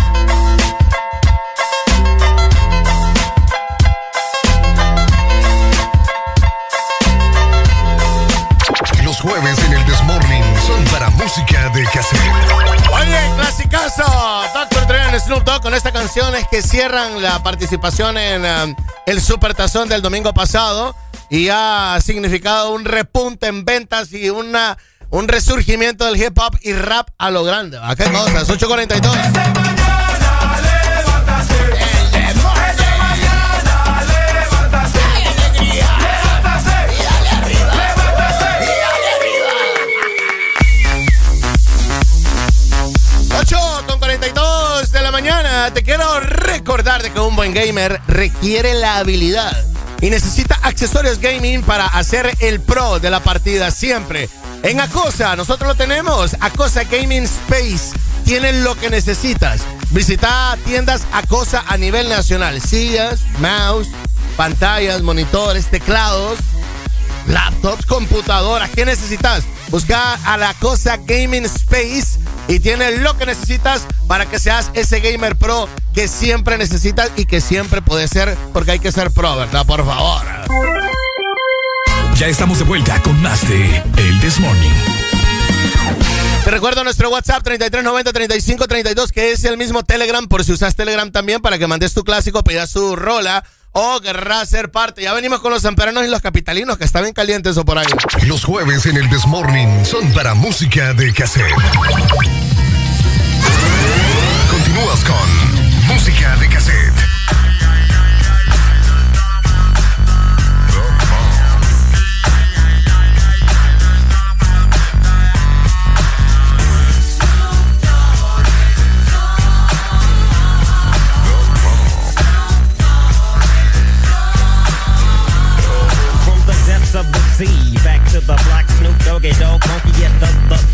Los 9.04 9.22
jueves 9.22 9.65
para 10.92 11.10
música 11.12 11.70
de 11.70 11.84
cassette. 11.86 12.22
Oye, 12.92 13.20
clasicazo. 13.36 14.04
Dr. 14.54 14.88
Dre 14.88 15.02
and 15.02 15.20
Snoop 15.20 15.44
Dogg 15.44 15.62
con 15.62 15.74
esta 15.74 15.92
canción 15.92 16.36
es 16.36 16.48
que 16.48 16.62
cierran 16.62 17.22
la 17.22 17.44
participación 17.44 18.18
en 18.18 18.44
um, 18.46 18.76
el 19.06 19.22
Supertazón 19.22 19.90
del 19.90 20.02
domingo 20.02 20.34
pasado 20.34 20.96
y 21.30 21.50
ha 21.50 21.98
significado 22.04 22.72
un 22.72 22.86
repunte 22.86 23.48
en 23.48 23.66
ventas 23.66 24.12
y 24.12 24.30
una, 24.30 24.78
un 25.10 25.28
resurgimiento 25.28 26.06
del 26.06 26.18
hip 26.22 26.38
hop 26.38 26.58
y 26.62 26.74
rap 26.74 27.10
a 27.18 27.30
lo 27.30 27.44
grande. 27.44 27.80
¿A 27.82 27.96
qué 27.96 28.06
cosas? 28.06 28.50
842. 28.50 29.85
Mañana. 45.16 45.72
Te 45.74 45.82
quiero 45.82 46.20
recordar 46.20 47.02
de 47.02 47.10
que 47.10 47.22
un 47.22 47.38
buen 47.38 47.54
gamer 47.54 48.02
requiere 48.06 48.74
la 48.74 48.98
habilidad 48.98 49.56
y 50.02 50.10
necesita 50.10 50.60
accesorios 50.62 51.20
gaming 51.20 51.64
para 51.64 51.86
hacer 51.86 52.36
el 52.42 52.60
pro 52.60 53.00
de 53.00 53.10
la 53.10 53.22
partida 53.22 53.72
siempre. 53.72 54.28
En 54.62 54.82
Acosa, 54.82 55.38
nosotros 55.38 55.70
lo 55.70 55.76
tenemos. 55.76 56.36
Acosa 56.42 56.84
Gaming 56.84 57.24
Space. 57.24 57.98
Tienen 58.26 58.66
lo 58.66 58.76
que 58.76 58.90
necesitas. 58.90 59.62
Visita 59.92 60.58
tiendas 60.66 61.04
Acosa 61.14 61.64
a 61.66 61.78
nivel 61.78 62.10
nacional. 62.10 62.62
Sillas, 62.62 63.22
mouse, 63.40 63.88
pantallas, 64.36 65.02
monitores, 65.02 65.68
teclados 65.68 66.40
laptops, 67.28 67.86
computadoras, 67.86 68.70
¿qué 68.70 68.86
necesitas? 68.86 69.44
Busca 69.70 70.14
a 70.26 70.38
la 70.38 70.54
cosa 70.56 70.98
Gaming 70.98 71.46
Space 71.46 72.20
y 72.48 72.60
tiene 72.60 72.98
lo 72.98 73.18
que 73.18 73.26
necesitas 73.26 73.86
para 74.08 74.26
que 74.26 74.40
seas 74.40 74.72
ese 74.74 75.00
gamer 75.00 75.36
pro 75.36 75.68
que 75.94 76.08
siempre 76.08 76.58
necesitas 76.58 77.12
y 77.16 77.26
que 77.26 77.42
siempre 77.42 77.82
puede 77.82 78.08
ser, 78.08 78.38
porque 78.54 78.72
hay 78.72 78.80
que 78.80 78.92
ser 78.92 79.12
pro, 79.12 79.36
¿verdad? 79.36 79.66
Por 79.66 79.86
favor. 79.86 80.22
Ya 82.16 82.28
estamos 82.28 82.60
de 82.60 82.64
vuelta 82.66 83.02
con 83.02 83.22
más 83.22 83.48
de 83.48 83.84
El 83.98 84.20
This 84.22 84.40
Morning. 84.40 84.72
Te 86.44 86.52
recuerdo 86.52 86.84
nuestro 86.84 87.10
WhatsApp 87.10 87.44
3390-3532, 87.44 89.10
que 89.10 89.32
es 89.32 89.44
el 89.46 89.58
mismo 89.58 89.84
Telegram, 89.84 90.28
por 90.28 90.44
si 90.44 90.52
usas 90.52 90.76
Telegram 90.76 91.12
también, 91.12 91.42
para 91.42 91.58
que 91.58 91.66
mandes 91.66 91.94
tu 91.94 92.04
clásico, 92.04 92.44
pidas 92.44 92.70
su 92.70 92.96
rola 92.96 93.44
o 93.76 94.00
querrás 94.00 94.50
ser 94.50 94.72
parte. 94.72 95.04
Ya 95.04 95.14
venimos 95.14 95.42
con 95.42 95.52
los 95.52 95.62
samperanos 95.62 96.06
y 96.06 96.08
los 96.08 96.22
capitalinos, 96.22 96.78
que 96.78 96.86
están 96.86 97.04
bien 97.04 97.14
calientes 97.14 97.58
o 97.58 97.66
por 97.66 97.78
ahí. 97.78 97.86
Los 98.26 98.46
jueves 98.46 98.86
en 98.86 98.96
el 98.96 99.10
Desmorning 99.10 99.86
son 99.86 100.12
para 100.14 100.34
música 100.34 100.94
de 100.94 101.14
cassette. 101.14 101.54
Continúas 104.50 105.04
con 105.04 105.88
música 105.94 106.38
de 106.38 106.50
cassette. 106.50 107.15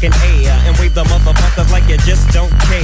Motherfucking 0.00 0.46
air 0.46 0.56
and 0.66 0.76
wave 0.78 0.94
the 0.94 1.04
motherfuckers 1.04 1.70
like 1.72 1.84
you 1.88 1.96
just 2.08 2.28
don't 2.32 2.50
care. 2.68 2.80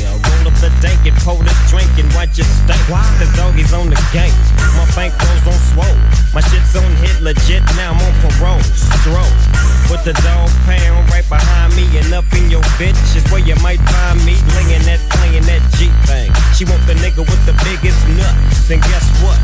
Yeah, 0.00 0.10
roll 0.10 0.48
up 0.48 0.56
the 0.60 0.72
dank 0.80 1.04
and 1.06 1.16
pour 1.20 1.36
this 1.42 1.56
drink 1.68 1.90
and 1.98 2.08
watch 2.14 2.38
it 2.38 2.48
stink. 2.48 2.80
Why? 2.88 3.04
Cause 3.18 3.32
doggies 3.36 3.72
on 3.72 3.90
the 3.90 4.00
gang. 4.12 4.32
My 4.76 4.86
bank 4.96 5.12
goes 5.20 5.44
on 5.46 5.60
swole. 5.72 6.00
My 6.32 6.40
shit's 6.40 6.74
on 6.76 6.88
hit 7.04 7.20
legit. 7.20 7.62
Now 7.76 7.92
I'm 7.92 8.00
on 8.00 8.14
parole. 8.38 8.62
Stroke. 8.72 9.36
With 9.90 10.04
the 10.04 10.14
dog 10.22 10.48
pound 10.64 11.10
right 11.10 11.26
behind 11.28 11.74
me 11.76 11.84
and 11.98 12.14
up 12.14 12.24
in 12.32 12.48
your 12.48 12.62
bitch 12.78 13.16
is 13.16 13.24
where 13.32 13.42
you 13.42 13.56
might 13.60 13.80
find 13.90 14.24
me. 14.24 14.34
Blinging 14.54 14.84
that, 14.88 15.00
playing 15.10 15.44
that 15.44 15.62
Jeep 15.76 15.92
thing. 16.08 16.30
She 16.56 16.64
want 16.64 16.80
the 16.86 16.94
nigga 16.94 17.20
with 17.20 17.42
the 17.44 17.56
biggest 17.66 18.00
nuts. 18.16 18.68
Then 18.68 18.80
guess 18.80 19.06
what? 19.20 19.36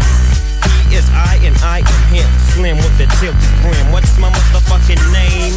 He 0.88 0.96
is 0.96 1.08
I 1.10 1.36
and 1.42 1.56
I 1.60 1.82
am 1.82 2.02
him. 2.14 2.28
Slim 2.54 2.76
with 2.78 2.96
the 2.96 3.06
tilted 3.18 3.52
brim. 3.60 3.92
What's 3.92 4.16
my 4.18 4.30
motherfucking 4.30 5.02
name? 5.12 5.56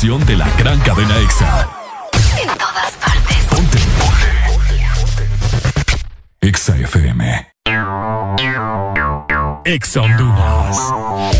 Estación 0.00 0.24
de 0.24 0.34
la 0.34 0.48
gran 0.56 0.80
cadena 0.80 1.14
EXA. 1.18 1.68
en 2.40 2.48
todas 2.56 2.92
partes. 2.92 3.36
Ponte. 3.50 3.78
EXA 6.40 6.76
FM. 6.78 7.52
EXA 9.66 10.00
Honduras. 10.00 11.39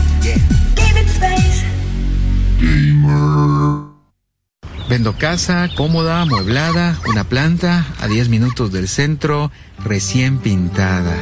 Vendo 4.91 5.17
casa, 5.17 5.69
cómoda, 5.77 6.21
amueblada, 6.21 6.99
una 7.07 7.23
planta 7.23 7.85
a 8.01 8.07
10 8.07 8.27
minutos 8.27 8.73
del 8.73 8.89
centro, 8.89 9.49
recién 9.85 10.39
pintada. 10.39 11.15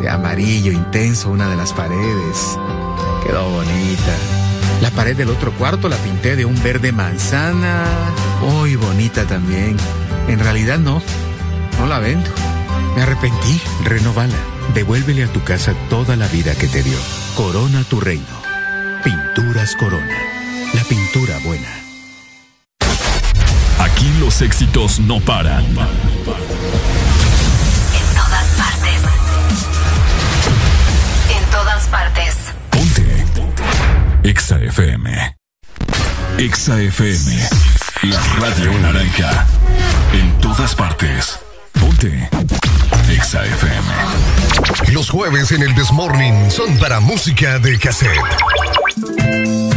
De 0.00 0.08
amarillo 0.08 0.72
intenso 0.72 1.30
una 1.30 1.48
de 1.48 1.54
las 1.54 1.72
paredes. 1.72 2.58
Quedó 3.24 3.48
bonita. 3.50 4.16
La 4.82 4.90
pared 4.90 5.16
del 5.16 5.30
otro 5.30 5.52
cuarto 5.52 5.88
la 5.88 5.96
pinté 5.98 6.34
de 6.34 6.44
un 6.44 6.60
verde 6.60 6.90
manzana. 6.90 7.84
Muy 8.40 8.74
bonita 8.74 9.24
también. 9.26 9.76
En 10.26 10.40
realidad 10.40 10.80
no. 10.80 11.00
No 11.78 11.86
la 11.86 12.00
vendo. 12.00 12.30
Me 12.96 13.02
arrepentí. 13.02 13.60
Renovala. 13.84 14.57
Devuélvele 14.74 15.24
a 15.24 15.28
tu 15.28 15.42
casa 15.42 15.74
toda 15.88 16.16
la 16.16 16.28
vida 16.28 16.54
que 16.54 16.68
te 16.68 16.82
dio. 16.82 16.98
Corona 17.34 17.82
tu 17.84 18.00
reino. 18.00 18.24
Pinturas 19.02 19.74
Corona. 19.76 20.16
La 20.74 20.82
pintura 20.84 21.38
buena. 21.44 21.68
Aquí 23.78 24.10
los 24.20 24.42
éxitos 24.42 25.00
no 25.00 25.20
paran. 25.20 25.64
En 25.64 25.74
todas 28.14 28.46
partes. 28.56 29.02
En 31.30 31.50
todas 31.50 31.86
partes. 31.88 32.36
Exa 34.22 34.58
FM. 34.60 35.36
Exa 36.38 36.80
FM. 36.80 37.48
La 38.02 38.20
radio 38.40 38.78
naranja. 38.78 39.46
En 40.12 40.38
todas 40.38 40.74
partes. 40.74 41.38
Ponte. 41.80 42.28
Los 44.92 45.10
jueves 45.10 45.52
en 45.52 45.62
el 45.62 45.74
Desmorning 45.74 46.50
son 46.50 46.78
para 46.78 47.00
música 47.00 47.58
de 47.58 47.78
cassette. 47.78 49.67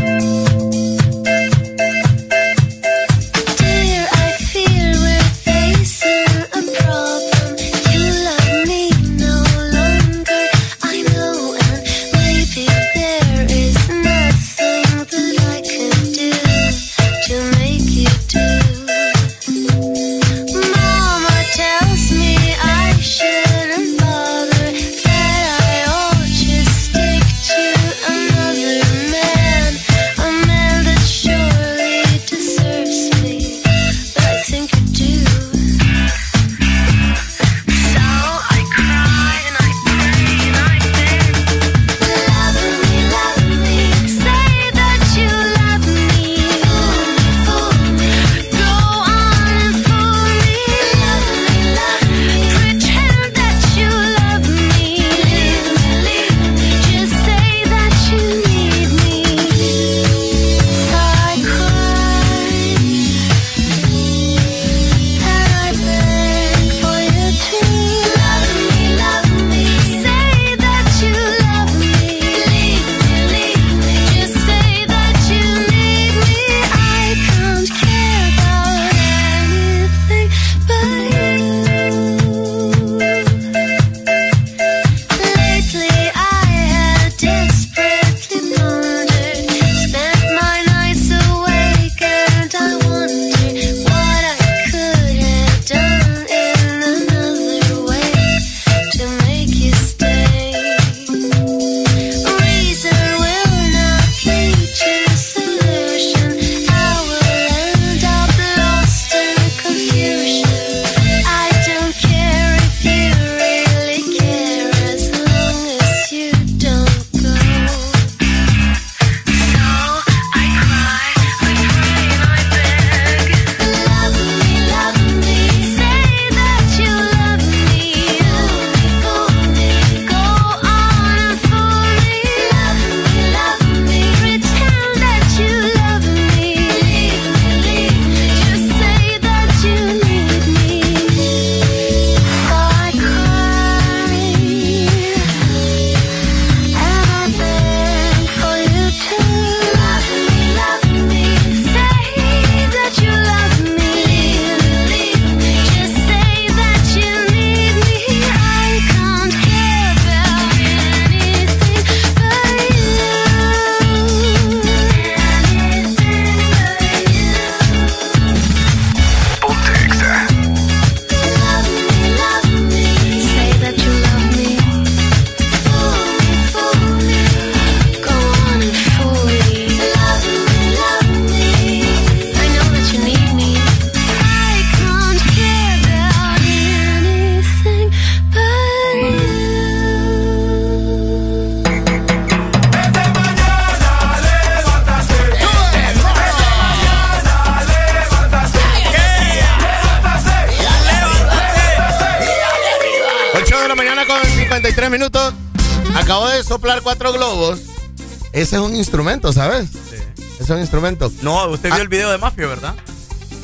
Instrumento, 209.22 209.34
¿sabes? 209.34 209.70
Sí. 209.90 210.24
Es 210.40 210.50
un 210.50 210.60
instrumento. 210.60 211.12
No, 211.22 211.48
usted 211.50 211.70
vio 211.70 211.78
Ah. 211.78 211.82
el 211.82 211.88
video 211.88 212.10
de 212.12 212.18
Mafia, 212.18 212.48
¿verdad? 212.48 212.74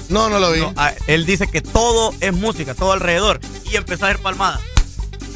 No, 0.09 0.29
no 0.29 0.39
lo 0.39 0.51
vi. 0.51 0.61
No, 0.61 0.73
ah, 0.77 0.93
él 1.07 1.25
dice 1.25 1.47
que 1.47 1.61
todo 1.61 2.13
es 2.19 2.33
música, 2.33 2.73
todo 2.73 2.93
alrededor. 2.93 3.39
Y 3.71 3.75
empezó 3.75 4.05
a 4.05 4.09
hacer 4.09 4.21
palmadas. 4.21 4.61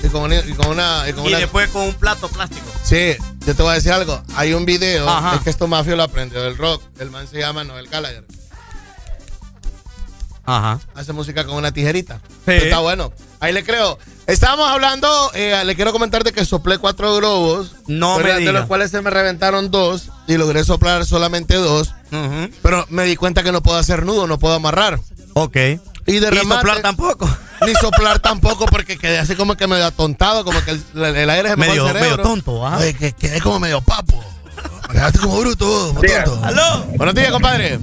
Y 0.03 0.07
con 0.07 0.23
una. 0.23 0.35
Y, 0.39 0.53
con 0.53 0.67
una, 0.67 1.05
y 1.07 1.13
con 1.13 1.25
Y 1.25 1.27
una- 1.29 1.37
después 1.39 1.69
con 1.69 1.83
un 1.83 1.93
plato 1.93 2.27
plástico. 2.29 2.65
Sí, 2.83 3.15
yo 3.45 3.55
te 3.55 3.61
voy 3.61 3.71
a 3.71 3.75
decir 3.75 3.91
algo. 3.91 4.21
Hay 4.35 4.53
un 4.53 4.65
video. 4.65 5.07
Ajá. 5.07 5.35
Es 5.35 5.41
que 5.41 5.49
esto 5.51 5.67
mafio 5.67 5.95
lo 5.95 6.03
aprendió 6.03 6.41
del 6.41 6.57
rock. 6.57 6.81
El 6.99 7.11
man 7.11 7.27
se 7.27 7.37
llama 7.39 7.63
Noel 7.63 7.87
Gallagher. 7.87 8.25
Ajá. 10.43 10.79
Hace 10.95 11.13
música 11.13 11.45
con 11.45 11.55
una 11.55 11.71
tijerita. 11.71 12.19
Sí. 12.45 12.53
Está 12.53 12.79
bueno. 12.79 13.13
Ahí 13.39 13.53
le 13.53 13.63
creo. 13.63 13.99
Estábamos 14.25 14.67
hablando, 14.69 15.31
eh, 15.35 15.61
le 15.65 15.75
quiero 15.75 15.91
comentar 15.91 16.23
de 16.23 16.31
que 16.31 16.45
soplé 16.45 16.77
cuatro 16.79 17.15
globos. 17.17 17.73
No 17.87 18.17
me 18.17 18.23
¿verdad? 18.23 18.35
De 18.37 18.39
diga. 18.41 18.51
los 18.53 18.65
cuales 18.65 18.89
se 18.89 19.01
me 19.01 19.09
reventaron 19.11 19.69
dos. 19.69 20.09
Y 20.27 20.37
logré 20.37 20.63
soplar 20.63 21.05
solamente 21.05 21.55
dos. 21.55 21.93
Pero 22.61 22.85
me 22.89 23.03
di 23.03 23.15
cuenta 23.15 23.43
que 23.43 23.51
no 23.51 23.61
puedo 23.61 23.77
hacer 23.77 24.05
nudo, 24.05 24.27
no 24.27 24.37
puedo 24.39 24.55
amarrar. 24.55 24.99
Ok. 25.33 25.55
Y 26.07 26.13
de 26.19 26.27
Y 26.27 26.29
remate, 26.29 26.55
soplar 26.61 26.81
tampoco. 26.81 27.29
Ni 27.65 27.73
soplar 27.75 28.19
tampoco 28.19 28.65
porque 28.65 28.97
quedé 28.97 29.19
así 29.19 29.35
como 29.35 29.55
que 29.55 29.67
medio 29.67 29.85
atontado, 29.85 30.43
como 30.43 30.59
que 30.63 30.71
el, 30.71 30.83
el 31.15 31.29
aire 31.29 31.49
se 31.49 31.55
me 31.57 31.67
Medio- 31.67 31.93
medio 31.93 32.17
tonto, 32.17 32.65
¿ah? 32.65 32.77
Oye, 32.79 32.93
que 32.95 33.11
quedé 33.13 33.39
como 33.39 33.59
medio 33.59 33.81
papo. 33.81 34.23
Me 34.87 34.95
dejaste 34.95 35.19
como 35.19 35.39
bruto, 35.39 35.65
vos, 35.65 35.87
como 35.93 36.01
tonto. 36.01 36.39
¡Aló! 36.45 36.85
Buenos 36.97 37.15
días, 37.15 37.31
compadre. 37.31 37.77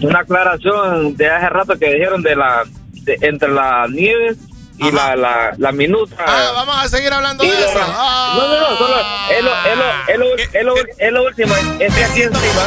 Una 0.00 0.20
aclaración 0.20 1.16
de 1.16 1.28
hace 1.28 1.48
rato 1.50 1.78
que 1.78 1.92
dijeron 1.92 2.22
de 2.22 2.36
la 2.36 2.64
de- 2.92 3.18
entre 3.22 3.48
la 3.52 3.86
nieve 3.88 4.34
y 4.78 4.90
la, 4.92 5.16
la, 5.16 5.54
la 5.58 5.72
minuta. 5.72 6.14
Ah, 6.18 6.52
vamos 6.54 6.76
a 6.84 6.88
seguir 6.88 7.12
hablando 7.12 7.42
de 7.44 7.50
eso. 7.50 7.78
Ah. 7.80 8.34
No, 8.36 8.48
no, 8.48 8.60
no, 8.70 8.76
solo 8.78 8.96
es 9.30 9.44
lo, 9.44 9.50
es 9.50 9.76
lo, 9.76 9.84
es 10.08 10.18
lo, 10.18 10.36
es 10.36 10.64
lo, 10.64 10.74
es 10.98 11.12
lo 11.12 11.24
último. 11.24 11.54
Es 11.78 11.94
que 11.94 12.04
aquí 12.04 12.22
en 12.22 12.32
Ceiba. 12.34 12.62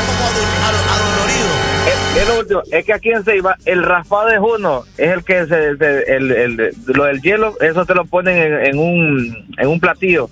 Es, 1.88 2.22
es 2.22 2.28
lo 2.28 2.40
último. 2.40 2.62
Es 2.72 2.86
que 2.86 2.94
aquí 2.94 3.10
en 3.12 3.24
Ceiba 3.24 3.56
el 3.66 3.84
raspado 3.84 4.30
es 4.30 4.40
uno. 4.40 4.84
Es 4.98 5.12
el 5.12 5.24
que 5.24 5.46
se, 5.48 5.78
se- 5.78 6.16
el, 6.16 6.32
el- 6.32 6.74
lo 6.88 7.06
del 7.06 7.22
hielo, 7.22 7.56
eso 7.62 7.86
te 7.86 7.96
lo 7.96 8.06
ponen 8.06 8.38
en, 8.38 8.66
en 8.66 8.80
un, 8.80 9.54
en 9.58 9.68
un 9.68 9.80
platillo. 9.80 10.30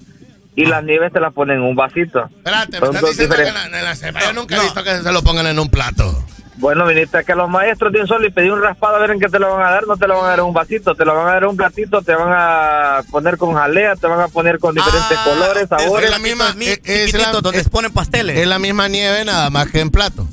Y 0.55 0.65
las 0.65 0.83
nieves 0.83 1.13
te 1.13 1.19
las 1.21 1.33
ponen 1.33 1.57
en 1.57 1.63
un 1.63 1.75
vasito. 1.75 2.25
Espérate, 2.25 2.81
me 2.81 2.87
estás 2.87 3.01
diciendo 3.09 3.35
que 3.35 3.41
en 3.43 3.47
diferentes. 3.47 3.53
la, 4.01 4.07
en 4.09 4.13
la 4.13 4.19
yo 4.25 4.33
nunca 4.33 4.57
he 4.57 4.59
visto 4.61 4.83
que 4.83 4.97
se 5.01 5.11
lo 5.11 5.21
pongan 5.23 5.47
en 5.47 5.57
un 5.57 5.69
plato. 5.69 6.23
Bueno, 6.59 6.85
viniste 6.85 7.17
aquí 7.17 7.31
a 7.31 7.35
los 7.35 7.49
maestros 7.49 7.91
de 7.93 8.01
un 8.01 8.07
solo 8.07 8.27
y 8.27 8.31
pedí 8.31 8.49
un 8.49 8.61
raspado 8.61 8.97
a 8.97 8.99
ver 8.99 9.11
en 9.11 9.19
qué 9.19 9.29
te 9.29 9.39
lo 9.39 9.55
van 9.55 9.65
a 9.65 9.71
dar. 9.71 9.87
No 9.87 9.95
te 9.95 10.07
lo 10.07 10.15
van 10.17 10.25
a 10.25 10.29
dar 10.29 10.39
en 10.39 10.45
un 10.45 10.53
vasito, 10.53 10.93
te 10.93 11.05
lo 11.05 11.15
van 11.15 11.27
a 11.27 11.31
dar 11.31 11.43
en 11.43 11.49
un 11.49 11.55
platito, 11.57 12.01
te 12.01 12.13
van 12.13 12.27
a 12.31 13.01
poner 13.09 13.37
con 13.37 13.53
jalea, 13.53 13.95
te 13.95 14.07
van 14.07 14.19
a 14.19 14.27
poner 14.27 14.59
con 14.59 14.75
diferentes 14.75 15.17
colores, 15.19 15.69
sabores. 15.69 16.05
Es 16.05 16.11
la 16.11 16.19
misma, 16.19 16.53
es, 16.59 16.79
es 16.83 17.13
la, 17.13 17.31
donde 17.31 17.63
se 17.63 17.69
ponen 17.69 17.91
pasteles. 17.93 18.37
Es 18.37 18.45
la 18.47 18.59
misma 18.59 18.89
nieve, 18.89 19.23
nada 19.23 19.49
más 19.49 19.71
que 19.71 19.79
en 19.79 19.89
plato. 19.89 20.27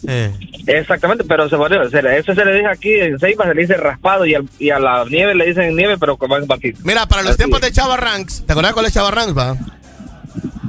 Exactamente, 0.67 1.23
pero 1.23 1.49
se, 1.49 1.55
bueno, 1.55 1.89
se 1.89 1.99
eso 2.19 2.35
se 2.35 2.45
le 2.45 2.55
dice 2.55 2.67
aquí 2.67 2.93
en 2.93 3.19
Ceiba, 3.21 3.45
se 3.47 3.55
le 3.55 3.61
dice 3.63 3.77
raspado 3.77 4.27
y, 4.27 4.35
al- 4.35 4.49
y 4.59 4.71
a 4.71 4.81
la 4.81 5.05
nieve 5.05 5.33
le 5.37 5.47
dicen 5.47 5.77
nieve, 5.77 5.97
pero 5.97 6.17
con 6.17 6.33
en 6.33 6.49
vasito. 6.49 6.81
Mira, 6.83 7.07
para 7.07 7.23
los 7.23 7.31
Así 7.31 7.39
tiempos 7.39 7.61
es. 7.61 7.67
de 7.67 7.73
Chava 7.73 7.97
Ranks, 7.97 8.45
¿te 8.45 8.53
acuerdas 8.53 8.73
cuál 8.73 8.87
es 8.87 8.93
Chava 8.93 9.13
Ranks, 9.13 9.39
va? 9.39 9.55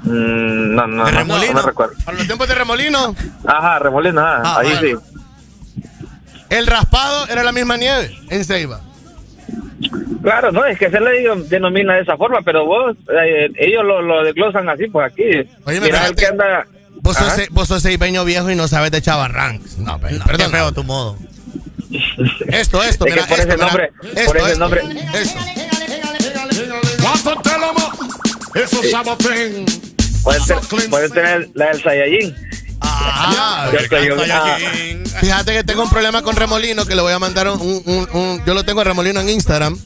Mm, 0.04 0.76
no, 0.76 0.88
no, 0.88 1.12
no, 1.12 1.26
no, 1.26 1.54
me 1.54 1.62
recuerdo. 1.64 1.94
Para 2.06 2.16
los 2.18 2.28
tiempos 2.28 2.48
de 2.48 2.54
Remolino, 2.56 3.16
Ajá, 3.46 3.80
remolino, 3.80 4.22
ajá, 4.22 4.42
Ah, 4.46 4.60
ahí 4.60 4.70
bueno. 4.80 5.00
sí. 5.02 5.17
El 6.50 6.68
raspado 6.68 7.28
era 7.28 7.44
la 7.44 7.52
misma 7.52 7.78
nieve 7.78 8.16
en 8.30 8.44
Ceiba. 8.46 8.82
Claro, 10.24 10.52
no, 10.52 10.66
es 10.66 10.78
que 10.78 10.90
se 10.90 11.00
le 11.00 11.20
digo- 11.20 11.36
denomina 11.36 11.96
de 11.96 12.02
esa 12.02 12.18
forma, 12.18 12.42
pero 12.44 12.66
vos, 12.66 12.96
eh, 13.24 13.50
ellos 13.58 13.84
lo, 13.86 14.02
lo 14.02 14.24
desglosan 14.24 14.68
así, 14.70 14.88
pues 14.88 15.12
aquí. 15.12 15.24
Oye, 15.66 15.80
Mira, 15.80 16.08
el 16.08 16.16
que 16.16 16.26
anda... 16.26 16.66
Vos 17.02 17.16
sos, 17.16 17.34
vos 17.52 17.68
sos 17.68 17.84
ceibeño 17.84 18.26
viejo 18.26 18.50
y 18.50 18.56
no 18.56 18.68
sabes 18.68 18.92
de 18.92 19.02
Chava 19.02 19.28
Ranks. 19.28 19.78
No, 19.78 20.00
pe- 20.00 20.20
perdón. 20.26 20.52
feo 20.52 20.72
tu 20.74 20.84
modo. 20.84 21.18
Esto, 22.48 22.84
esto, 22.84 23.06
Es 23.06 23.14
que 23.14 23.22
mira, 23.22 23.28
por 23.28 23.40
esto, 23.40 23.48
ese 23.54 23.56
mira. 23.56 23.58
nombre- 23.68 23.92
Esto, 24.16 24.26
por 24.26 24.38
ese 24.38 24.48
esto, 24.52 24.60
nombre- 24.60 24.82
esto. 25.14 25.40
Pueden, 30.24 30.44
te- 30.46 30.90
pueden 30.90 31.12
tener 31.12 31.50
la 31.54 31.68
del 31.68 31.82
Saiyajin. 31.82 32.36
Ah, 32.82 32.97
ah, 33.00 33.70
Fíjate 35.20 35.54
que 35.54 35.64
tengo 35.64 35.84
un 35.84 35.90
problema 35.90 36.22
con 36.22 36.36
Remolino 36.36 36.86
que 36.86 36.96
le 36.96 37.02
voy 37.02 37.14
a 37.14 37.20
mandar 37.20 37.48
un, 37.50 37.60
un- 37.62 37.84
un- 37.86 38.10
un- 38.14 38.46
yo 38.46 38.54
lo 38.54 38.64
tengo 38.64 38.82
a 38.82 38.84
Remolino 38.84 39.20
en 39.20 39.30
Instagram, 39.30 39.78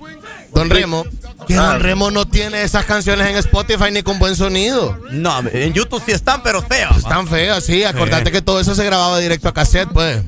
Don 0.54 0.70
Remo, 0.70 1.06
que 1.48 1.56
Ah. 1.56 1.72
Don 1.74 1.80
Remo 1.82 2.12
no 2.12 2.28
tiene 2.28 2.64
esas 2.64 2.86
canciones 2.86 3.28
en 3.28 3.38
Spotify 3.38 3.92
ni 3.92 4.04
con 4.04 4.20
buen 4.20 4.36
sonido. 4.36 5.00
No, 5.12 5.40
en 5.52 5.74
YouTube 5.74 6.02
sí 6.06 6.12
están, 6.12 6.44
pero 6.44 6.62
feas. 6.62 6.98
Están 6.98 7.28
feas, 7.28 7.64
sí, 7.66 7.84
acordate 7.84 8.32
que 8.32 8.42
todo 8.42 8.60
eso 8.60 8.76
se 8.76 8.84
grababa 8.86 9.20
directo 9.20 9.48
a 9.50 9.54
cassette, 9.54 9.90
pues. 9.94 10.22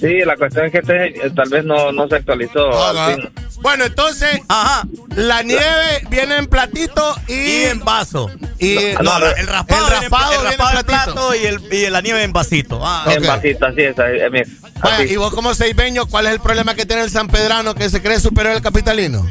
Sí, 0.00 0.20
la 0.24 0.36
cuestión 0.36 0.66
es 0.66 0.72
que 0.72 0.78
este, 0.78 1.26
eh, 1.26 1.30
tal 1.34 1.48
vez 1.48 1.64
no, 1.64 1.90
no 1.92 2.06
se 2.08 2.16
actualizó. 2.16 2.70
Ajá. 2.72 3.06
al 3.06 3.14
fin. 3.16 3.30
Bueno, 3.60 3.84
entonces, 3.86 4.40
la 5.16 5.42
nieve 5.42 6.06
viene 6.08 6.36
en 6.36 6.46
platito 6.46 7.16
y, 7.26 7.32
Y 7.34 7.62
en 7.64 7.80
vaso. 7.84 8.30
y 8.60 8.76
No, 9.02 9.16
el 9.18 9.18
raspado, 9.18 9.26
el 9.26 9.34
viene 9.34 9.40
en- 9.40 9.46
raspado 9.48 10.32
el 10.32 10.38
viene 10.40 10.56
raspado 10.56 10.70
en 10.70 10.78
en 10.78 10.84
platito. 10.86 11.12
plato 11.14 11.34
y, 11.34 11.46
el, 11.46 11.72
y 11.72 11.84
la 11.90 12.00
nieve 12.00 12.22
en 12.22 12.32
vasito. 12.32 12.80
Ah, 12.82 13.04
En 13.10 13.18
Ok. 13.22 13.26
vasito, 13.28 13.66
así 13.66 13.82
es. 13.82 13.96
eh, 13.98 14.28
Vaya, 14.80 14.96
así. 14.96 15.12
y 15.12 15.16
vos 15.16 15.32
como 15.34 15.54
seibeño, 15.54 16.06
¿cuál 16.06 16.26
es 16.26 16.32
el 16.32 16.40
problema 16.40 16.74
que 16.74 16.86
tiene 16.86 17.02
el 17.02 17.10
San 17.10 17.28
Pedrano 17.28 17.74
que 17.74 17.88
se 17.90 18.00
cree 18.02 18.20
superior 18.20 18.54
al 18.54 18.62
capitalino? 18.62 19.26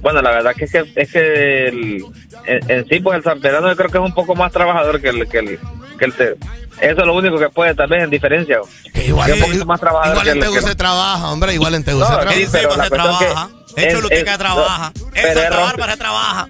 Bueno, 0.00 0.22
la 0.22 0.30
verdad 0.30 0.54
que 0.56 0.64
es 0.64 0.72
que, 0.72 0.92
es 0.94 1.12
que 1.12 1.68
el- 1.68 2.04
en, 2.46 2.70
en 2.70 2.88
sí, 2.88 3.00
pues 3.00 3.18
el 3.18 3.24
sanperano 3.24 3.68
yo 3.68 3.76
creo 3.76 3.90
que 3.90 3.98
es 3.98 4.04
un 4.04 4.14
poco 4.14 4.34
más 4.36 4.52
trabajador 4.52 5.00
que 5.00 5.08
el 5.08 5.28
que 5.28 5.38
el, 5.38 5.58
que 5.98 6.04
el 6.04 6.12
Eso 6.12 7.00
es 7.00 7.06
lo 7.06 7.14
único 7.14 7.36
que 7.38 7.48
puede 7.48 7.74
tal 7.74 7.88
vez 7.88 8.04
en 8.04 8.10
diferencia. 8.10 8.60
igual, 8.94 9.28
es 9.30 9.36
un 9.36 9.42
poquito 9.42 9.66
más 9.66 9.80
trabajador 9.80 10.14
igual 10.16 10.28
en 10.28 10.40
Tegu 10.40 10.66
se 10.66 10.74
trabaja, 10.76 11.28
hombre, 11.30 11.52
igual 11.54 11.74
en 11.74 11.84
Tegu 11.84 11.98
se 11.98 12.04
No, 12.10 12.16
trabaja. 12.18 12.36
sí, 12.36 12.46
pero 12.52 12.76
la 12.76 12.84
se 12.84 12.90
trabaja. 12.90 13.48
En 13.76 13.88
es- 13.88 13.94
es- 14.10 14.38
trabaja. 14.38 14.92
no, 14.98 15.06
En 15.06 15.12
pero 15.14 15.40
es 15.40 15.50
Bárbara 15.50 15.92
se 15.92 15.98
trabaja. 15.98 16.48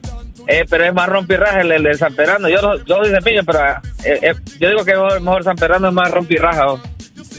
Eh, 0.51 0.65
pero 0.69 0.85
es 0.87 0.95
más 0.95 1.07
rompirraja 1.09 1.61
el, 1.61 1.71
el 1.73 1.83
de 1.83 1.95
San 1.99 2.15
Perano. 2.15 2.49
Yo, 2.49 2.63
no- 2.63 2.77
yo 2.85 2.97
soy 2.97 3.11
cepillo, 3.11 3.45
pero 3.45 3.61
eh, 4.03 4.19
eh, 4.23 4.35
yo 4.59 4.71
digo 4.71 4.83
que 4.85 4.93
mejor, 4.95 5.21
mejor 5.21 5.45
San 5.45 5.57
Perano 5.57 5.89
es 5.89 5.95
más 5.95 6.11
rompirraja. 6.11 6.65
¿no? 6.65 6.81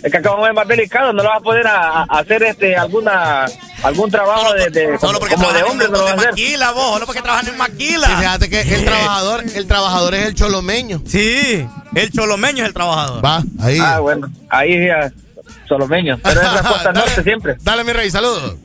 Es 0.04 0.12
que 0.12 0.18
acá 0.18 0.32
es 0.48 0.54
más 0.54 0.68
delicado, 0.68 1.12
no 1.12 1.24
lo 1.24 1.30
vas 1.30 1.40
a 1.40 1.42
poder 1.42 1.66
a, 1.68 2.04
a 2.04 2.20
hacer 2.20 2.44
este 2.44 2.76
alguna 2.76 3.46
algún 3.82 4.12
trabajo 4.12 4.54
de, 4.54 4.70
de- 4.70 4.98
Solo 5.00 5.20
porque 5.20 5.36
como 5.36 5.48
de 5.48 5.54
trabajan 5.60 5.72
hombre 5.72 5.86
en 5.88 5.92
no 5.92 5.98
lo 5.98 6.04
vas 6.04 6.14
a 6.14 6.16
hacer. 6.18 6.30
maquila, 6.32 6.72
vos. 6.72 6.94
Solo 6.94 7.06
porque 7.08 7.22
trabajan 7.22 7.48
en 7.48 7.58
maquila. 7.58 8.08
Sí, 8.08 8.14
fíjate 8.20 8.50
que 8.50 8.62
el 8.62 8.86
trabajador, 8.86 9.44
el 9.56 9.68
trabajador 9.68 10.14
es 10.16 10.26
el 10.28 10.36
cholomeño. 10.36 11.02
Sí, 11.08 11.68
el 11.96 12.12
cholomeño 12.12 12.64
es 12.64 12.68
el 12.68 12.74
trabajador. 12.74 13.26
Va, 13.26 13.44
ahí. 13.62 13.80
Ah, 13.82 14.00
bueno, 14.00 14.30
ahí 14.50 14.86
ya, 14.86 15.12
solomeño. 15.68 16.20
Pero 16.24 16.42
es 16.42 16.52
respuesta 16.54 16.92
norte 16.94 17.24
siempre. 17.24 17.56
Dale, 17.62 17.84
mi 17.84 17.92
rey, 17.94 18.12
saludos. 18.12 18.56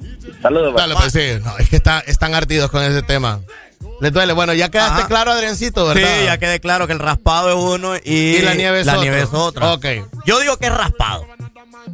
Saludos. 0.42 0.72
pues. 0.72 0.82
Dale, 0.82 0.94
pues 0.94 1.12
sí. 1.12 1.40
No, 1.44 1.56
es 1.58 1.68
que 1.70 1.76
está, 1.76 2.00
están 2.00 2.34
ardidos 2.34 2.70
con 2.70 2.82
ese 2.82 3.02
tema. 3.02 3.40
Les 4.00 4.12
duele. 4.12 4.32
Bueno, 4.32 4.52
ya 4.54 4.70
quedaste 4.70 5.00
Ajá. 5.00 5.08
claro, 5.08 5.30
Adriancito, 5.32 5.86
¿verdad? 5.86 6.02
Sí, 6.20 6.24
ya 6.26 6.38
quedé 6.38 6.60
claro 6.60 6.86
que 6.86 6.92
el 6.92 6.98
raspado 6.98 7.50
es 7.50 7.56
uno 7.56 7.96
y, 7.96 8.36
Y 8.36 8.42
la 8.42 8.54
nieve 8.54 8.80
es 8.80 8.86
la 8.86 8.96
nieve 8.96 9.22
es 9.22 9.28
otra. 9.32 9.72
Ok. 9.72 9.86
Yo 10.26 10.40
digo 10.40 10.56
que 10.56 10.66
es 10.66 10.74
raspado. 10.74 11.24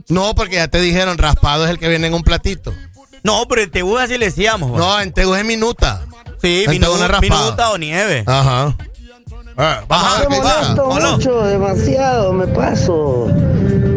No, 0.09 0.35
porque 0.35 0.57
ya 0.57 0.69
te 0.69 0.81
dijeron, 0.81 1.19
raspado 1.19 1.65
es 1.65 1.71
el 1.71 1.79
que 1.79 1.89
viene 1.89 2.07
en 2.07 2.15
un 2.15 2.23
platito. 2.23 2.73
No, 3.23 3.47
pero 3.49 3.63
en 3.63 3.71
Tegu 3.71 3.99
así 3.99 4.17
le 4.19 4.27
decíamos. 4.27 4.77
No, 4.79 5.01
en 5.01 5.13
Tegu 5.13 5.35
es 5.35 5.45
minuta. 5.45 6.03
Sí, 6.41 6.65
en 6.67 6.73
minu- 6.73 6.81
Tegu 6.81 6.97
no 6.97 7.05
es 7.07 7.21
minuta 7.21 7.71
o 7.71 7.79
nieve. 7.79 8.25
Ajá. 8.27 8.75
Ah, 9.57 9.83
vamos 9.89 10.09
a 10.15 10.19
ver 10.21 10.29
qué 10.29 10.35
dice. 10.37 10.81
Hola. 10.81 11.11
mucho, 11.13 11.43
demasiado, 11.43 12.33
me 12.33 12.47
paso. 12.47 13.27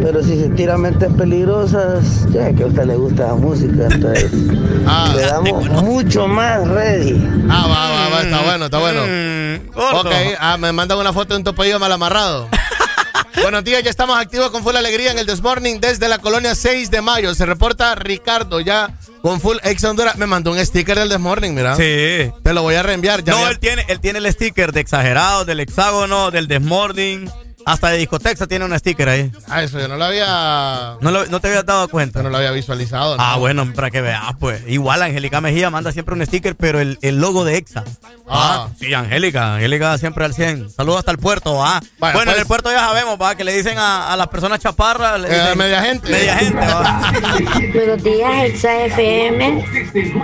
Pero 0.04 0.22
si 0.22 0.38
se 0.38 0.50
tira 0.50 0.76
mentes 0.76 1.10
peligrosas, 1.14 2.30
ya 2.30 2.52
que 2.52 2.64
a 2.64 2.66
usted 2.66 2.84
le 2.84 2.94
gusta 2.94 3.28
la 3.28 3.34
música, 3.36 3.86
entonces 3.90 4.30
le 4.34 5.22
damos 5.22 5.66
mucho 5.82 6.28
más 6.28 6.68
ready. 6.68 7.26
Ah, 7.48 7.66
va, 7.66 7.90
va, 7.90 8.08
va, 8.10 8.22
está 8.22 8.42
bueno, 8.42 8.64
está 8.66 8.78
bueno. 8.80 9.00
Mm. 9.06 9.70
Ok, 9.96 10.12
ah, 10.38 10.58
me 10.58 10.72
mandan 10.72 10.98
una 10.98 11.10
foto 11.14 11.32
de 11.32 11.38
un 11.38 11.44
topillo 11.44 11.78
mal 11.80 11.90
amarrado. 11.90 12.50
Buenos 13.42 13.64
días, 13.64 13.82
ya 13.82 13.88
estamos 13.88 14.18
activos 14.18 14.50
con 14.50 14.62
full 14.62 14.76
alegría 14.76 15.10
en 15.10 15.18
el 15.18 15.24
Desmorning 15.24 15.80
desde 15.80 16.06
la 16.08 16.18
colonia 16.18 16.54
6 16.54 16.90
de 16.90 17.00
mayo. 17.00 17.34
Se 17.34 17.46
reporta 17.46 17.94
Ricardo 17.94 18.60
ya 18.60 18.98
con 19.22 19.40
full 19.40 19.56
ex 19.62 19.84
Honduras. 19.84 20.16
Me 20.16 20.26
mandó 20.26 20.52
un 20.52 20.58
sticker 20.62 20.98
del 20.98 21.08
Desmorning, 21.08 21.54
mira. 21.54 21.76
Sí. 21.76 22.30
Te 22.42 22.52
lo 22.52 22.60
voy 22.60 22.74
a 22.74 22.82
reenviar. 22.82 23.24
Ya 23.24 23.32
no, 23.32 23.38
había- 23.38 23.52
él 23.52 23.58
tiene, 23.58 23.86
él 23.88 24.00
tiene 24.00 24.18
el 24.18 24.30
sticker 24.30 24.72
de 24.72 24.80
exagerado, 24.80 25.46
del 25.46 25.60
hexágono, 25.60 26.30
del 26.30 26.46
desmording. 26.46 27.30
Hasta 27.66 27.88
de 27.90 27.98
discotexa 27.98 28.46
tiene 28.46 28.64
un 28.64 28.78
sticker 28.78 29.08
ahí. 29.08 29.32
Ah, 29.48 29.62
eso 29.62 29.78
yo 29.80 29.88
no 29.88 29.96
lo 29.96 30.04
había. 30.04 30.96
No, 31.00 31.10
lo- 31.10 31.26
no 31.26 31.40
te 31.40 31.48
habías 31.48 31.64
dado 31.64 31.88
cuenta. 31.88 32.18
Yo 32.18 32.22
no 32.24 32.30
lo 32.30 32.36
había 32.36 32.50
visualizado. 32.50 33.16
Ah, 33.18 33.32
¿no? 33.34 33.40
bueno, 33.40 33.72
para 33.74 33.90
que 33.90 34.00
veas, 34.02 34.22
pues. 34.38 34.62
Igual 34.68 35.02
Angélica 35.02 35.40
Mejía 35.40 35.70
manda 35.70 35.90
siempre 35.92 36.14
un 36.14 36.24
sticker, 36.26 36.56
pero 36.56 36.80
el, 36.80 36.98
el 37.02 37.20
logo 37.20 37.44
de 37.44 37.56
Exa. 37.56 37.84
Ah, 38.28 38.68
sí, 38.78 38.92
Angélica. 38.92 39.54
Angélica 39.54 39.96
siempre 39.98 40.24
al 40.24 40.34
100. 40.34 40.70
Saludos 40.70 40.98
hasta 41.00 41.10
el 41.12 41.18
puerto, 41.18 41.64
ah. 41.64 41.80
Bueno, 41.98 42.20
pues. 42.24 42.28
en 42.34 42.40
el 42.40 42.46
puerto 42.46 42.70
ya 42.70 42.80
sabemos, 42.80 43.18
va, 43.20 43.34
que 43.34 43.44
le 43.44 43.52
dicen 43.54 43.78
a, 43.78 44.12
a 44.12 44.16
las 44.16 44.28
personas 44.28 44.58
chaparras. 44.60 45.20
le 45.20 45.28
Eh, 45.30 45.54
media 45.56 45.82
gente. 45.82 46.10
Media 46.10 46.36
gente, 46.36 46.58
va. 46.66 47.12
Buenos 47.74 48.02
días, 48.02 48.44
Exa 48.44 48.84
FM. 48.86 49.64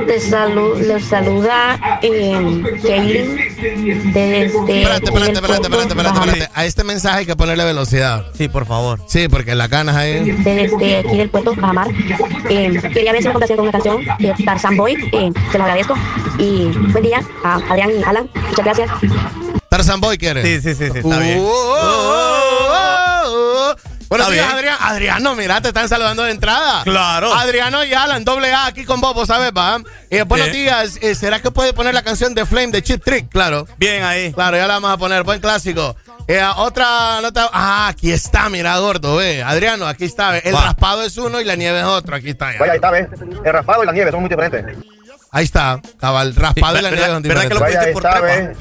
Les, 0.06 0.30
salu- 0.30 0.76
les 0.78 1.04
saluda 1.06 1.98
eh, 2.02 2.62
Kaylin 2.82 3.36
desde 4.12 4.44
Espérate, 4.46 5.04
espérate, 5.06 5.32
espérate, 5.32 5.62
espérate, 5.62 5.88
espérate, 5.88 6.18
espérate. 6.20 6.50
A 6.54 6.64
este 6.64 6.84
mensaje 6.84 7.18
hay 7.20 7.26
que 7.31 7.36
ponerle 7.36 7.65
velocidad. 7.65 8.25
Sí, 8.36 8.49
por 8.49 8.67
favor. 8.67 8.99
Sí, 9.07 9.28
porque 9.28 9.55
las 9.55 9.70
ganas 9.70 9.94
ahí. 9.94 10.18
desde 10.18 10.99
aquí 10.99 11.17
del 11.17 11.31
puerto 11.31 11.55
Bajamar. 11.55 11.86
Eh, 12.49 12.81
quería 12.92 13.12
ver 13.12 13.23
si 13.23 13.28
me 13.28 13.34
con 13.34 13.60
una 13.60 13.70
canción 13.70 14.05
de 14.18 14.34
Tarzan 14.44 14.76
Boy. 14.76 14.94
Eh, 15.12 15.31
se 15.52 15.59
lo 15.59 15.62
agradezco. 15.62 15.94
Y 16.39 16.65
buen 16.91 17.05
día 17.05 17.23
a 17.44 17.55
Adrián 17.70 17.92
y 17.97 18.02
Alan. 18.02 18.28
Muchas 18.34 18.65
gracias. 18.65 18.91
Tarzan 19.68 20.00
Boy 20.00 20.18
quiere. 20.18 20.42
Sí, 20.42 20.60
sí, 20.60 20.75
sí, 20.75 20.91
sí, 20.92 20.99
está 20.99 21.18
bien. 21.20 21.39
Uh, 21.39 21.47
oh, 21.47 22.65
oh. 22.67 23.75
Buenos 24.09 24.26
Está 24.26 24.34
días, 24.34 24.47
bien. 24.47 24.57
Adrián. 24.57 24.76
Adriano, 24.81 25.36
mira, 25.36 25.60
te 25.60 25.68
están 25.68 25.89
saludando 25.89 26.25
de 26.25 26.33
entrada. 26.33 26.83
Claro. 26.83 27.33
Adriano 27.33 27.84
y 27.84 27.94
Alan, 27.94 28.25
doble 28.25 28.52
A 28.52 28.67
aquí 28.67 28.84
con 28.84 29.00
vos, 29.00 29.15
vos 29.15 29.28
sabes, 29.28 29.52
va. 29.57 29.81
Eh, 30.10 30.25
buenos 30.25 30.50
días. 30.50 30.99
Eh, 31.00 31.15
¿Será 31.15 31.41
que 31.41 31.52
puede 31.52 31.73
poner 31.73 31.94
la 31.94 32.02
canción 32.02 32.34
de 32.34 32.44
Flame 32.44 32.73
de 32.73 32.83
Chip 32.83 33.05
Trick? 33.05 33.28
Claro. 33.28 33.68
Bien 33.78 34.02
ahí. 34.02 34.33
Claro, 34.33 34.57
ya 34.57 34.67
la 34.67 34.75
vamos 34.75 34.91
a 34.91 34.97
poner. 34.97 35.23
Buen 35.23 35.41
clásico. 35.41 35.94
Eh, 36.33 36.42
otra 36.59 37.20
nota. 37.23 37.49
Ah, 37.52 37.89
aquí 37.89 38.12
está, 38.12 38.49
mira, 38.49 38.78
gordo, 38.78 39.17
ve. 39.17 39.42
Adriano, 39.42 39.86
aquí 39.86 40.05
está. 40.05 40.31
ve. 40.31 40.42
El 40.44 40.55
Va. 40.55 40.65
raspado 40.67 41.02
es 41.02 41.17
uno 41.18 41.41
y 41.41 41.44
la 41.44 41.57
nieve 41.57 41.81
es 41.81 41.84
otro. 41.86 42.15
Aquí 42.15 42.31
está. 42.31 42.52
ya. 42.52 42.59
Vaya, 42.60 42.73
ahí 42.73 42.76
está, 42.76 42.91
¿ves? 42.92 43.09
El 43.44 43.52
raspado 43.52 43.83
y 43.83 43.86
la 43.86 43.92
nieve 43.92 44.10
son 44.12 44.20
muy 44.20 44.28
diferentes. 44.28 44.76
Ahí 45.33 45.44
está, 45.44 45.81
cabal. 45.99 46.34
Raspado 46.34 46.78
y 46.78 46.83
la 46.83 46.91
¿verdad- 46.91 47.07
nieve 47.07 47.12
son 47.15 47.23
verdad 47.23 47.42
que 47.49 47.55
lo 47.55 47.60
diferentes. 47.67 47.76
Vaya, 47.76 47.81
ahí 47.89 47.92
por 47.92 48.55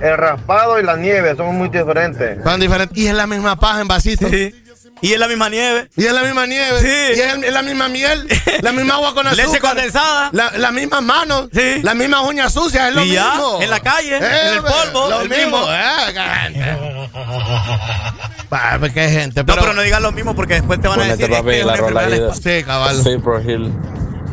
está. 0.00 0.06
El 0.06 0.16
raspado 0.18 0.80
y 0.80 0.82
la 0.82 0.96
nieve 0.96 1.36
son 1.36 1.54
muy 1.56 1.68
diferentes. 1.68 2.42
Son 2.42 2.60
diferentes. 2.60 2.96
Y 2.98 3.06
es 3.06 3.14
la 3.14 3.26
misma 3.26 3.56
paja 3.58 3.80
en 3.80 3.88
vasito. 3.88 4.28
Sí. 4.28 4.54
Y 5.00 5.12
es 5.12 5.18
la 5.20 5.28
misma 5.28 5.48
nieve. 5.50 5.88
Y 5.96 6.04
es 6.06 6.12
la 6.12 6.22
misma 6.22 6.46
nieve. 6.46 6.80
Sí. 6.80 6.86
Y 7.18 7.20
es, 7.20 7.34
el- 7.34 7.44
es 7.44 7.52
la 7.52 7.62
misma 7.62 7.88
miel. 7.88 8.26
la 8.62 8.72
misma 8.72 8.94
agua 8.94 9.14
con 9.14 9.26
azúcar. 9.26 9.46
Leche 9.46 9.60
condensada. 9.60 10.30
La, 10.32 10.50
las 10.56 10.72
mismas 10.72 11.02
manos. 11.02 11.48
Sí. 11.52 11.80
Las 11.82 11.94
mismas 11.94 12.22
uñas 12.26 12.52
sucias. 12.52 12.88
Es 12.88 12.94
lo 12.94 13.04
Y 13.04 13.12
ya, 13.12 13.30
mismo. 13.34 13.58
en 13.62 13.70
la 13.70 13.80
calle, 13.80 14.16
Eh, 14.16 14.18
en 14.18 14.54
el 14.54 14.60
ve, 14.62 14.70
polvo, 14.70 15.10
Lo 15.10 15.20
el 15.20 15.28
mismo. 15.28 15.58
mismo. 15.58 15.72
eh, 15.72 16.14
qué 16.14 16.20
gente. 16.20 16.78
Va, 18.52 18.76
pues, 18.78 18.92
qué 18.92 19.08
gente. 19.08 19.40
No, 19.44 19.54
Pero, 19.54 19.72
no 19.72 19.82
digas 19.82 20.00
lo 20.00 20.12
mismo 20.12 20.34
porque 20.34 20.54
después 20.54 20.80
te 20.80 20.88
van 20.88 21.00
a 21.00 21.04
decir 21.04 21.28
papi, 21.28 21.48
"Es 21.50 21.54
que 21.54 21.60
es 21.60 21.66
la 21.66 21.76
rola 21.76 22.06
de 22.06 22.32
Sí, 22.34 22.62
cabal. 22.64 23.02
Cypress 23.02 23.46
Hill. 23.46 23.72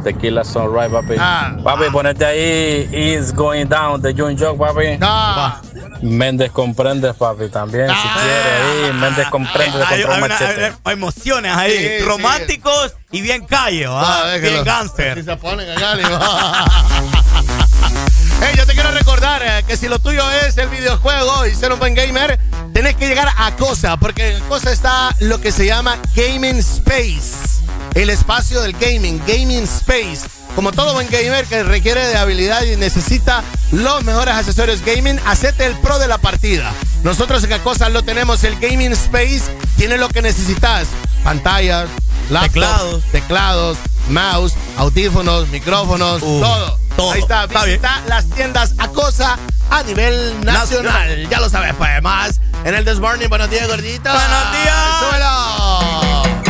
Tequila 0.03 0.43
Sunrise, 0.43 0.89
papi. 0.89 1.13
Ah. 1.19 1.55
papi, 1.63 1.83
ponete 1.91 2.25
ahí 2.25 2.89
Is 2.91 3.33
Going 3.35 3.65
Down 3.67 4.01
de 4.01 4.13
June 4.13 4.35
Jock, 4.37 4.57
papi. 4.57 4.97
Ah. 4.99 5.61
Méndez 6.01 6.51
comprende, 6.51 7.13
papi, 7.13 7.49
también, 7.49 7.87
si 7.89 8.07
quiere. 8.19 8.87
Ahí, 8.87 8.93
Méndez 8.93 9.27
comprende 9.29 9.77
de 9.77 9.83
Ah. 9.83 9.87
Hay, 9.89 9.99
hay 9.99 10.03
una- 10.05 10.17
machete. 10.27 10.65
hay- 10.65 10.71
hay 10.83 10.93
emociones 10.93 11.55
ahí, 11.55 11.77
Sí, 11.77 11.87
sí. 11.99 12.05
románticos 12.05 12.93
y 13.11 13.21
bien 13.21 13.45
calle, 13.45 13.85
¿va? 13.87 14.23
Ah, 14.23 14.35
es 14.35 14.41
que 14.41 14.47
bien 14.47 14.55
los- 14.57 14.65
gánster. 14.65 15.17
Si 15.17 15.23
se 15.23 15.35
ponen 15.37 15.69
acá. 15.69 15.95
Hey, 18.43 18.55
yo 18.57 18.65
te 18.65 18.73
quiero 18.73 18.89
recordar 18.91 19.41
eh, 19.45 19.63
que 19.67 19.77
si 19.77 19.87
lo 19.87 19.99
tuyo 19.99 20.23
es 20.31 20.57
el 20.57 20.67
videojuego 20.69 21.45
y 21.45 21.53
ser 21.53 21.71
un 21.71 21.77
buen 21.77 21.93
gamer, 21.93 22.39
tenés 22.73 22.95
que 22.95 23.07
llegar 23.07 23.27
a 23.37 23.55
Cosa, 23.55 23.97
porque 23.97 24.35
en 24.37 24.43
Cosa 24.45 24.71
está 24.71 25.15
lo 25.19 25.39
que 25.39 25.51
se 25.51 25.67
llama 25.67 25.99
Gaming 26.15 26.57
Space, 26.57 27.61
el 27.93 28.09
espacio 28.09 28.61
del 28.61 28.73
gaming, 28.73 29.21
Gaming 29.27 29.63
Space. 29.65 30.21
Como 30.55 30.71
todo 30.71 30.93
buen 30.93 31.09
gamer 31.09 31.45
que 31.45 31.63
requiere 31.63 32.05
de 32.07 32.17
habilidad 32.17 32.63
y 32.63 32.75
necesita 32.75 33.43
los 33.71 34.03
mejores 34.03 34.35
accesorios 34.35 34.81
gaming, 34.85 35.19
hacete 35.25 35.65
el 35.65 35.75
pro 35.79 35.97
de 35.97 36.07
la 36.07 36.17
partida. 36.17 36.71
Nosotros 37.03 37.43
en 37.45 37.53
Acosa 37.53 37.89
lo 37.89 38.03
tenemos, 38.03 38.43
el 38.43 38.59
Gaming 38.59 38.91
Space 38.91 39.43
tiene 39.77 39.97
lo 39.97 40.09
que 40.09 40.21
necesitas, 40.21 40.87
pantallas, 41.23 41.87
laptops, 42.29 42.51
Teclados. 42.53 43.03
teclados, 43.11 43.77
mouse, 44.09 44.53
audífonos, 44.77 45.47
micrófonos, 45.47 46.21
Uh, 46.21 46.41
todo. 46.41 46.79
todo. 46.95 47.11
Ahí 47.13 47.21
está, 47.21 47.45
Está 47.45 47.63
visita 47.65 48.01
las 48.07 48.25
tiendas 48.29 48.75
Acosa 48.77 49.39
a 49.71 49.83
nivel 49.83 50.45
nacional. 50.45 50.93
Nacional. 50.93 51.29
Ya 51.29 51.39
lo 51.39 51.49
sabes, 51.49 51.73
pues 51.77 52.03
más 52.03 52.39
en 52.65 52.75
el 52.75 52.85
This 52.85 52.99
Morning. 52.99 53.29
Buenos 53.29 53.49
días, 53.49 53.67
gordito. 53.67 54.09
Buenos 54.11 54.51
días. 54.51 54.99
Súbelo. 54.99 56.40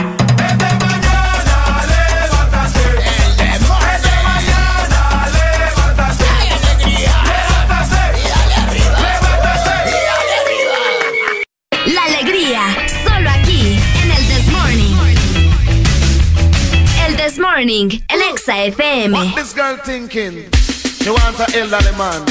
This 17.31 17.39
Morning, 17.39 17.89
el 18.09 18.21
Exa 18.33 18.65
FM. 18.65 19.13
What 19.13 19.35
this 19.35 19.53
girl 19.53 19.77
thinking? 19.77 20.51
She 20.99 21.09
wants 21.09 21.39
a 21.39 21.47
elderly 21.57 21.95
man. 21.97 22.27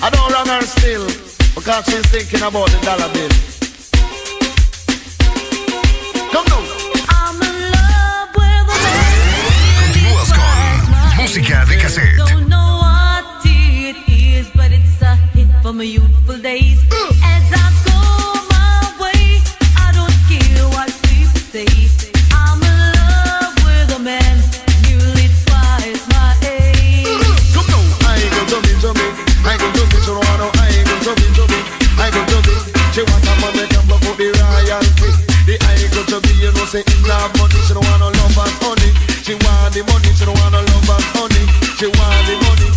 I 0.00 0.10
don't 0.10 0.30
run 0.30 0.46
her 0.46 0.62
still 0.62 1.06
because 1.56 1.84
she's 1.86 2.06
thinking 2.06 2.46
about 2.46 2.70
the 2.70 2.78
dollar 2.86 3.10
bill. 3.12 3.28
Come 6.30 6.46
now. 6.46 6.62
Continúas 9.82 10.30
con 10.32 11.16
música 11.16 11.64
de 11.64 11.78
cassette. 11.78 12.18
Don't 12.18 12.48
know 12.48 12.78
what 12.78 13.44
it 13.44 13.96
is, 14.06 14.48
but 14.54 14.70
it's 14.70 15.02
a 15.02 15.16
hit 15.34 15.48
from 15.62 15.78
my 15.78 15.82
youthful 15.82 16.38
days. 16.38 16.78
Mm. 16.84 17.10
As 17.24 17.50
I 17.50 17.72
go 17.90 17.98
my 18.54 19.02
way, 19.02 19.42
I 19.76 19.90
don't 19.90 20.14
care 20.30 20.68
what 20.68 20.94
people 21.02 21.40
say. 21.50 22.07
Say 36.68 36.84
love 37.08 37.32
money. 37.38 37.54
She 37.64 37.72
don't 37.72 37.84
want 37.88 38.00
no 38.00 38.08
love 38.12 38.38
and 38.44 38.56
honey. 38.60 38.92
She 39.24 39.32
want 39.40 39.72
the 39.72 39.80
money. 39.88 40.12
She 40.12 40.24
don't 40.26 40.36
want 40.38 40.52
no 40.52 40.60
love 40.60 40.90
and 40.92 41.06
honey. 41.16 41.44
She 41.80 41.86
want 41.96 42.20
the 42.28 42.36
money. 42.44 42.68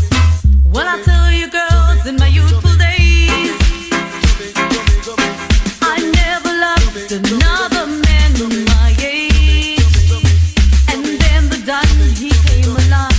When 0.71 0.87
I 0.87 1.01
tell 1.03 1.27
you 1.29 1.51
girls 1.51 2.07
in 2.07 2.15
my 2.15 2.27
youthful 2.27 2.71
days, 2.79 3.51
I 5.83 5.99
never 5.99 6.51
loved 6.55 7.11
another 7.11 7.85
man 8.07 8.31
my 8.71 8.95
age. 9.03 9.83
And 10.87 11.03
then 11.03 11.49
the 11.51 11.59
done 11.67 11.99
he 12.15 12.31
came 12.47 12.71
along, 12.71 13.11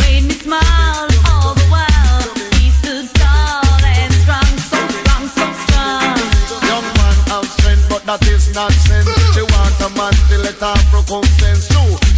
made 0.00 0.24
me 0.24 0.34
smile 0.40 1.12
all 1.28 1.52
the 1.52 1.68
while. 1.68 2.24
He 2.56 2.72
stood 2.80 3.04
tall 3.20 3.68
and 3.84 4.12
strong, 4.24 4.52
so 4.64 4.80
strong, 4.96 5.24
so 5.28 5.44
strong. 5.68 6.16
Young 6.64 6.88
man 6.96 7.16
have 7.28 7.46
strength, 7.52 7.84
but 7.90 8.02
that 8.08 8.26
is 8.32 8.54
not 8.54 8.72
man 10.60 10.74
to 10.74 10.76
let 10.76 10.78
her 10.78 10.96
recompense. 10.96 11.68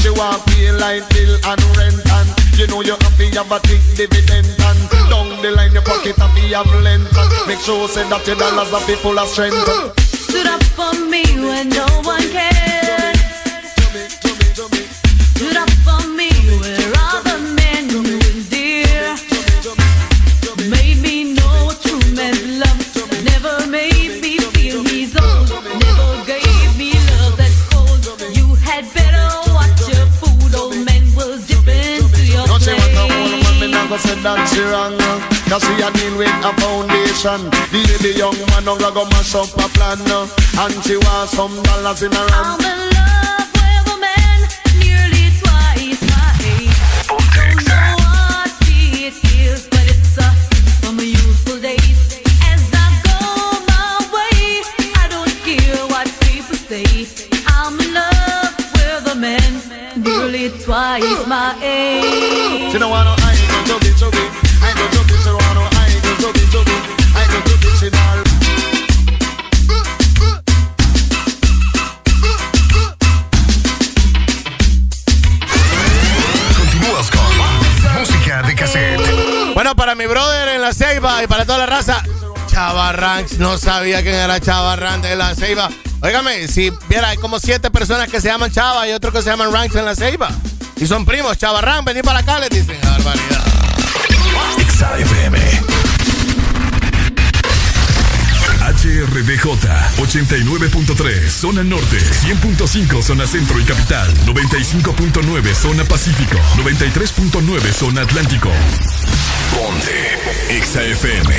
She 0.01 0.11
want 0.11 0.45
pay 0.47 0.71
light 0.73 1.09
bill 1.11 1.39
and 1.45 1.63
rent 1.77 2.01
and 2.11 2.29
you 2.59 2.67
know 2.67 2.81
you 2.83 2.93
have 2.93 3.17
to 3.17 3.27
have 3.37 3.53
a 3.53 3.61
big 3.67 3.83
dividend 3.97 4.47
and 4.47 4.91
down 5.11 5.43
the 5.43 5.51
line 5.51 5.73
your 5.73 5.83
pocket 5.83 6.17
have 6.17 6.35
to 6.35 6.43
have 6.55 6.83
length 6.83 7.17
and 7.17 7.49
make 7.49 7.61
sure 7.61 7.89
say 7.89 8.09
that 8.09 8.27
your 8.27 8.37
dollars 8.37 8.73
are 8.73 8.81
full 8.81 9.19
of 9.19 9.29
strength. 9.29 9.57
Stood 9.99 10.47
up 10.47 10.63
for 10.63 10.93
me 11.07 11.25
when 11.41 11.69
no 11.71 11.87
one 12.05 12.23
cared. 12.31 13.17
Stood 15.35 15.57
up 15.57 15.71
for 15.85 16.09
me 16.09 16.31
where 16.61 16.93
other 16.97 17.39
men 17.39 17.58
go 33.89 33.97
say 33.97 34.15
that 34.21 34.45
she 34.53 34.61
wrong. 34.61 34.97
Cause 35.49 35.65
she 35.65 35.73
a 35.81 35.89
deal 35.91 36.15
with 36.19 36.45
a 36.45 36.53
foundation. 36.61 37.49
The 37.73 37.81
baby 37.89 38.19
young 38.19 38.37
man 38.53 38.65
no 38.65 38.77
go 38.77 39.05
mash 39.09 39.35
up 39.35 39.49
a 39.57 39.67
plan. 39.73 39.99
And 40.61 40.75
she 40.85 40.97
want 41.01 41.31
some 41.31 41.57
dollars 41.63 42.03
in 42.03 42.13
her 42.13 42.29
hand. 42.29 42.37
I'm 42.37 42.61
in 42.61 42.81
love 42.93 43.49
with 43.57 43.89
a 43.89 43.97
man 43.97 44.41
nearly 44.77 45.33
twice 45.41 46.01
my 46.05 46.29
age. 46.45 46.77
Don't 47.33 47.65
know 47.65 47.97
what 48.05 48.53
it 48.69 49.17
is, 49.41 49.67
but 49.73 49.85
it's 49.89 50.19
a 50.21 50.29
from 50.85 50.97
my 51.01 51.09
youthful 51.09 51.59
days. 51.61 52.21
As 52.45 52.61
I 52.77 52.93
go 53.09 53.17
my 53.73 54.05
way, 54.13 54.61
I 55.01 55.09
don't 55.09 55.33
care 55.49 55.81
what 55.89 56.07
people 56.29 56.61
say. 56.69 56.85
I'm 57.49 57.73
in 57.81 57.95
love 57.97 58.53
with 58.77 59.13
a 59.13 59.17
man 59.17 59.53
nearly 59.97 60.53
twice 60.61 61.25
my 61.27 61.57
age. 61.65 62.73
She 62.73 62.79
don't 62.79 62.91
want 62.91 63.09
no 63.09 63.28
Música 77.99 78.43
de 78.43 78.55
cassette. 78.55 79.55
Bueno, 79.55 79.75
para 79.75 79.95
mi 79.95 80.07
brother 80.07 80.49
en 80.49 80.63
la 80.63 80.73
Ceiba 80.73 81.23
y 81.23 81.27
para 81.27 81.45
toda 81.45 81.59
la 81.59 81.67
raza, 81.67 82.03
Chava 82.51 82.93
Ranks, 82.93 83.39
no 83.39 83.59
sabía 83.59 84.03
quién 84.03 84.15
era 84.15 84.41
Chava 84.41 84.77
Ranks 84.77 85.09
de 85.09 85.17
la 85.17 85.35
Ceiba. 85.35 85.69
Óigame, 86.01 86.47
si 86.49 86.71
viera, 86.89 87.09
hay 87.09 87.17
como 87.17 87.39
siete 87.39 87.71
personas 87.71 88.09
que 88.09 88.21
se 88.21 88.29
llaman 88.29 88.53
Chava 88.53 88.89
y 88.89 88.93
otros 88.93 89.13
que 89.13 89.23
se 89.23 89.31
llaman 89.31 89.53
Ranks 89.53 89.75
en 89.75 89.85
la 89.85 89.95
Ceiba. 89.95 90.31
Y 90.77 90.87
son 90.87 91.05
primos, 91.05 91.37
Chava 91.39 91.61
Ranks, 91.61 91.87
vení 91.87 92.03
para 92.03 92.21
acá, 92.21 92.39
les 92.39 92.51
dicen, 92.51 92.79
"Qué 92.81 92.87
barbaridad. 92.87 93.58
XAFM. 94.79 95.35
HRDJ 98.61 99.45
89.3 99.97 101.29
Zona 101.29 101.65
Norte 101.65 101.99
100.5 101.99 103.03
Zona 103.03 103.27
Centro 103.27 103.59
y 103.59 103.65
Capital 103.65 104.15
95.9 104.27 105.55
Zona 105.55 105.83
Pacífico 105.83 106.37
93.9 106.59 107.73
Zona 107.73 108.03
Atlántico 108.03 108.51
Ponte 109.53 110.17
XAFM 110.63 111.35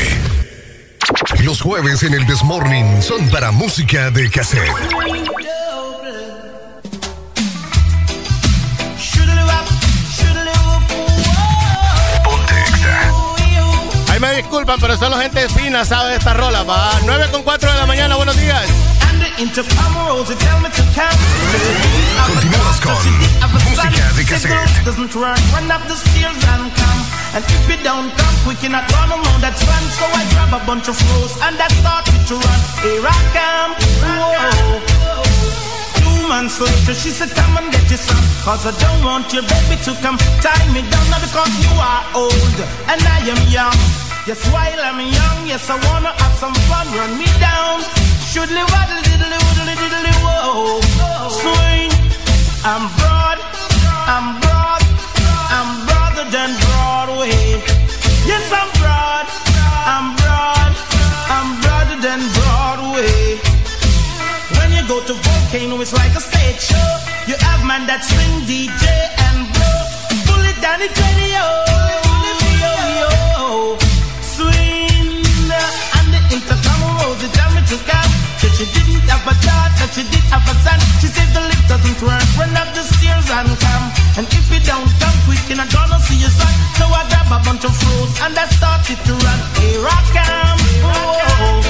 Los 1.45 1.61
jueves 1.61 2.03
en 2.03 2.15
el 2.15 2.25
Desmorning 2.25 3.01
son 3.01 3.29
para 3.29 3.51
música 3.51 4.11
de 4.11 4.29
cassette. 4.29 4.67
Ahí 14.19 14.25
me 14.31 14.35
disculpan, 14.35 14.77
pero 14.81 14.97
solo 14.97 15.17
gente 15.17 15.47
fina 15.49 15.85
sabe 15.85 16.09
de 16.09 16.17
esta 16.17 16.33
rola. 16.33 16.63
Va 16.63 16.91
9 17.05 17.29
con 17.31 17.41
4 17.41 17.71
de 17.71 17.77
la 17.77 17.85
mañana, 17.85 18.17
buenos 18.17 18.35
días. 18.35 18.63
Continuamos 22.27 22.79
con 22.81 22.93
música 23.63 24.13
de 24.17 24.25
cassette. 24.25 24.51
And 24.51 25.71
come. 26.75 27.01
And 27.33 27.45
if 27.45 27.69
you 27.69 27.77
don't 27.81 28.11
come 28.11 28.35
quick, 28.43 28.61
you're 28.61 28.71
not 28.71 28.91
gonna 28.91 29.15
know 29.15 29.39
that's 29.39 29.63
fun. 29.63 29.83
So 29.95 30.03
I 30.03 30.25
grab 30.33 30.61
a 30.61 30.65
bunch 30.65 30.89
of 30.89 30.97
flows 30.97 31.39
and 31.41 31.55
I 31.55 31.67
started 31.79 32.27
to 32.27 32.35
run. 32.35 32.59
Here 32.83 33.07
I 33.07 33.19
come. 33.31 33.71
Whoa. 34.03 34.81
Two 35.95 36.27
months 36.27 36.59
later, 36.59 36.93
she 36.93 37.11
said, 37.11 37.29
Come 37.29 37.55
and 37.55 37.71
get 37.71 37.89
your 37.89 37.99
son. 37.99 38.21
Cause 38.43 38.65
I 38.67 38.71
don't 38.83 39.01
want 39.05 39.31
your 39.31 39.43
baby 39.43 39.79
to 39.85 39.93
come 40.01 40.17
tie 40.43 40.67
me 40.73 40.81
down. 40.91 41.09
Not 41.09 41.21
because 41.21 41.51
you 41.63 41.71
are 41.79 42.03
old 42.15 42.59
and 42.91 43.01
I 43.01 43.19
am 43.31 43.47
young. 43.47 44.08
Yes, 44.27 44.45
while 44.51 44.79
I'm 44.79 44.99
young, 44.99 45.47
yes, 45.47 45.69
I 45.69 45.75
wanna 45.87 46.11
have 46.11 46.35
some 46.37 46.53
fun, 46.69 46.85
run 46.93 47.17
me 47.17 47.25
down. 47.39 47.81
Shoodly 48.29 48.63
waddle 48.71 49.01
diddly 49.07 49.37
woodly 49.45 49.75
diddly 49.81 50.13
whoa. 50.23 50.81
Swing. 51.29 51.89
I'm 52.61 52.85
broad, 52.99 53.39
I'm 54.13 54.27
broad, 54.43 54.81
I'm 55.55 55.69
broader 55.87 56.25
than 56.29 56.49
Broadway. 56.59 57.63
Yes, 58.27 58.45
I'm 58.51 58.69
broad, 58.83 59.25
I'm 59.87 60.07
broad, 60.19 60.71
I'm 61.35 61.49
broader 61.63 61.97
than 62.03 62.19
Broadway. 62.35 63.39
When 64.59 64.69
you 64.75 64.83
go 64.87 64.99
to 64.99 65.13
Volcano, 65.13 65.79
it's 65.81 65.93
like 65.93 66.13
a 66.15 66.21
stage 66.21 66.59
show. 66.59 66.89
You 67.27 67.35
have 67.39 67.65
man 67.65 67.87
that 67.87 68.03
swing 68.03 68.43
DJ 68.43 68.85
and 69.25 69.47
blow. 69.55 69.79
Pull 70.27 70.43
it 70.43 70.59
down 70.61 70.79
the 70.83 70.89
radio. 70.91 72.08
She 78.59 78.67
didn't 78.75 79.07
have 79.07 79.23
a 79.23 79.35
daughter, 79.39 79.87
she 79.95 80.03
did 80.11 80.25
have 80.35 80.43
a 80.43 80.55
son. 80.67 80.79
She 80.99 81.07
said 81.07 81.31
the 81.31 81.39
lift 81.47 81.63
doesn't 81.71 81.99
work. 82.03 82.27
Run 82.35 82.51
up 82.59 82.67
the 82.75 82.83
stairs 82.83 83.27
and 83.31 83.47
come. 83.55 83.85
And 84.19 84.27
if 84.27 84.45
you 84.51 84.59
don't 84.67 84.91
come 84.99 85.17
quick, 85.23 85.39
you're 85.47 85.55
not 85.55 85.71
gonna 85.71 85.95
see 86.03 86.19
your 86.19 86.33
son. 86.35 86.51
So 86.75 86.83
I 86.91 87.07
grab 87.07 87.31
a 87.31 87.39
bunch 87.47 87.63
of 87.63 87.71
fruits 87.71 88.19
and 88.19 88.35
I 88.35 88.45
started 88.51 88.99
to 88.99 89.13
run. 89.15 89.39
Here 89.63 89.79
I 89.79 89.99
come. 90.11 90.59
Oh. 90.83 91.63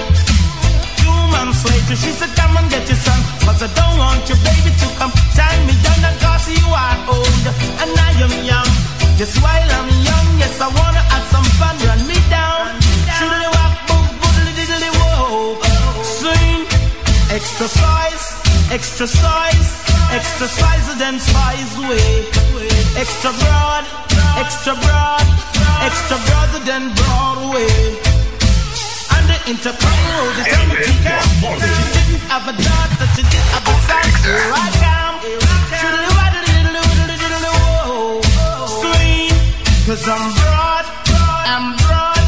Two 0.98 1.19
months 1.30 1.61
later, 1.61 1.93
she 1.93 2.09
said, 2.09 2.34
Come 2.34 2.58
and 2.58 2.66
get 2.74 2.90
your 2.90 2.98
son. 2.98 3.22
Cause 3.45 3.61
I 3.61 3.69
don't 3.77 3.95
want 4.01 4.26
your 4.26 4.42
baby 4.42 4.74
to 4.74 4.88
come 4.98 5.14
tie 5.38 5.61
me 5.69 5.77
down 5.85 6.00
because 6.09 6.50
you 6.50 6.66
are 6.74 6.98
old 7.06 7.45
and 7.85 7.92
I 8.01 8.18
am 8.18 8.34
young. 8.42 8.69
Just 9.14 9.38
while 9.45 9.69
I'm 9.77 9.90
young, 9.93 10.27
yes, 10.42 10.58
I 10.58 10.74
wanna 10.74 11.06
have 11.06 11.26
some 11.30 11.45
fun. 11.61 11.77
Run 11.85 12.01
me 12.09 12.18
exercise, 17.32 18.25
exercise, 18.72 19.69
exercise 20.11 20.85
then 20.98 21.19
size 21.19 21.74
way. 21.88 22.25
Extra 22.98 23.32
broad, 23.32 23.85
extra 24.38 24.74
broad, 24.74 25.25
extra 25.88 26.17
broader 26.27 26.61
than 26.66 26.93
Broadway. 26.99 27.69
And 29.16 29.24
the 29.30 29.38
intercom 29.51 29.99
tell 30.43 30.69
to 30.75 30.93
come. 31.06 31.30
She 31.61 31.82
didn't 31.95 32.24
have 32.33 32.45
a 32.49 32.56
daughter, 32.58 33.08
she 33.16 33.24
did 33.24 33.45
have 33.53 33.67
a 33.67 33.75
son. 33.88 34.06
Here 34.25 34.51
I 34.53 34.67
come. 34.83 35.17
Shoodly 35.80 36.09
waddle 36.17 36.43
diddly 36.49 36.82
woodly 36.88 37.16
diddly 37.22 37.51
whoa. 37.58 38.22
Swing, 38.80 39.33
cause 39.85 40.06
I'm 40.09 40.25
broad, 40.40 40.85
I'm 41.53 41.66
broad, 41.77 42.24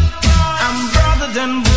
I'm 0.65 0.77
broader 0.93 1.29
than 1.33 1.70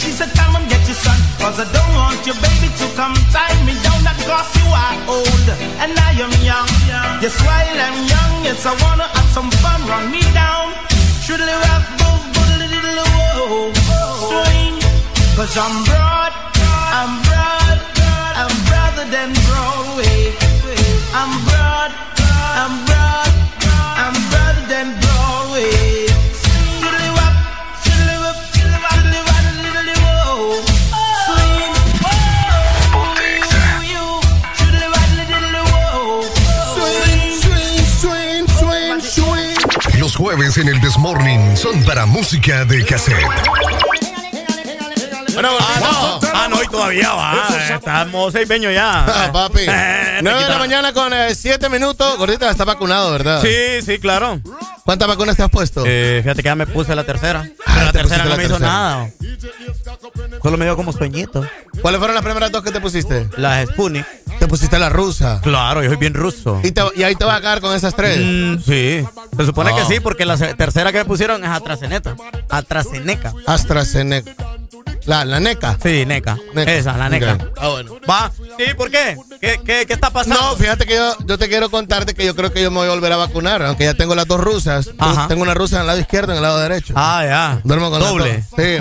she 0.00 0.10
said, 0.16 0.32
Come 0.32 0.56
and 0.56 0.66
get 0.72 0.80
your 0.88 0.96
son. 0.96 1.18
Cause 1.36 1.60
I 1.60 1.66
don't 1.76 1.92
want 1.94 2.24
your 2.24 2.38
baby 2.40 2.68
to 2.80 2.86
come 2.96 3.14
tie 3.36 3.60
me 3.68 3.76
down. 3.84 4.00
That 4.00 4.16
cause 4.24 4.48
you 4.56 4.66
are 4.72 4.96
old 5.12 5.46
and 5.84 5.92
I 5.92 6.12
am 6.24 6.32
young. 6.40 6.68
Yes, 7.20 7.36
while 7.44 7.78
I'm 7.86 7.98
young, 8.08 8.32
yes, 8.48 8.64
I 8.64 8.72
wanna 8.80 9.04
have 9.04 9.30
some 9.36 9.50
fun. 9.60 9.80
Run 9.84 10.10
me 10.10 10.24
down. 10.32 10.72
Shoodly 11.24 11.52
rock, 11.52 11.84
boom, 12.00 12.20
boodly 12.32 12.66
diddly 12.72 13.04
whoa. 13.36 13.72
Swing. 14.24 14.76
Cause 15.36 15.54
I'm 15.56 15.76
broad, 15.84 16.32
I'm 16.96 17.12
broad, 17.28 17.78
I'm 18.40 18.54
broader 18.68 19.06
than 19.14 19.28
Broadway. 19.46 20.32
I'm 21.12 21.32
broad, 21.44 21.90
I'm 22.56 22.72
broad, 22.84 22.89
en 40.60 40.68
el 40.68 40.80
Desmorning 40.80 41.56
son 41.56 41.82
para 41.84 42.04
música 42.04 42.64
de 42.64 42.84
cassette. 42.84 43.16
Bueno, 45.32 45.48
ah, 45.58 45.78
no, 45.80 46.28
ah, 46.34 46.48
no, 46.50 46.62
y 46.62 46.66
todavía 46.66 47.12
va. 47.12 47.48
Estamos 47.74 48.32
seis 48.32 48.46
peños 48.46 48.74
ya. 48.74 49.04
Ah, 49.04 49.30
papi. 49.32 49.60
Eh, 49.68 50.22
9 50.22 50.42
de 50.42 50.48
la 50.48 50.58
mañana 50.58 50.92
con 50.92 51.12
7 51.34 51.70
minutos. 51.70 52.18
Gordita, 52.18 52.50
está 52.50 52.64
vacunado, 52.64 53.10
¿verdad? 53.12 53.40
Sí, 53.40 53.80
sí, 53.86 53.98
claro. 53.98 54.38
¿Cuántas 54.84 55.08
vacunas 55.08 55.34
te 55.36 55.42
has 55.42 55.50
puesto? 55.50 55.82
Eh, 55.86 56.20
fíjate 56.22 56.42
que 56.42 56.48
ya 56.48 56.54
me 56.54 56.66
puse 56.66 56.94
la 56.94 57.04
tercera. 57.04 57.48
Pero 57.64 57.84
la 57.86 57.92
te 57.92 57.98
tercera 57.98 58.24
no 58.24 58.30
la 58.30 58.36
me 58.36 58.44
hizo 58.44 58.58
nada. 58.58 59.10
Solo 60.42 60.58
me 60.58 60.66
dio 60.66 60.76
como 60.76 60.92
sueñito. 60.92 61.46
¿Cuáles 61.80 61.98
fueron 62.00 62.14
las 62.14 62.24
primeras 62.24 62.50
dos 62.52 62.62
que 62.62 62.70
te 62.70 62.80
pusiste? 62.80 63.28
Las 63.38 63.68
Sputnik. 63.68 64.04
Te 64.40 64.48
pusiste 64.48 64.78
la 64.78 64.88
rusa. 64.88 65.40
Claro, 65.42 65.82
yo 65.82 65.88
soy 65.90 65.98
bien 65.98 66.14
ruso. 66.14 66.60
¿Y, 66.64 66.72
te- 66.72 66.82
y 66.96 67.02
ahí 67.04 67.14
te 67.14 67.24
vas 67.24 67.36
a 67.36 67.40
quedar 67.40 67.60
con 67.60 67.74
esas 67.74 67.94
tres? 67.94 68.18
Mm, 68.18 68.56
sí. 68.58 69.04
Se 69.36 69.46
supone 69.46 69.70
Ah. 69.72 69.76
que 69.76 69.84
sí, 69.94 70.00
porque 70.00 70.24
la 70.26 70.36
tercera 70.36 70.90
que 70.90 70.98
me 70.98 71.04
pusieron 71.04 71.44
es 71.44 71.50
AstraZeneca. 71.50 72.16
AstraZeneca. 72.48 73.32
AstraZeneca. 73.46 74.34
La, 75.06 75.24
la 75.24 75.40
NECA. 75.40 75.76
Sí, 75.82 76.04
NECA. 76.06 76.38
Esa, 76.54 76.96
la 76.96 77.08
NECA. 77.08 77.38
Ah, 77.56 77.68
bueno. 77.68 77.96
Va. 78.08 78.30
Sí, 78.58 78.74
¿por 78.76 78.90
qué? 78.90 79.16
¿Qué, 79.40 79.58
qué, 79.64 79.86
qué 79.86 79.92
está 79.92 80.10
pasando? 80.10 80.38
No, 80.40 80.56
fíjate 80.56 80.84
que 80.86 80.94
yo, 80.94 81.16
yo 81.24 81.38
te 81.38 81.48
quiero 81.48 81.70
contarte 81.70 82.14
que 82.14 82.24
yo 82.26 82.36
creo 82.36 82.52
que 82.52 82.62
yo 82.62 82.70
me 82.70 82.78
voy 82.78 82.88
a 82.88 82.90
volver 82.90 83.12
a 83.12 83.16
vacunar, 83.16 83.62
aunque 83.62 83.84
ya 83.84 83.94
tengo 83.94 84.14
las 84.14 84.26
dos 84.26 84.40
rusas. 84.40 84.90
Ajá. 84.98 85.28
Tengo 85.28 85.42
una 85.42 85.54
rusa 85.54 85.76
en 85.76 85.80
el 85.82 85.86
lado 85.86 85.98
izquierdo 86.00 86.32
y 86.32 86.34
en 86.34 86.36
el 86.36 86.42
lado 86.42 86.58
derecho. 86.60 86.92
Ah, 86.96 87.22
ya. 87.26 87.60
Duermo 87.64 87.90
con 87.90 88.00
Doble. 88.00 88.42
Sí. 88.56 88.78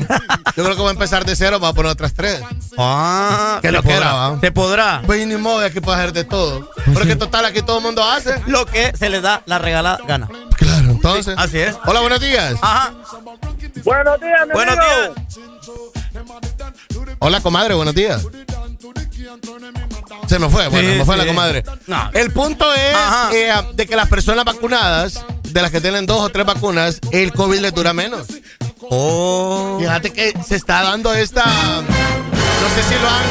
Yo 0.58 0.64
creo 0.64 0.76
que 0.76 0.82
voy 0.82 0.90
a 0.90 0.92
empezar 0.92 1.26
de 1.26 1.36
cero, 1.36 1.60
voy 1.60 1.70
a 1.70 1.74
poner 1.74 1.92
otras 1.92 2.14
tres. 2.14 2.42
Ah, 2.78 3.60
¿Qué 3.62 3.70
se 3.70 3.72
lo 3.72 3.82
que 3.82 3.90
podrá. 3.90 3.98
era, 4.06 4.14
va? 4.14 4.40
Se 4.42 4.52
podrá. 4.52 5.02
Pues 5.06 5.26
ni 5.26 5.36
modo, 5.38 5.64
aquí 5.66 5.80
puedo 5.80 5.98
hacer 5.98 6.12
de 6.14 6.24
todo. 6.26 6.70
Porque 6.94 7.16
total, 7.16 7.46
aquí 7.46 7.62
todo 7.62 7.78
el 7.78 7.84
mundo 7.84 8.04
hace. 8.04 8.42
Lo 8.48 8.66
que 8.66 8.92
se 8.98 9.10
le 9.10 9.22
da 9.22 9.42
la 9.46 9.60
regalada 9.60 10.00
gana. 10.08 10.28
Claro, 10.58 10.90
entonces. 10.92 11.36
Así 11.38 11.60
es. 11.60 11.76
Hola, 11.86 12.02
buenos 12.02 12.20
días. 12.20 12.56
Ajá. 12.62 12.92
Buenos 13.86 14.20
días, 14.20 14.48
mi 14.48 14.54
Buenos 14.54 14.78
amigo. 14.78 15.14
días. 15.16 15.99
Hola, 17.20 17.42
comadre, 17.42 17.74
buenos 17.74 17.94
días. 17.96 18.26
Se 20.28 20.38
me 20.40 20.50
fue, 20.50 20.68
bueno, 20.68 20.90
Sí, 20.92 20.98
me 20.98 21.06
fue 21.06 21.16
sí. 21.16 21.22
la 21.22 21.28
comadre. 21.28 21.64
No. 21.88 22.10
El 22.14 22.32
punto 22.32 22.72
es 22.74 22.96
eh, 23.34 23.52
de 23.74 23.88
que 23.88 23.96
las 23.96 24.08
personas 24.08 24.46
vacunadas, 24.46 25.24
de 25.44 25.62
las 25.62 25.72
que 25.72 25.82
tienen 25.82 26.06
dos 26.06 26.22
o 26.22 26.30
tres 26.30 26.46
vacunas, 26.46 27.00
el 27.12 27.34
COVID 27.34 27.60
les 27.60 27.74
dura 27.74 27.94
menos. 27.94 28.28
Oh. 28.92 29.78
Fíjate 29.80 30.12
que 30.12 30.34
se 30.48 30.56
está 30.56 30.84
dando 30.84 31.14
esta. 31.14 31.44
No 31.46 32.70
sé 32.76 32.84
si 32.88 32.96
lo 33.02 33.08
han. 33.10 33.24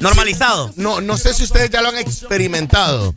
Normalizado. 0.00 0.72
No, 0.76 1.00
no 1.00 1.16
sé 1.18 1.34
si 1.34 1.44
ustedes 1.44 1.70
ya 1.70 1.82
lo 1.82 1.88
han 1.90 1.96
experimentado. 1.98 3.14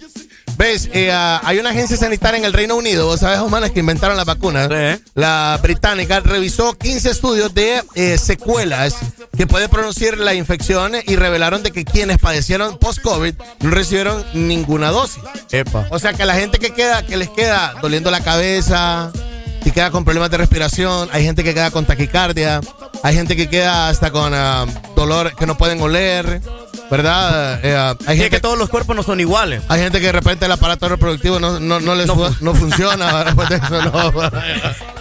¿Ves? 0.58 0.90
Eh, 0.94 1.12
ah, 1.12 1.42
hay 1.44 1.60
una 1.60 1.72
agencia 1.72 1.98
sanitaria 1.98 2.38
en 2.38 2.46
el 2.46 2.54
Reino 2.54 2.76
Unido, 2.76 3.06
vos 3.06 3.20
sabes, 3.20 3.40
humanas 3.40 3.72
que 3.72 3.80
inventaron 3.80 4.18
las 4.18 4.26
vacunas. 4.26 4.68
Sí. 4.70 5.04
La 5.16 5.60
británica 5.62 6.20
revisó 6.20 6.78
15 6.78 7.10
estudios 7.10 7.54
de 7.54 7.84
eh, 7.96 8.18
secuelas 8.18 8.96
que 9.36 9.48
puede 9.48 9.70
producir 9.70 10.18
la 10.18 10.34
infección 10.34 10.94
y 11.06 11.16
revelaron 11.16 11.64
de 11.64 11.72
que 11.72 11.86
quienes 11.86 12.18
padecieron 12.18 12.78
post-COVID 12.78 13.34
no 13.62 13.70
recibieron 13.72 14.24
ninguna 14.34 14.92
dosis. 14.92 15.24
Epa. 15.52 15.88
O 15.90 16.00
sea 16.00 16.14
que 16.14 16.26
la 16.26 16.36
gente 16.36 16.60
que 16.60 16.72
queda, 16.72 17.06
que 17.06 17.18
les 17.18 17.30
queda 17.30 17.76
doliendo 17.82 18.12
la 18.12 18.22
cabeza, 18.22 19.12
que 19.64 19.72
queda 19.72 19.92
con 19.92 20.04
problemas 20.06 20.30
de 20.30 20.38
respiración, 20.38 21.10
hay 21.12 21.24
gente 21.24 21.44
que 21.44 21.54
queda 21.54 21.72
con 21.72 21.86
taquicardia, 21.86 22.62
hay 23.02 23.16
gente 23.16 23.36
que 23.36 23.50
queda 23.50 23.90
hasta 23.90 24.12
con 24.12 24.34
ah, 24.34 24.66
dolor 24.96 25.36
que 25.36 25.46
no 25.46 25.58
pueden 25.58 25.82
oler, 25.82 26.42
¿verdad? 26.90 27.60
Eh, 27.64 27.76
ah, 27.76 27.96
hay 28.06 28.18
gente 28.18 28.30
que 28.30 28.40
todos 28.40 28.58
los 28.58 28.70
cuerpos 28.70 28.96
no 28.96 29.04
son 29.04 29.20
iguales. 29.20 29.62
hay 29.70 29.82
gente 29.82 30.00
que 30.00 30.08
de 30.08 30.12
repente 30.12 30.46
el 30.46 30.52
aparato 30.52 30.88
reproductivo 30.90 31.40
no, 31.40 31.60
no, 31.60 31.80
no, 31.80 31.96
les 31.96 32.08
No 32.08 32.16
fu- 32.16 32.36
no 32.44 32.54
funciona. 32.56 33.26
eso, 33.50 33.82
no. 33.84 34.32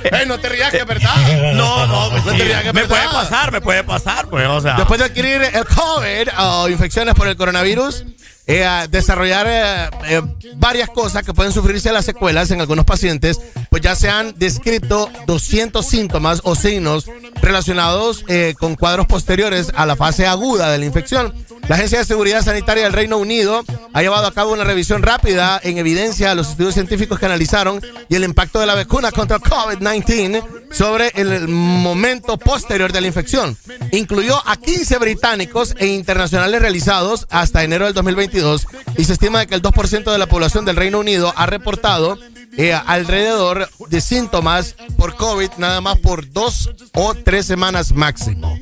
Ey, 0.18 0.26
no 0.26 0.38
te 0.38 0.48
rías, 0.48 0.70
que 0.70 0.78
es 0.78 0.86
verdad. 0.86 1.14
No, 1.54 1.86
no, 1.86 2.10
No 2.10 2.22
te 2.36 2.44
rías, 2.44 2.62
que 2.62 2.68
es 2.68 2.74
me 2.74 2.84
puede 2.84 3.04
pasar, 3.08 3.52
me 3.52 3.60
puede 3.60 3.84
pasar, 3.84 4.26
pues, 4.28 4.46
o 4.48 4.60
sea. 4.60 4.74
Después 4.76 4.98
de 4.98 5.06
adquirir 5.06 5.42
el 5.42 5.64
COVID 5.64 6.28
o 6.38 6.68
infecciones 6.68 7.14
por 7.14 7.28
el 7.28 7.36
coronavirus, 7.36 8.04
eh, 8.48 8.68
desarrollar 8.90 9.46
eh, 9.48 9.90
eh, 10.08 10.22
varias 10.56 10.88
cosas 10.90 11.22
que 11.22 11.32
pueden 11.32 11.52
sufrirse 11.52 11.92
las 11.92 12.04
secuelas 12.04 12.50
en 12.50 12.60
algunos 12.60 12.84
pacientes, 12.84 13.40
pues 13.70 13.80
ya 13.82 13.94
se 13.94 14.08
han 14.10 14.34
descrito 14.36 15.08
200 15.26 15.86
síntomas 15.86 16.40
o 16.42 16.56
signos 16.56 17.06
relacionados 17.40 18.24
eh, 18.28 18.54
con 18.58 18.74
cuadros 18.74 19.06
posteriores 19.06 19.70
a 19.76 19.86
la 19.86 19.94
fase 19.94 20.26
aguda 20.26 20.70
de 20.70 20.78
la 20.78 20.84
infección. 20.84 21.32
La 21.68 21.76
Agencia 21.76 21.98
de 21.98 22.04
Seguridad 22.04 22.42
Sanitaria 22.42 22.84
del 22.84 22.92
Reino 22.92 23.18
Unido 23.18 23.64
ha 23.92 24.02
llevado 24.02 24.26
a 24.26 24.34
cabo 24.34 24.52
una 24.52 24.64
revisión 24.64 25.02
rápida 25.02 25.60
en 25.62 25.78
evidencia 25.78 26.30
a 26.30 26.34
los 26.34 26.50
estudios 26.50 26.74
científicos 26.74 27.18
que 27.18 27.26
analizaron 27.26 27.80
y 28.08 28.14
el 28.14 28.24
impacto 28.24 28.58
de 28.58 28.66
la 28.66 28.74
vacuna 28.74 29.12
contra 29.12 29.38
COVID-19 29.38 30.42
sobre 30.72 31.12
el 31.14 31.48
momento 31.48 32.36
posterior 32.36 32.92
de 32.92 33.00
la 33.00 33.06
infección. 33.06 33.56
Incluyó 33.92 34.42
a 34.46 34.56
15 34.56 34.98
británicos 34.98 35.74
e 35.78 35.86
internacionales 35.86 36.60
realizados 36.60 37.26
hasta 37.30 37.62
enero 37.62 37.84
del 37.84 37.94
2022 37.94 38.66
y 38.98 39.04
se 39.04 39.12
estima 39.12 39.40
de 39.40 39.46
que 39.46 39.54
el 39.54 39.62
2% 39.62 40.10
de 40.10 40.18
la 40.18 40.26
población 40.26 40.64
del 40.64 40.76
Reino 40.76 40.98
Unido 40.98 41.32
ha 41.36 41.46
reportado 41.46 42.18
eh, 42.56 42.72
alrededor 42.86 43.68
de 43.88 44.00
síntomas 44.00 44.74
por 44.96 45.16
COVID 45.16 45.50
nada 45.58 45.80
más 45.80 45.98
por 45.98 46.30
dos 46.30 46.70
o 46.94 47.14
tres 47.14 47.46
semanas 47.46 47.92
máximo. 47.92 48.58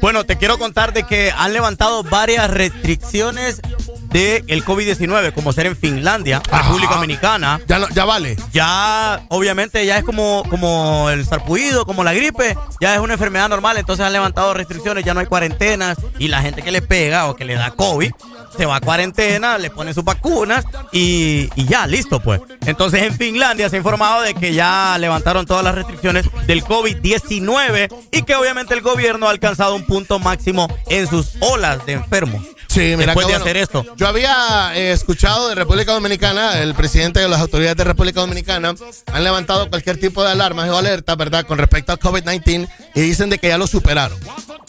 Bueno, 0.00 0.24
te 0.24 0.36
quiero 0.36 0.58
contar 0.58 0.92
de 0.92 1.04
que 1.04 1.32
han 1.34 1.52
levantado 1.54 2.02
varias 2.02 2.50
restricciones 2.50 3.60
del 4.10 4.64
COVID-19, 4.64 5.32
como 5.32 5.52
ser 5.52 5.66
en 5.66 5.76
Finlandia, 5.76 6.40
República 6.50 6.94
Dominicana. 6.94 7.60
Ya, 7.66 7.78
no- 7.78 7.88
ya 7.90 8.04
vale. 8.04 8.36
Ya, 8.52 9.24
obviamente, 9.28 9.84
ya 9.86 9.98
es 9.98 10.04
como, 10.04 10.42
como 10.48 11.08
el 11.10 11.24
sarpullido, 11.26 11.84
como 11.86 12.04
la 12.04 12.12
gripe, 12.14 12.56
ya 12.80 12.94
es 12.94 13.00
una 13.00 13.14
enfermedad 13.14 13.48
normal, 13.48 13.76
entonces 13.78 14.04
han 14.04 14.12
levantado 14.12 14.54
restricciones, 14.54 15.04
ya 15.04 15.12
no 15.14 15.20
hay 15.20 15.26
cuarentenas 15.26 15.96
y 16.18 16.28
la 16.28 16.40
gente 16.42 16.62
que 16.62 16.70
le 16.72 16.82
pega 16.82 17.26
o 17.28 17.36
que 17.36 17.44
le 17.44 17.54
da 17.54 17.70
COVID 17.72 18.12
se 18.56 18.66
va 18.66 18.76
a 18.76 18.80
cuarentena, 18.80 19.58
le 19.58 19.70
pone 19.70 19.94
sus 19.94 20.04
vacunas 20.04 20.64
y, 20.92 21.48
y 21.54 21.66
ya, 21.66 21.86
listo 21.86 22.20
pues. 22.20 22.40
Entonces 22.66 23.02
en 23.02 23.14
Finlandia 23.14 23.68
se 23.68 23.76
ha 23.76 23.78
informado 23.78 24.22
de 24.22 24.34
que 24.34 24.54
ya 24.54 24.96
levantaron 24.98 25.46
todas 25.46 25.64
las 25.64 25.74
restricciones 25.74 26.28
del 26.46 26.64
COVID-19 26.64 27.94
y 28.12 28.22
que 28.22 28.34
obviamente 28.34 28.74
el 28.74 28.80
gobierno 28.80 29.26
ha 29.26 29.30
alcanzado 29.30 29.74
un 29.74 29.84
punto 29.84 30.18
máximo 30.18 30.68
en 30.88 31.06
sus 31.06 31.36
olas 31.40 31.84
de 31.86 31.94
enfermos. 31.94 32.55
Sí, 32.68 32.94
mira 32.96 33.06
Después 33.14 33.26
qué 33.26 33.32
de 33.32 33.38
bueno. 33.38 33.44
hacer 33.44 33.56
esto. 33.56 33.84
Yo 33.96 34.06
había 34.06 34.72
eh, 34.74 34.92
escuchado 34.92 35.48
de 35.48 35.54
República 35.54 35.92
Dominicana, 35.92 36.60
el 36.60 36.74
presidente 36.74 37.20
de 37.20 37.28
las 37.28 37.40
autoridades 37.40 37.76
de 37.76 37.84
República 37.84 38.20
Dominicana 38.20 38.74
han 39.12 39.24
levantado 39.24 39.68
cualquier 39.70 39.98
tipo 39.98 40.22
de 40.22 40.30
alarmas 40.32 40.68
o 40.68 40.76
alerta, 40.76 41.14
¿verdad? 41.14 41.46
Con 41.46 41.58
respecto 41.58 41.92
al 41.92 41.98
COVID-19 41.98 42.68
y 42.94 43.00
dicen 43.00 43.30
de 43.30 43.38
que 43.38 43.48
ya 43.48 43.58
lo 43.58 43.66
superaron. 43.66 44.18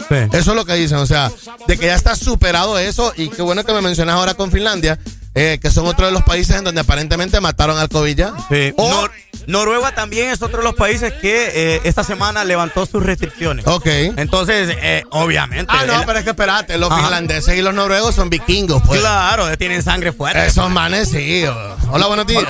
Eso 0.09 0.51
es 0.51 0.55
lo 0.55 0.63
que 0.65 0.73
dicen, 0.75 0.97
o 0.97 1.05
sea, 1.05 1.31
de 1.67 1.77
que 1.77 1.87
ya 1.87 1.95
está 1.95 2.15
superado 2.15 2.77
eso 2.77 3.11
y 3.17 3.29
qué 3.29 3.41
bueno 3.41 3.63
que 3.65 3.73
me 3.73 3.81
mencionas 3.81 4.15
ahora 4.15 4.35
con 4.35 4.51
Finlandia, 4.51 4.97
eh, 5.37 5.59
que 5.61 5.69
son 5.69 5.85
otro 5.87 6.07
de 6.07 6.11
los 6.11 6.23
países 6.23 6.55
en 6.57 6.63
donde 6.63 6.81
aparentemente 6.81 7.39
mataron 7.39 7.77
al 7.77 7.89
COVID 7.89 8.15
ya. 8.17 8.33
Sí. 8.49 8.73
Nor- 8.77 9.11
Noruega 9.45 9.93
también 9.95 10.29
es 10.29 10.41
otro 10.41 10.57
de 10.57 10.63
los 10.65 10.75
países 10.75 11.13
que 11.13 11.75
eh, 11.75 11.81
esta 11.85 12.03
semana 12.03 12.43
levantó 12.43 12.85
sus 12.85 13.01
restricciones. 13.01 13.65
Ok. 13.67 13.85
Entonces, 14.17 14.75
eh, 14.81 15.03
obviamente. 15.11 15.71
Ah, 15.73 15.85
no, 15.85 15.99
el- 16.01 16.05
pero 16.05 16.19
es 16.19 16.23
que 16.25 16.31
espérate, 16.31 16.77
los 16.77 16.91
Ajá. 16.91 17.03
finlandeses 17.03 17.57
y 17.57 17.61
los 17.61 17.73
noruegos 17.73 18.13
son 18.15 18.29
vikingos, 18.29 18.81
pues. 18.85 18.99
Claro, 18.99 19.55
tienen 19.57 19.83
sangre 19.83 20.11
fuerte. 20.11 20.47
Esos 20.47 20.69
manes 20.69 21.09
sí. 21.09 21.45
Hola, 21.91 22.07
buenos 22.07 22.27
días. 22.27 22.43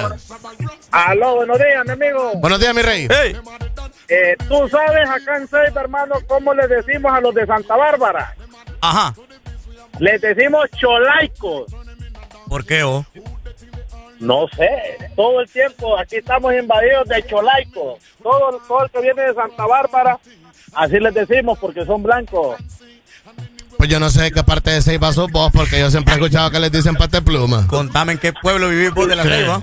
Aló, 0.91 1.35
buenos 1.35 1.57
días, 1.59 1.85
mi 1.85 1.91
amigo. 1.91 2.32
Buenos 2.38 2.59
días, 2.59 2.74
mi 2.74 2.82
rey. 2.82 3.07
Eh, 4.09 4.35
Tú 4.48 4.67
sabes 4.69 5.07
acá 5.09 5.38
en 5.38 5.48
Seiba, 5.48 5.82
hermano, 5.82 6.16
cómo 6.27 6.53
le 6.53 6.67
decimos 6.67 7.11
a 7.14 7.19
los 7.22 7.35
de 7.35 7.45
Santa 7.45 7.75
Bárbara. 7.75 8.33
Ajá. 8.82 9.14
Les 9.99 10.19
decimos 10.22 10.66
cholaicos. 10.80 11.66
¿Por 12.50 12.66
qué, 12.66 12.84
oh? 12.84 13.06
No 14.19 14.48
sé, 14.48 15.11
todo 15.16 15.42
el 15.42 15.50
tiempo 15.50 15.98
aquí 15.98 16.17
estamos 16.17 16.53
invadidos 16.53 17.08
de 17.08 17.24
cholaicos. 17.24 18.00
Todo, 18.24 18.59
todo 18.67 18.84
el 18.85 18.90
que 18.90 19.01
viene 19.01 19.22
de 19.22 19.34
Santa 19.34 19.66
Bárbara, 19.67 20.19
así 20.74 21.00
les 21.00 21.14
decimos 21.14 21.59
porque 21.59 21.85
son 21.85 22.01
blancos. 22.01 22.58
Pues 23.77 23.89
yo 23.89 23.99
no 23.99 24.09
sé 24.09 24.23
de 24.23 24.31
qué 24.31 24.43
parte 24.43 24.72
de 24.72 24.81
Ceiba 24.81 25.14
sos 25.14 25.31
vos, 25.31 25.51
porque 25.53 25.80
yo 25.80 25.91
siempre 25.91 26.14
he 26.14 26.17
escuchado 26.17 26.49
que 26.49 26.59
les 26.59 26.72
dicen 26.72 26.95
pate 26.95 27.22
pluma. 27.22 27.67
Contame 27.67 28.14
en 28.14 28.17
qué 28.17 28.33
pueblo 28.33 28.69
vivís 28.69 28.91
vos 28.93 29.07
de 29.07 29.15
la 29.15 29.23
Sí. 29.23 29.30
Ceiba. 29.30 29.61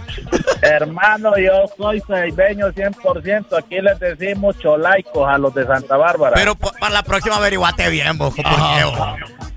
Hermano, 0.62 1.32
yo 1.36 1.52
soy 1.76 2.00
ceibeño 2.06 2.68
100%. 2.72 3.56
Aquí 3.58 3.80
les 3.80 3.98
decimos 3.98 4.56
cholaicos 4.60 5.28
a 5.28 5.36
los 5.36 5.52
de 5.54 5.66
Santa 5.66 5.96
Bárbara. 5.96 6.34
Pero 6.36 6.54
pa- 6.54 6.72
para 6.78 6.94
la 6.94 7.02
próxima 7.02 7.36
averiguate 7.36 7.88
bien, 7.90 8.16
vos. 8.16 8.34
¿Por 8.34 8.44
qué, 8.44 8.84
vos? 8.84 8.98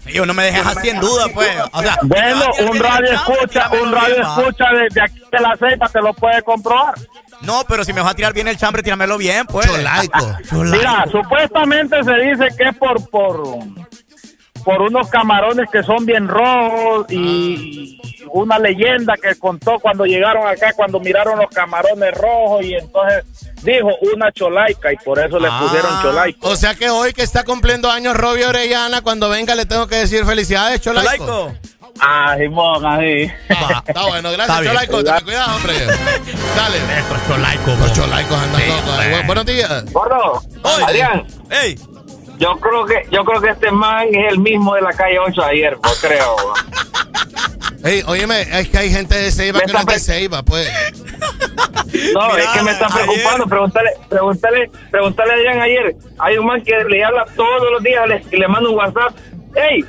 Tío, 0.05 0.25
no 0.25 0.33
me 0.33 0.43
dejes 0.45 0.65
así 0.65 0.89
en 0.89 0.99
duda, 0.99 1.25
pues. 1.33 1.49
O 1.73 1.81
sea, 1.81 1.97
Bueno, 2.03 2.45
si 2.57 2.63
me 2.63 2.69
vas 2.69 2.69
a 2.69 2.71
tirar 2.71 2.71
un 2.71 2.71
bien 2.71 2.83
radio 2.83 3.13
escucha, 3.13 3.69
un 3.81 3.91
radio 3.91 4.21
escucha 4.21 4.65
desde 4.73 5.01
aquí 5.01 5.21
de 5.31 5.39
la 5.39 5.57
ceiba 5.57 5.89
te 5.89 6.01
lo 6.01 6.13
puede 6.13 6.41
comprobar. 6.41 6.95
No, 7.41 7.63
pero 7.67 7.83
si 7.83 7.93
me 7.93 8.01
vas 8.01 8.11
a 8.11 8.15
tirar 8.15 8.33
bien 8.33 8.47
el 8.47 8.57
chambre, 8.57 8.81
tíramelo 8.81 9.17
bien, 9.17 9.45
pues. 9.45 9.67
Cholaico. 9.67 10.35
Mira, 10.53 11.05
supuestamente 11.11 12.03
se 12.03 12.13
dice 12.15 12.47
que 12.57 12.69
es 12.69 12.77
por 12.77 13.07
por 13.09 13.43
por 14.67 14.81
unos 14.81 15.07
camarones 15.09 15.69
que 15.71 15.81
son 15.81 16.05
bien 16.05 16.27
rojos 16.27 17.05
y 17.09 17.97
una 18.33 18.59
leyenda 18.59 19.13
que 19.15 19.33
contó 19.39 19.79
cuando 19.79 20.05
llegaron 20.05 20.45
acá, 20.45 20.73
cuando 20.75 20.99
miraron 20.99 21.39
los 21.39 21.47
camarones 21.49 22.13
rojos 22.15 22.65
y 22.65 22.73
entonces 22.73 23.23
dijo 23.63 23.87
una 24.13 24.29
cholaica 24.33 24.91
y 24.91 24.97
por 24.97 25.19
eso 25.19 25.39
le 25.39 25.47
Ah. 25.49 25.59
pusieron 25.63 26.01
cholaico. 26.01 26.49
O 26.49 26.55
sea 26.57 26.75
que 26.75 26.89
hoy 26.89 27.13
que 27.13 27.21
está 27.23 27.45
cumpliendo 27.45 27.89
años 27.89 28.17
Robbie 28.17 28.45
Orellana, 28.45 29.01
cuando 29.01 29.29
venga 29.29 29.55
le 29.55 29.65
tengo 29.65 29.87
que 29.87 29.95
decir 29.95 30.25
felicidades, 30.25 30.81
Cholaico. 30.81 31.53
Ah, 32.01 32.35
Simón, 32.37 32.85
así. 32.85 33.31
Está 33.87 34.05
bueno, 34.05 34.31
Está 34.31 34.59
gracias, 34.59 34.59
bien. 34.59 34.73
Cholaico. 34.73 35.03
Ten 35.05 35.23
cuidado, 35.23 35.55
hombre. 35.55 35.73
Dale. 36.57 36.77
Cholaico, 37.29 37.71
Los 37.79 37.93
cholaicos 37.93 38.37
andan 38.37 38.67
locos. 38.67 38.97
Bu- 38.99 39.25
Buenos 39.27 39.45
días. 39.45 39.93
Gordo, 39.93 40.41
Adrián. 40.85 41.25
Ey. 41.49 41.79
Yo 42.37 42.55
creo 42.59 42.85
que 42.85 43.07
yo 43.11 43.23
creo 43.25 43.41
que 43.41 43.49
este 43.49 43.71
man 43.71 44.07
es 44.13 44.31
el 44.33 44.39
mismo 44.39 44.75
de 44.75 44.81
la 44.81 44.91
calle 44.93 45.19
8 45.19 45.43
ayer, 45.43 45.73
yo 45.83 45.91
creo. 46.07 46.35
Ey, 47.83 48.03
óyeme, 48.07 48.41
es 48.41 48.69
que 48.69 48.77
hay 48.77 48.91
gente 48.91 49.15
de 49.17 49.31
Ceiba 49.31 49.59
que 49.61 49.71
no 49.73 49.79
es 49.79 49.85
de 49.85 49.99
Ceiba, 49.99 50.43
pues. 50.43 50.69
No, 52.13 52.35
es 52.37 52.47
que 52.49 52.61
me 52.63 52.71
está 52.71 52.87
ayer- 52.87 53.03
preocupando. 53.05 53.47
Pregúntale, 53.47 53.89
pregúntale, 54.09 54.71
pregúntale 54.91 55.31
a 55.31 55.35
Adrián 55.35 55.61
ayer. 55.61 55.95
Hay 56.19 56.37
un 56.37 56.45
man 56.45 56.61
que 56.63 56.75
le 56.89 57.03
habla 57.03 57.25
todos 57.35 57.71
los 57.71 57.81
días 57.83 58.07
le, 58.07 58.23
y 58.31 58.37
le 58.39 58.47
manda 58.47 58.69
un 58.69 58.75
WhatsApp. 58.75 59.15
¡Ey! 59.55 59.83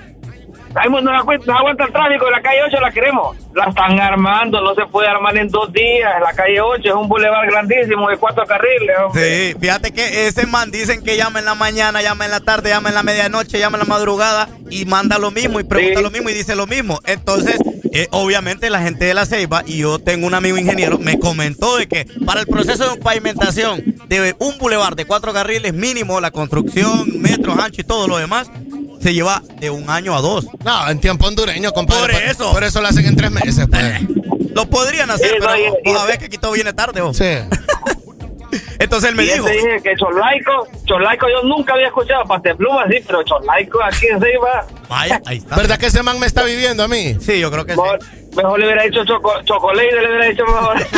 No, 0.74 1.12
aguanta, 1.12 1.84
el 1.84 1.92
tráfico 1.92 2.26
de 2.26 2.30
la 2.30 2.42
calle 2.42 2.62
8, 2.66 2.80
la 2.80 2.90
queremos. 2.90 3.36
La 3.54 3.64
están 3.66 3.98
armando, 3.98 4.60
no 4.60 4.74
se 4.74 4.86
puede 4.86 5.08
armar 5.08 5.36
en 5.36 5.48
dos 5.48 5.72
días. 5.72 6.12
La 6.22 6.32
calle 6.32 6.60
8 6.60 6.82
es 6.88 6.94
un 6.94 7.08
bulevar 7.08 7.46
grandísimo 7.46 8.08
de 8.08 8.16
cuatro 8.16 8.44
carriles. 8.46 8.96
hombre. 9.04 9.52
Sí, 9.52 9.56
fíjate 9.58 9.92
que 9.92 10.26
ese 10.26 10.46
man 10.46 10.70
dicen 10.70 11.02
que 11.02 11.16
llama 11.16 11.38
en 11.38 11.46
la 11.46 11.54
mañana, 11.54 12.02
llama 12.02 12.26
en 12.26 12.30
la 12.30 12.40
tarde, 12.40 12.70
llama 12.70 12.90
en 12.90 12.94
la 12.94 13.02
medianoche, 13.02 13.58
llama 13.58 13.78
en 13.78 13.88
la 13.88 13.94
madrugada 13.94 14.48
y 14.70 14.84
manda 14.84 15.18
lo 15.18 15.30
mismo 15.30 15.58
y 15.60 15.64
pregunta 15.64 16.00
lo 16.00 16.10
mismo 16.10 16.28
y 16.28 16.34
dice 16.34 16.54
lo 16.54 16.66
mismo. 16.66 17.00
Entonces, 17.06 17.58
eh, 17.92 18.06
obviamente 18.10 18.70
la 18.70 18.82
gente 18.82 19.06
de 19.06 19.14
la 19.14 19.26
Ceiba, 19.26 19.62
y 19.66 19.78
yo 19.78 19.98
tengo 19.98 20.26
un 20.26 20.34
amigo 20.34 20.58
ingeniero, 20.58 20.98
me 20.98 21.18
comentó 21.18 21.76
de 21.76 21.88
que 21.88 22.06
para 22.26 22.40
el 22.40 22.46
proceso 22.46 22.94
de 22.94 23.00
pavimentación 23.00 23.82
de 24.08 24.36
un 24.38 24.58
bulevar 24.58 24.94
de 24.94 25.06
cuatro 25.06 25.32
carriles 25.32 25.72
mínimo, 25.74 26.20
la 26.20 26.30
construcción, 26.30 27.20
metros, 27.20 27.58
ancho 27.58 27.80
y 27.80 27.84
todo 27.84 28.06
lo 28.06 28.18
demás, 28.18 28.50
se 29.00 29.14
lleva 29.14 29.42
de 29.60 29.70
un 29.70 29.88
año 29.90 30.14
a 30.16 30.20
dos. 30.20 30.46
No, 30.64 30.88
en 30.90 31.00
tiempo 31.00 31.26
hondureño, 31.26 31.72
compadre. 31.72 32.12
Por 32.14 32.22
eso. 32.22 32.52
Por 32.52 32.64
eso 32.64 32.80
lo 32.80 32.88
hacen 32.88 33.06
en 33.06 33.16
tres 33.16 33.30
meses, 33.30 33.66
pues. 33.70 34.00
Lo 34.54 34.68
podrían 34.68 35.10
hacer, 35.10 35.28
Sí, 35.28 35.34
pero 35.38 35.50
no, 35.52 35.56
y- 35.58 35.92
vos 35.92 36.00
sabés 36.00 36.18
que 36.18 36.24
aquí 36.26 36.38
todo 36.38 36.52
viene 36.52 36.72
tarde. 36.72 37.00
vos. 37.00 37.16
Sí. 37.16 37.24
Entonces 38.80 39.10
él 39.10 39.16
me 39.16 39.24
y 39.24 39.30
dijo. 39.30 39.46
dije 39.46 39.80
que 39.82 39.94
Cholaico, 39.96 40.66
Cholaico 40.86 41.26
yo 41.28 41.42
nunca 41.42 41.74
había 41.74 41.88
escuchado 41.88 42.22
Pluma 42.56 42.86
sí, 42.88 42.96
pero 43.06 43.22
Cholaico 43.24 43.82
aquí 43.82 44.06
en 44.06 44.20
Ceiba. 44.20 44.66
Vaya, 44.88 45.20
ahí 45.26 45.38
está. 45.38 45.56
¿Verdad 45.56 45.78
que 45.78 45.86
ese 45.86 46.02
man 46.02 46.18
me 46.18 46.26
está 46.26 46.44
viviendo 46.44 46.82
a 46.84 46.88
mí? 46.88 47.16
Sí, 47.20 47.38
yo 47.40 47.50
creo 47.50 47.66
que 47.66 47.72
mejor, 47.72 47.98
mejor 48.36 48.58
le 48.58 48.66
hubiera 48.66 48.84
dicho 48.84 49.04
choco, 49.04 49.32
chocolate, 49.44 49.88
le 50.00 50.08
hubiera 50.08 50.24
dicho 50.26 50.44
mejor. 50.46 50.76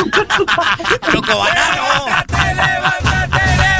Este 3.41 3.70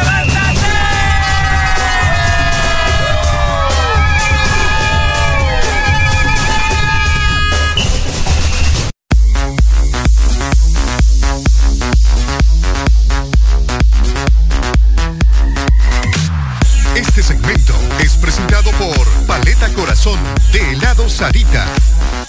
presentado 18.22 18.72
por 18.74 19.08
Paleta 19.26 19.68
Corazón 19.74 20.20
de 20.54 20.74
helado 20.74 21.10
Sarita. 21.10 21.66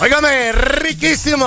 Óigame, 0.00 0.52
riquísimo. 0.52 1.46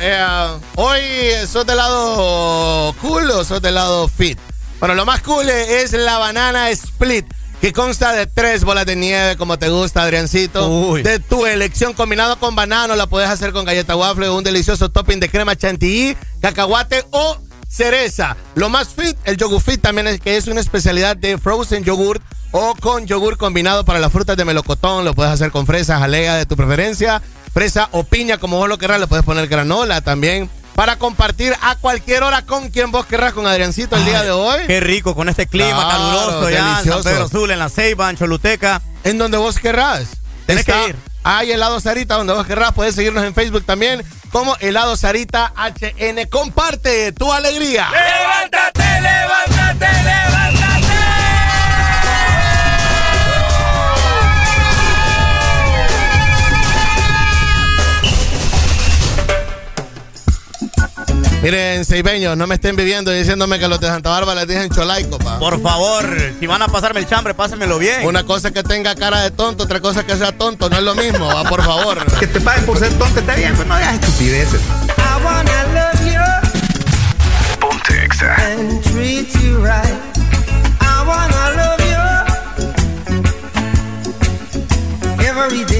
Eh, 0.00 0.58
hoy 0.76 1.00
sos 1.46 1.66
del 1.66 1.76
lado 1.76 2.94
cool 3.02 3.30
o 3.32 3.44
sos 3.44 3.60
del 3.60 3.74
lado 3.74 4.08
fit. 4.08 4.38
Bueno, 4.78 4.94
lo 4.94 5.04
más 5.04 5.20
cool 5.22 5.48
es 5.50 5.92
la 5.92 6.18
banana 6.18 6.70
split. 6.70 7.26
que 7.60 7.72
consta 7.72 8.12
de 8.12 8.26
tres 8.26 8.64
bolas 8.64 8.86
de 8.86 8.96
nieve, 8.96 9.36
como 9.36 9.58
te 9.58 9.68
gusta, 9.68 10.02
Adriancito. 10.02 10.94
De 10.94 11.18
tu 11.18 11.44
elección, 11.44 11.92
combinado 11.92 12.38
con 12.38 12.54
banano, 12.54 12.96
la 12.96 13.06
puedes 13.06 13.28
hacer 13.28 13.52
con 13.52 13.66
galleta 13.66 13.96
waffle 13.96 14.28
o 14.28 14.38
un 14.38 14.44
delicioso 14.44 14.90
topping 14.90 15.20
de 15.20 15.28
crema 15.28 15.56
chantilly, 15.56 16.16
cacahuate 16.40 17.04
o 17.10 17.36
cereza. 17.68 18.36
Lo 18.54 18.68
más 18.68 18.88
fit, 18.88 19.16
el 19.24 19.36
yogur 19.36 19.60
fit 19.60 19.80
también 19.80 20.06
es 20.06 20.20
que 20.20 20.36
es 20.36 20.46
una 20.46 20.60
especialidad 20.60 21.16
de 21.16 21.36
frozen 21.36 21.84
yogurt 21.84 22.22
o 22.52 22.74
con 22.74 23.06
yogur 23.06 23.36
combinado 23.36 23.84
para 23.84 23.98
las 23.98 24.12
frutas 24.12 24.36
de 24.36 24.44
melocotón. 24.44 25.04
Lo 25.04 25.14
puedes 25.14 25.32
hacer 25.32 25.50
con 25.50 25.66
fresa, 25.66 25.98
jalea 25.98 26.36
de 26.36 26.46
tu 26.46 26.56
preferencia, 26.56 27.22
fresa 27.52 27.88
o 27.92 28.04
piña, 28.04 28.38
como 28.38 28.56
vos 28.58 28.68
lo 28.68 28.78
querrás. 28.78 29.00
Le 29.00 29.06
puedes 29.06 29.24
poner 29.24 29.46
granola 29.48 30.00
también. 30.00 30.50
Para 30.74 30.96
compartir 30.96 31.54
a 31.60 31.76
cualquier 31.76 32.22
hora 32.22 32.46
con 32.46 32.70
quien 32.70 32.90
vos 32.90 33.04
querrás, 33.04 33.34
con 33.34 33.46
Adriancito 33.46 33.96
el 33.96 34.04
día 34.06 34.22
de 34.22 34.30
hoy. 34.30 34.60
Qué 34.66 34.80
rico, 34.80 35.14
con 35.14 35.28
este 35.28 35.46
clima 35.46 35.68
Claro, 35.72 35.88
caluroso 35.90 36.48
ya 36.50 36.58
en 36.58 36.64
San 36.64 36.74
delicioso. 36.76 37.02
Pedro 37.02 37.28
Sula, 37.28 37.52
en 37.52 37.58
la 37.58 37.68
Ceiba, 37.68 38.08
en 38.08 38.16
Choluteca. 38.16 38.80
En 39.04 39.18
donde 39.18 39.36
vos 39.36 39.58
querrás. 39.58 40.04
Tenés 40.46 40.60
Está- 40.66 40.84
que 40.84 40.88
ir. 40.90 40.96
Hay 41.22 41.52
helado 41.52 41.80
Sarita, 41.80 42.14
donde 42.14 42.32
vos 42.32 42.46
querrás. 42.46 42.72
Puedes 42.72 42.94
seguirnos 42.94 43.24
en 43.24 43.34
Facebook 43.34 43.64
también 43.66 44.02
como 44.32 44.56
helado 44.60 44.96
Sarita 44.96 45.52
HN. 45.54 46.26
Comparte 46.30 47.12
tu 47.12 47.30
alegría. 47.30 47.88
¡Levántate, 47.90 49.00
levántate, 49.02 50.02
levántate! 50.02 50.89
Miren, 61.42 61.86
seibeños, 61.86 62.36
no 62.36 62.46
me 62.46 62.56
estén 62.56 62.76
viviendo 62.76 63.14
y 63.14 63.18
diciéndome 63.18 63.58
que 63.58 63.66
los 63.66 63.80
de 63.80 63.86
Santa 63.86 64.10
Bárbara 64.10 64.40
les 64.44 64.48
dicen 64.48 64.68
cholaico, 64.70 65.18
pa. 65.18 65.38
Por 65.38 65.60
favor, 65.62 66.04
si 66.38 66.46
van 66.46 66.60
a 66.60 66.68
pasarme 66.68 67.00
el 67.00 67.08
chambre, 67.08 67.32
pásenmelo 67.32 67.78
bien. 67.78 68.06
Una 68.06 68.24
cosa 68.24 68.48
es 68.48 68.54
que 68.54 68.62
tenga 68.62 68.94
cara 68.94 69.22
de 69.22 69.30
tonto, 69.30 69.64
otra 69.64 69.80
cosa 69.80 70.00
es 70.00 70.06
que 70.06 70.16
sea 70.16 70.32
tonto, 70.32 70.68
no 70.68 70.76
es 70.76 70.82
lo 70.82 70.94
mismo, 70.94 71.26
va, 71.26 71.44
por 71.44 71.62
favor. 71.64 71.98
Que 72.20 72.26
te 72.26 72.40
paguen 72.40 72.66
por 72.66 72.78
ser 72.78 72.92
tonto 72.98 73.20
está 73.20 73.34
bien, 73.34 73.54
pero 73.56 73.68
no 73.68 73.74
hagas 73.74 73.94
estupideces. 73.94 74.60
I 74.60 75.24
wanna 75.24 75.64
love 75.72 76.04
you 76.04 76.20
Ponte 77.58 78.04
Exa. 78.04 78.36
and 78.58 78.82
treat 78.84 79.32
you 79.42 79.64
right. 79.64 79.96
I 80.82 81.02
wanna 81.06 81.56
love 81.56 81.80
you 85.16 85.26
every 85.26 85.64
day 85.64 85.79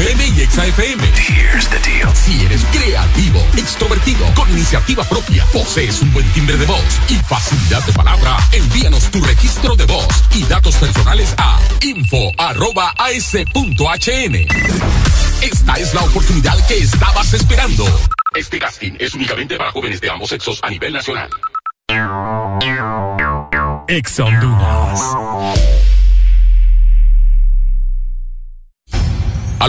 FM 0.00 0.28
y 0.28 0.40
Exa 0.40 0.66
FM. 0.66 1.04
Here's 1.14 1.68
the 1.68 1.78
deal. 1.80 2.08
Si 2.14 2.42
eres 2.46 2.64
creativo, 2.72 3.38
extrovertido, 3.58 4.24
con 4.34 4.48
iniciativa 4.50 5.04
propia, 5.04 5.44
posees 5.52 6.00
un 6.00 6.10
buen 6.14 6.26
timbre 6.32 6.56
de 6.56 6.64
voz 6.64 7.00
y 7.10 7.16
facilidad 7.16 7.84
de 7.84 7.92
palabra, 7.92 8.38
envíanos 8.52 9.10
tu 9.10 9.22
registro 9.22 9.76
de 9.76 9.84
voz 9.84 10.06
y 10.34 10.42
datos 10.44 10.74
personales 10.76 11.34
a 11.36 11.58
info.as.hn. 11.82 12.40
Esta 15.42 15.74
es 15.74 15.92
la 15.92 16.00
oportunidad 16.00 16.66
que 16.66 16.78
estabas 16.78 17.34
esperando. 17.34 17.84
Este 18.34 18.58
casting 18.58 18.92
es 18.98 19.12
únicamente 19.12 19.58
para 19.58 19.70
jóvenes 19.70 20.00
de 20.00 20.08
ambos 20.08 20.30
sexos 20.30 20.60
a 20.62 20.70
nivel 20.70 20.94
nacional. 20.94 21.28
Ex 23.86 24.20
Honduras. 24.20 25.00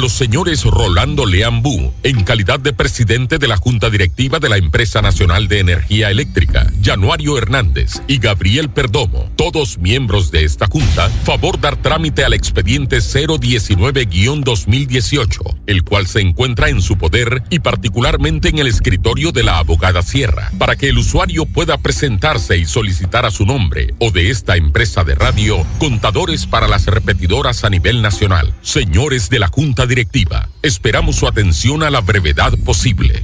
Los 0.02 0.12
señores 0.14 0.64
Rolando 0.64 1.28
Leambú, 1.28 1.94
en 2.02 2.24
calidad 2.24 2.60
de 2.60 2.74
presidente 2.74 3.38
de 3.38 3.48
la 3.48 3.58
Junta 3.58 3.92
Directiva 3.92 4.40
de 4.40 4.50
la 4.50 4.58
Empresa 4.58 5.00
Nacional 5.00 5.48
de 5.48 5.60
Energía 5.60 6.10
Eléctrica, 6.10 6.74
Januario 6.84 7.38
Hernández 7.38 8.02
y 8.08 8.18
Gabriel 8.18 8.72
Perdomo, 8.72 9.30
todos 9.36 9.78
miembros 9.78 10.32
de 10.32 10.44
esta 10.44 10.66
junta, 10.66 11.08
favor 11.24 11.60
dar 11.60 11.76
trámite 11.76 12.26
al 12.26 12.34
expediente 12.34 12.98
019-2018, 12.98 15.51
el 15.72 15.84
cual 15.84 16.08
se 16.08 16.22
encuentra 16.22 16.70
en 16.70 16.82
su 16.82 16.98
poder 16.98 17.44
y 17.50 17.60
particularmente 17.60 18.50
en 18.50 18.60
el 18.60 18.68
escritorio 18.68 19.32
de 19.32 19.44
la 19.44 19.58
abogada 19.58 20.04
Sierra, 20.04 20.52
para 20.58 20.76
que 20.76 20.90
el 20.90 20.98
usuario 20.98 21.46
pueda 21.46 21.78
presentarse 21.78 22.58
y 22.58 22.66
solicitar 22.66 23.26
a 23.26 23.32
su 23.32 23.46
nombre 23.46 23.94
o 24.00 24.12
de 24.12 24.30
esta 24.30 24.56
empresa 24.56 25.04
de 25.04 25.16
radio 25.16 25.66
contadores 25.80 26.46
para 26.46 26.68
las 26.68 26.86
repetidoras 26.86 27.64
a 27.64 27.70
nivel 27.70 28.02
nacional. 28.02 28.54
Señores 28.62 29.30
de 29.30 29.40
la 29.40 29.48
Junta 29.48 29.86
Directiva, 29.86 30.50
esperamos 30.62 31.16
su 31.16 31.28
atención 31.28 31.84
a 31.84 31.90
la 31.90 32.02
brevedad 32.02 32.54
posible. 32.60 33.24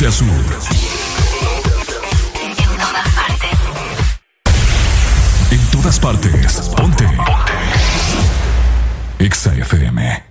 Norte 0.00 0.06
a 0.06 0.12
sur. 0.12 0.26
En 5.50 5.70
todas 5.70 5.98
partes. 6.00 6.70
Ponte. 6.76 7.08
Exa 9.18 9.54
FM. 9.54 10.29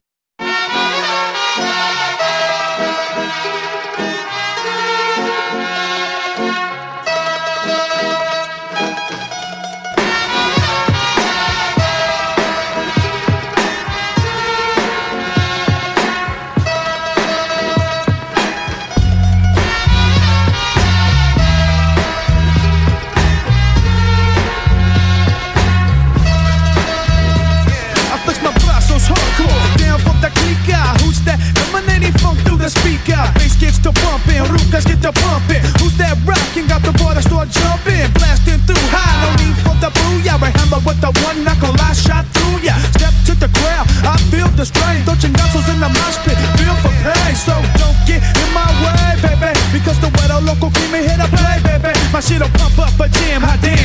With 40.86 41.02
the 41.02 41.12
one 41.28 41.44
knuckle, 41.44 41.76
I 41.76 41.92
shot 41.94 42.26
through 42.32 42.64
ya. 42.64 42.74
Step 42.96 43.14
to 43.28 43.34
the 43.36 43.50
crowd, 43.60 43.86
I 44.08 44.16
feel 44.32 44.48
the 44.56 44.66
strain. 44.66 45.04
Don't 45.04 45.20
chingazos 45.20 45.68
in 45.68 45.80
the 45.80 45.90
mosh 45.90 46.18
pit, 46.24 46.40
feel 46.56 46.76
for 46.80 46.94
pain. 47.04 47.36
So 47.36 47.54
don't 47.76 48.00
get 48.08 48.24
in 48.24 48.50
my 48.56 48.70
way, 48.84 49.20
baby. 49.20 49.52
Because 49.76 50.00
the 50.00 50.10
weather 50.18 50.40
local 50.40 50.72
keep 50.72 50.90
me 50.92 51.04
here 51.04 51.20
to 51.20 51.28
play, 51.36 51.60
baby. 51.68 51.92
My 52.14 52.22
shit'll 52.22 52.50
pump 52.56 52.80
up 52.80 53.00
a 53.00 53.08
jam, 53.10 53.42
hot 53.42 53.60
damn. 53.62 53.79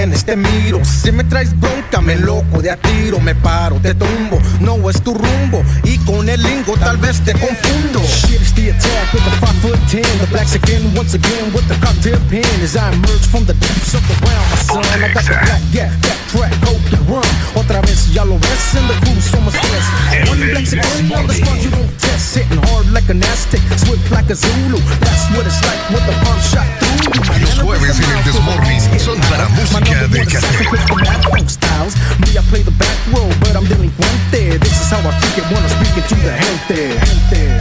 Vienes, 0.00 0.24
te 0.24 0.36
miro. 0.36 0.80
Si 0.84 1.12
me 1.12 1.24
traes 1.24 1.58
bronca, 1.58 2.00
me 2.00 2.16
loco 2.16 2.62
de 2.62 2.70
a 2.70 2.76
tiro 2.76 3.20
Me 3.20 3.34
paro, 3.34 3.76
te 3.76 3.94
tumbo, 3.94 4.38
no 4.60 4.88
es 4.88 5.02
tu 5.02 5.12
rumbo 5.14 5.62
Y 5.84 5.98
con 5.98 6.28
el 6.28 6.42
lingo 6.42 6.74
tal 6.78 6.96
vez 6.96 7.20
te 7.20 7.32
confundo. 7.32 8.00
Shit 8.00 8.40
is 8.40 8.54
the 8.54 8.70
attack 8.70 9.12
with 9.12 9.24
the 9.24 9.46
5 9.46 9.54
foot 9.62 9.78
10 9.90 10.02
The 10.02 10.26
blacks 10.30 10.54
again, 10.54 10.82
once 10.96 11.14
again 11.14 11.52
with 11.52 11.66
the 11.68 11.76
cocktail 11.84 12.18
pen. 12.30 12.44
As 12.62 12.76
I 12.76 12.92
emerge 12.92 13.26
from 13.30 13.44
the 13.44 13.54
depths 13.54 13.94
of 13.94 14.02
the 14.08 14.16
realm, 14.24 14.44
my 14.50 14.56
son 14.56 14.84
I 14.84 15.12
got 15.12 15.24
the 15.24 15.36
black, 15.44 15.62
yeah, 15.72 15.90
that 16.00 16.18
track, 16.32 16.54
hope 16.64 16.92
and 16.92 17.08
run. 17.08 17.30
Otra 17.54 17.80
vez 17.82 18.12
ya 18.14 18.24
lo 18.24 18.38
ves, 18.38 18.74
in 18.74 18.86
the 18.88 18.94
crew 19.04 19.20
somos 19.20 19.52
tres. 19.52 19.84
One 20.30 20.50
blacks 20.50 20.72
again, 20.72 21.12
all 21.12 21.26
the 21.26 21.34
squad 21.34 21.58
you 21.60 21.70
don't 21.70 22.09
Hitting 22.20 22.62
hard 22.68 22.86
like 22.92 23.08
an 23.08 23.24
Aztec, 23.24 23.60
swift 23.80 24.10
like 24.12 24.28
a 24.30 24.36
Zulu 24.36 24.78
That's 25.00 25.24
what 25.34 25.46
it's 25.48 25.56
like 25.64 25.80
with 25.88 26.04
the 26.04 26.12
pump 26.20 26.40
shot 26.44 26.68
through 26.78 27.40
Los 27.40 27.58
jueves 27.58 27.98
en 27.98 28.10
el 28.12 28.22
Desmorning 28.24 28.80
son 29.00 29.18
para 29.30 29.48
música 29.48 30.06
de 30.08 30.26
cassette. 30.26 31.48
styles. 31.48 31.94
Me, 32.20 32.36
I 32.36 32.42
play 32.50 32.62
the 32.62 32.70
back 32.72 32.96
row, 33.12 33.28
but 33.40 33.56
I'm 33.56 33.64
delinquente. 33.64 34.58
This 34.60 34.72
is 34.72 34.90
how 34.90 34.98
I 35.00 35.10
freak 35.18 35.38
it 35.38 35.50
when 35.50 35.62
I'm 35.62 35.70
speaking 35.70 36.04
to 36.04 36.14
the 36.16 36.32
gente. 36.36 37.60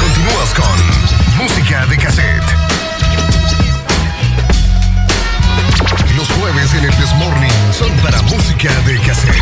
Continúas 0.00 0.54
con 0.54 1.44
música 1.44 1.86
de 1.86 1.96
cassette. 1.98 2.67
Jueves 6.40 6.74
en 6.74 6.84
el 6.84 6.98
Desmorning 6.98 7.50
son 7.72 7.90
para 7.98 8.20
música 8.22 8.70
de 8.86 8.98
cassette. 9.00 9.34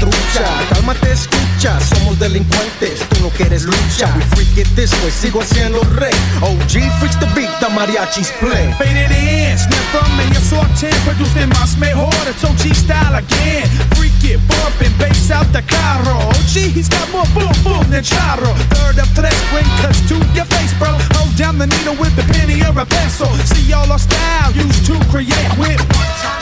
Trucha, 0.00 0.44
cálmate, 0.70 1.12
escucha 1.12 1.41
Somos 1.62 2.18
delincuentes, 2.18 3.06
tú 3.08 3.22
no 3.22 3.28
quieres 3.30 3.62
lucha 3.62 4.12
We 4.16 4.22
freak 4.34 4.58
it 4.58 4.68
this 4.74 4.90
way, 5.00 5.12
sigo 5.12 5.42
siendo 5.42 5.80
rey 5.94 6.10
OG 6.42 6.90
freaks 6.98 7.16
the 7.20 7.26
beat, 7.36 7.50
the 7.60 7.68
mariachis 7.68 8.32
play 8.40 8.74
Faded 8.78 9.12
in, 9.12 9.56
snap 9.56 9.78
from 9.92 10.16
me, 10.16 10.24
your 10.32 10.42
sorting, 10.42 10.90
producing 11.04 11.48
más 11.50 11.76
mejor. 11.78 12.10
It's 12.26 12.42
OG 12.42 12.74
style 12.74 13.14
again. 13.14 13.68
Freak 13.94 14.24
it, 14.24 14.40
bumping, 14.48 14.90
bass 14.98 15.30
out 15.30 15.46
the 15.52 15.62
carro. 15.62 16.18
OG, 16.34 16.74
he's 16.74 16.88
got 16.88 17.08
more 17.12 17.26
boom 17.30 17.54
boom 17.62 17.88
than 17.90 18.02
charro. 18.02 18.52
Third 18.74 18.98
of 18.98 19.08
tres, 19.14 19.38
bring 19.52 19.68
cuts 19.78 20.00
to 20.08 20.16
your 20.34 20.46
face, 20.46 20.74
bro. 20.80 20.90
Hold 21.14 21.36
down 21.36 21.58
the 21.58 21.68
needle 21.68 21.94
with 21.94 22.16
the 22.16 22.26
penny 22.34 22.58
or 22.62 22.74
a 22.74 22.86
pencil. 22.86 23.30
See 23.54 23.72
all 23.72 23.86
our 23.92 24.00
style 24.00 24.50
used 24.50 24.84
to 24.86 24.98
create 25.12 25.52
with. 25.58 26.41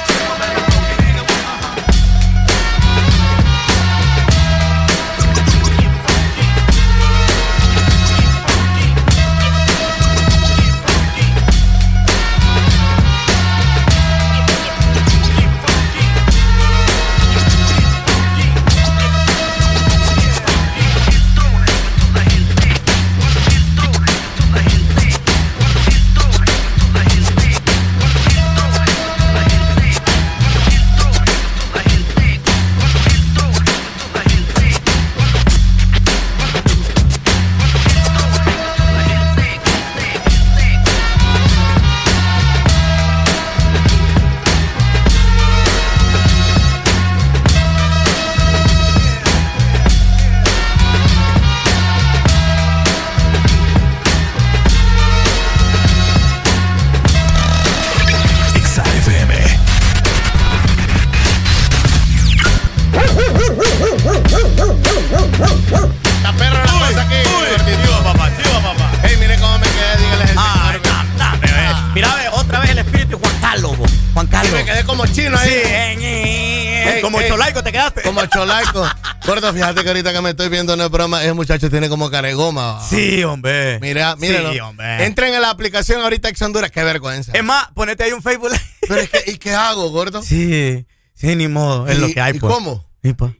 Fíjate 79.54 79.82
que 79.82 79.88
ahorita 79.88 80.12
que 80.12 80.20
me 80.20 80.30
estoy 80.30 80.48
viendo 80.48 80.76
no 80.76 80.84
es 80.84 80.90
broma, 80.90 81.22
ese 81.22 81.32
muchacho 81.32 81.70
tiene 81.70 81.88
como 81.88 82.10
caregoma. 82.10 82.80
Sí, 82.88 83.22
hombre. 83.24 83.78
Mira, 83.80 84.16
mírenlo. 84.16 84.52
Sí, 84.52 84.60
hombre. 84.60 85.04
Entren 85.04 85.34
en 85.34 85.40
la 85.42 85.50
aplicación 85.50 86.00
ahorita 86.02 86.28
Ex 86.28 86.40
Honduras, 86.42 86.70
qué 86.70 86.82
vergüenza. 86.84 87.32
Es 87.34 87.44
más, 87.44 87.68
ponete 87.74 88.04
ahí 88.04 88.12
un 88.12 88.22
Facebook. 88.22 88.50
Pero 88.88 89.00
es 89.00 89.10
que, 89.10 89.22
¿y 89.32 89.36
qué 89.38 89.52
hago, 89.54 89.90
gordo? 89.90 90.22
Sí, 90.22 90.86
sí, 91.14 91.36
ni 91.36 91.48
modo. 91.48 91.86
Es 91.88 91.98
¿Y- 91.98 92.00
lo 92.00 92.08
que 92.08 92.20
hay, 92.20 92.36
y 92.36 92.40
pues. 92.40 92.52
cómo? 92.52 92.84
¿Y 93.02 93.12
pa- 93.12 93.32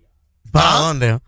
para 0.53 0.75
¿Ah? 0.77 0.79
dónde? 0.81 1.19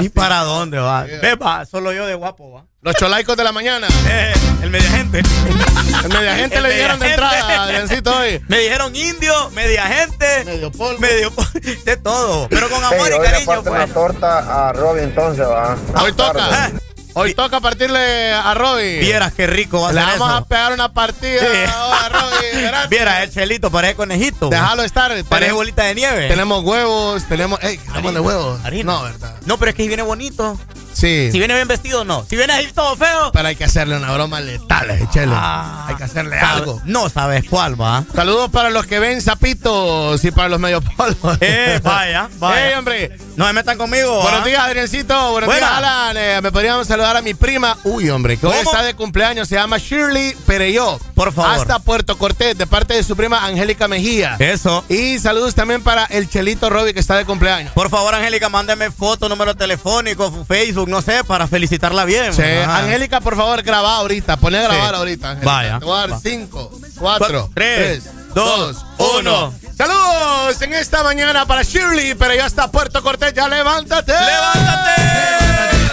¿Y, 0.00 0.08
para 0.08 0.40
dónde 0.40 0.78
va? 0.78 1.02
Ve, 1.04 1.34
va, 1.34 1.66
solo 1.66 1.92
yo 1.92 2.06
de 2.06 2.14
guapo, 2.14 2.52
va. 2.52 2.64
Los 2.80 2.94
cholaicos 2.96 3.36
de 3.36 3.44
la 3.44 3.52
mañana. 3.52 3.88
Eh, 4.06 4.32
el 4.62 4.70
media 4.70 4.90
gente. 4.90 5.18
El 5.20 6.08
media 6.08 6.36
gente 6.36 6.60
le 6.62 6.74
dieron 6.74 7.00
de 7.00 7.08
entrada, 7.08 7.64
Adriancito, 7.64 8.16
hoy. 8.16 8.40
Me 8.48 8.58
dijeron 8.58 8.94
indio, 8.94 9.50
media 9.50 9.82
gente. 9.86 10.44
Medio 10.44 10.70
polvo. 10.70 11.00
Medio 11.00 11.30
polvo, 11.30 11.50
de 11.84 11.96
todo. 11.96 12.48
Pero 12.48 12.68
con 12.68 12.84
amor 12.84 13.08
Hey, 13.08 13.10
y 13.10 13.14
hoy 13.14 13.20
le 13.20 13.30
cariño, 13.30 13.46
parten 13.46 13.72
pues. 13.72 13.88
la 13.88 13.94
torta 13.94 14.68
a 14.68 14.72
Robin 14.72 15.04
entonces, 15.04 15.46
va. 15.46 15.76
Hoy 16.02 16.12
toca. 16.12 16.70
Hoy 17.14 17.34
toca 17.34 17.60
partirle 17.60 18.32
a 18.32 18.54
Robin. 18.54 19.00
Vieras 19.00 19.32
qué 19.32 19.46
rico 19.46 19.80
va 19.82 19.90
a 19.90 19.92
Le 19.92 20.00
ser 20.00 20.08
vamos 20.18 20.28
eso. 20.28 20.36
a 20.36 20.44
pegar 20.46 20.72
una 20.72 20.92
partida 20.92 21.40
Sí. 21.40 21.70
ahora, 21.72 22.08
Robin. 22.08 22.62
gracias. 22.62 22.90
Viera, 22.90 23.22
el 23.22 23.30
chelito 23.32 23.70
parece 23.70 23.94
conejito. 23.94 24.48
Déjalo 24.48 24.82
estar. 24.82 25.12
Parece 25.24 25.52
bolita 25.52 25.84
de 25.84 25.94
nieve. 25.94 26.28
Tenemos 26.28 26.64
huevos, 26.64 27.24
tenemos. 27.28 27.62
¡Ey! 27.62 27.78
¿Tenemos 27.78 28.14
de 28.14 28.20
huevos? 28.20 28.60
Harina. 28.64 28.92
No, 28.92 29.02
¿verdad? 29.04 29.34
No, 29.46 29.58
pero 29.58 29.70
es 29.70 29.76
que 29.76 29.86
viene 29.86 30.02
bonito. 30.02 30.58
Sí. 30.94 31.28
Si 31.32 31.38
viene 31.38 31.54
bien 31.54 31.68
vestido, 31.68 32.04
no. 32.04 32.24
Si 32.28 32.36
viene 32.36 32.52
ahí 32.52 32.68
todo 32.72 32.96
feo. 32.96 33.30
Pero 33.32 33.48
hay 33.48 33.56
que 33.56 33.64
hacerle 33.64 33.96
una 33.96 34.12
broma 34.12 34.40
letal, 34.40 34.90
eh, 34.90 35.06
chele. 35.12 35.34
Ah, 35.36 35.86
hay 35.88 35.96
que 35.96 36.04
hacerle 36.04 36.38
sabe- 36.38 36.60
algo. 36.60 36.80
No 36.84 37.08
sabes 37.08 37.44
cuál 37.48 37.80
va. 37.80 38.04
Saludos 38.14 38.50
para 38.50 38.70
los 38.70 38.86
que 38.86 38.98
ven 38.98 39.20
zapitos 39.20 40.24
y 40.24 40.30
para 40.30 40.48
los 40.48 40.60
medio 40.60 40.80
polvos. 40.80 41.36
Eh, 41.40 41.80
vaya, 41.82 42.28
vaya. 42.38 42.68
¡Ey, 42.68 42.74
hombre! 42.74 43.16
No 43.36 43.46
se 43.46 43.52
metan 43.52 43.76
conmigo. 43.76 44.22
Buenos 44.22 44.44
días, 44.44 44.60
Adriancito. 44.62 45.32
Buenos 45.32 45.48
Buena. 45.48 45.66
días, 45.66 45.78
Alan. 45.78 46.16
Eh, 46.16 46.40
me 46.42 46.52
podríamos 46.52 46.86
saludar 46.86 47.16
a 47.16 47.22
mi 47.22 47.34
prima. 47.34 47.76
Uy, 47.84 48.08
hombre, 48.10 48.36
que 48.36 48.46
hoy 48.46 48.56
está 48.56 48.82
de 48.82 48.94
cumpleaños. 48.94 49.48
Se 49.48 49.56
llama 49.56 49.78
Shirley 49.78 50.34
Pereyó. 50.46 50.98
Por 51.14 51.32
favor. 51.32 51.50
Hasta 51.58 51.78
Puerto 51.80 52.16
Cortés, 52.18 52.56
de 52.56 52.66
parte 52.66 52.94
de 52.94 53.02
su 53.02 53.16
prima 53.16 53.44
Angélica 53.44 53.88
Mejía. 53.88 54.36
Eso. 54.38 54.84
Y 54.88 55.18
saludos 55.18 55.54
también 55.54 55.82
para 55.82 56.04
el 56.06 56.28
Chelito 56.28 56.70
Robbie, 56.70 56.94
que 56.94 57.00
está 57.00 57.16
de 57.16 57.24
cumpleaños. 57.24 57.72
Por 57.72 57.90
favor, 57.90 58.14
Angélica, 58.14 58.48
mándeme 58.48 58.90
foto, 58.90 59.28
número 59.28 59.54
telefónico, 59.56 60.44
Facebook, 60.46 60.83
no 60.86 61.02
sé, 61.02 61.24
para 61.24 61.46
felicitarla 61.48 62.04
bien. 62.04 62.32
Sí. 62.34 62.42
Angélica, 62.42 63.20
por 63.20 63.36
favor, 63.36 63.62
graba 63.62 63.96
ahorita. 63.96 64.36
Pone 64.36 64.58
a 64.58 64.62
grabar 64.62 64.90
Sí. 64.90 64.96
ahorita, 64.96 65.30
Angélica. 65.30 65.52
Vaya. 65.52 65.78
Te 65.78 65.84
voy 65.84 65.96
a 65.96 66.00
dar 66.00 66.12
Va. 66.12 66.20
5, 66.20 66.70
4, 66.70 66.90
Cuatro, 66.98 67.50
3, 67.54 68.02
tres, 68.02 68.14
2, 68.34 68.34
dos, 68.34 68.84
1. 68.98 69.18
uno. 69.20 69.54
Saludos 69.76 70.62
en 70.62 70.72
esta 70.74 71.02
mañana 71.02 71.46
para 71.46 71.62
Shirley, 71.62 72.14
pero 72.14 72.34
ya 72.34 72.46
está 72.46 72.70
Puerto 72.70 73.02
Cortés. 73.02 73.34
Ya 73.34 73.48
levántate. 73.48 74.12
¡Levántate! 74.12 75.00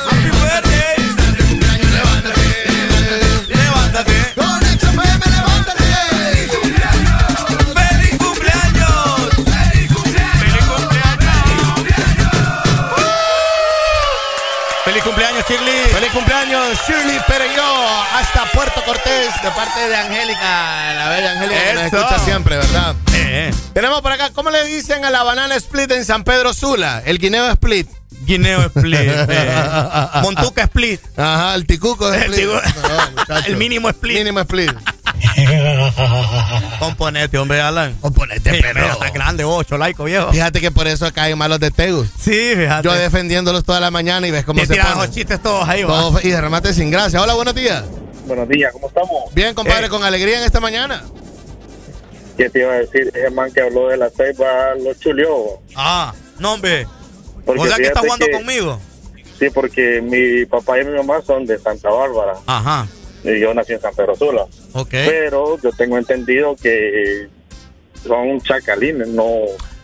¡Happy 0.10 0.30
birthday! 0.30 1.82
¡Levántate! 3.48 4.34
Con 4.36 4.61
XFM, 4.61 4.61
Puerto 18.54 18.84
Cortés, 18.86 19.30
de 19.44 19.52
parte 19.52 19.88
de 19.88 19.96
Angélica, 19.96 20.94
la 20.94 21.10
bella 21.10 21.32
Angélica 21.32 21.64
que 21.64 21.74
nos 21.74 21.84
escucha 21.86 22.20
siempre, 22.20 22.58
¿verdad? 22.58 22.96
Eh, 23.14 23.52
Tenemos 23.74 24.02
por 24.02 24.12
acá, 24.12 24.30
¿cómo 24.34 24.50
le 24.50 24.64
dicen 24.66 25.06
a 25.06 25.10
la 25.10 25.24
banana 25.24 25.56
split 25.56 25.92
en 25.92 26.06
San 26.06 26.24
Pedro 26.24 26.54
Sula? 26.54 27.02
El 27.06 27.18
guineo 27.18 27.50
split. 27.52 27.88
Guineo 28.24 28.62
Split. 28.68 28.94
eh. 29.00 30.08
Montuca 30.22 30.64
Split. 30.64 31.02
Ajá, 31.18 31.56
el 31.56 31.66
ticuco 31.66 32.14
El 32.14 32.32
split. 32.34 32.48
No. 33.30 33.38
El 33.48 33.56
mínimo 33.58 33.90
split. 33.90 34.18
Mínimo 34.20 34.42
split. 34.42 34.72
Componete, 36.80 37.38
hombre, 37.40 37.62
Alan. 37.62 37.96
Componete, 38.00 38.52
Sí, 38.52 38.58
mira, 38.76 38.92
Está 38.92 39.10
grande, 39.10 39.44
ocho, 39.44 39.76
laico, 39.78 40.04
viejo. 40.04 40.32
Fíjate 40.32 40.62
que 40.62 40.70
por 40.72 40.88
eso 40.88 41.06
acá 41.08 41.24
hay 41.24 41.36
malos 41.36 41.60
de 41.60 41.72
Tegus. 41.72 42.10
Sí, 42.20 42.54
fíjate. 42.56 42.84
Yo 42.88 42.94
defendiéndolos 42.94 43.64
toda 43.64 43.80
la 43.80 43.90
mañana 43.90 44.28
y 44.28 44.32
ves 44.32 44.46
cómo 44.46 44.60
Te 44.60 44.68
se 44.68 44.76
ponen. 44.76 44.98
los 45.00 45.12
chistes 45.12 45.42
todos 45.42 45.68
ahí. 45.68 45.82
Todo 45.82 46.20
y 46.22 46.30
de 46.30 46.40
remate 46.42 46.74
sin 46.76 46.92
gracia. 46.92 47.22
Hola, 47.22 47.34
buenos 47.34 47.56
días. 47.56 47.84
Buenos 48.26 48.48
días, 48.50 48.72
¿cómo 48.74 48.88
estamos? 48.88 49.34
Bien, 49.34 49.54
compadre, 49.54 49.88
Eh. 49.88 49.90
con 49.90 50.04
alegría 50.04 50.38
en 50.40 50.44
esta 50.44 50.60
mañana. 50.60 51.04
¿Qué 52.38 52.50
te 52.50 52.60
iba 52.60 52.74
a 52.74 52.78
decir? 52.78 53.12
Ese 53.14 53.30
man 53.32 53.52
que 53.52 53.62
habló 53.62 53.90
de 53.90 53.98
la 53.98 54.10
ceiba 54.10 54.74
lo 54.76 54.94
chuleó. 54.96 55.60
Ah, 55.76 56.14
no, 56.40 56.54
hombre. 56.54 56.88
Porque 57.46 57.62
¿O 57.62 57.68
sea 57.68 57.78
que 57.78 57.84
está 57.88 58.00
jugando 58.02 58.26
que- 58.26 58.32
conmigo? 58.32 58.80
Sí, 59.40 59.50
porque 59.50 60.02
mi 60.02 60.46
papá 60.46 60.80
y 60.80 60.86
mi 60.86 60.96
mamá 60.98 61.22
son 61.26 61.46
de 61.46 61.58
Santa 61.60 61.90
Bárbara. 61.90 62.34
Ajá. 62.46 62.88
Y 63.24 63.40
yo 63.40 63.54
nací 63.54 63.74
en 63.74 63.82
San 63.82 63.94
Pedro 63.96 64.16
Sula. 64.16 64.46
Ok. 64.74 64.90
Pero 64.92 65.60
yo 65.62 65.72
tengo 65.72 65.98
entendido 65.98 66.56
que 66.56 67.28
son 68.08 68.40
chacalines, 68.42 69.08
no 69.08 69.26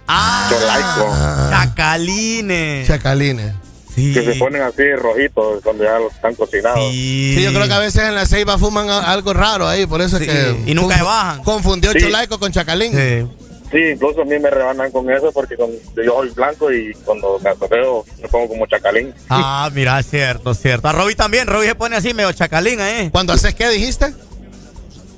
Ah, 0.08 0.48
cholaicos. 0.50 1.50
chacalines. 1.50 2.88
Chacalines. 2.88 3.54
Sí. 3.98 4.14
Que 4.14 4.22
se 4.24 4.36
ponen 4.36 4.62
así 4.62 4.84
rojitos 4.96 5.64
cuando 5.64 5.84
ya 5.84 5.98
los 5.98 6.14
están 6.14 6.36
cocinados. 6.36 6.80
Sí. 6.92 7.34
Sí, 7.36 7.44
yo 7.44 7.52
creo 7.52 7.68
que 7.68 7.74
a 7.74 7.80
veces 7.80 8.04
en 8.04 8.14
la 8.14 8.28
ceiba 8.28 8.58
fuman 8.60 8.88
algo 8.90 9.34
raro 9.34 9.68
ahí, 9.68 9.88
por 9.88 10.02
eso 10.02 10.18
es 10.18 10.24
Sí, 10.24 10.30
que. 10.30 10.72
y 10.72 10.76
nunca 10.76 10.98
se 10.98 11.04
bajan. 11.04 11.44
Confundió 11.44 11.92
Sí. 11.94 12.00
Cholaico 12.02 12.40
con 12.40 12.52
Chacalín. 12.52 12.94
Sí. 12.94 13.26
Sí, 13.72 13.78
incluso 13.96 14.22
a 14.22 14.26
mí 14.26 14.38
me 14.40 14.50
rebanan 14.50 14.92
con 14.92 15.12
eso 15.12 15.32
porque 15.34 15.58
con- 15.58 15.72
yo 15.96 16.14
soy 16.20 16.30
blanco 16.30 16.72
y 16.72 16.94
cuando 17.04 17.38
me 17.44 17.50
asorreo 17.50 18.06
me 18.22 18.28
pongo 18.30 18.48
como 18.50 18.66
chacalín. 18.68 19.14
Ah, 19.30 19.70
mira, 19.74 20.02
cierto, 20.04 20.54
cierto. 20.54 20.88
A 20.88 20.94
Robbie 20.94 21.16
también. 21.16 21.48
Robbie 21.48 21.68
se 21.70 21.76
pone 21.76 21.96
así 21.98 22.14
medio 22.14 22.32
chacalín 22.32 22.80
ahí. 22.80 23.10
Cuando 23.10 23.34
haces 23.34 23.56
qué 23.56 23.68
dijiste? 23.70 24.14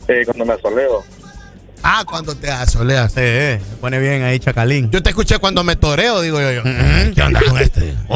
Eh, 0.08 0.24
cuando 0.26 0.46
me 0.46 0.54
asoleo. 0.54 1.04
Ah, 1.84 2.04
cuando 2.06 2.36
te 2.36 2.50
asoleas. 2.50 3.12
Sí, 3.12 3.20
se 3.20 3.62
pone 3.80 4.00
bien 4.00 4.24
ahí 4.24 4.40
chacalín. 4.40 4.90
Yo 4.92 5.02
te 5.02 5.10
escuché 5.10 5.40
cuando 5.40 5.64
me 5.64 5.76
toreo, 5.76 6.22
digo 6.22 6.40
yo. 6.40 6.52
yo. 6.52 6.64
¿Qué 6.64 7.22
onda 7.22 7.42
con 7.42 7.58
este? 7.58 7.96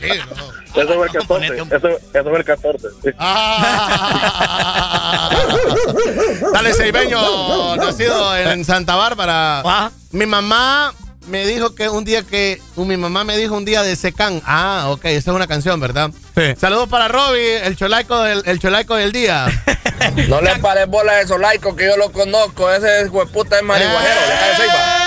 Sí, 0.00 0.08
no. 0.36 0.82
Eso 0.82 0.94
fue 0.94 1.06
el 1.06 1.12
14. 1.12 1.46
Eso, 1.46 1.88
eso 1.88 2.24
fue 2.24 2.38
el 2.38 2.44
14. 2.44 2.88
sí. 3.02 3.10
Ah. 3.18 5.30
Dale, 6.52 6.72
Seibeño, 6.72 7.76
nacido 7.76 8.36
en 8.36 8.64
Santa 8.64 8.96
Bárbara. 8.96 9.60
Ah. 9.64 9.90
Mi 10.10 10.26
mamá 10.26 10.92
me 11.28 11.46
dijo 11.46 11.74
que 11.74 11.88
un 11.88 12.04
día 12.04 12.22
que. 12.22 12.60
Mi 12.76 12.96
mamá 12.96 13.24
me 13.24 13.36
dijo 13.36 13.54
un 13.56 13.64
día 13.64 13.82
de 13.82 13.96
Secán. 13.96 14.42
Ah, 14.44 14.86
ok, 14.88 15.04
esa 15.06 15.30
es 15.30 15.34
una 15.36 15.46
canción, 15.46 15.80
¿verdad? 15.80 16.10
Sí. 16.36 16.54
Saludos 16.60 16.88
para 16.88 17.08
Robbie, 17.08 17.64
el 17.66 17.76
cholaico 17.76 18.20
del, 18.22 18.42
el 18.46 18.58
cholaico 18.58 18.94
del 18.96 19.12
día. 19.12 19.46
No 20.28 20.40
le 20.42 20.56
pares 20.58 20.86
bola 20.88 21.12
a 21.12 21.20
esos 21.22 21.40
laicos 21.40 21.74
que 21.76 21.86
yo 21.86 21.96
lo 21.96 22.12
conozco. 22.12 22.70
Ese 22.70 23.08
hueputa 23.08 23.56
es 23.56 23.62
marihuajero. 23.62 24.20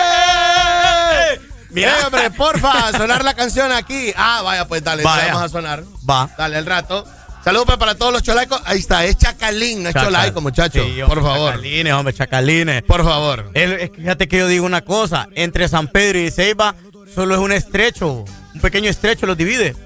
¡Eh! 0.10 1.42
Mira. 1.70 1.94
Hombre, 2.06 2.32
porfa, 2.32 2.92
sonar 2.98 3.24
la 3.24 3.34
canción 3.36 3.72
aquí. 3.72 4.14
Ah, 4.16 4.42
vaya, 4.44 4.68
pues 4.68 4.84
dale, 4.84 5.04
Vaya. 5.04 5.28
vamos 5.28 5.44
a 5.44 5.50
sonar. 5.50 5.84
Va. 6.10 6.30
Dale, 6.38 6.58
al 6.58 6.66
rato. 6.66 7.06
Saludos 7.48 7.66
pues, 7.66 7.78
para 7.78 7.96
todos 7.96 8.12
los 8.12 8.24
cholaicos. 8.24 8.62
Ahí 8.66 8.80
está, 8.80 9.06
es 9.06 9.18
Chacalín, 9.18 9.82
no 9.84 9.88
es 9.88 9.96
Chacal- 9.96 10.04
Cholaico, 10.08 10.42
muchachos. 10.42 10.86
Sí, 10.86 11.00
por 11.08 11.22
favor. 11.24 11.52
Chacalines, 11.52 11.94
hombre, 11.94 12.14
chacalines. 12.14 12.84
Por 12.84 13.06
favor. 13.06 13.52
El- 13.54 13.90
fíjate 13.90 14.28
que 14.28 14.40
yo 14.40 14.50
digo 14.50 14.66
una 14.66 14.82
cosa. 14.82 15.30
Entre 15.34 15.66
San 15.70 15.88
Pedro 15.88 16.20
y 16.20 16.30
Ceiba 16.30 16.76
solo 17.16 17.36
es 17.36 17.40
un 17.40 17.54
estrecho. 17.54 18.26
Un 18.54 18.60
pequeño 18.60 18.90
estrecho 18.90 19.26
los 19.26 19.38
divide. 19.38 19.78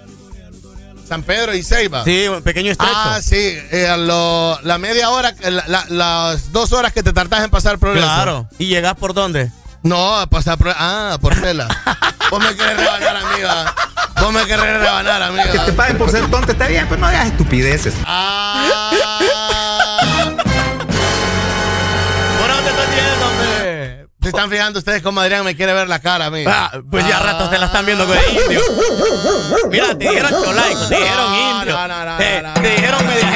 San 1.08 1.22
Pedro 1.22 1.54
y 1.54 1.62
Ceiba. 1.62 2.04
Sí, 2.04 2.28
un 2.30 2.42
pequeño 2.42 2.72
estrecho. 2.72 2.94
Ah, 2.96 3.20
sí, 3.22 3.36
eh, 3.36 3.94
lo- 3.96 4.60
la 4.64 4.80
media 4.80 5.12
hora, 5.12 5.36
la- 5.44 5.66
la- 5.68 5.86
las 5.90 6.52
dos 6.52 6.72
horas 6.74 6.94
que 6.94 7.04
te 7.04 7.14
tardas 7.14 7.44
en 7.44 7.52
pasar 7.52 7.78
progreso. 7.78 8.08
Claro. 8.08 8.48
¿Y 8.58 8.66
llegas 8.70 8.96
por 8.96 9.14
dónde? 9.14 9.52
No, 9.84 10.18
a 10.20 10.28
pasar 10.28 10.58
por, 10.58 10.70
ah, 10.78 11.18
por 11.20 11.36
tela. 11.42 11.68
Vos 12.30 12.40
me 12.44 12.56
querés 12.56 12.78
rebanar, 12.78 13.16
amiga. 13.18 13.76
Vos 14.22 14.32
me 14.32 14.46
querés 14.46 14.80
rebanar, 14.80 15.24
amiga. 15.24 15.52
Que 15.52 15.60
te 15.60 15.74
paguen 15.74 15.98
por 15.98 16.12
ser 16.12 16.30
tonto 16.30 16.52
está 16.52 16.68
bien, 16.68 16.86
pero 16.88 17.02
no 17.02 17.08
hagas 17.08 17.28
estupideces. 17.28 17.94
Ah. 18.06 18.92
¿Por 22.40 22.48
dónde 22.48 22.70
estás 22.70 22.88
viendo, 22.94 23.28
hombre? 23.28 24.08
Se 24.22 24.28
están 24.28 24.50
fijando 24.52 24.78
ustedes 24.80 25.02
cómo 25.02 25.20
Adrián 25.20 25.44
me 25.44 25.56
quiere 25.56 25.74
ver 25.74 25.90
la 25.90 25.98
cara, 26.00 26.26
amiga. 26.28 26.70
Ah, 26.74 26.80
pues 26.90 27.08
ya 27.08 27.18
a 27.18 27.24
rato 27.24 27.50
se 27.50 27.58
la 27.58 27.66
están 27.66 27.86
viendo 27.86 28.06
con 28.06 28.16
el 28.18 28.24
indio. 28.30 28.62
Mira, 29.70 29.88
te 29.98 30.08
dijeron 30.10 30.32
cholaico, 30.44 30.88
te 30.88 30.96
dijeron 30.96 31.32
No, 31.32 31.60
indio. 31.60 31.74
no, 31.76 31.88
no, 31.88 32.06
no, 32.06 32.18
te, 32.18 32.42
no, 32.44 32.54
te 32.54 32.62
no. 32.62 32.70
dijeron 32.70 33.08
media 33.08 33.32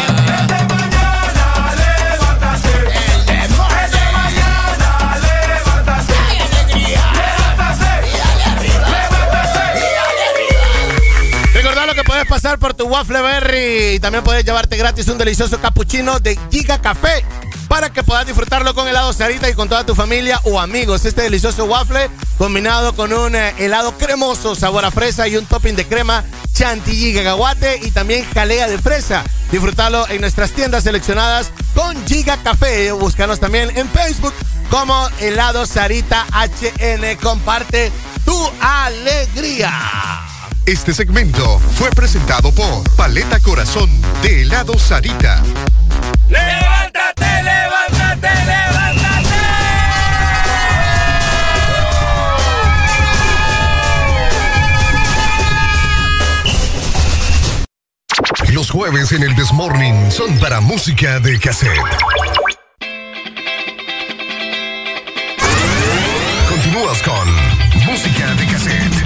pasar 12.25 12.59
por 12.59 12.73
tu 12.73 12.85
Waffle 12.85 13.21
Berry 13.21 13.95
y 13.95 13.99
también 13.99 14.23
puedes 14.23 14.43
llevarte 14.43 14.77
gratis 14.77 15.07
un 15.07 15.17
delicioso 15.17 15.59
cappuccino 15.59 16.19
de 16.19 16.37
Giga 16.51 16.81
Café. 16.81 17.23
para 17.67 17.89
que 17.89 18.03
puedas 18.03 18.27
disfrutarlo 18.27 18.75
con 18.75 18.87
helado 18.87 19.11
Sarita 19.11 19.49
y 19.49 19.53
con 19.53 19.67
toda 19.67 19.85
tu 19.85 19.95
familia 19.95 20.39
o 20.43 20.59
amigos. 20.59 21.03
Este 21.05 21.23
delicioso 21.23 21.65
waffle 21.65 22.09
combinado 22.37 22.95
con 22.95 23.11
un 23.11 23.35
eh, 23.35 23.55
helado 23.57 23.97
cremoso, 23.97 24.55
sabor 24.55 24.85
a 24.85 24.91
fresa 24.91 25.27
y 25.27 25.35
un 25.35 25.45
topping 25.45 25.75
de 25.75 25.85
crema 25.85 26.23
chantilly 26.53 27.13
cacahuate 27.13 27.79
y 27.83 27.91
también 27.91 28.25
jalea 28.33 28.67
de 28.67 28.77
fresa. 28.77 29.23
Disfrútalo 29.51 30.07
en 30.09 30.21
nuestras 30.21 30.51
tiendas 30.51 30.83
seleccionadas 30.83 31.51
con 31.73 32.05
Giga 32.05 32.37
Café. 32.43 32.91
Búscanos 32.91 33.39
también 33.39 33.75
en 33.75 33.89
Facebook 33.89 34.33
como 34.69 35.09
helado 35.19 35.65
Sarita 35.65 36.25
HN. 36.31 37.17
Comparte 37.21 37.91
tu 38.25 38.37
alegría. 38.61 40.34
Este 40.65 40.95
segmento 40.95 41.59
fue 41.75 41.91
presentado 41.91 42.51
por 42.51 42.89
Paleta 42.95 43.39
Corazón 43.39 43.87
de 44.23 44.41
helado 44.41 44.79
Sarita. 44.79 45.43
¡Levántate, 46.27 47.43
levántate, 47.43 48.29
levántate! 48.45 49.35
Los 58.51 58.71
jueves 58.71 59.11
en 59.11 59.21
el 59.21 59.35
Desmorning 59.35 60.11
son 60.11 60.35
para 60.39 60.61
música 60.61 61.19
de 61.19 61.39
cassette. 61.39 61.77
Continúas 66.49 67.03
con 67.03 67.85
música 67.85 68.33
de 68.33 68.45
cassette. 68.47 69.04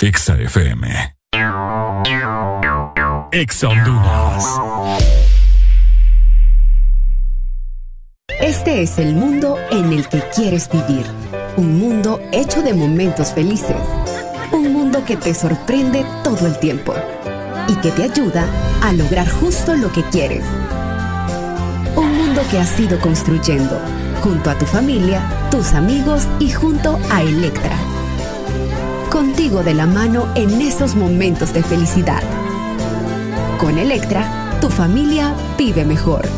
Exa 0.00 0.36
FM. 0.36 1.16
Exa 3.32 3.68
Honduras. 3.68 4.44
Este 8.40 8.82
es 8.82 8.98
el 9.00 9.16
mundo 9.16 9.58
en 9.72 9.92
el 9.92 10.08
que 10.08 10.22
quieres 10.32 10.70
vivir. 10.70 11.04
Un 11.56 11.80
mundo 11.80 12.20
hecho 12.30 12.62
de 12.62 12.74
momentos 12.74 13.32
felices. 13.32 13.76
Un 14.52 14.72
mundo 14.72 15.04
que 15.04 15.16
te 15.16 15.34
sorprende 15.34 16.06
todo 16.22 16.46
el 16.46 16.56
tiempo 16.60 16.94
y 17.66 17.74
que 17.80 17.90
te 17.90 18.04
ayuda 18.04 18.46
a 18.82 18.92
lograr 18.92 19.28
justo 19.28 19.74
lo 19.74 19.90
que 19.90 20.04
quieres. 20.04 20.44
Un 21.96 22.16
mundo 22.16 22.42
que 22.52 22.58
has 22.60 22.78
ido 22.78 23.00
construyendo 23.00 23.80
junto 24.22 24.48
a 24.48 24.54
tu 24.56 24.64
familia, 24.64 25.48
tus 25.50 25.72
amigos 25.72 26.28
y 26.38 26.52
junto 26.52 27.00
a 27.10 27.22
Electra. 27.22 27.76
Contigo 29.10 29.62
de 29.62 29.72
la 29.72 29.86
mano 29.86 30.30
en 30.34 30.60
esos 30.60 30.94
momentos 30.94 31.54
de 31.54 31.62
felicidad. 31.62 32.22
Con 33.58 33.78
Electra, 33.78 34.58
tu 34.60 34.68
familia 34.68 35.34
vive 35.56 35.86
mejor. 35.86 36.37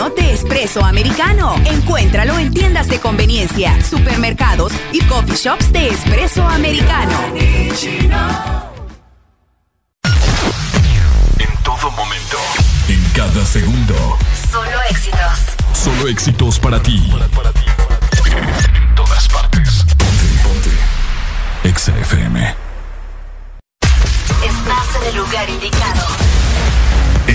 Granitino 0.00 0.10
de 0.10 0.32
espresso 0.32 0.82
americano. 0.82 1.54
Encuéntralo 1.66 2.38
en 2.38 2.54
tiendas 2.54 2.88
de 2.88 2.98
conveniencia, 2.98 3.76
supermercados 3.84 4.72
y 4.92 5.00
coffee 5.02 5.36
shops 5.36 5.70
de 5.72 5.88
espresso 5.88 6.42
americano. 6.42 7.12
En 11.38 11.54
todo 11.62 11.90
momento. 11.90 12.38
En 12.88 13.04
cada 13.14 13.44
segundo. 13.44 13.94
Solo 14.50 14.82
éxitos. 14.88 15.38
Solo 15.74 16.08
éxitos 16.08 16.58
para 16.58 16.82
ti. 16.82 17.12
En 18.74 18.94
todas 18.94 19.28
partes. 19.28 19.84
Ponte, 19.98 20.26
ponte. 20.42 20.70
Exa 21.68 21.92
FM. 21.98 22.54
Estás 24.42 25.02
en 25.02 25.08
el 25.08 25.16
lugar 25.16 25.50
indicado. 25.50 26.29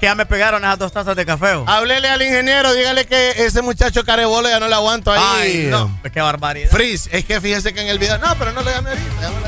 Que 0.00 0.06
ya 0.06 0.14
me 0.14 0.24
pegaron 0.26 0.64
esas 0.64 0.78
dos 0.78 0.92
tazas 0.92 1.14
de 1.14 1.26
café. 1.26 1.52
oh. 1.54 1.64
Háblele 1.68 2.08
al 2.08 2.22
ingeniero, 2.22 2.72
dígale 2.72 3.04
que 3.06 3.44
ese 3.44 3.60
muchacho 3.62 4.02
carebolo 4.04 4.48
ya 4.48 4.58
no 4.58 4.66
lo 4.68 4.74
aguanto 4.76 5.12
ahí. 5.12 5.20
Ay, 5.22 5.66
no. 5.70 6.00
Qué 6.12 6.20
barbaridad. 6.20 6.70
Freeze, 6.70 7.10
es 7.12 7.24
que 7.24 7.40
fíjese 7.40 7.72
que 7.74 7.82
en 7.82 7.88
el 7.88 7.98
video. 7.98 8.18
No, 8.18 8.34
pero 8.38 8.52
no 8.52 8.62
lo 8.62 8.70
llame 8.70 8.90
ahorita. 8.90 9.20
llámale. 9.20 9.46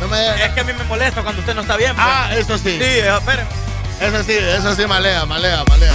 No 0.00 0.08
me 0.08 0.44
Es 0.44 0.52
que 0.52 0.60
a 0.60 0.64
mí 0.64 0.72
me 0.72 0.84
molesta 0.84 1.22
cuando 1.22 1.40
usted 1.40 1.54
no 1.54 1.62
está 1.62 1.76
bien. 1.76 1.94
pues. 1.94 2.06
Ah, 2.08 2.28
eso 2.36 2.56
sí. 2.56 2.64
Sí, 2.78 2.82
eh, 2.84 3.14
espere. 3.16 3.44
Eso 4.00 4.22
sí, 4.24 4.32
eso 4.32 4.74
sí, 4.74 4.86
malea, 4.86 5.24
malea, 5.24 5.62
malea. 5.68 5.92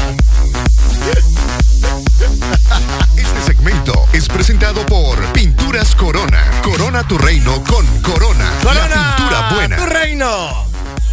Este 3.17 3.41
segmento 3.45 4.07
es 4.13 4.27
presentado 4.27 4.85
por 4.85 5.19
Pinturas 5.33 5.95
Corona. 5.95 6.43
Corona 6.63 7.03
tu 7.07 7.17
reino 7.17 7.63
con 7.63 7.85
Corona. 8.01 8.51
Corona, 8.63 8.87
La 8.87 9.15
pintura 9.15 9.49
buena. 9.53 9.75
tu 9.77 9.85
reino. 9.85 10.68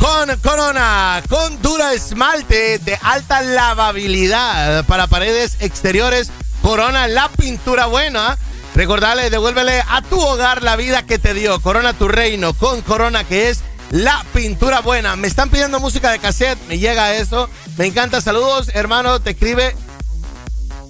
Con 0.06 0.38
Corona, 0.38 1.20
con 1.28 1.60
dura 1.60 1.92
esmalte 1.92 2.78
de 2.78 2.96
alta 3.02 3.42
lavabilidad 3.42 4.84
para 4.84 5.08
paredes 5.08 5.56
exteriores. 5.58 6.30
Corona, 6.62 7.08
la 7.08 7.28
pintura 7.28 7.86
buena. 7.86 8.38
Recordarle, 8.76 9.30
devuélvele 9.30 9.82
a 9.88 10.02
tu 10.02 10.20
hogar 10.20 10.62
la 10.62 10.76
vida 10.76 11.04
que 11.04 11.18
te 11.18 11.34
dio. 11.34 11.60
Corona 11.60 11.92
tu 11.92 12.06
reino 12.06 12.54
con 12.54 12.82
Corona, 12.82 13.24
que 13.24 13.48
es 13.48 13.62
la 13.90 14.24
pintura 14.32 14.80
buena. 14.80 15.16
Me 15.16 15.26
están 15.26 15.50
pidiendo 15.50 15.80
música 15.80 16.12
de 16.12 16.20
cassette, 16.20 16.60
me 16.68 16.78
llega 16.78 17.16
eso. 17.16 17.50
Me 17.76 17.86
encanta, 17.86 18.20
saludos, 18.20 18.70
hermano. 18.74 19.20
Te 19.20 19.30
escribe 19.30 19.74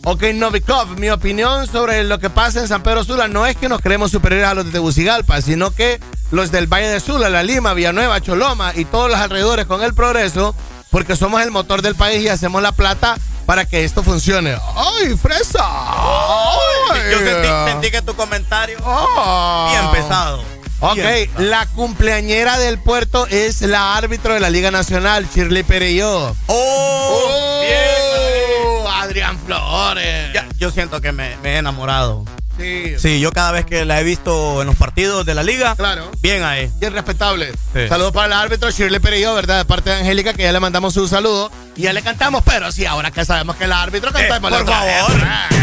Ok, 0.09 0.23
Novikov, 0.35 1.01
mi 1.01 1.11
opinión 1.11 1.67
sobre 1.67 2.05
lo 2.05 2.21
que 2.21 2.31
pasa 2.31 2.61
en 2.61 2.69
San 2.69 2.85
Pedro 2.85 3.03
Sula 3.03 3.27
no 3.27 3.45
es 3.45 3.57
que 3.57 3.69
nos 3.69 3.81
creemos 3.81 4.13
superiores 4.13 4.47
a 4.47 4.55
los 4.55 4.67
de 4.67 4.71
Tegucigalpa, 4.71 5.41
sino 5.41 5.75
que 5.75 5.99
los 6.31 6.51
del 6.51 6.67
Valle 6.67 6.89
de 6.89 7.01
Sula, 7.01 7.29
La 7.31 7.43
Lima, 7.43 7.75
Villanueva, 7.75 8.21
Choloma 8.21 8.73
y 8.75 8.85
todos 8.85 9.11
los 9.11 9.19
alrededores 9.19 9.67
con 9.67 9.83
el 9.83 9.95
progreso, 9.95 10.55
porque 10.91 11.17
somos 11.17 11.43
el 11.43 11.51
motor 11.51 11.83
del 11.83 11.95
país 11.95 12.23
y 12.23 12.29
hacemos 12.29 12.63
la 12.63 12.73
plata 12.73 13.17
para 13.47 13.65
que 13.65 13.85
esto 13.85 14.03
funcione. 14.03 14.57
¡Ay, 14.75 15.17
fresa! 15.17 15.61
¡Ay! 15.65 17.01
Yo 17.13 17.19
sentí, 17.19 17.49
sentí 17.71 17.91
que 17.91 18.03
tu 18.03 18.15
comentario 18.17 18.79
Ah. 18.85 19.69
bien 19.71 20.03
pesado. 20.03 20.43
Ok, 20.81 20.95
Bien 20.97 21.07
pesado. 21.31 21.49
la 21.49 21.67
cumpleañera 21.67 22.59
del 22.59 22.79
puerto 22.79 23.27
es 23.29 23.63
la 23.63 23.97
árbitro 23.97 24.35
de 24.35 24.41
la 24.41 24.51
Liga 24.51 24.71
Nacional, 24.71 25.27
Shirley 25.35 25.63
Pereyó. 25.63 26.35
Oh, 26.49 27.61
bien. 27.63 28.93
Adrián 28.95 29.39
Flores. 29.47 30.33
Ya, 30.35 30.47
yo 30.59 30.71
siento 30.71 31.01
que 31.01 31.13
me, 31.13 31.37
me 31.39 31.55
he 31.55 31.57
enamorado. 31.59 32.25
Sí. 32.59 32.95
Sí, 32.99 33.21
yo 33.21 33.33
cada 33.33 33.53
vez 33.53 33.67
que 33.67 33.85
la 33.85 34.01
he 34.01 34.05
visto 34.05 34.63
en 34.63 34.67
los 34.69 34.77
partidos 34.77 35.27
de 35.27 35.35
la 35.35 35.43
liga, 35.43 35.75
Claro. 35.77 36.11
bien 36.23 36.43
ahí. 36.43 36.71
Bien 36.81 36.93
respetable. 36.93 37.53
Sí. 37.75 37.87
Saludos 37.89 38.13
para 38.13 38.27
el 38.29 38.33
árbitro 38.33 38.71
Shirley 38.71 38.99
Perillo, 39.01 39.35
¿verdad? 39.35 39.59
De 39.59 39.65
parte 39.67 39.91
de 39.91 39.97
Angélica, 39.97 40.33
que 40.33 40.43
ya 40.45 40.53
le 40.53 40.61
mandamos 40.61 40.97
un 40.97 41.09
saludo. 41.09 41.51
Y 41.77 41.83
ya 41.83 41.93
le 41.93 42.01
cantamos, 42.03 42.43
pero 42.47 42.73
sí, 42.73 42.87
ahora 42.87 43.11
que 43.11 43.25
sabemos 43.27 43.57
que 43.57 43.65
el 43.65 43.73
árbitro 43.73 44.11
cantamos. 44.13 44.51
por 44.51 44.67
favor. 44.67 45.13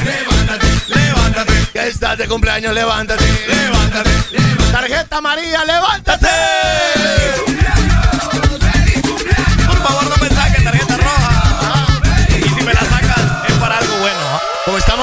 Levántate, 0.06 0.68
levántate. 0.88 1.54
Que 1.74 1.88
estás 1.88 2.18
de 2.18 2.28
cumpleaños, 2.28 2.74
levántate. 2.74 3.26
Levántate. 3.48 4.10
Tarjeta 4.72 5.22
María, 5.22 5.66
levántate. 5.66 6.28
Por 9.68 9.78
favor, 9.84 10.04
no 10.10 10.16
me 10.18 10.30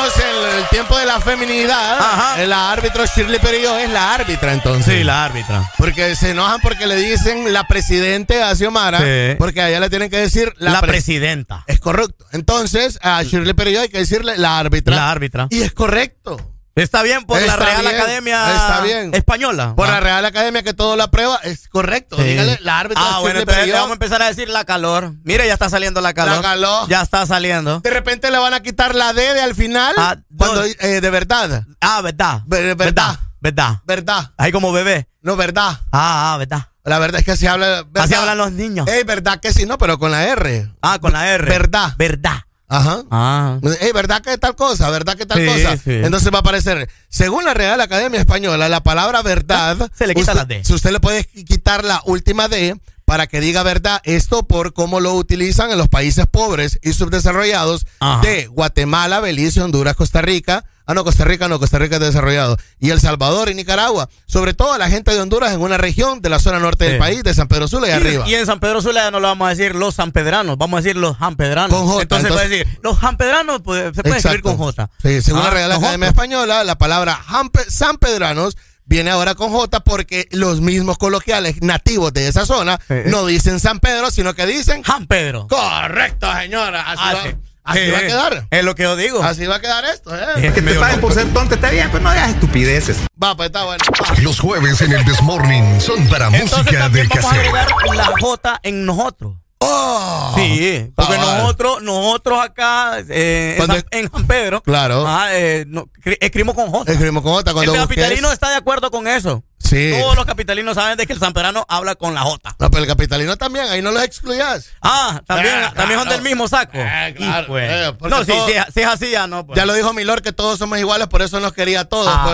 estamos 0.07 0.53
en 0.53 0.59
el 0.59 0.69
tiempo 0.69 0.97
de 0.99 1.07
la 1.07 1.21
feminidad, 1.21 1.99
Ajá. 1.99 2.43
el 2.43 2.53
árbitro 2.53 3.05
Shirley 3.07 3.39
Perillo 3.39 3.77
es 3.79 3.91
la 3.91 4.15
árbitra 4.15 4.53
entonces. 4.53 4.99
Sí, 4.99 5.05
la 5.05 5.25
árbitra. 5.25 5.71
Porque 5.77 6.15
se 6.17 6.31
enojan 6.31 6.61
porque 6.61 6.87
le 6.87 6.97
dicen 6.97 7.53
la 7.53 7.65
presidente 7.67 8.43
a 8.43 8.55
Xiomara, 8.55 8.99
Sí. 8.99 9.37
porque 9.39 9.61
a 9.61 9.69
ella 9.69 9.81
le 9.81 9.91
tienen 9.91 10.11
que 10.11 10.19
decir 10.19 10.53
La, 10.59 10.73
la, 10.73 10.81
pre- 10.81 10.91
presidenta. 10.93 11.65
Es 11.67 11.81
correcto. 11.81 12.27
Entonces, 12.33 12.99
a 13.03 13.23
Shirley 13.23 13.55
Perillo 13.55 13.81
hay 13.83 13.89
que 13.89 13.99
decirle 13.99 14.37
la 14.39 14.59
árbitra. 14.59 14.97
La 14.97 15.11
árbitra. 15.11 15.47
Y 15.51 15.63
es 15.63 15.73
correcto. 15.73 16.39
Está 16.83 17.03
bien 17.03 17.25
por 17.25 17.41
la 17.41 17.57
Real 17.57 17.83
bien, 17.83 17.95
Academia 17.95 18.55
está 18.55 18.81
bien. 18.83 19.15
Española. 19.15 19.75
Por 19.77 19.89
Ah. 19.89 19.93
la 19.93 20.01
Real 20.01 20.25
Academia 20.25 20.63
que 20.63 20.75
todo 20.75 20.97
la 20.97 21.11
prueba, 21.11 21.37
es 21.43 21.69
correcto. 21.69 22.17
Sí. 22.17 22.23
Dígale, 22.25 22.59
la 22.63 22.79
árbitra 22.81 23.03
Ah, 23.05 23.19
bueno, 23.21 23.41
entonces 23.41 23.73
vamos 23.73 23.91
a 23.91 23.93
empezar 23.95 24.23
a 24.23 24.27
decir 24.27 24.49
la 24.49 24.65
calor. 24.65 25.13
Mire, 25.25 25.47
ya 25.47 25.53
está 25.55 25.69
saliendo 25.69 26.01
la 26.01 26.15
calor. 26.15 26.37
La 26.37 26.43
calor. 26.43 26.89
Ya 26.89 27.03
está 27.03 27.27
saliendo. 27.27 27.81
De 27.81 27.91
repente 27.91 28.31
le 28.31 28.39
van 28.39 28.55
a 28.55 28.61
quitar 28.61 28.95
la 28.95 29.13
D 29.13 29.35
de 29.35 29.41
al 29.43 29.55
final. 29.55 29.95
Ah, 29.99 30.17
cuando, 30.37 30.65
eh, 30.65 31.01
de 31.01 31.11
verdad. 31.11 31.65
Ah, 31.81 32.01
verdad. 32.03 32.43
Ver- 32.47 32.75
verdad. 32.77 33.19
Verdad. 33.41 33.79
Verdad. 33.87 34.31
Ahí 34.37 34.53
como 34.53 34.71
bebé. 34.73 35.09
No, 35.23 35.37
verdad. 35.37 35.79
Ah, 35.93 36.33
ah, 36.33 36.37
verdad. 36.39 36.69
La 36.85 36.99
verdad 36.99 37.21
es 37.21 37.25
que 37.27 37.33
así 37.33 37.47
habla. 37.47 37.83
verdad. 37.85 38.05
Así 38.05 38.15
hablan 38.15 38.39
los 38.39 38.53
niños. 38.53 38.89
Ey, 38.89 39.05
verdad 39.05 39.39
que 39.41 39.53
sí, 39.53 39.67
no, 39.67 39.77
pero 39.79 39.99
con 39.99 40.11
la 40.11 40.25
R. 40.25 40.71
Ah, 40.83 40.99
con 40.99 41.13
la 41.13 41.29
R. 41.31 41.45
Verdad. 41.49 41.93
Verdad. 41.99 42.39
Ajá. 42.71 43.03
Ah. 43.11 43.59
Ey, 43.81 43.91
¿verdad 43.93 44.23
que 44.23 44.39
tal 44.39 44.55
cosa? 44.55 44.89
¿Verdad 44.91 45.17
que 45.17 45.27
tal 45.27 45.39
Sí, 45.41 45.47
cosa? 45.47 45.77
sí. 45.77 45.91
Entonces 45.91 46.33
va 46.33 46.39
a 46.39 46.41
aparecer, 46.41 46.89
según 47.09 47.45
la 47.45 47.53
Real 47.53 47.81
Academia 47.81 48.21
Española, 48.21 48.69
la 48.69 48.83
palabra 48.83 49.23
verdad. 49.23 49.91
Se 49.95 50.07
le 50.07 50.15
quita 50.15 50.33
usted, 50.33 50.35
la 50.41 50.45
D. 50.45 50.65
Si 50.65 50.73
usted 50.73 50.93
le 50.93 51.01
puede 51.01 51.25
quitar 51.25 51.85
la 51.85 52.01
última 52.07 52.47
D 52.49 52.77
para 53.05 53.27
que 53.27 53.41
diga 53.41 53.65
verdad, 53.65 54.01
esto 54.05 54.45
por 54.47 54.73
cómo 54.73 55.01
lo 55.01 55.15
utilizan 55.15 55.73
en 55.73 55.79
los 55.79 55.89
países 55.89 56.27
pobres 56.31 56.79
y 56.81 56.93
subdesarrollados 56.93 57.87
Ajá. 57.99 58.21
de 58.23 58.47
Guatemala, 58.47 59.19
Belice, 59.19 59.61
Honduras, 59.61 59.97
Costa 59.97 60.23
Rica. 60.23 60.65
Ah, 60.91 60.95
no, 60.95 61.05
Costa 61.05 61.25
Rica 61.25 61.47
no, 61.49 61.59
Costa 61.61 61.79
Rica 61.79 61.97
es 61.97 62.01
desarrollado. 62.01 62.57
Y 62.81 62.91
El 62.91 63.01
Salvador 63.01 63.49
y 63.49 63.55
Nicaragua. 63.55 64.09
Sobre 64.27 64.55
todo 64.55 64.77
la 64.77 64.89
gente 64.91 65.13
de 65.13 65.21
Honduras 65.21 65.53
en 65.53 65.61
una 65.61 65.79
región 65.79 66.21
de 66.21 66.29
la 66.29 66.39
zona 66.41 66.59
norte 66.59 66.85
del 66.87 66.99
país, 66.99 67.23
de 67.23 67.33
San 67.33 67.47
Pedro 67.49 67.69
Sula 67.69 67.87
y, 67.87 67.91
Y, 67.91 67.93
arriba. 67.95 68.29
y 68.29 68.35
en 68.35 68.45
San 68.47 68.59
Pedro 68.61 68.83
Sula 68.83 69.03
ya 69.05 69.11
no 69.11 69.21
lo 69.21 69.29
vamos 69.29 69.47
a 69.47 69.51
decir 69.51 69.75
los 69.77 69.95
sanpedranos, 69.95 70.59
vamos 70.59 70.79
a 70.79 70.83
decir 70.83 70.97
los 70.97 71.17
jampedranos. 71.17 71.77
Con 71.77 71.87
J, 71.87 72.03
entonces, 72.03 72.29
entonces- 72.31 72.49
puede 72.49 72.59
decir, 72.65 72.79
los 72.83 72.99
jampedranos 72.99 73.61
pues, 73.63 73.85
se 73.95 74.03
puede 74.03 74.17
escribir 74.17 74.39
Exacto. 74.41 74.57
con 74.57 74.67
J. 74.67 74.91
Sí, 75.03 75.23
según 75.23 75.43
la 75.43 75.49
Ah, 75.49 75.51
Real 75.51 75.69
nosotros. 75.69 75.85
Academia 75.89 76.09
Española, 76.09 76.65
la 76.65 76.77
palabra 76.79 77.21
Jampe- 77.29 77.69
sanpedranos 77.71 78.57
viene 78.85 79.11
ahora 79.11 79.37
con 79.37 79.51
J 79.53 79.81
porque 79.85 80.27
los 80.33 80.61
mismos 80.61 80.99
coloquiales 80.99 81.63
nativos 81.63 82.13
de 82.13 82.27
esa 82.27 82.45
zona 82.47 82.81
Sí. 82.89 82.95
no 83.07 83.25
dicen 83.27 83.61
San 83.61 83.79
Pedro, 83.79 84.11
sino 84.11 84.35
que 84.35 84.47
dicen 84.47 84.85
San 84.85 85.07
Pedro. 85.07 85.47
correcto, 85.49 86.27
señora. 86.41 86.91
Así, 86.91 87.01
Ah, 87.05 87.15
va, 87.15 87.23
sí. 87.23 87.37
Así 87.65 87.81
Sí, 87.85 87.91
va 87.91 87.99
a 87.99 88.03
quedar. 88.03 88.47
Es 88.51 88.65
lo 88.65 88.75
que 88.75 88.83
yo 88.85 88.97
digo. 88.97 89.23
Así 89.23 89.47
va 89.47 89.57
a 89.57 89.61
quedar 89.61 89.85
esto, 89.85 90.15
¿eh? 90.15 90.25
Es 90.37 90.55
que 90.55 90.63
Que 90.63 90.73
te 90.73 90.75
paguen 90.75 91.01
por 91.01 91.13
ser 91.13 91.27
tonto, 91.33 91.55
está 91.55 91.71
bien, 91.71 91.91
pues 91.91 92.03
no 92.03 92.11
digas 92.11 92.31
estupideces. 92.31 92.99
Va, 93.23 93.37
pues 93.37 93.47
está 93.47 93.65
bueno. 93.65 93.83
Los 94.23 94.41
jueves 94.41 94.81
en 94.81 94.93
el 94.93 95.05
Desmorning 95.05 95.81
son 95.81 96.07
para 96.09 96.27
Entonces 96.27 96.59
música 96.59 96.89
de 96.89 97.05
vamos 97.05 97.25
a 97.25 97.35
agregar 97.35 97.69
la 97.95 98.07
J 98.21 98.61
en 98.63 98.87
nosotros. 98.87 99.35
Oh. 99.63 100.33
Sí, 100.37 100.91
porque 100.95 101.15
Ah, 101.17 101.39
nosotros, 101.39 101.83
nosotros 101.83 102.39
acá 102.43 102.99
eh, 103.11 103.57
en, 103.59 103.67
San, 103.67 103.85
en 103.91 104.11
San 104.11 104.27
Pedro, 104.27 104.63
Claro. 104.63 105.05
ah, 105.07 105.29
eh, 105.33 105.65
no, 105.69 105.87
escribimos 106.21 106.55
con 106.55 106.71
J. 106.71 106.91
Escribimos 106.91 107.23
con 107.23 107.33
J 107.35 107.53
cuando 107.53 107.75
el 107.75 107.81
busques. 107.81 107.97
capitalino 107.97 108.33
está 108.33 108.49
de 108.51 108.57
acuerdo 108.57 108.91
con 108.91 109.07
eso. 109.07 109.45
Sí. 109.59 109.93
Todos 110.01 110.17
los 110.17 110.25
capitalinos 110.25 110.75
saben 110.77 110.97
de 110.97 111.07
que 111.07 111.13
el 111.13 111.19
sanpedrano 111.19 111.67
habla 111.69 111.95
con 111.95 112.15
la 112.15 112.23
J. 112.23 112.57
No, 112.59 112.71
pero 112.71 112.83
el 112.83 112.89
capitalino 112.89 113.37
también, 113.37 113.67
ahí 113.67 113.83
no 113.83 113.91
los 113.93 114.03
excluyas. 114.03 114.71
Ah, 114.81 115.21
también, 115.27 115.55
Ah, 115.57 115.73
también 115.77 116.01
son 116.01 116.09
claro. 116.09 116.23
del 116.23 116.23
mismo 116.31 116.49
saco. 116.49 116.79
Ah, 116.81 117.09
claro. 117.15 117.47
Pues, 117.47 117.71
Eh, 117.71 117.93
no, 118.09 118.25
si, 118.25 118.33
todo- 118.33 118.47
si, 118.47 118.53
si 118.73 118.81
es 118.81 118.87
así 118.87 119.11
ya 119.11 119.27
no. 119.27 119.47
Pues. 119.47 119.59
Ya 119.59 119.67
lo 119.67 119.75
dijo 119.75 119.93
Milor 119.93 120.23
que 120.23 120.33
todos 120.33 120.59
somos 120.59 120.79
iguales, 120.79 121.07
por 121.09 121.21
eso 121.21 121.39
nos 121.39 121.53
quería 121.53 121.81
a 121.81 121.85
todos, 121.85 122.09
Ah. 122.11 122.25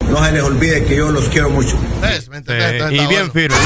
pues. 0.00 0.10
No 0.10 0.22
se 0.24 0.32
les 0.32 0.42
olvide 0.42 0.84
que 0.84 0.96
yo 0.96 1.10
los 1.10 1.26
quiero 1.28 1.48
mucho. 1.48 1.78
¿Ves? 2.02 2.28
¿Me 2.28 2.38
Sí, 2.38 2.38
entendés? 2.38 2.72
Entonces 2.72 3.00
y 3.00 3.06
bien 3.06 3.30
bueno. 3.30 3.32
firme. 3.32 3.56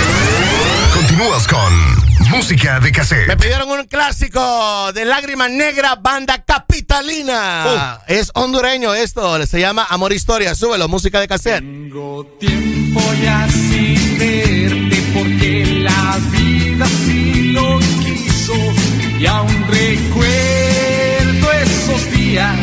Continúas 0.95 1.49
con 1.49 2.06
música 2.31 2.75
de 2.75 2.81
Me 2.81 2.93
cassette. 2.93 3.37
pidieron 3.41 3.71
un 3.71 3.85
clásico 3.87 4.93
de 4.93 5.05
Lágrima 5.05 5.49
Negra, 5.49 5.97
banda 5.97 6.43
capitalina. 6.45 8.01
Es 8.07 8.31
hondureño 8.35 8.95
esto, 8.95 9.45
se 9.47 9.61
llama 9.61 9.87
Amor 9.89 10.13
Historia. 10.13 10.55
Súbelo, 10.55 10.89
música 10.89 11.21
de 11.21 11.29
cassette. 11.29 11.61
Tengo 11.61 12.25
tiempo 12.39 13.01
ya 13.23 13.47
sin 13.51 14.19
verte 14.19 15.03
porque 15.15 15.65
la 15.83 16.19
vida 16.33 16.85
así 16.85 17.53
lo 17.53 17.79
quiso 17.79 18.55
y 19.19 19.27
aún 19.27 19.67
recuerdo 19.69 21.53
esos 21.53 22.11
días 22.13 22.57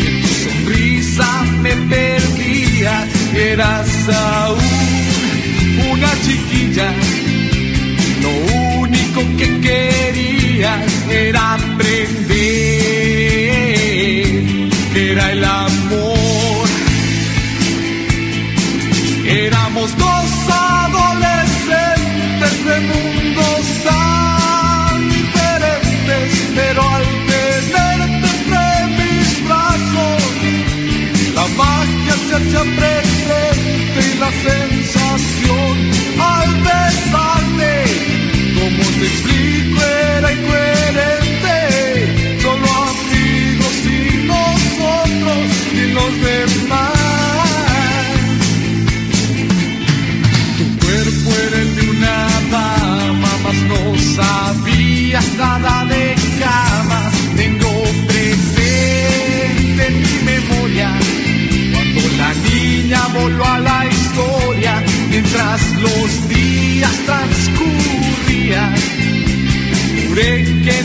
que 0.00 0.08
en 0.08 0.22
tu 0.22 0.28
sonrisa 0.28 1.42
me 1.60 1.72
perdía. 1.88 3.08
Eras 3.34 4.08
aún 4.08 4.58
una 5.90 6.10
chiquilla, 6.24 6.92
único 9.12 9.36
que 9.36 9.60
querías 9.60 10.80
era 11.10 11.54
aprender, 11.54 12.28
era 14.94 15.32
el 15.32 15.44
amor. 15.44 16.68
Éramos 19.26 19.96
dos 19.96 20.21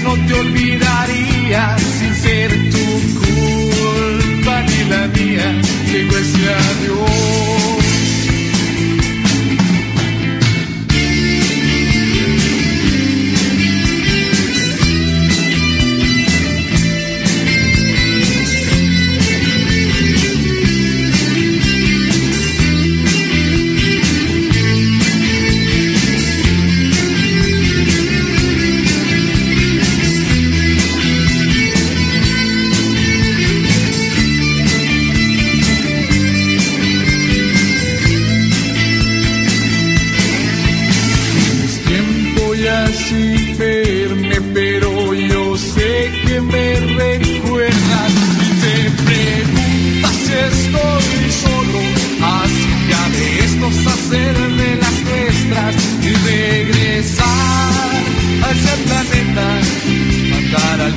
no 0.07 0.13
te 0.25 0.33
olvidaría 0.33 1.77
sin 1.77 2.15
ser 2.15 2.49
tu 2.71 2.85
culpa 3.19 4.61
ni 4.61 4.89
la 4.89 5.07
mía. 5.07 5.61
Llegó 5.91 6.17
ese 6.17 6.45
adiós. 6.69 7.37
Es 7.37 7.46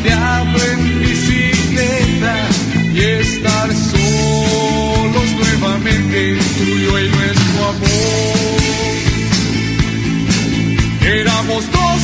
al 0.00 0.02
diablo 0.02 0.64
en 0.72 1.00
bicicleta 1.00 2.48
y 2.94 3.00
estar 3.00 3.68
solos 3.72 5.30
nuevamente, 5.38 6.38
tuyo 6.58 6.98
y 6.98 7.08
nuestro 7.08 7.68
amor. 7.68 8.60
Éramos 11.02 11.64
dos 11.72 12.00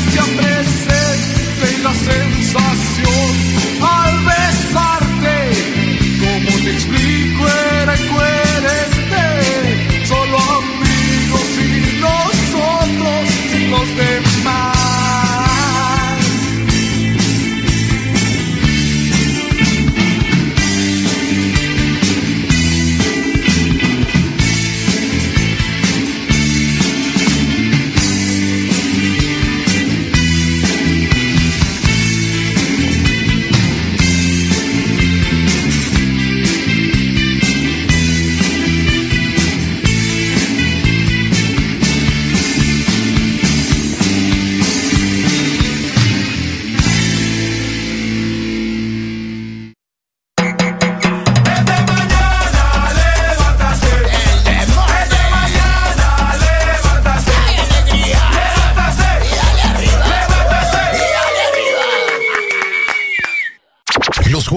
magia 0.00 0.22
se 0.64 0.77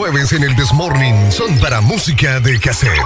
jueves 0.02 0.34
en 0.34 0.42
el 0.42 0.56
Desmorning 0.56 1.32
son 1.32 1.60
para 1.60 1.80
música 1.80 2.40
de 2.40 2.60
cassette. 2.60 3.00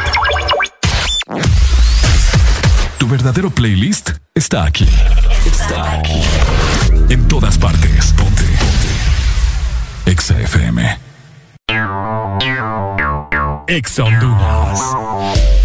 Tu 2.97 3.05
verdadero 3.05 3.49
playlist 3.49 4.11
está 4.33 4.63
aquí. 4.63 4.87
Está 5.45 5.99
aquí. 5.99 6.21
En 7.09 7.27
todas 7.27 7.57
partes. 7.57 8.13
Ponte. 8.13 8.43
Ponte. 8.43 10.09
Exa 10.09 10.39
FM. 10.39 10.97
Exa 13.67 14.03
Honduras. 14.05 15.64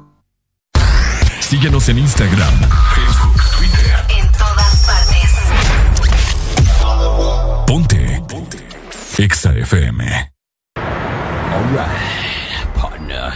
Síguenos 1.51 1.89
en 1.89 1.97
Instagram, 1.97 2.53
Facebook, 2.95 3.35
Twitter. 3.57 4.05
En 4.17 4.25
todas 4.31 4.85
partes. 4.85 5.31
Ponte. 7.67 8.23
Ponte. 8.29 8.57
Exa 9.17 9.51
FM. 9.57 10.31
All 10.77 11.75
right, 11.75 12.73
partner. 12.73 13.33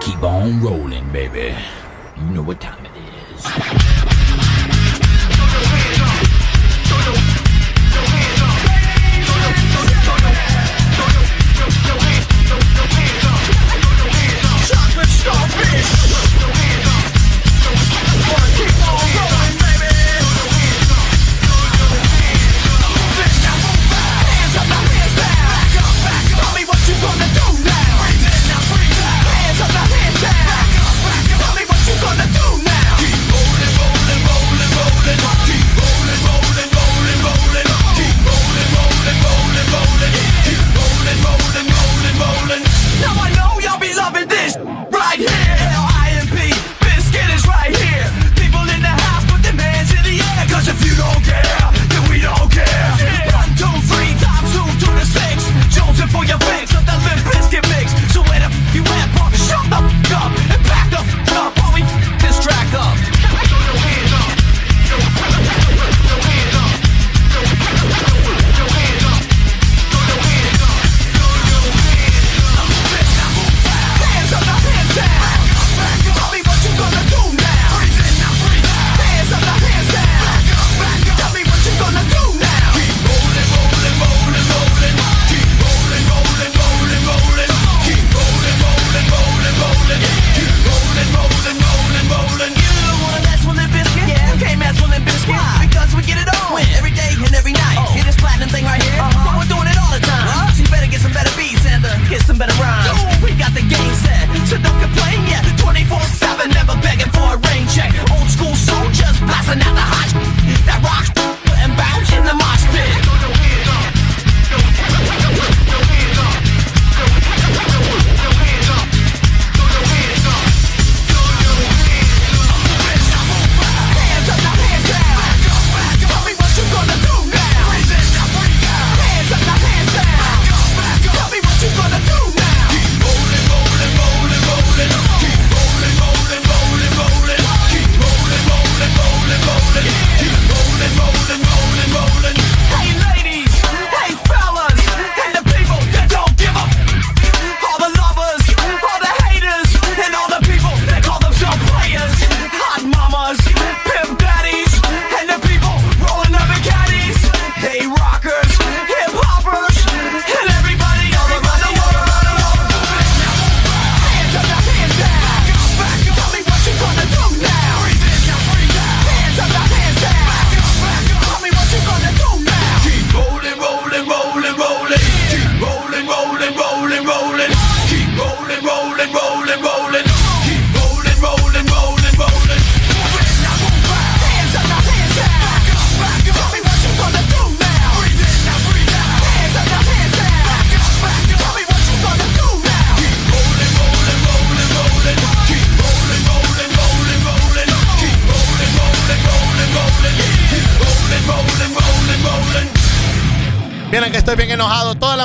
Keep 0.00 0.22
on 0.22 0.60
rolling, 0.60 1.10
baby. 1.10 1.54
You 2.18 2.24
know 2.34 2.42
what 2.42 2.60
time 2.60 2.84
it 2.84 2.92
is. 2.94 4.17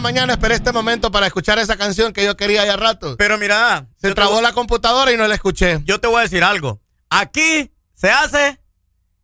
mañana 0.03 0.33
esperé 0.33 0.56
este 0.56 0.72
momento 0.72 1.11
para 1.11 1.25
escuchar 1.25 1.57
esa 1.57 1.77
canción 1.77 2.14
que 2.14 2.25
yo 2.25 2.35
quería 2.35 2.65
ya 2.65 2.75
rato. 2.75 3.15
Pero 3.17 3.40
mira, 3.40 3.88
se 3.99 4.14
trabó 4.14 4.41
la 4.41 4.51
computadora 4.51 5.11
y 5.11 5.17
no 5.17 5.25
la 5.27 5.33
escuché. 5.33 5.80
Yo 5.85 5.99
te 5.99 6.07
voy 6.07 6.19
a 6.19 6.23
decir 6.23 6.43
algo. 6.43 6.82
Aquí 7.09 7.72
se 7.95 8.11
hace 8.11 8.59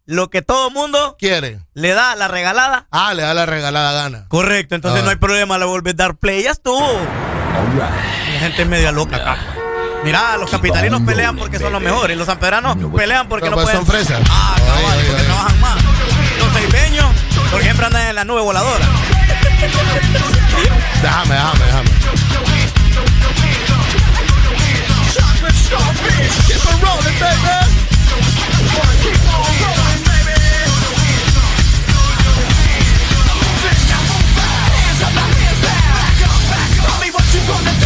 lo 0.06 0.30
que 0.30 0.41
todo 0.41 0.72
mundo 0.72 1.17
quiere. 1.19 1.59
Le 1.74 1.93
da 1.93 2.16
la 2.16 2.30
regalada. 2.30 2.88
Ah, 2.91 3.14
le 3.14 3.24
da 3.24 3.33
la 3.33 3.45
regalada 3.45 3.91
gana. 3.91 4.25
Correcto, 4.30 4.74
entonces 4.74 5.01
ah. 5.01 5.03
no 5.03 5.09
hay 5.11 5.17
problema, 5.17 5.58
le 5.58 5.66
volvés 5.66 5.95
a 5.95 5.98
dar 5.98 6.16
play. 6.16 6.43
Ya 6.43 6.51
estuvo. 6.51 6.80
La 6.80 8.40
gente 8.40 8.61
es 8.61 8.67
media 8.67 8.93
loca 8.93 9.17
acá. 9.17 9.38
Mira, 10.06 10.38
los 10.38 10.49
capitalinos 10.49 11.01
pelean 11.01 11.35
porque 11.35 11.59
son 11.59 11.74
los 11.74 11.82
mejores. 11.82 12.17
Los 12.17 12.25
sanpedranos 12.25 12.77
pelean 12.95 13.27
porque 13.27 13.49
no, 13.49 13.56
pues 13.58 13.66
pueden. 13.66 13.82
son 13.82 13.85
fresas. 13.85 14.22
Ah, 14.30 14.56
cabal, 14.58 14.99
porque 15.06 15.24
trabajan 15.24 15.59
más. 15.59 15.83
Los 16.40 16.53
seibeños, 16.53 17.08
por 17.51 17.59
ejemplo, 17.59 17.85
andan 17.85 18.08
en 18.08 18.16
la 18.16 18.24
nube 18.24 18.41
voladora. 18.41 18.85
Déjame, 20.50 21.30
déjame, 21.30 21.60
déjame. 21.60 21.90
Keep 26.48 26.66
on 26.66 26.78
rolling, 26.82 27.18
baby. 27.19 27.56
Keep 29.02 29.24
on 29.30 29.53
rolling, 29.61 30.03
baby. 30.10 30.38
Hands 34.80 35.02
up, 35.03 35.14
hands 35.14 35.61
down. 35.61 35.84
Back 35.94 36.22
up, 36.26 36.42
back 36.50 36.74
up. 36.80 36.86
Tell 36.86 37.00
me 37.00 37.10
what 37.11 37.26
you 37.34 37.42
gonna 37.48 37.74
do. 37.74 37.78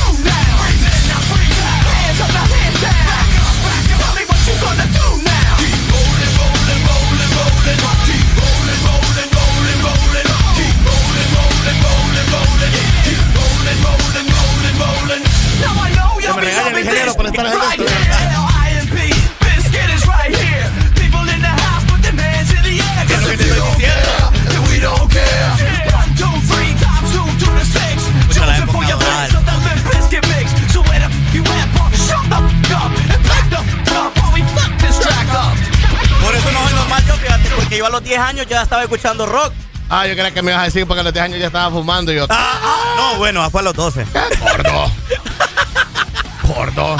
dinero 17.03 17.15
para 17.15 17.29
estar 17.29 17.45
adentro. 17.45 17.85
Es 17.85 17.89
lo. 35.07 35.43
Por 36.21 36.35
eso 36.35 36.51
no 36.51 36.69
normal 36.69 37.03
yo, 37.05 37.15
porque 37.57 37.77
yo 37.77 37.85
a 37.85 37.89
los 37.89 38.03
10 38.03 38.19
años 38.19 38.45
ya 38.47 38.61
estaba 38.61 38.83
escuchando 38.83 39.25
rock. 39.25 39.53
Ah, 39.89 40.07
yo 40.07 40.13
creía 40.13 40.31
que 40.31 40.41
me 40.41 40.51
ibas 40.51 40.61
a 40.61 40.65
decir 40.65 40.87
porque 40.87 41.01
a 41.01 41.03
los 41.03 41.13
10 41.13 41.25
años 41.25 41.39
ya 41.39 41.47
estaba 41.47 41.69
fumando 41.69 42.11
y 42.11 42.15
yo. 42.15 42.25
Ah, 42.29 42.59
ah. 42.63 42.95
No, 42.97 43.17
bueno, 43.17 43.49
fue 43.51 43.61
a 43.61 43.63
los 43.63 43.73
12. 43.73 44.05
Gordo. 44.39 44.91
Gordo. 46.47 46.97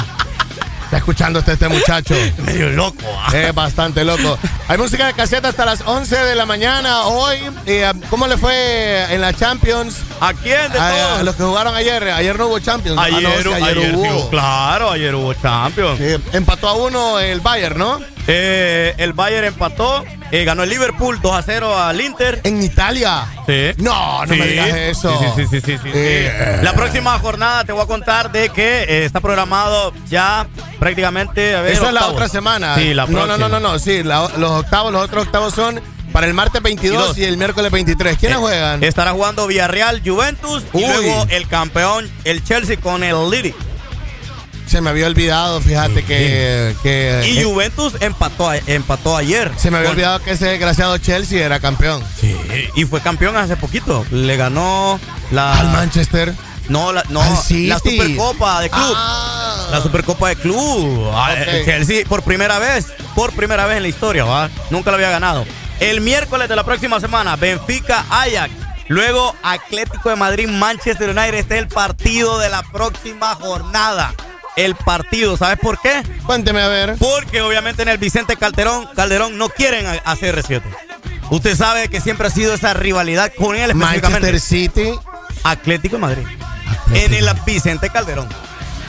Está 0.84 0.98
escuchando 0.98 1.38
usted 1.40 1.54
este 1.54 1.68
muchacho. 1.68 2.14
Medio 2.38 2.70
loco. 2.70 3.02
Ah. 3.18 3.36
Es 3.36 3.54
bastante 3.54 4.04
loco. 4.04 4.38
Hay 4.68 4.78
música 4.78 5.06
de 5.06 5.14
caseta 5.14 5.48
hasta 5.48 5.64
las 5.64 5.82
11 5.84 6.16
de 6.16 6.34
la 6.36 6.46
mañana. 6.46 7.06
Hoy, 7.06 7.38
eh, 7.66 7.92
¿cómo 8.10 8.26
le 8.26 8.36
fue 8.36 9.12
en 9.12 9.20
la 9.20 9.32
Champions? 9.32 9.96
¿A 10.20 10.32
quién 10.34 10.70
de 10.70 10.78
todos? 10.78 11.18
A 11.18 11.22
los 11.24 11.34
que 11.34 11.42
jugaron 11.42 11.74
ayer. 11.74 12.10
Ayer 12.10 12.38
no 12.38 12.46
hubo 12.46 12.58
Champions. 12.60 12.98
Ayer, 12.98 13.26
ah, 13.26 13.40
no, 13.44 13.54
ayer, 13.54 13.64
ayer 13.64 13.96
hubo. 13.96 14.30
Claro, 14.30 14.90
ayer 14.90 15.14
hubo 15.14 15.34
Champions. 15.34 16.00
Empató 16.32 16.68
a 16.68 16.74
uno 16.74 17.18
el 17.18 17.40
Bayern, 17.40 17.78
¿no? 17.78 18.00
Eh, 18.26 18.94
el 18.98 19.14
Bayern 19.14 19.46
empató 19.48 20.04
eh, 20.30 20.44
ganó 20.44 20.62
el 20.64 20.70
Liverpool 20.70 21.20
2 21.20 21.32
a 21.34 21.42
0 21.42 21.78
al 21.78 22.00
Inter. 22.00 22.40
En 22.44 22.62
Italia. 22.62 23.26
Sí. 23.46 23.70
No, 23.78 24.24
no 24.26 24.32
Sí. 24.34 24.38
me 24.40 24.46
digas 24.46 24.68
eso. 24.74 25.18
Sí, 25.36 25.42
sí, 25.42 25.46
sí, 25.50 25.60
sí, 25.60 25.72
sí, 25.72 25.78
sí. 25.84 25.90
Eh. 25.94 26.60
La 26.62 26.72
próxima 26.72 27.18
jornada 27.18 27.64
te 27.64 27.72
voy 27.72 27.82
a 27.82 27.86
contar 27.86 28.32
de 28.32 28.48
que 28.48 28.82
eh, 28.84 29.04
está 29.04 29.20
programado 29.20 29.92
ya 30.08 30.46
prácticamente. 30.78 31.54
A 31.54 31.62
ver, 31.62 31.72
Eso 31.72 31.86
es 31.86 31.92
la 31.92 32.06
otra 32.06 32.28
semana. 32.28 32.74
Sí, 32.76 32.94
la 32.94 33.06
no, 33.06 33.12
no, 33.12 33.24
próxima. 33.26 33.48
no, 33.48 33.60
no, 33.60 33.60
no. 33.72 33.78
Sí, 33.78 34.02
la- 34.02 34.28
los 34.38 34.50
octavos, 34.50 34.92
los 34.92 35.02
otros 35.04 35.26
octavos 35.26 35.54
son 35.54 35.80
para 36.12 36.26
el 36.26 36.34
martes 36.34 36.62
22 36.62 37.18
y 37.18 37.24
el 37.24 37.36
miércoles 37.36 37.72
23. 37.72 38.16
¿Quiénes 38.18 38.38
Eh, 38.38 38.40
juegan? 38.40 38.84
Estará 38.84 39.12
jugando 39.12 39.46
Villarreal, 39.46 40.00
Juventus 40.04 40.62
y 40.72 40.80
luego 40.80 41.26
el 41.30 41.48
campeón, 41.48 42.08
el 42.24 42.44
Chelsea 42.44 42.76
con 42.76 43.02
el 43.02 43.16
Lille. 43.30 43.54
Se 44.66 44.80
me 44.80 44.90
había 44.90 45.06
olvidado, 45.06 45.60
fíjate 45.60 46.04
que. 46.04 46.74
que 46.82 47.22
Y 47.32 47.38
eh, 47.38 47.44
Juventus 47.44 47.94
empató, 48.00 48.52
empató 48.66 49.16
ayer. 49.16 49.50
se 49.56 49.70
me 49.70 49.76
había 49.78 49.90
Con- 49.90 49.96
olvidado 49.96 50.22
que 50.22 50.32
ese 50.32 50.46
desgraciado 50.46 50.96
Chelsea 50.98 51.44
era 51.44 51.60
campeón. 51.60 52.02
Sí, 52.20 52.34
y 52.74 52.84
fue 52.86 53.00
campeón 53.00 53.36
hace 53.36 53.56
poquito. 53.56 54.04
Le 54.10 54.36
ganó 54.36 54.98
la. 55.30 55.58
Al 55.58 55.68
Manchester. 55.70 56.34
No, 56.68 56.94
la, 56.94 57.04
no, 57.10 57.20
la 57.50 57.78
Supercopa 57.78 58.62
de 58.62 58.70
Club. 58.70 58.94
Ah. 58.96 59.68
La 59.70 59.82
Supercopa 59.82 60.28
de 60.30 60.36
Club. 60.36 61.10
Ah, 61.12 61.34
el 61.34 61.64
Chelsea 61.64 62.06
por 62.08 62.22
primera 62.22 62.58
vez, 62.58 62.86
por 63.14 63.32
primera 63.34 63.66
vez 63.66 63.76
en 63.76 63.82
la 63.82 63.88
historia, 63.90 64.24
¿va? 64.24 64.48
Nunca 64.70 64.90
lo 64.90 64.96
había 64.96 65.10
ganado. 65.10 65.44
El 65.78 66.00
miércoles 66.00 66.48
de 66.48 66.56
la 66.56 66.64
próxima 66.64 67.00
semana, 67.00 67.36
Benfica, 67.36 68.06
Ajax. 68.08 68.50
Luego, 68.88 69.34
Atlético 69.42 70.08
de 70.08 70.16
Madrid, 70.16 70.48
Manchester 70.48 71.10
United. 71.10 71.34
Este 71.34 71.56
es 71.56 71.60
el 71.62 71.68
partido 71.68 72.38
de 72.38 72.48
la 72.48 72.62
próxima 72.62 73.34
jornada. 73.34 74.14
El 74.56 74.74
partido, 74.76 75.36
¿sabes 75.36 75.58
por 75.58 75.80
qué? 75.80 76.02
Cuénteme 76.26 76.60
a 76.62 76.68
ver. 76.68 76.94
Porque 76.98 77.40
obviamente 77.42 77.82
en 77.82 77.88
el 77.88 77.98
Vicente 77.98 78.36
Calderón, 78.36 78.86
Calderón 78.94 79.36
no 79.36 79.48
quieren 79.48 79.86
a, 79.86 79.92
a 80.04 80.16
CR7. 80.16 80.62
Usted 81.30 81.56
sabe 81.56 81.88
que 81.88 82.00
siempre 82.00 82.28
ha 82.28 82.30
sido 82.30 82.54
esa 82.54 82.72
rivalidad 82.74 83.32
con 83.36 83.56
él 83.56 83.70
específicamente. 83.70 84.30
Manchester 84.30 84.40
City. 84.40 84.90
Atlético 85.42 85.96
de 85.96 86.00
Madrid. 86.00 86.26
En 86.92 87.14
el 87.14 87.28
Vicente 87.44 87.90
Calderón. 87.90 88.28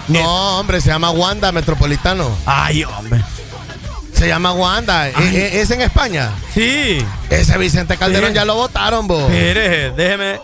No, 0.07 0.59
hombre, 0.59 0.81
se 0.81 0.89
llama 0.89 1.09
Wanda 1.11 1.51
Metropolitano. 1.51 2.29
Ay, 2.45 2.83
hombre. 2.83 3.21
Se 4.13 4.27
llama 4.27 4.53
Wanda. 4.53 5.09
¿E- 5.09 5.13
e- 5.19 5.61
¿Es 5.61 5.71
en 5.71 5.81
España? 5.81 6.29
Sí. 6.53 7.03
Ese 7.29 7.57
Vicente 7.57 7.97
Calderón 7.97 8.29
Sí. 8.29 8.35
ya 8.35 8.45
lo 8.45 8.55
votaron, 8.55 9.07
vos. 9.07 9.23
Espere, 9.31 9.91
déjeme. 9.91 10.39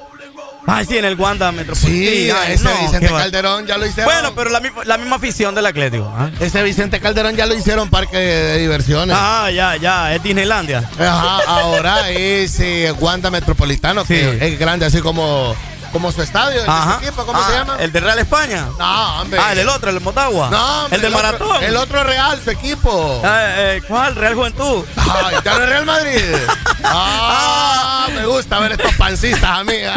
Ay, 0.68 0.86
sí, 0.86 0.98
en 0.98 1.06
el 1.06 1.16
Wanda 1.20 1.52
Metropolitano. 1.52 1.96
Sí, 1.96 2.30
ay, 2.32 2.54
ese 2.54 2.64
no, 2.64 2.72
Vicente 2.82 3.08
Calderón 3.10 3.66
ya 3.66 3.78
lo 3.78 3.86
hicieron. 3.86 4.06
Bueno, 4.14 4.34
pero 4.36 4.50
la, 4.52 4.60
misma- 4.62 4.84
la 4.86 4.98
misma 4.98 5.16
afición 5.18 5.56
del 5.56 5.66
Atlético. 5.66 6.14
¿ah? 6.16 6.30
Ese 6.40 6.62
Vicente 6.64 7.00
Calderón 7.00 7.36
ya 7.36 7.46
lo 7.48 7.56
hicieron 7.56 7.90
parque 7.90 8.18
de 8.18 8.58
diversiones. 8.60 9.16
Ah, 9.20 9.50
ya, 9.52 9.76
ya, 9.78 10.14
es 10.14 10.22
Disneylandia. 10.24 10.88
Ajá, 11.00 11.40
ahora 11.48 12.10
es 12.12 12.60
eh, 12.60 12.94
Wanda 13.00 13.32
Metropolitano, 13.32 14.06
que 14.06 14.38
Sí. 14.40 14.46
es 14.46 14.60
grande, 14.60 14.86
así 14.86 15.02
como, 15.02 15.56
como 15.92 16.12
su 16.12 16.22
estadio, 16.22 16.64
el 16.64 16.70
Ajá. 16.70 17.00
equipo, 17.02 17.26
¿cómo 17.26 17.40
Ah, 17.42 17.46
se 17.50 17.54
llama? 17.58 17.78
El 17.80 17.92
de 17.92 18.00
Real 18.00 18.20
España. 18.20 18.68
No, 18.78 19.22
hombre. 19.22 19.40
Ah, 19.44 19.52
el 19.52 19.58
del 19.58 19.68
otro, 19.70 19.90
el 19.90 19.96
de 19.96 20.02
Motagua. 20.02 20.50
No, 20.52 20.84
hombre, 20.84 20.96
el 20.96 21.02
del 21.02 21.12
Maratón. 21.12 21.64
el 21.64 21.76
otro 21.76 22.04
Real, 22.04 22.40
su 22.42 22.52
equipo. 22.52 23.20
Ah, 23.26 23.42
eh, 23.58 23.82
¿Cuál? 23.88 24.16
Real 24.16 24.36
Juventud. 24.36 24.86
Ay, 24.96 25.36
ya 25.44 25.58
no 25.58 25.66
Real 25.66 25.86
Madrid. 25.86 26.22
Ah, 26.94 28.08
me 28.14 28.26
gusta 28.26 28.60
ver 28.60 28.72
estos 28.74 28.94
pancistas, 28.96 29.60
amiga. 29.60 29.94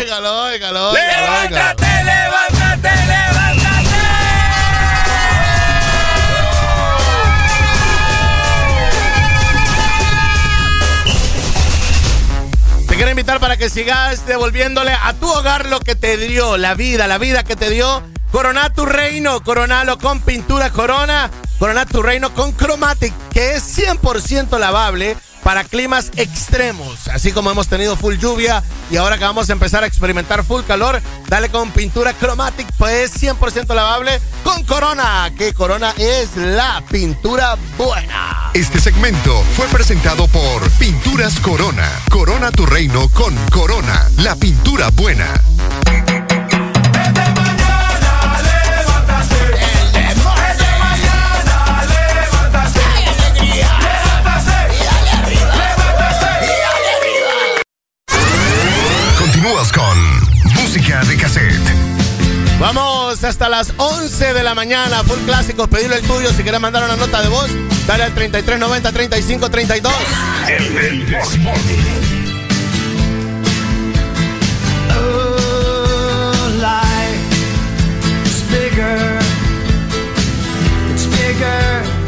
Óigalo, 0.00 0.42
óigalo. 0.44 0.92
¡Levántate, 0.92 2.04
levántate, 2.04 2.88
levántate! 3.06 3.84
Te 12.88 12.94
quiero 12.94 13.10
invitar 13.10 13.40
para 13.40 13.56
que 13.56 13.68
sigas 13.68 14.24
devolviéndole 14.26 14.92
a 14.92 15.12
tu 15.14 15.28
hogar 15.28 15.66
lo 15.66 15.80
que 15.80 15.96
te 15.96 16.16
dio, 16.16 16.56
la 16.56 16.74
vida, 16.74 17.08
la 17.08 17.18
vida 17.18 17.42
que 17.42 17.56
te 17.56 17.70
dio. 17.70 18.02
Corona 18.30 18.70
tu 18.70 18.86
reino, 18.86 19.42
coronalo 19.42 19.98
con 19.98 20.20
pintura 20.20 20.70
corona, 20.70 21.30
corona 21.58 21.86
tu 21.86 22.02
reino 22.02 22.32
con 22.34 22.52
Chromatic, 22.52 23.12
que 23.32 23.54
es 23.54 23.78
100% 23.78 24.58
lavable 24.58 25.16
para 25.44 25.62
climas 25.62 26.10
extremos. 26.16 27.06
Así 27.08 27.30
como 27.30 27.50
hemos 27.50 27.68
tenido 27.68 27.96
full 27.96 28.16
lluvia 28.16 28.64
y 28.90 28.96
ahora 28.96 29.18
que 29.18 29.24
vamos 29.24 29.48
a 29.50 29.52
empezar 29.52 29.84
a 29.84 29.86
experimentar 29.86 30.42
full 30.42 30.62
calor, 30.62 31.00
dale 31.28 31.50
con 31.50 31.70
pintura 31.70 32.14
Chromatic, 32.18 32.66
pues 32.78 33.22
100% 33.22 33.72
lavable 33.74 34.20
con 34.42 34.64
Corona, 34.64 35.30
que 35.36 35.52
Corona 35.52 35.94
es 35.98 36.36
la 36.36 36.82
pintura 36.90 37.56
buena. 37.78 38.50
Este 38.54 38.80
segmento 38.80 39.42
fue 39.56 39.66
presentado 39.68 40.26
por 40.28 40.68
Pinturas 40.72 41.38
Corona. 41.40 41.88
Corona 42.10 42.50
tu 42.50 42.66
reino 42.66 43.08
con 43.10 43.36
Corona, 43.50 44.08
la 44.16 44.34
pintura 44.36 44.88
buena. 44.90 45.28
Continúas 59.44 59.72
con 59.72 59.98
Música 60.54 61.04
de 61.04 61.18
Cassette. 61.18 61.60
Vamos 62.58 63.22
hasta 63.24 63.50
las 63.50 63.74
11 63.76 64.32
de 64.32 64.42
la 64.42 64.54
mañana, 64.54 65.02
full 65.04 65.18
clásicos, 65.26 65.68
pedirle 65.68 65.96
el 65.96 66.02
tuyo. 66.02 66.30
Si 66.30 66.42
quieres 66.42 66.62
mandar 66.62 66.82
una 66.82 66.96
nota 66.96 67.20
de 67.20 67.28
voz, 67.28 67.50
dale 67.86 68.04
al 68.04 68.14
3390-3532. 68.14 69.92
Oh, 74.96 76.48
life 76.58 77.20
is 78.24 78.42
bigger. 78.50 79.18
It's 80.94 81.04
bigger 81.04 82.03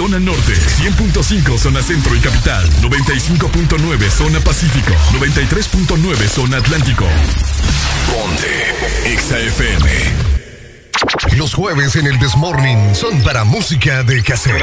zona 0.00 0.18
norte, 0.18 0.54
100.5 0.54 1.58
zona 1.58 1.82
centro 1.82 2.16
y 2.16 2.20
capital, 2.20 2.66
95.9 2.80 4.08
zona 4.08 4.40
pacífico, 4.40 4.94
93.9 5.12 6.16
zona 6.26 6.56
atlántico. 6.56 7.04
Ponte 8.10 9.18
XAFM. 9.18 9.90
Los 11.36 11.52
jueves 11.52 11.96
en 11.96 12.06
el 12.06 12.18
Desmorning 12.18 12.94
son 12.94 13.22
para 13.22 13.44
música 13.44 14.02
de 14.02 14.22
cassette. 14.22 14.62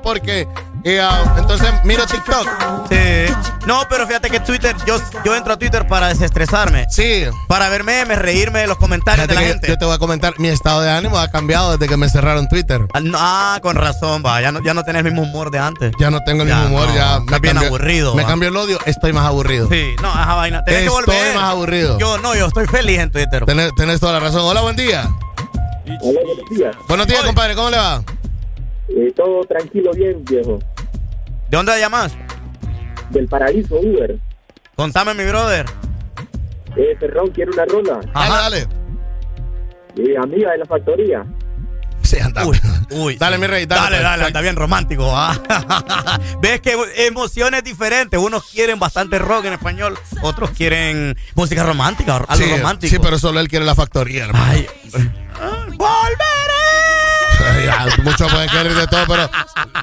porque 0.00 0.48
eh, 0.84 1.00
ah, 1.00 1.36
entonces 1.38 1.70
miro 1.84 2.04
TikTok. 2.06 2.48
Sí. 2.90 3.32
No, 3.66 3.82
pero 3.88 4.06
fíjate 4.06 4.30
que 4.30 4.40
Twitter, 4.40 4.74
yo, 4.84 4.96
yo 5.24 5.36
entro 5.36 5.52
a 5.52 5.56
Twitter 5.56 5.86
para 5.86 6.08
desestresarme. 6.08 6.86
Sí. 6.90 7.24
Para 7.46 7.68
ver 7.68 7.84
memes, 7.84 8.18
reírme 8.18 8.60
de 8.60 8.66
los 8.66 8.78
comentarios 8.78 9.28
de 9.28 9.34
la 9.34 9.42
gente. 9.42 9.68
Yo 9.68 9.78
te 9.78 9.84
voy 9.84 9.94
a 9.94 9.98
comentar, 9.98 10.34
mi 10.38 10.48
estado 10.48 10.80
de 10.80 10.90
ánimo 10.90 11.18
ha 11.18 11.30
cambiado 11.30 11.72
desde 11.72 11.88
que 11.88 11.96
me 11.96 12.08
cerraron 12.08 12.48
Twitter. 12.48 12.86
Ah, 12.94 13.00
ah 13.14 13.60
con 13.62 13.76
razón, 13.76 14.24
va. 14.26 14.40
Ya 14.40 14.50
no, 14.50 14.60
ya 14.64 14.74
no 14.74 14.82
tenés 14.82 15.04
el 15.04 15.12
mismo 15.12 15.22
humor 15.22 15.52
de 15.52 15.60
antes. 15.60 15.92
Ya 16.00 16.10
no 16.10 16.20
tengo 16.24 16.42
el 16.42 16.50
humor, 16.50 16.88
ya. 16.94 17.20
Me 17.20 17.38
bien 17.38 17.54
cambió, 17.54 17.68
aburrido. 17.68 18.14
Me 18.16 18.24
va. 18.24 18.28
cambió 18.28 18.48
el 18.48 18.56
odio, 18.56 18.78
estoy 18.84 19.12
más 19.12 19.26
aburrido. 19.26 19.68
Sí, 19.68 19.94
no, 20.02 20.08
ajá, 20.08 20.34
vaina. 20.34 20.64
Tenés 20.64 20.82
estoy 20.82 20.96
que 20.96 21.00
volver. 21.06 21.26
Estoy 21.26 21.40
más 21.40 21.50
aburrido. 21.50 21.98
Yo 21.98 22.18
no, 22.18 22.34
yo 22.34 22.46
estoy 22.46 22.66
feliz 22.66 22.98
en 22.98 23.10
Twitter. 23.12 23.44
Tenés, 23.44 23.72
tenés 23.76 24.00
toda 24.00 24.14
la 24.14 24.20
razón. 24.20 24.40
Hola, 24.42 24.62
buen 24.62 24.74
día. 24.74 25.08
Hola, 26.00 26.20
buenos 26.24 26.50
días. 26.50 26.76
Buenos 26.88 27.06
días, 27.06 27.22
compadre, 27.22 27.54
¿cómo 27.54 27.70
le 27.70 27.76
va? 27.76 28.02
Eh, 28.94 29.12
todo 29.16 29.44
tranquilo, 29.44 29.92
bien, 29.92 30.24
viejo. 30.24 30.58
¿De 31.48 31.56
dónde 31.56 31.78
llamas? 31.78 32.12
Del 33.10 33.26
paraíso, 33.26 33.76
Uber. 33.76 34.18
Contame, 34.74 35.14
mi 35.14 35.24
brother. 35.24 35.66
Eh, 36.76 36.96
Ferrón, 36.98 37.30
¿quiere 37.30 37.50
una 37.50 37.64
rola? 37.66 38.00
Ajá, 38.14 38.42
dale. 38.42 38.66
dale. 39.94 40.18
Amiga 40.18 40.52
de 40.52 40.58
la 40.58 40.64
factoría. 40.64 41.26
Sí, 42.02 42.18
anda. 42.18 42.44
Uy, 42.46 42.58
uy, 42.90 43.16
dale, 43.16 43.38
mi 43.38 43.46
rey, 43.46 43.66
dale. 43.66 43.82
Dale, 43.82 43.96
pues. 43.96 44.02
dale, 44.02 44.24
anda 44.24 44.40
bien 44.40 44.56
romántico. 44.56 45.12
Ah. 45.14 46.18
Ves 46.42 46.60
que 46.60 46.76
emociones 47.06 47.62
diferentes. 47.64 48.18
Unos 48.18 48.44
quieren 48.44 48.78
bastante 48.78 49.18
rock 49.18 49.46
en 49.46 49.54
español, 49.54 49.98
otros 50.22 50.50
quieren 50.50 51.16
música 51.34 51.64
romántica, 51.64 52.16
algo 52.16 52.56
romántico. 52.56 52.90
Sí, 52.90 53.00
pero 53.02 53.18
solo 53.18 53.40
él 53.40 53.48
quiere 53.48 53.64
la 53.64 53.74
factoría, 53.74 54.24
hermano. 54.24 54.44
Ay. 54.46 54.66
Ya, 57.72 58.02
muchos 58.02 58.30
pueden 58.32 58.48
querer 58.50 58.74
de 58.74 58.86
todo, 58.86 59.04
pero 59.06 59.30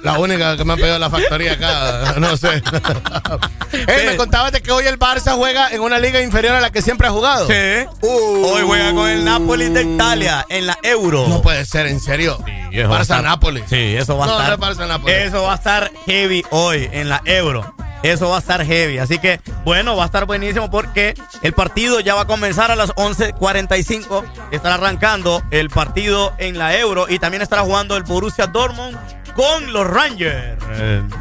la 0.04 0.20
única 0.20 0.56
que 0.58 0.64
me 0.66 0.74
han 0.74 0.80
pedido 0.80 1.00
la 1.00 1.10
factoría 1.10 1.54
acá, 1.54 2.16
no 2.20 2.38
sé. 2.38 2.62
Ey, 3.88 4.06
me 4.08 4.16
contabas 4.18 4.52
de 4.52 4.62
que 4.62 4.72
hoy 4.72 4.86
el 4.88 4.98
Barça 5.00 5.36
juega 5.36 5.70
en 5.70 5.82
una 5.82 6.00
liga 6.00 6.22
inferior 6.22 6.56
a 6.56 6.62
la 6.62 6.70
que 6.72 6.82
siempre 6.82 7.08
ha 7.08 7.12
jugado. 7.12 7.48
Sí. 7.48 7.54
Hoy 8.02 8.64
juega 8.66 8.94
con 8.94 9.10
el 9.10 9.24
Napoli 9.26 9.70
de 9.70 9.84
Italia 9.84 10.46
en 10.50 10.68
la 10.68 10.78
Euro. 10.84 11.28
No 11.28 11.42
puede 11.42 11.66
ser, 11.66 11.88
en 11.88 12.00
serio. 12.00 12.40
estar- 12.72 12.90
Barça-Napoli. 12.90 13.64
Sí, 13.68 13.96
eso 13.98 14.18
va 14.18 14.26
a 14.26 14.28
No, 14.28 14.40
estar. 14.40 14.60
no 14.60 14.66
es 14.72 14.78
Barça-Napoli. 14.78 15.12
Eso 15.14 15.44
va 15.44 15.54
a 15.54 15.56
estar 15.56 15.92
heavy 16.06 16.46
hoy 16.52 16.90
en 16.92 17.10
la 17.10 17.22
Euro. 17.26 17.74
Eso 18.04 18.30
va 18.30 18.38
a 18.38 18.40
estar 18.40 18.66
heavy. 18.66 18.98
Así 18.98 19.20
que, 19.20 19.42
bueno, 19.66 19.96
va 19.98 20.04
a 20.04 20.06
estar 20.06 20.26
buenísimo 20.26 20.72
porque 20.72 21.16
el 21.42 21.54
partido 21.54 22.00
ya 22.00 22.16
va 22.16 22.22
a 22.22 22.26
comenzar 22.26 22.72
a 22.72 22.76
las 22.76 22.90
11.45. 22.96 24.24
Estará 24.52 24.76
arrancando 24.76 25.42
el 25.52 25.70
partido 25.70 26.34
en 26.38 26.58
la 26.58 26.76
Euro 26.78 27.08
y 27.10 27.20
también 27.20 27.42
estará 27.42 27.62
jugando 27.64 27.96
el 27.98 28.04
Borussia 28.04 28.48
Dortmund 28.48 28.98
con 29.36 29.72
los 29.72 29.88
Rangers. 29.88 30.62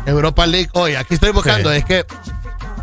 Europa 0.06 0.46
League 0.46 0.70
hoy, 0.72 0.94
aquí 0.96 1.14
estoy 1.14 1.30
buscando, 1.30 1.70
Sí. 1.70 1.78
es 1.78 1.84
que 1.84 2.06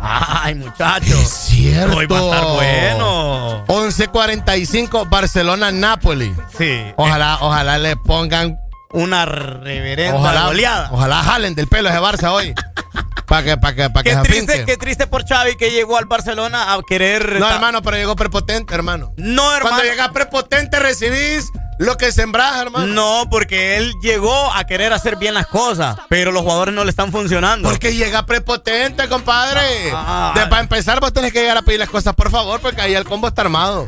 Ay, 0.00 0.54
muchachos. 0.54 1.08
es 1.08 1.28
cierto. 1.28 1.96
Hoy 1.96 2.06
va 2.06 2.18
a 2.18 2.22
estar 2.24 2.44
bueno. 2.44 3.64
11:45 3.66 5.08
Barcelona-Napoli. 5.08 6.34
Sí. 6.56 6.82
Ojalá, 6.96 7.38
ojalá 7.40 7.78
le 7.78 7.96
pongan 7.96 8.58
Una 8.92 9.24
reverenda 9.26 10.16
ojalá, 10.18 10.44
goleada. 10.46 10.88
ojalá 10.92 11.22
jalen 11.22 11.54
del 11.54 11.66
pelo 11.66 11.88
ese 11.88 11.98
Barça 11.98 12.30
hoy. 12.30 12.54
Para 13.36 13.44
que, 13.44 13.56
para 13.58 13.74
que, 13.74 13.90
para 13.90 14.02
que 14.02 14.10
Qué 14.10 14.16
se 14.16 14.22
triste, 14.22 14.52
afinque. 14.52 14.72
qué 14.72 14.76
triste 14.78 15.06
por 15.06 15.26
Xavi 15.28 15.56
que 15.56 15.70
llegó 15.70 15.98
al 15.98 16.06
Barcelona 16.06 16.72
a 16.72 16.78
querer. 16.88 17.38
No, 17.38 17.50
hermano, 17.50 17.82
pero 17.82 17.96
llegó 17.98 18.16
prepotente, 18.16 18.74
hermano. 18.74 19.12
No, 19.16 19.52
hermano. 19.54 19.76
Cuando 19.76 19.82
llegas 19.84 20.08
prepotente 20.10 20.78
recibís 20.78 21.50
lo 21.78 21.98
que 21.98 22.12
sembrás, 22.12 22.56
hermano. 22.62 22.86
No, 22.86 23.28
porque 23.30 23.76
él 23.76 23.92
llegó 24.02 24.52
a 24.54 24.64
querer 24.64 24.94
hacer 24.94 25.16
bien 25.16 25.34
las 25.34 25.46
cosas, 25.48 25.96
pero 26.08 26.32
los 26.32 26.42
jugadores 26.42 26.74
no 26.74 26.82
le 26.84 26.88
están 26.90 27.12
funcionando. 27.12 27.68
Porque 27.68 27.94
llega 27.94 28.24
prepotente, 28.24 29.06
compadre. 29.10 29.60
Ah. 29.92 30.32
De, 30.34 30.46
para 30.46 30.62
empezar, 30.62 30.98
vos 31.00 31.12
tenés 31.12 31.32
que 31.34 31.40
llegar 31.40 31.58
a 31.58 31.62
pedir 31.62 31.80
las 31.80 31.90
cosas, 31.90 32.14
por 32.14 32.30
favor, 32.30 32.60
porque 32.60 32.80
ahí 32.80 32.94
el 32.94 33.04
combo 33.04 33.28
está 33.28 33.42
armado. 33.42 33.86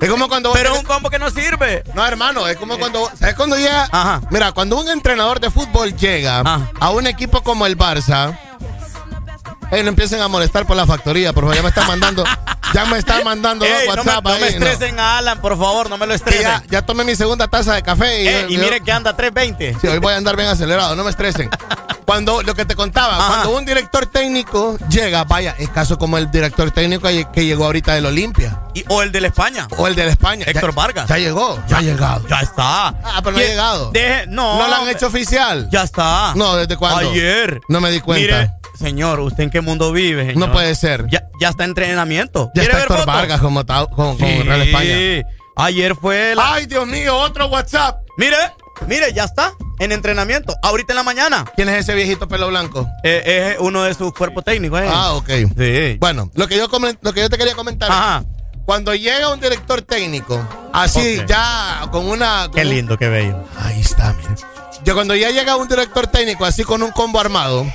Es 0.00 0.08
como 0.10 0.28
cuando 0.28 0.48
vos 0.50 0.58
Pero 0.58 0.70
es 0.70 0.76
tenés- 0.76 0.80
un 0.80 0.86
combo 0.86 1.10
que 1.10 1.18
no 1.18 1.28
sirve. 1.30 1.82
No, 1.94 2.06
hermano, 2.06 2.48
es 2.48 2.56
como 2.56 2.78
cuando. 2.78 3.10
¿Sabes 3.18 3.34
cuando 3.34 3.56
llega? 3.56 3.88
Ajá. 3.92 4.20
Mira, 4.30 4.52
cuando 4.52 4.78
un 4.78 4.88
entrenador 4.88 5.38
de 5.40 5.50
fútbol 5.50 5.94
llega 5.96 6.40
Ajá. 6.40 6.70
a 6.80 6.90
un 6.90 7.06
equipo 7.06 7.42
como 7.42 7.66
el 7.66 7.76
Barça. 7.76 8.38
Ey, 9.70 9.82
no 9.82 9.88
empiecen 9.88 10.20
a 10.20 10.28
molestar 10.28 10.66
por 10.66 10.76
la 10.76 10.86
factoría, 10.86 11.32
por 11.32 11.44
favor. 11.44 11.56
Ya 11.56 11.62
me 11.62 11.68
están 11.68 11.86
mandando. 11.88 12.24
ya 12.72 12.84
me 12.86 12.98
están 12.98 13.24
mandando 13.24 13.64
Ey, 13.64 13.72
no 13.72 13.78
me, 13.80 13.88
WhatsApp 14.00 14.24
no 14.24 14.30
me 14.30 14.36
ahí. 14.36 14.40
no. 14.40 14.66
estresen 14.66 15.00
a 15.00 15.18
Alan, 15.18 15.40
por 15.40 15.58
favor, 15.58 15.90
no 15.90 15.98
me 15.98 16.06
lo 16.06 16.14
estresen. 16.14 16.42
ya, 16.42 16.62
ya 16.68 16.82
tomé 16.82 17.04
mi 17.04 17.16
segunda 17.16 17.48
taza 17.48 17.74
de 17.74 17.82
café 17.82 18.22
y, 18.22 18.52
y 18.52 18.56
yo- 18.56 18.62
mire 18.64 18.80
que 18.80 18.92
anda 18.92 19.16
320. 19.16 19.76
Sí, 19.80 19.88
hoy 19.88 19.98
voy 19.98 20.14
a 20.14 20.16
andar 20.16 20.36
bien 20.36 20.48
acelerado, 20.48 20.94
no 20.94 21.02
me 21.04 21.10
estresen. 21.10 21.50
Cuando 22.04 22.40
lo 22.44 22.54
que 22.54 22.64
te 22.64 22.76
contaba, 22.76 23.16
Ajá. 23.16 23.26
cuando 23.26 23.56
un 23.56 23.64
director 23.64 24.06
técnico 24.06 24.78
llega, 24.88 25.24
vaya, 25.24 25.56
es 25.58 25.68
caso 25.70 25.98
como 25.98 26.16
el 26.18 26.30
director 26.30 26.70
técnico 26.70 27.08
que 27.32 27.44
llegó 27.44 27.64
ahorita 27.64 27.94
del 27.94 28.06
Olimpia 28.06 28.60
Y- 28.74 28.84
o 28.86 29.02
el 29.02 29.10
de 29.10 29.20
la 29.20 29.26
España. 29.26 29.66
o 29.76 29.88
el 29.88 29.96
de 29.96 30.04
la 30.04 30.12
España. 30.12 30.44
Héctor 30.46 30.70
Ya- 30.70 30.76
Vargas. 30.76 31.08
Ya 31.08 31.18
llegó, 31.18 31.60
ya 31.66 31.78
ha 31.78 31.82
llegado. 31.82 32.24
Ya 32.28 32.38
está. 32.40 32.88
Ah, 32.88 33.20
pero 33.24 33.32
no 33.32 33.38
ha 33.38 33.40
¿Quién- 33.40 33.48
llegado. 33.48 33.90
Deje- 33.90 34.26
no. 34.28 34.56
¿No 34.60 34.68
lo 34.68 34.74
han 34.76 34.88
hecho 34.88 35.08
oficial? 35.08 35.68
Ya 35.72 35.82
está. 35.82 36.32
No, 36.36 36.54
¿desde 36.54 36.76
cuándo? 36.76 37.10
Ayer. 37.10 37.60
No 37.68 37.80
me 37.80 37.90
di 37.90 37.98
cuenta. 38.00 38.20
Mire, 38.20 38.52
señor, 38.78 39.20
¿usted 39.20 39.44
en 39.44 39.50
qué 39.50 39.60
mundo 39.60 39.92
vive, 39.92 40.26
señor? 40.26 40.48
No 40.48 40.52
puede 40.52 40.74
ser. 40.74 41.06
Ya, 41.10 41.24
ya 41.40 41.48
está 41.48 41.64
en 41.64 41.70
entrenamiento. 41.70 42.50
Ya 42.54 42.62
¿Quiere 42.62 42.78
está 42.80 42.94
Héctor? 42.94 43.06
Vargas 43.06 43.40
como, 43.40 43.64
como 43.94 44.16
Sí. 44.18 44.42
Real 44.42 44.62
España. 44.62 45.26
Ayer 45.56 45.94
fue 45.96 46.34
la... 46.34 46.54
Ay, 46.54 46.66
Dios 46.66 46.86
mío, 46.86 47.16
otro 47.16 47.46
WhatsApp. 47.48 48.00
Mire, 48.18 48.36
mire, 48.86 49.12
ya 49.14 49.24
está 49.24 49.52
en 49.78 49.92
entrenamiento. 49.92 50.54
Ahorita 50.62 50.92
en 50.92 50.96
la 50.96 51.02
mañana. 51.02 51.44
¿Quién 51.56 51.68
es 51.68 51.80
ese 51.80 51.94
viejito 51.94 52.28
pelo 52.28 52.48
blanco? 52.48 52.86
Eh, 53.02 53.54
es 53.54 53.60
uno 53.60 53.82
de 53.82 53.94
sus 53.94 54.12
cuerpos 54.12 54.44
técnicos. 54.44 54.80
eh. 54.82 54.88
Ah, 54.90 55.14
ok. 55.14 55.28
Sí. 55.56 55.96
Bueno, 55.98 56.30
lo 56.34 56.46
que 56.46 56.56
yo 56.56 56.68
lo 57.00 57.12
que 57.12 57.20
yo 57.20 57.30
te 57.30 57.38
quería 57.38 57.54
comentar. 57.54 57.90
Ajá. 57.90 58.24
Cuando 58.66 58.94
llega 58.94 59.32
un 59.32 59.38
director 59.40 59.80
técnico, 59.82 60.44
así 60.72 61.22
ya 61.26 61.86
con 61.92 62.06
una. 62.08 62.46
con 62.46 62.54
Qué 62.54 62.64
lindo, 62.64 62.98
qué 62.98 63.08
bello. 63.08 63.36
Ahí 63.58 63.80
está, 63.80 64.12
mire. 64.14 64.34
Yo 64.86 64.94
cuando 64.94 65.16
ya 65.16 65.30
llega 65.30 65.56
un 65.56 65.66
director 65.66 66.06
técnico 66.06 66.44
así 66.44 66.62
con 66.62 66.80
un 66.80 66.92
combo 66.92 67.18
armado, 67.18 67.66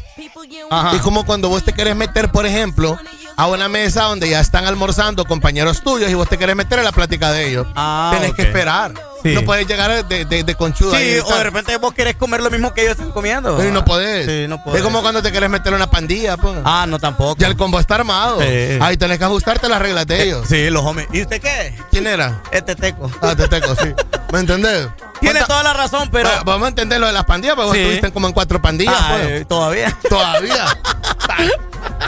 Ajá. 0.69 0.95
es 0.95 1.01
como 1.01 1.25
cuando 1.25 1.49
vos 1.49 1.61
te 1.63 1.73
querés 1.73 1.93
meter, 1.93 2.31
por 2.31 2.45
ejemplo, 2.45 2.97
a 3.35 3.47
una 3.47 3.67
mesa 3.67 4.03
donde 4.03 4.29
ya 4.29 4.39
están 4.39 4.65
almorzando 4.65 5.25
compañeros 5.25 5.81
tuyos 5.83 6.09
y 6.09 6.13
vos 6.13 6.29
te 6.29 6.37
querés 6.37 6.55
meter 6.55 6.79
a 6.79 6.83
la 6.83 6.93
plática 6.93 7.33
de 7.33 7.49
ellos. 7.49 7.67
Ah, 7.75 8.11
Tenés 8.13 8.33
que 8.33 8.43
esperar. 8.43 8.93
Sí. 9.23 9.33
No 9.35 9.43
puedes 9.43 9.67
llegar 9.67 10.07
de, 10.07 10.25
de, 10.25 10.43
de 10.43 10.55
conchudo 10.55 10.95
Sí, 10.95 11.19
o 11.23 11.35
de 11.35 11.43
repente 11.43 11.75
vos 11.77 11.93
querés 11.93 12.15
comer 12.15 12.41
lo 12.41 12.49
mismo 12.49 12.73
que 12.73 12.81
ellos 12.81 12.93
están 12.93 13.11
comiendo. 13.11 13.63
Y 13.63 13.71
no 13.71 13.83
podés. 13.85 14.25
Sí, 14.25 14.47
no 14.47 14.63
podés. 14.63 14.79
Es 14.79 14.83
como 14.83 15.01
cuando 15.01 15.21
te 15.21 15.31
querés 15.33 15.49
meter 15.49 15.73
a 15.73 15.75
una 15.75 15.91
pandilla, 15.91 16.37
pues. 16.37 16.55
Ah, 16.63 16.85
no 16.87 16.97
tampoco. 16.97 17.35
Ya 17.37 17.47
el 17.47 17.57
combo 17.57 17.77
está 17.79 17.95
armado. 17.95 18.39
Sí. 18.41 18.47
Ahí 18.79 18.95
tenés 18.97 19.17
que 19.19 19.25
ajustarte 19.25 19.65
a 19.67 19.69
las 19.69 19.81
reglas 19.81 20.07
de 20.07 20.23
ellos. 20.23 20.47
Sí, 20.47 20.69
los 20.69 20.83
hombres. 20.83 21.07
¿Y 21.11 21.21
usted 21.21 21.41
qué? 21.41 21.77
¿Quién 21.91 22.07
era? 22.07 22.41
Este 22.51 22.73
teco. 22.75 23.11
Ah, 23.21 23.35
te 23.35 23.47
teco, 23.47 23.75
sí. 23.75 23.93
¿Me 24.31 24.39
entendés? 24.39 24.87
Tiene 25.21 25.39
¿Cuánta- 25.39 25.47
toda 25.47 25.63
la 25.63 25.73
razón, 25.73 26.09
pero. 26.11 26.27
Va- 26.29 26.43
Vamos 26.43 26.65
a 26.65 26.69
entender 26.69 26.99
lo 26.99 27.07
de 27.07 27.13
las 27.13 27.23
pandillas, 27.25 27.55
porque 27.55 27.67
vos 27.69 27.77
estuviste 27.77 28.11
como 28.11 28.27
en 28.27 28.33
cuatro 28.33 28.61
pandillas, 28.61 28.95
Ah, 28.99 29.15
pues. 29.21 29.47
todavía. 29.47 29.97
Todavía. 30.09 30.65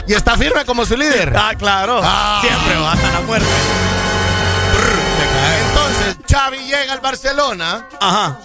y 0.06 0.12
está 0.12 0.36
firme 0.36 0.64
como 0.66 0.84
su 0.84 0.96
líder. 0.96 1.32
Ah, 1.36 1.52
claro. 1.56 2.00
Ah. 2.04 2.38
Siempre 2.42 2.76
va 2.78 2.92
hasta 2.92 3.10
la 3.12 3.20
muerte. 3.22 3.46
Entonces, 5.68 6.16
Xavi 6.30 6.58
llega 6.58 6.92
al 6.92 7.00
Barcelona 7.00 7.86
Ajá. 8.00 8.38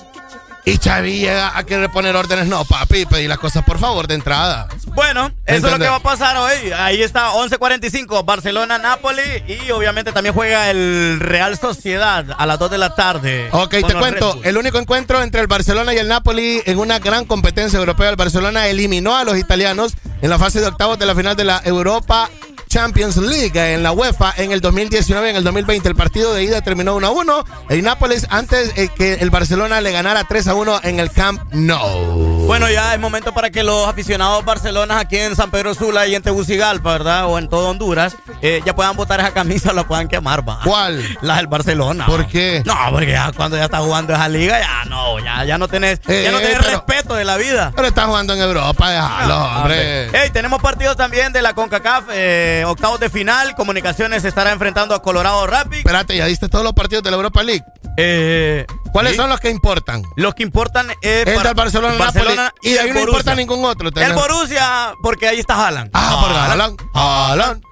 Y 0.65 0.77
Xavi 0.77 1.19
llega 1.19 1.57
a 1.57 1.63
querer 1.63 1.89
poner 1.91 2.15
órdenes. 2.15 2.47
No, 2.47 2.65
papi, 2.65 3.05
pedir 3.05 3.29
las 3.29 3.39
cosas 3.39 3.63
por 3.63 3.79
favor 3.79 4.07
de 4.07 4.15
entrada. 4.15 4.67
Bueno, 4.87 5.31
eso 5.45 5.67
es 5.67 5.73
lo 5.73 5.79
que 5.79 5.87
va 5.87 5.95
a 5.95 5.99
pasar 6.01 6.37
hoy. 6.37 6.71
Ahí 6.71 7.01
está 7.01 7.31
11.45, 7.31 8.25
Barcelona-Napoli. 8.25 9.43
Y 9.47 9.71
obviamente 9.71 10.11
también 10.11 10.35
juega 10.35 10.69
el 10.69 11.19
Real 11.19 11.57
Sociedad 11.57 12.25
a 12.37 12.45
las 12.45 12.59
2 12.59 12.71
de 12.71 12.77
la 12.77 12.95
tarde. 12.95 13.49
Ok, 13.51 13.75
te 13.87 13.95
cuento. 13.95 14.39
El 14.43 14.57
único 14.57 14.77
encuentro 14.77 15.21
entre 15.21 15.41
el 15.41 15.47
Barcelona 15.47 15.93
y 15.93 15.97
el 15.97 16.07
Napoli 16.07 16.61
en 16.65 16.77
una 16.77 16.99
gran 16.99 17.25
competencia 17.25 17.79
europea. 17.79 18.09
El 18.09 18.15
Barcelona 18.15 18.67
eliminó 18.67 19.15
a 19.15 19.23
los 19.23 19.37
italianos 19.37 19.93
en 20.21 20.29
la 20.29 20.37
fase 20.37 20.59
de 20.59 20.67
octavos 20.67 20.99
de 20.99 21.05
la 21.05 21.15
final 21.15 21.35
de 21.35 21.45
la 21.45 21.61
Europa 21.63 22.29
Champions 22.73 23.17
League 23.17 23.73
en 23.73 23.81
la 23.81 23.91
UEFA 23.91 24.31
en 24.37 24.51
el 24.51 24.61
2019 24.61 25.27
y 25.27 25.29
en 25.31 25.35
el 25.37 25.43
2020. 25.43 25.89
El 25.89 25.95
partido 25.95 26.33
de 26.35 26.43
ida 26.43 26.61
terminó 26.61 26.95
1 26.95 27.07
a 27.07 27.09
1. 27.09 27.45
El 27.69 27.83
Nápoles 27.83 28.27
antes 28.29 28.71
eh, 28.77 28.89
que 28.95 29.15
el 29.15 29.31
Barcelona 29.31 29.81
le 29.81 29.91
ganara 29.91 30.23
3 30.23 30.47
a 30.49 30.53
1 30.53 30.81
en 30.83 30.99
el 30.99 31.11
Camp 31.11 31.41
Nou. 31.51 32.45
Bueno, 32.45 32.69
ya 32.69 32.93
es 32.93 32.99
momento 32.99 33.33
para 33.33 33.49
que 33.49 33.63
los 33.63 33.87
aficionados 33.87 34.45
Barcelona 34.45 34.99
aquí 34.99 35.17
en 35.17 35.35
San 35.35 35.49
Pedro 35.51 35.73
Sula 35.73 36.05
y 36.07 36.15
en 36.15 36.21
Tegucigalpa, 36.21 36.91
¿verdad? 36.93 37.25
O 37.27 37.37
en 37.39 37.49
todo 37.49 37.69
Honduras, 37.69 38.15
eh, 38.41 38.61
ya 38.65 38.75
puedan 38.75 38.95
botar 38.95 39.19
esa 39.19 39.31
camisa 39.31 39.71
o 39.71 39.73
la 39.73 39.87
puedan 39.87 40.07
quemar, 40.07 40.47
va. 40.47 40.59
¿Cuál? 40.63 41.03
La 41.21 41.37
del 41.37 41.47
Barcelona. 41.47 42.05
¿Por 42.05 42.27
qué? 42.27 42.61
No, 42.65 42.75
porque 42.91 43.11
ya 43.11 43.31
cuando 43.35 43.57
ya 43.57 43.65
está 43.65 43.79
jugando 43.79 44.13
esa 44.13 44.29
liga, 44.29 44.59
ya 44.59 44.85
no, 44.85 45.19
ya, 45.19 45.43
ya 45.43 45.57
no 45.57 45.67
tenés, 45.67 45.99
Eh, 46.07 46.21
ya 46.23 46.31
no 46.31 46.39
eh, 46.39 46.43
tenés 46.43 46.57
pero- 46.59 46.69
respeto 46.71 47.15
de 47.15 47.25
la 47.25 47.37
vida. 47.37 47.71
Pero 47.75 47.87
está 47.87 48.05
jugando 48.05 48.33
en 48.33 48.41
Europa, 48.41 48.89
déjalo, 48.91 49.33
Ah, 49.33 49.57
hombre. 49.61 50.09
Hey, 50.13 50.29
tenemos 50.31 50.61
partidos 50.61 50.95
también 50.97 51.31
de 51.33 51.41
la 51.41 51.53
CONCACAF, 51.53 52.05
eh, 52.11 52.58
octavos 52.65 52.99
de 52.99 53.09
final. 53.09 53.55
Comunicaciones 53.55 54.25
estará 54.25 54.51
enfrentando 54.51 54.95
a 54.95 55.01
Colorado 55.01 55.45
Rapid. 55.47 55.79
Espérate, 55.79 56.17
¿ya 56.17 56.25
diste 56.25 56.49
todos 56.49 56.63
los 56.63 56.73
partidos 56.73 57.03
de 57.03 57.11
la 57.11 57.17
Europa 57.17 57.43
League? 57.43 57.63
Eh, 57.97 58.65
¿Cuáles 58.91 59.11
sí. 59.11 59.17
son 59.17 59.29
los 59.29 59.39
que 59.39 59.49
importan? 59.49 60.03
Los 60.15 60.33
que 60.35 60.43
importan 60.43 60.89
es 61.01 61.27
El 61.27 61.43
del 61.43 61.53
Barcelona. 61.53 62.53
Y 62.61 62.71
de 62.71 62.79
ahí 62.79 62.91
no 62.91 63.01
importa 63.01 63.35
ningún 63.35 63.63
otro. 63.65 63.89
El 63.93 64.13
Borussia, 64.13 64.93
porque 65.01 65.27
ahí 65.27 65.39
está 65.39 65.55
Haaland. 65.55 65.91
Ah, 65.93 66.17
por 66.21 66.31
Haaland. 66.31 66.79
Haaland. 66.93 67.63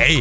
Eh, 0.00 0.20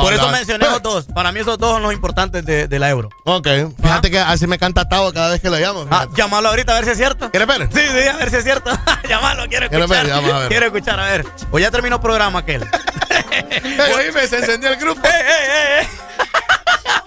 por 0.00 0.12
eso 0.12 0.28
mencioné 0.30 0.66
esos 0.66 0.82
dos. 0.82 1.06
Para 1.14 1.30
mí 1.30 1.40
esos 1.40 1.58
dos 1.58 1.72
son 1.72 1.82
los 1.82 1.92
importantes 1.92 2.44
de, 2.44 2.66
de 2.66 2.78
la 2.78 2.90
Euro. 2.90 3.10
Ok. 3.24 3.46
Fíjate 3.80 4.10
que 4.10 4.18
así 4.18 4.46
me 4.46 4.58
canta 4.58 4.88
Tavo 4.88 5.12
cada 5.12 5.30
vez 5.30 5.40
que 5.40 5.50
lo 5.50 5.58
llamo. 5.58 5.86
Ah, 5.90 6.08
llámalo 6.16 6.48
ahorita 6.48 6.72
a 6.72 6.76
ver 6.76 6.84
si 6.84 6.90
es 6.92 6.96
cierto. 6.96 7.30
¿Quieres 7.30 7.46
ver? 7.46 7.68
Sí, 7.72 7.80
sí, 7.80 8.08
a 8.08 8.16
ver 8.16 8.30
si 8.30 8.36
es 8.36 8.44
cierto. 8.44 8.70
llámalo, 9.08 9.48
quiero 9.48 9.66
escuchar. 9.66 10.48
Quiero 10.48 10.66
escuchar, 10.66 11.00
a 11.00 11.06
ver. 11.06 11.26
O 11.50 11.58
ya 11.58 11.70
terminó 11.70 11.96
el 11.96 12.02
programa 12.30 12.38
aquel. 12.38 12.62
Oíme, 13.96 14.26
se 14.26 14.38
encendió 14.38 14.70
el 14.70 14.76
grupo. 14.76 15.00
¡Eh, 15.06 15.10
eh, 15.10 15.88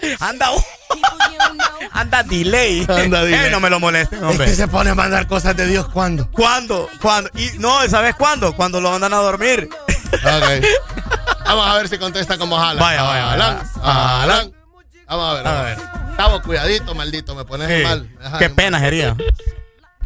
eh! 0.02 0.16
Anda, 0.20 0.50
anda 1.92 2.22
delay. 2.22 2.86
Anda 2.88 3.24
delay. 3.24 3.50
No 3.50 3.60
me 3.60 3.68
lo 3.70 3.80
molesten, 3.80 4.18
Es 4.18 4.24
hombre. 4.24 4.46
que 4.46 4.54
se 4.54 4.68
pone 4.68 4.90
a 4.90 4.94
mandar 4.94 5.26
cosas 5.26 5.56
de 5.56 5.66
Dios 5.66 5.88
cuando. 5.88 6.30
¿Cuándo? 6.30 6.88
¿Cuándo? 7.00 7.30
Y 7.34 7.50
no, 7.58 7.86
¿sabes 7.88 8.14
cuándo? 8.14 8.54
Cuando 8.54 8.80
lo 8.80 8.90
mandan 8.90 9.12
a 9.14 9.16
dormir. 9.18 9.68
Vamos 11.44 11.66
a 11.66 11.74
ver 11.74 11.88
si 11.88 11.98
contesta 11.98 12.38
como 12.38 12.56
Haaland. 12.58 12.80
Vaya, 12.80 13.02
vaya, 13.02 13.24
vaya. 13.26 13.62
Haaland. 13.82 14.52
Vamos 15.08 15.30
a 15.30 15.34
ver. 15.34 15.46
A 15.46 15.60
A 15.60 15.62
ver. 15.62 15.78
Tavo, 16.16 16.42
cuidadito, 16.42 16.94
maldito. 16.94 17.34
Me 17.34 17.44
pones 17.44 17.68
Sí. 17.68 17.82
mal. 17.82 18.08
Qué 18.38 18.50
pena 18.50 18.78
sería. 18.80 19.16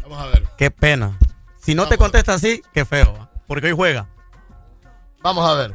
Vamos 0.02 0.22
a 0.22 0.26
ver. 0.26 0.44
Qué 0.56 0.70
pena. 0.70 1.18
Si 1.64 1.74
no 1.74 1.86
te 1.86 1.96
contesta 1.98 2.34
así, 2.34 2.62
qué 2.72 2.84
feo. 2.84 3.28
Porque 3.46 3.66
hoy 3.68 3.72
juega. 3.72 4.06
Vamos 5.22 5.48
a 5.48 5.54
ver. 5.54 5.74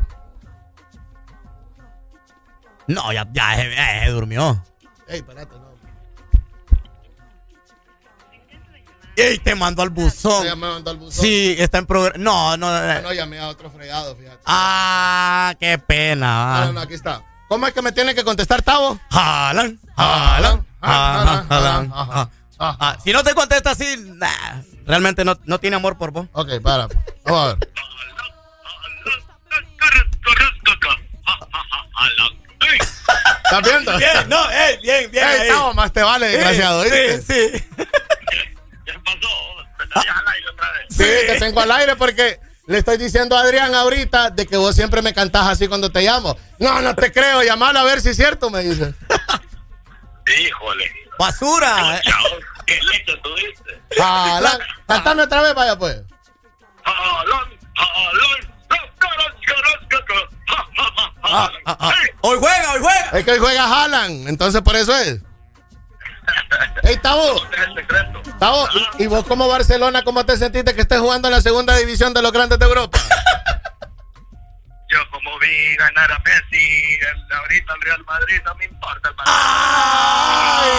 No, 2.88 3.12
ya, 3.12 3.28
ya, 3.32 3.62
eh, 3.62 4.06
eh, 4.06 4.10
durmió. 4.12 4.64
Ey, 5.08 5.18
espérate, 5.20 5.56
no. 5.56 5.68
Ey, 9.16 9.40
te 9.40 9.56
mandó 9.56 9.82
al 9.82 9.90
buzón. 9.90 10.46
Ya 10.46 10.56
me 10.56 10.68
mandó 10.68 10.92
al 10.92 10.98
buzón. 10.98 11.12
Sí, 11.26 11.56
está 11.58 11.80
en 11.80 11.86
programa. 11.88 12.18
No, 12.24 12.56
no, 12.58 12.70
No, 12.72 12.94
no. 12.94 13.02
no, 13.02 13.14
llamé 13.14 13.40
a 13.40 13.48
otro 13.48 13.70
fregado, 13.72 14.16
fíjate. 14.16 14.40
Ah, 14.46 15.56
qué 15.60 15.78
pena. 15.80 16.66
No, 16.66 16.74
no, 16.74 16.80
aquí 16.82 16.94
está. 16.94 17.24
¿Cómo 17.50 17.66
es 17.66 17.74
que 17.74 17.82
me 17.82 17.92
tiene 17.92 18.14
que 18.14 18.24
contestar, 18.24 18.62
Tavo? 18.62 19.00
Jalan, 19.10 19.80
jalan, 19.96 20.66
jalan, 20.82 21.48
jalan, 21.48 21.92
ajá. 21.94 22.30
Ah, 22.60 22.98
si 23.04 23.12
no 23.14 23.24
te 23.24 23.34
contesta 23.34 23.72
así, 23.72 23.86
nah, 24.16 24.62
realmente 24.86 25.24
no, 25.24 25.38
no 25.46 25.60
tiene 25.60 25.76
amor 25.78 25.98
por 25.98 26.12
vos. 26.12 26.28
Ok, 26.34 26.60
para. 26.62 26.88
Vamos 27.26 27.42
a 27.42 27.48
ver. 27.56 27.70
¿Estás 33.44 33.62
viendo? 33.64 33.98
Bien, 33.98 34.30
no, 34.30 34.52
eh, 34.52 34.80
bien, 34.84 35.10
bien. 35.12 35.26
Ey, 35.28 35.40
ahí. 35.42 35.48
Tavo, 35.48 35.74
más 35.74 35.94
te 35.94 36.04
vale, 36.04 36.28
desgraciado, 36.28 36.84
Sí, 36.84 36.90
¿viste? 36.90 37.22
sí, 37.22 37.58
sí. 37.58 37.64
Sí, 40.90 41.04
te 41.04 41.40
tengo 41.40 41.62
al 41.62 41.72
aire 41.72 41.96
porque 41.96 42.40
le 42.66 42.80
estoy 42.80 42.98
diciendo 42.98 43.38
a 43.38 43.42
Adrián 43.42 43.74
ahorita 43.74 44.32
de 44.32 44.46
que 44.48 44.58
vos 44.58 44.76
siempre 44.76 45.02
me 45.02 45.14
cantás 45.14 45.48
así 45.48 45.68
cuando 45.68 45.92
te 45.92 46.02
llamo. 46.02 46.38
No, 46.60 46.82
no 46.82 46.96
te 46.96 47.12
creo, 47.12 47.44
llamalo 47.44 47.80
a 47.80 47.84
ver 47.84 48.02
si 48.02 48.10
es 48.10 48.18
cierto, 48.18 48.50
me 48.50 48.62
dice. 48.64 48.94
Híjole. 50.40 50.92
Basura. 51.18 52.02
¿Qué 52.66 52.80
leche 52.84 53.16
tuviste? 53.24 53.82
Cantame 54.88 55.24
otra 55.24 55.42
vez, 55.42 55.54
vaya 55.54 55.78
pues. 55.78 56.02
Jalón, 56.84 57.58
jalón. 57.76 58.57
Ah, 61.24 61.52
ah, 61.66 61.78
ah. 61.80 61.94
Hoy 62.22 62.38
juega, 62.40 62.74
hoy 62.74 62.80
juega. 62.82 63.10
Es 63.14 63.26
que 63.26 63.32
hoy 63.32 63.40
juega 63.40 63.64
Haaland, 63.66 64.28
entonces 64.30 64.62
por 64.62 64.76
eso 64.76 64.96
es. 64.96 65.20
Ey, 66.84 66.98
Tavo. 66.98 67.42
Tavo, 68.40 68.68
¿y, 68.98 69.04
y 69.04 69.08
vos 69.08 69.26
como 69.26 69.48
Barcelona, 69.48 70.04
cómo 70.04 70.26
te 70.26 70.38
sentiste 70.38 70.74
que 70.74 70.82
estés 70.82 71.00
jugando 71.00 71.28
en 71.28 71.34
la 71.34 71.42
segunda 71.42 71.76
división 71.76 72.14
de 72.14 72.22
los 72.22 72.32
grandes 72.32 72.60
de 72.60 72.66
Europa? 72.66 73.00
Yo 74.90 75.00
como 75.12 75.38
vi 75.40 75.76
ganar 75.76 76.10
a 76.12 76.20
Messi, 76.20 76.96
el, 76.96 77.38
ahorita 77.38 77.74
el 77.74 77.82
Real 77.82 78.06
Madrid, 78.06 78.42
no 78.46 78.56
me 78.56 78.66
importa 78.66 79.10
el 79.10 79.16
Madrid. 79.16 79.34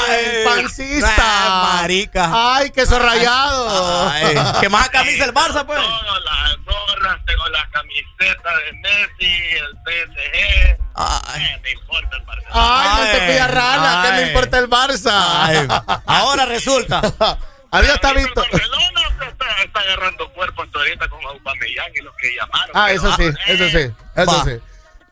¡Ay, 0.08 0.44
pancista! 0.44 1.16
Nah, 1.16 1.62
marica. 1.80 2.30
¡Ay, 2.32 2.70
queso 2.70 2.98
rayado! 2.98 4.08
Ay, 4.08 4.34
que 4.60 4.68
más 4.70 4.88
camisa 4.88 5.26
el 5.26 5.34
Barça, 5.34 5.66
pues. 5.66 5.78
Tengo 5.78 6.18
las 6.20 6.56
gorras, 6.64 7.18
tengo 7.26 7.48
la 7.48 7.68
camiseta 7.68 8.56
de 8.56 8.72
Messi, 8.72 9.34
el 9.56 9.76
PSG. 9.84 10.78
Ay. 10.94 11.44
Eh, 11.44 11.60
me 11.62 11.70
importa 11.72 12.16
el 12.16 12.22
Barcelona. 12.22 12.54
¡Ay, 12.54 12.88
no 12.88 13.12
te 13.12 13.26
pillas 13.26 13.50
rana! 13.50 14.02
¿Qué 14.02 14.12
me 14.12 14.22
importa 14.28 14.58
el 14.58 14.70
Barça? 14.70 15.42
Ay, 15.42 15.68
ahora 16.06 16.46
resulta. 16.46 17.02
Adiós, 17.70 18.00
Tabito. 18.00 18.42
El 18.42 18.50
Barcelona 18.52 19.07
está, 19.38 19.62
está 19.62 19.80
agarrando 19.80 20.32
cuerpo 20.32 20.62
hasta 20.62 20.78
ahorita 20.78 21.08
con 21.08 21.24
Aubameyang 21.24 21.92
y 21.94 22.00
los 22.02 22.14
que 22.16 22.34
llamaron. 22.34 22.70
Ah, 22.74 22.92
eso 22.92 23.14
sí, 23.16 23.24
eso 23.46 23.64
eh. 23.64 23.70
sí, 23.70 24.04
eso 24.16 24.44
sí. 24.44 24.60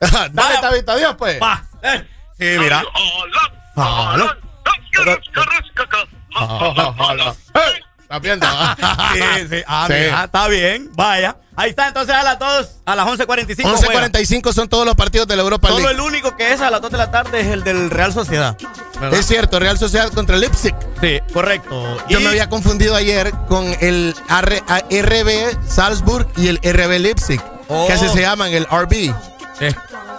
Dale, 0.01 0.31
Vaya. 0.33 0.61
Tabito, 0.61 0.93
adiós, 0.93 1.15
pues. 1.17 1.41
Va. 1.41 1.65
Eh. 1.83 2.07
Sí, 2.39 2.59
mira. 2.59 2.83
Jalón, 3.75 4.37
jalón. 6.97 7.37
¡Eh! 7.55 7.86
¿Estás 8.07 8.21
viendo? 8.21 8.47
Sí, 9.15 9.21
sí. 9.51 9.63
Ah, 9.67 9.85
Sí. 9.89 9.95
mira, 9.95 10.25
está 10.25 10.49
bien. 10.49 10.91
Vaya. 10.95 11.37
Ahí 11.57 11.71
está, 11.71 11.89
entonces 11.89 12.15
a 12.15 12.23
las 12.23 12.39
2, 12.39 12.69
a 12.85 12.95
las 12.95 13.07
11.45. 13.07 13.63
juega. 13.87 14.09
11.45 14.11 14.53
son 14.53 14.69
todos 14.69 14.85
los 14.87 14.95
partidos 14.95 15.27
de 15.27 15.37
la 15.37 15.43
Europa 15.43 15.69
Solo 15.69 15.81
League. 15.81 15.95
el 15.95 16.01
único 16.01 16.37
que 16.37 16.53
es 16.53 16.61
a 16.61 16.71
las 16.71 16.81
2 16.83 16.91
de 16.93 16.99
la 16.99 17.11
tarde 17.11 17.41
es 17.41 17.47
el 17.49 17.65
del 17.65 17.91
Real 17.91 18.13
Sociedad. 18.13 18.57
¿verdad? 19.01 19.19
Es 19.19 19.27
cierto, 19.27 19.59
Real 19.59 19.79
Sociedad 19.79 20.11
contra 20.13 20.37
Leipzig. 20.37 20.75
Sí, 21.01 21.19
correcto. 21.33 21.97
Yo 22.09 22.21
Y- 22.21 22.23
me 22.23 22.29
había 22.29 22.49
confundido 22.49 22.95
ayer 22.95 23.33
con 23.49 23.65
el 23.81 24.15
RB 24.29 25.57
Salzburg 25.67 26.29
y 26.37 26.49
el 26.49 26.59
RB 26.63 26.99
Leipzig. 26.99 27.41
Oh. 27.69 27.87
Que 27.87 27.95
así 27.95 28.09
se 28.09 28.21
llaman, 28.21 28.53
el 28.53 28.67
RB. 28.67 29.13
Eh, 29.61 29.75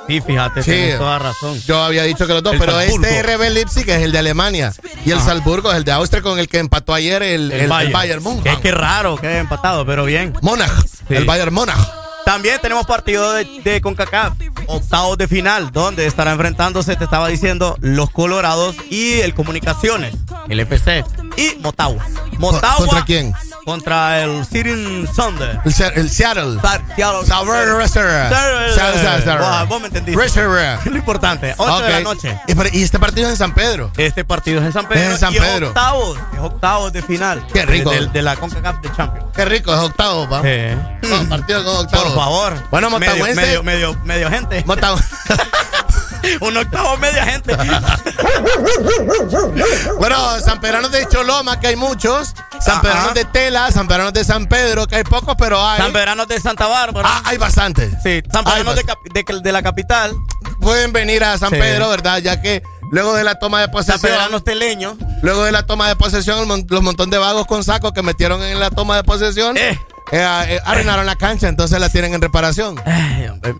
sí, 0.07 0.21
fíjate, 0.21 0.63
Sí. 0.63 0.71
tienes 0.71 0.97
toda 0.97 1.19
razón. 1.19 1.59
Yo 1.61 1.81
había 1.83 2.03
dicho 2.03 2.25
que 2.27 2.33
los 2.33 2.43
dos, 2.43 2.53
El 2.53 2.59
pero 2.59 2.73
Salzburgo. 2.73 3.05
este 3.05 3.23
RB 3.23 3.49
Leipzig 3.51 3.89
es 3.89 4.01
el 4.03 4.11
de 4.11 4.19
Alemania. 4.19 4.73
Y 5.05 5.11
el 5.11 5.17
Ajá. 5.17 5.27
Salzburgo 5.27 5.71
es 5.71 5.77
el 5.77 5.83
de 5.83 5.91
Austria 5.91 6.21
con 6.21 6.39
el 6.39 6.47
que 6.47 6.59
empató 6.59 6.93
ayer 6.93 7.21
el, 7.23 7.51
el, 7.51 7.61
el 7.71 7.91
Bayern, 7.91 8.23
Múnich. 8.23 8.45
Es 8.45 8.57
que 8.59 8.71
raro 8.71 9.17
que 9.17 9.27
haya 9.27 9.39
empatado, 9.39 9.85
pero 9.85 10.05
bien. 10.05 10.33
Monach, 10.41 10.71
Sí. 11.07 11.15
el 11.15 11.25
Bayern 11.25 11.53
Monach. 11.53 11.77
También 12.25 12.59
tenemos 12.61 12.85
partido 12.85 13.31
de, 13.31 13.45
de 13.63 13.79
CONCACAF, 13.79 14.33
octavos 14.67 15.17
de 15.17 15.29
final, 15.29 15.71
donde 15.71 16.05
estará 16.07 16.33
enfrentándose, 16.33 16.97
te 16.97 17.05
estaba 17.05 17.29
diciendo, 17.29 17.77
los 17.79 18.09
Colorados 18.09 18.75
y 18.89 19.21
el 19.21 19.33
Comunicaciones, 19.33 20.13
el 20.49 20.59
FC 20.59 21.05
y 21.37 21.55
Motagua. 21.61 22.03
Motagua 22.37 22.77
¿Contra 22.77 23.05
quién? 23.05 23.33
Contra 23.65 24.21
el 24.23 24.45
City 24.45 25.05
Sunday. 25.13 25.59
El, 25.65 25.73
Se- 25.73 25.91
el 25.95 26.09
Seattle. 26.09 26.59
Seattle. 26.95 27.25
Seattle, 27.25 29.65
Vos 29.67 29.81
me 29.81 29.87
entendiste. 29.87 30.21
Restaurant. 30.21 30.85
Lo 30.85 30.97
importante, 30.97 31.53
8 31.57 31.79
de 31.81 31.89
la 31.89 31.99
noche. 32.01 32.39
Y, 32.47 32.83
este 32.83 32.99
partido 32.99 33.27
es 33.27 33.33
en 33.33 33.37
San 33.37 33.53
Pedro. 33.53 33.91
Este 33.97 34.23
partido 34.25 34.59
es 34.61 34.67
en 34.67 34.73
San 34.73 34.87
Pedro. 34.87 35.01
Es 35.01 35.09
en 35.11 35.17
San 35.19 35.33
Pedro. 35.33 35.67
octavos, 35.67 36.17
es 36.33 36.39
octavos 36.39 36.93
de 36.93 37.01
final. 37.01 37.45
Qué 37.53 37.65
rico. 37.65 37.91
De, 37.91 38.21
la 38.21 38.35
CONCACAF 38.35 38.81
de 38.81 38.93
Champions. 38.95 39.27
Qué 39.35 39.45
rico, 39.45 39.73
es 39.73 39.79
octavo, 39.79 40.29
pa. 40.29 40.41
No, 40.41 41.29
partido 41.29 41.63
con 41.63 41.77
octavo. 41.77 42.03
Por 42.03 42.15
favor. 42.15 42.53
Bueno, 42.71 42.89
medio, 42.89 43.11
Motagüense. 43.13 43.63
medio, 43.63 43.95
medio, 44.03 44.29
gente. 44.29 44.65
Un 46.41 46.57
octavo 46.57 46.97
media 46.97 47.23
gente. 47.25 47.55
bueno, 49.97 50.39
San 50.39 50.59
Pedranos 50.59 50.91
de 50.91 51.01
Choloma, 51.27 51.59
que 51.59 51.67
hay 51.67 51.75
muchos. 51.75 52.33
San. 52.61 52.81
Pedranos 52.81 53.13
de 53.13 53.25
Tela, 53.25 53.69
San 53.71 53.87
Pedranos 53.87 54.13
de 54.13 54.23
San 54.23 54.47
Pedro, 54.47 54.87
que 54.87 54.95
hay 54.95 55.03
pocos, 55.03 55.35
pero 55.37 55.63
hay. 55.65 55.77
San 55.77 55.91
Pedrano 55.91 56.25
de 56.25 56.39
Santa 56.39 56.67
Bárbara. 56.67 57.07
Ah, 57.11 57.21
hay 57.25 57.37
bastantes. 57.37 57.91
sí, 58.01 58.21
San 58.31 58.47
hay 58.47 58.63
Pedrano 58.63 58.73
de, 58.73 58.83
de, 59.13 59.39
de 59.41 59.51
la 59.51 59.61
capital. 59.61 60.15
Pueden 60.61 60.93
venir 60.93 61.23
a 61.23 61.37
San 61.37 61.49
Sí. 61.49 61.57
Pedro, 61.57 61.89
¿verdad? 61.89 62.19
Ya 62.19 62.41
que 62.41 62.63
luego 62.91 63.13
de 63.13 63.23
la 63.25 63.35
toma 63.39 63.59
de 63.59 63.65
San 63.65 63.71
posesión. 63.73 64.01
Pedranos 64.01 64.43
teleños. 64.43 64.95
Luego 65.21 65.43
de 65.43 65.51
la 65.51 65.65
toma 65.65 65.89
de 65.89 65.95
posesión, 65.97 66.47
los 66.69 66.81
montón 66.81 67.09
de 67.09 67.17
vagos 67.17 67.45
con 67.45 67.63
sacos 67.63 67.91
que 67.91 68.01
metieron 68.03 68.41
en 68.43 68.59
la 68.59 68.69
toma 68.69 68.95
de 68.95 69.03
posesión. 69.03 69.57
Eh. 69.57 69.79
Eh, 70.11 70.25
eh, 70.49 70.59
arruinaron 70.65 71.05
la 71.05 71.15
cancha, 71.15 71.47
entonces 71.47 71.79
la 71.79 71.89
tienen 71.89 72.13
en 72.13 72.21
reparación. 72.21 72.81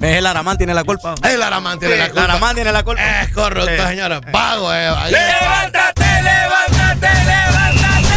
Es 0.02 0.18
el 0.18 0.26
Aramán 0.26 0.58
tiene 0.58 0.74
la 0.74 0.84
culpa. 0.84 1.16
El 1.24 1.42
Aramán 1.42 1.80
tiene 1.80 1.96
Sí, 1.96 2.00
la 2.00 2.06
culpa. 2.08 2.24
El 2.24 2.30
Aramán 2.32 2.56
tiene 2.56 2.72
la 2.72 2.84
culpa. 2.84 3.22
Es 3.22 3.30
correcto, 3.34 3.84
Sí. 3.84 3.90
señora. 3.90 4.22
Vago, 4.32 4.74
eh. 4.74 4.90
¡Levántate, 5.10 6.06
levántate, 6.24 7.08
levántate! 7.08 8.08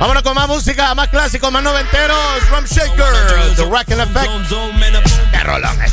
Vámonos 0.00 0.22
con 0.22 0.34
más 0.34 0.48
música, 0.48 0.94
más 0.94 1.08
clásicos, 1.08 1.50
más 1.52 1.62
noventeros. 1.62 2.18
Rum 2.50 2.64
Shaker, 2.64 3.54
The 3.56 3.64
Rack 3.70 3.90
and 3.92 4.00
Effect. 4.02 4.30
Qué 5.30 5.38
rolón 5.44 5.82
es. 5.82 5.92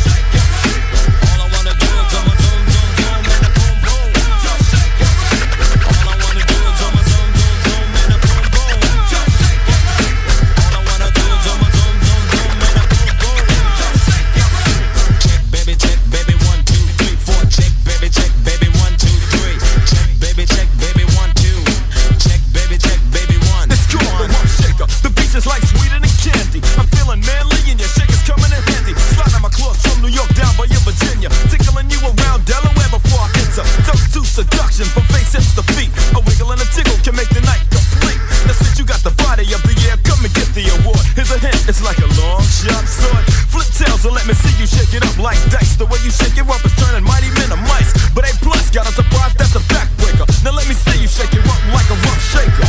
Your 31.21 31.29
Virginia. 31.29 31.49
Tickling 31.49 31.89
you 31.89 31.99
around 32.01 32.45
Delaware 32.45 32.89
before 32.89 33.21
I 33.21 33.29
enter. 33.37 33.65
Don't 33.85 34.05
do 34.13 34.21
seduction 34.25 34.85
from 34.89 35.03
face 35.13 35.33
hips 35.33 35.53
to 35.55 35.63
feet. 35.77 35.91
A 36.17 36.19
wiggle 36.25 36.51
and 36.51 36.61
a 36.61 36.67
tickle 36.73 36.97
can 37.05 37.15
make 37.15 37.29
the 37.29 37.41
night 37.45 37.61
complete. 37.69 38.17
Now 38.49 38.57
since 38.57 38.79
you 38.79 38.85
got 38.85 39.01
the 39.05 39.13
body 39.21 39.45
of 39.53 39.61
the 39.63 39.75
year, 39.85 39.95
come 40.01 40.23
and 40.25 40.33
get 40.33 40.49
the 40.57 40.65
award. 40.81 41.01
Here's 41.13 41.29
a 41.29 41.37
hint, 41.37 41.57
it's 41.69 41.83
like 41.83 41.99
a 42.01 42.09
long 42.17 42.41
sharp 42.41 42.85
sword. 42.87 43.23
Flip 43.53 43.69
tails 43.77 44.05
and 44.05 44.13
let 44.15 44.25
me 44.25 44.33
see 44.33 44.53
you 44.57 44.65
shake 44.65 44.93
it 44.93 45.03
up 45.05 45.17
like 45.21 45.37
dice. 45.53 45.77
The 45.77 45.85
way 45.85 45.99
you 46.01 46.11
shake 46.11 46.37
it 46.37 46.47
up 46.47 46.63
is 46.65 46.73
turning 46.81 47.05
mighty 47.05 47.29
men 47.37 47.53
to 47.53 47.59
mice. 47.69 47.93
But 48.15 48.25
A 48.25 48.33
plus 48.41 48.69
got 48.71 48.89
a 48.89 48.93
surprise 48.93 49.33
that's 49.37 49.55
a 49.55 49.63
backbreaker. 49.69 50.25
Now 50.43 50.57
let 50.57 50.67
me 50.67 50.73
see 50.73 51.01
you 51.01 51.09
shake 51.09 51.33
it 51.33 51.45
up 51.45 51.61
like 51.73 51.87
a 51.93 51.97
rough 52.07 52.21
shaker. 52.33 52.65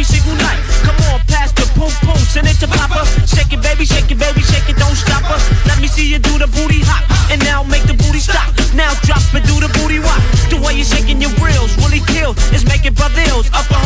Every 0.00 0.04
single 0.04 0.34
night. 0.36 0.60
Come 0.84 0.96
on, 1.12 1.20
pass 1.26 1.52
the 1.52 1.66
boom 1.76 1.92
boom, 2.04 2.16
send 2.30 2.46
it 2.46 2.56
to 2.60 2.68
Papa. 2.68 3.04
Shake 3.26 3.52
it, 3.52 3.62
baby, 3.62 3.84
shake 3.84 4.10
it, 4.10 4.18
baby, 4.18 4.40
shake 4.40 4.68
it, 4.68 4.76
don't 4.76 4.96
stop 4.96 5.24
her. 5.28 5.40
Let 5.68 5.80
me 5.80 5.88
see 5.88 6.06
you 6.06 6.18
do 6.18 6.38
the 6.38 6.46
booty 6.46 6.80
hop, 6.80 7.04
and 7.30 7.42
now 7.44 7.62
make 7.62 7.84
the 7.84 7.94
booty 7.94 8.20
stop. 8.20 8.48
Now 8.74 8.92
drop 9.04 9.22
and 9.34 9.44
do 9.44 9.60
the 9.60 9.68
booty 9.80 10.00
walk. 10.00 10.22
The 10.48 10.56
way 10.62 10.74
you're 10.74 10.88
shaking 10.88 11.20
your 11.20 11.34
grills 11.36 11.76
really 11.82 12.00
kill. 12.06 12.32
It's 12.54 12.64
making 12.64 12.94
brothers 12.94 13.50
up 13.52 13.68
a 13.70 13.79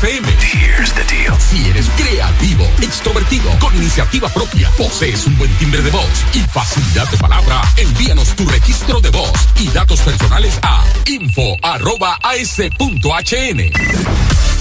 FM. 0.00 0.26
Here's 0.38 0.92
the 0.92 1.02
deal. 1.12 1.34
Si 1.40 1.68
eres 1.68 1.88
creativo, 1.96 2.64
extrovertido, 2.80 3.50
con 3.58 3.74
iniciativa 3.74 4.28
propia, 4.28 4.70
posees 4.76 5.26
un 5.26 5.36
buen 5.36 5.50
timbre 5.58 5.82
de 5.82 5.90
voz 5.90 6.24
y 6.34 6.40
facilidad 6.40 7.10
de 7.10 7.16
palabra, 7.16 7.62
envíanos 7.76 8.28
tu 8.36 8.46
registro 8.48 9.00
de 9.00 9.10
voz 9.10 9.32
y 9.56 9.68
datos 9.70 10.00
personales 10.00 10.56
a 10.62 10.84
info.as.hn. 11.06 11.58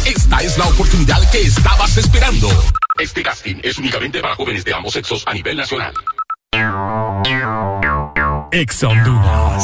Esta 0.06 0.38
es 0.40 0.58
la 0.58 0.66
oportunidad 0.66 1.30
que 1.30 1.42
estabas 1.42 1.98
esperando. 1.98 2.50
Este 3.00 3.22
casting 3.22 3.58
es 3.62 3.78
únicamente 3.78 4.20
para 4.22 4.34
jóvenes 4.36 4.66
de 4.66 4.74
ambos 4.74 4.94
sexos 4.94 5.24
a 5.28 5.34
nivel 5.36 5.58
nacional. 5.58 5.94
Exa 8.52 8.88
Honduras. 8.88 9.64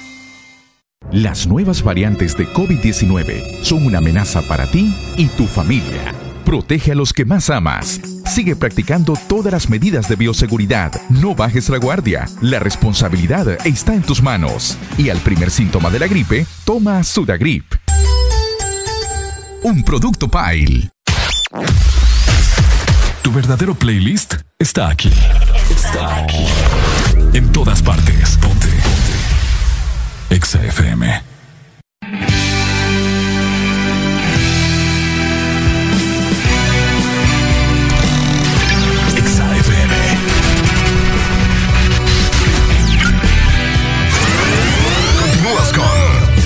Las 1.11 1.45
nuevas 1.45 1.83
variantes 1.83 2.37
de 2.37 2.47
COVID-19 2.47 3.63
son 3.63 3.85
una 3.85 3.97
amenaza 3.97 4.41
para 4.43 4.65
ti 4.65 4.95
y 5.17 5.27
tu 5.27 5.45
familia. 5.45 6.15
Protege 6.45 6.93
a 6.93 6.95
los 6.95 7.11
que 7.11 7.25
más 7.25 7.49
amas. 7.49 7.99
Sigue 8.25 8.55
practicando 8.55 9.17
todas 9.27 9.51
las 9.51 9.69
medidas 9.69 10.07
de 10.07 10.15
bioseguridad. 10.15 10.93
No 11.09 11.35
bajes 11.35 11.67
la 11.67 11.79
guardia. 11.79 12.29
La 12.39 12.59
responsabilidad 12.59 13.57
está 13.67 13.93
en 13.93 14.03
tus 14.03 14.23
manos. 14.23 14.77
Y 14.97 15.09
al 15.09 15.17
primer 15.17 15.51
síntoma 15.51 15.89
de 15.89 15.99
la 15.99 16.07
gripe, 16.07 16.45
toma 16.63 17.03
Sudagrip. 17.03 17.65
Un 19.63 19.83
producto 19.83 20.29
Pile. 20.29 20.89
Tu 23.21 23.33
verdadero 23.33 23.75
playlist 23.75 24.35
está 24.57 24.87
aquí. 24.87 25.11
Está 25.69 26.23
aquí. 26.23 26.45
En 27.33 27.51
todas 27.51 27.81
partes. 27.81 28.37
Ponte. 28.37 28.80
Exa 30.41 30.57
FM. 30.57 31.21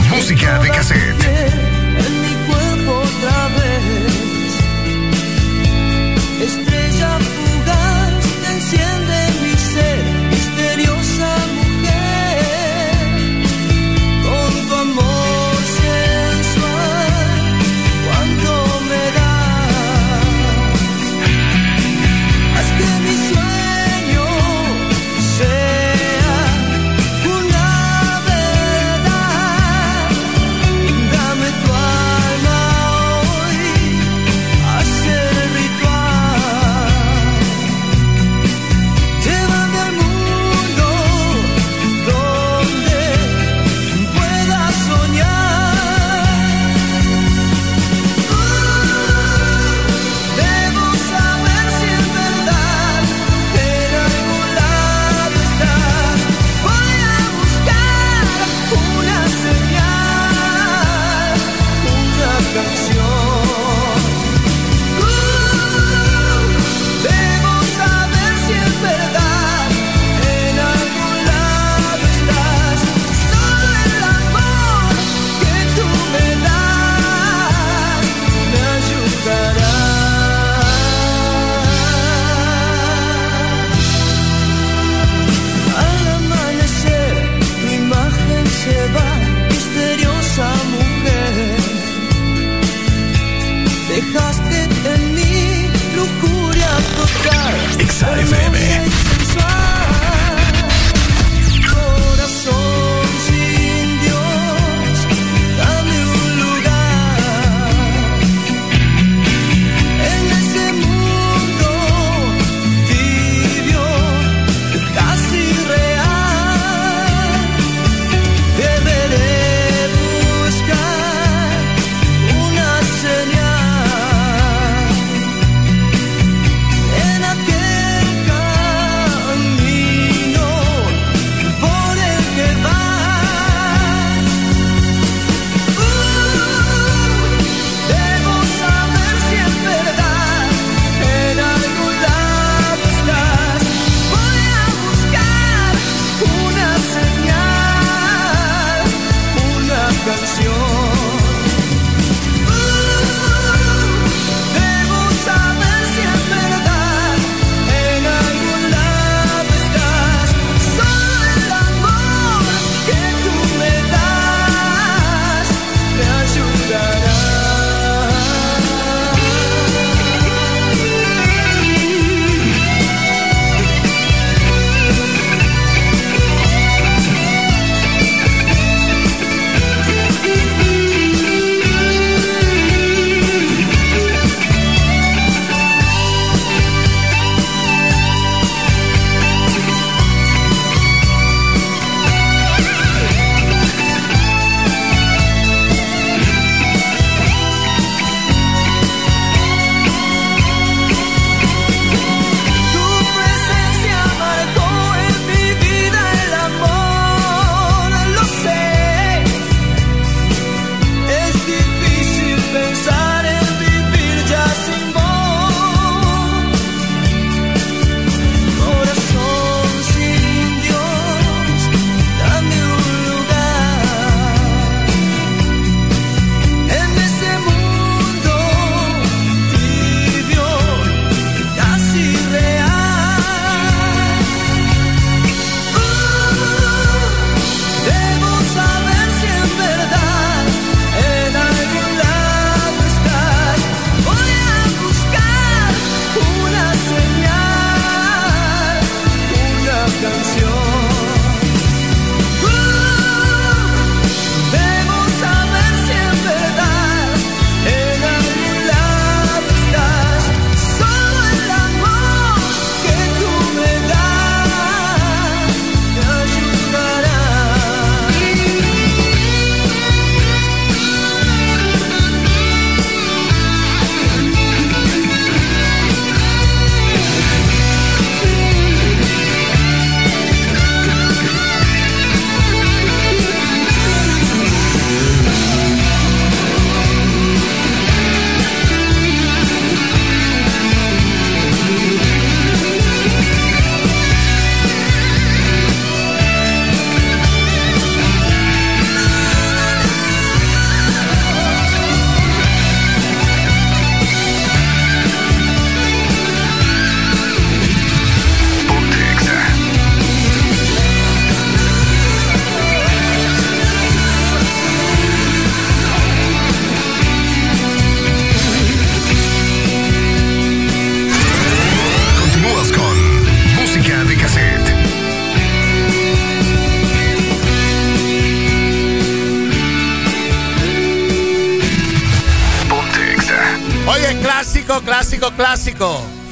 Música 0.09 0.59
de 0.59 0.69
cassette. 0.69 1.34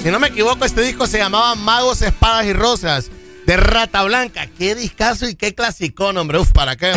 Si 0.03 0.11
no 0.11 0.19
me 0.19 0.27
equivoco, 0.27 0.65
este 0.65 0.81
disco 0.81 1.07
se 1.07 1.17
llamaba 1.17 1.55
Magos, 1.55 2.01
Espadas 2.01 2.45
y 2.45 2.51
Rosas 2.51 3.09
de 3.45 3.55
Rata 3.55 4.03
Blanca. 4.03 4.47
Qué 4.47 4.75
discazo 4.75 5.29
y 5.29 5.35
qué 5.35 5.55
clasicón, 5.55 6.17
hombre. 6.17 6.39
Uf, 6.39 6.51
¿para 6.51 6.75
qué? 6.75 6.91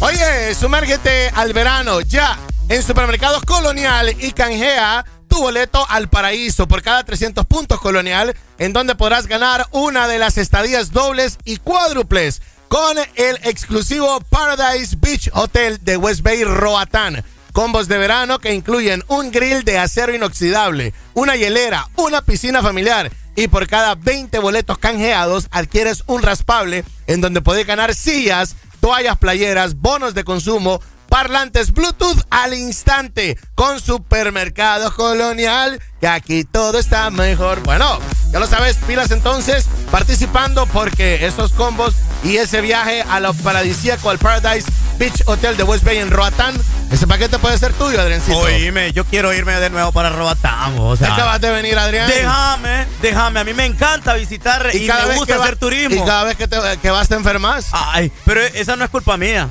Oye, 0.00 0.54
sumérgete 0.56 1.30
al 1.36 1.52
verano 1.52 2.00
ya 2.00 2.36
en 2.68 2.82
Supermercados 2.82 3.44
Colonial 3.44 4.12
y 4.18 4.32
canjea 4.32 5.04
tu 5.32 5.40
boleto 5.40 5.86
al 5.88 6.10
paraíso 6.10 6.68
por 6.68 6.82
cada 6.82 7.04
300 7.04 7.46
puntos 7.46 7.80
colonial, 7.80 8.36
en 8.58 8.74
donde 8.74 8.94
podrás 8.94 9.26
ganar 9.26 9.66
una 9.70 10.06
de 10.06 10.18
las 10.18 10.36
estadías 10.36 10.92
dobles 10.92 11.38
y 11.46 11.56
cuádruples 11.56 12.42
con 12.68 12.98
el 12.98 13.36
exclusivo 13.44 14.20
Paradise 14.28 14.94
Beach 15.00 15.30
Hotel 15.32 15.78
de 15.82 15.96
West 15.96 16.20
Bay 16.20 16.44
Roatán. 16.44 17.24
Combos 17.54 17.88
de 17.88 17.96
verano 17.96 18.40
que 18.40 18.52
incluyen 18.52 19.04
un 19.08 19.30
grill 19.30 19.64
de 19.64 19.78
acero 19.78 20.14
inoxidable, 20.14 20.92
una 21.14 21.34
hielera, 21.34 21.88
una 21.96 22.20
piscina 22.20 22.60
familiar 22.60 23.10
y 23.34 23.48
por 23.48 23.66
cada 23.66 23.94
20 23.94 24.38
boletos 24.38 24.76
canjeados 24.76 25.48
adquieres 25.50 26.04
un 26.08 26.20
raspable 26.20 26.84
en 27.06 27.22
donde 27.22 27.40
podés 27.40 27.66
ganar 27.66 27.94
sillas, 27.94 28.54
toallas 28.80 29.16
playeras, 29.16 29.76
bonos 29.76 30.12
de 30.12 30.24
consumo, 30.24 30.82
parlantes 31.12 31.74
Bluetooth 31.74 32.22
al 32.30 32.54
instante 32.54 33.36
con 33.54 33.78
Supermercado 33.80 34.94
Colonial, 34.94 35.78
que 36.00 36.08
aquí 36.08 36.42
todo 36.42 36.78
está 36.78 37.10
mejor. 37.10 37.62
Bueno, 37.64 37.98
ya 38.32 38.38
lo 38.40 38.46
sabes, 38.46 38.78
pilas 38.86 39.10
entonces 39.10 39.66
participando 39.90 40.64
porque 40.64 41.26
esos 41.26 41.52
combos 41.52 41.94
y 42.24 42.38
ese 42.38 42.62
viaje 42.62 43.02
a 43.02 43.20
lo 43.20 43.34
paradisíaco 43.34 44.08
al 44.08 44.16
Paradise 44.16 44.66
Beach 44.98 45.22
Hotel 45.26 45.58
de 45.58 45.64
West 45.64 45.84
Bay 45.84 45.98
en 45.98 46.10
Roatán, 46.10 46.58
ese 46.90 47.06
paquete 47.06 47.38
puede 47.38 47.58
ser 47.58 47.74
tuyo, 47.74 48.00
Adriancito. 48.00 48.38
Oíme, 48.38 48.92
yo 48.92 49.04
quiero 49.04 49.34
irme 49.34 49.52
de 49.60 49.68
nuevo 49.68 49.92
para 49.92 50.08
Roatán. 50.08 50.78
O 50.78 50.96
sea, 50.96 51.08
¿Ya 51.08 51.14
acabas 51.14 51.42
de 51.42 51.50
venir, 51.50 51.78
Adrián? 51.78 52.08
Déjame, 52.08 52.86
déjame. 53.02 53.40
A 53.40 53.44
mí 53.44 53.52
me 53.52 53.66
encanta 53.66 54.14
visitar 54.14 54.66
y, 54.72 54.88
me 54.88 55.14
gusta 55.14 55.26
que 55.26 55.38
va- 55.38 55.44
hacer 55.44 55.56
turismo. 55.56 56.02
Y 56.02 56.06
cada 56.06 56.24
vez 56.24 56.36
que, 56.36 56.48
te, 56.48 56.56
que 56.80 56.90
vas 56.90 57.08
te 57.08 57.16
enfermas. 57.16 57.66
Ay, 57.72 58.10
pero 58.24 58.40
esa 58.40 58.76
no 58.76 58.84
es 58.84 58.90
culpa 58.90 59.18
mía. 59.18 59.50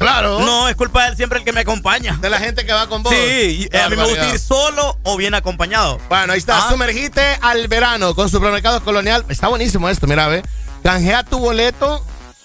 Claro. 0.00 0.40
No, 0.40 0.66
es 0.66 0.76
culpa 0.76 1.02
de 1.04 1.10
él 1.10 1.16
siempre 1.16 1.40
el 1.40 1.44
que 1.44 1.52
me 1.52 1.60
acompaña. 1.60 2.16
De 2.22 2.30
la 2.30 2.38
gente 2.38 2.64
que 2.64 2.72
va 2.72 2.88
con 2.88 3.02
vos. 3.02 3.12
Sí, 3.12 3.68
y 3.70 3.76
a 3.76 3.90
mí 3.90 3.96
me 3.96 4.04
gusta 4.04 4.30
ir 4.30 4.38
solo 4.38 4.98
o 5.02 5.18
bien 5.18 5.34
acompañado. 5.34 5.98
Bueno, 6.08 6.32
ahí 6.32 6.38
está. 6.38 6.66
Ah. 6.66 6.70
Sumergite 6.70 7.20
al 7.42 7.68
verano 7.68 8.14
con 8.14 8.30
Supermercados 8.30 8.82
Colonial. 8.82 9.26
Está 9.28 9.48
buenísimo 9.48 9.90
esto, 9.90 10.06
mira, 10.06 10.26
ve. 10.26 10.42
Canjea 10.82 11.22
tu 11.22 11.38
boleto 11.38 12.02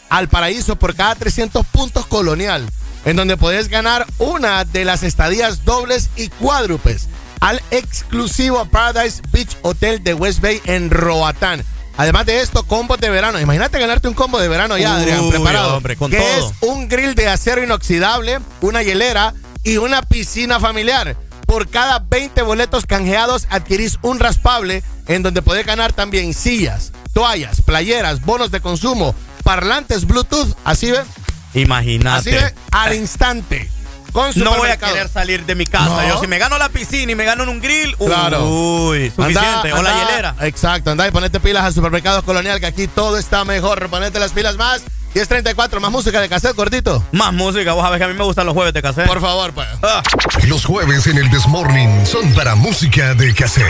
al 0.09 0.27
paraíso 0.27 0.75
por 0.75 0.95
cada 0.95 1.15
300 1.15 1.65
puntos 1.67 2.05
colonial, 2.07 2.67
en 3.05 3.15
donde 3.15 3.37
podés 3.37 3.69
ganar 3.69 4.05
una 4.17 4.65
de 4.65 4.83
las 4.83 5.03
estadías 5.03 5.63
dobles 5.63 6.09
y 6.17 6.27
cuádruples 6.27 7.07
al 7.39 7.61
exclusivo 7.71 8.65
Paradise 8.65 9.21
Beach 9.31 9.57
Hotel 9.61 10.03
de 10.03 10.13
West 10.13 10.41
Bay 10.41 10.61
en 10.65 10.89
Roatán. 10.89 11.63
Además 11.97 12.25
de 12.25 12.41
esto, 12.41 12.63
combos 12.63 12.99
de 12.99 13.09
verano. 13.09 13.39
Imagínate 13.39 13.79
ganarte 13.79 14.07
un 14.07 14.13
combo 14.13 14.39
de 14.39 14.47
verano 14.47 14.77
ya, 14.77 14.97
Adrián, 14.97 15.29
preparado. 15.29 15.77
hombre, 15.77 15.95
con 15.95 16.11
que 16.11 16.17
todo. 16.17 16.49
es 16.49 16.53
un 16.61 16.89
grill 16.89 17.15
de 17.15 17.29
acero 17.29 17.63
inoxidable, 17.63 18.39
una 18.61 18.83
hielera 18.83 19.33
y 19.63 19.77
una 19.77 20.01
piscina 20.01 20.59
familiar. 20.59 21.15
Por 21.45 21.69
cada 21.69 21.99
20 21.99 22.41
boletos 22.41 22.85
canjeados 22.85 23.47
adquirís 23.49 23.99
un 24.01 24.19
raspable 24.19 24.83
en 25.07 25.23
donde 25.23 25.41
podés 25.41 25.65
ganar 25.65 25.93
también 25.93 26.33
sillas, 26.33 26.91
toallas, 27.13 27.61
playeras, 27.61 28.21
bonos 28.25 28.51
de 28.51 28.59
consumo, 28.61 29.13
parlantes 29.43 30.05
Bluetooth, 30.05 30.55
así 30.63 30.91
ve, 30.91 30.97
así 30.99 31.61
Imagínate. 31.61 32.31
ve, 32.31 32.53
al 32.71 32.95
instante. 32.95 33.69
Con 34.15 34.31
No 34.37 34.55
voy 34.55 34.69
a 34.69 34.77
querer 34.77 35.09
salir 35.09 35.45
de 35.45 35.55
mi 35.55 35.65
casa. 35.65 35.85
No. 35.89 36.07
Yo 36.07 36.21
si 36.21 36.27
me 36.27 36.37
gano 36.37 36.57
la 36.57 36.69
piscina 36.69 37.11
y 37.11 37.15
me 37.15 37.25
gano 37.25 37.43
en 37.43 37.49
un 37.49 37.59
grill, 37.59 37.97
Claro. 37.97 38.45
uy, 38.47 39.09
suficiente. 39.13 39.39
Anda- 39.45 39.75
o 39.77 39.81
la 39.83 39.91
anda- 39.91 40.07
hielera. 40.09 40.35
Exacto, 40.39 40.91
anda 40.91 41.05
y 41.05 41.11
ponete 41.11 41.41
pilas 41.41 41.65
al 41.65 41.73
supermercado 41.73 42.23
colonial 42.23 42.61
que 42.61 42.65
aquí 42.65 42.87
todo 42.87 43.17
está 43.17 43.43
mejor. 43.43 43.89
Ponete 43.89 44.17
las 44.17 44.31
pilas 44.31 44.55
más. 44.55 44.83
1034, 45.15 45.81
más 45.81 45.91
música 45.91 46.21
de 46.21 46.29
cassette 46.29 46.55
cortito. 46.55 47.03
Más 47.11 47.33
música, 47.33 47.73
vos 47.73 47.83
sabés 47.83 47.97
que 47.99 48.05
a 48.05 48.07
mí 48.07 48.13
me 48.13 48.23
gustan 48.23 48.45
los 48.45 48.53
jueves 48.55 48.73
de 48.73 48.81
cassette. 48.81 49.05
Por 49.07 49.19
favor, 49.19 49.51
pues. 49.53 49.67
Ah. 49.83 50.01
Los 50.47 50.63
jueves 50.63 51.07
en 51.07 51.17
el 51.17 51.29
Desmorning 51.29 52.05
son 52.07 52.33
para 52.33 52.55
música 52.55 53.13
de 53.15 53.33
cassette. 53.33 53.69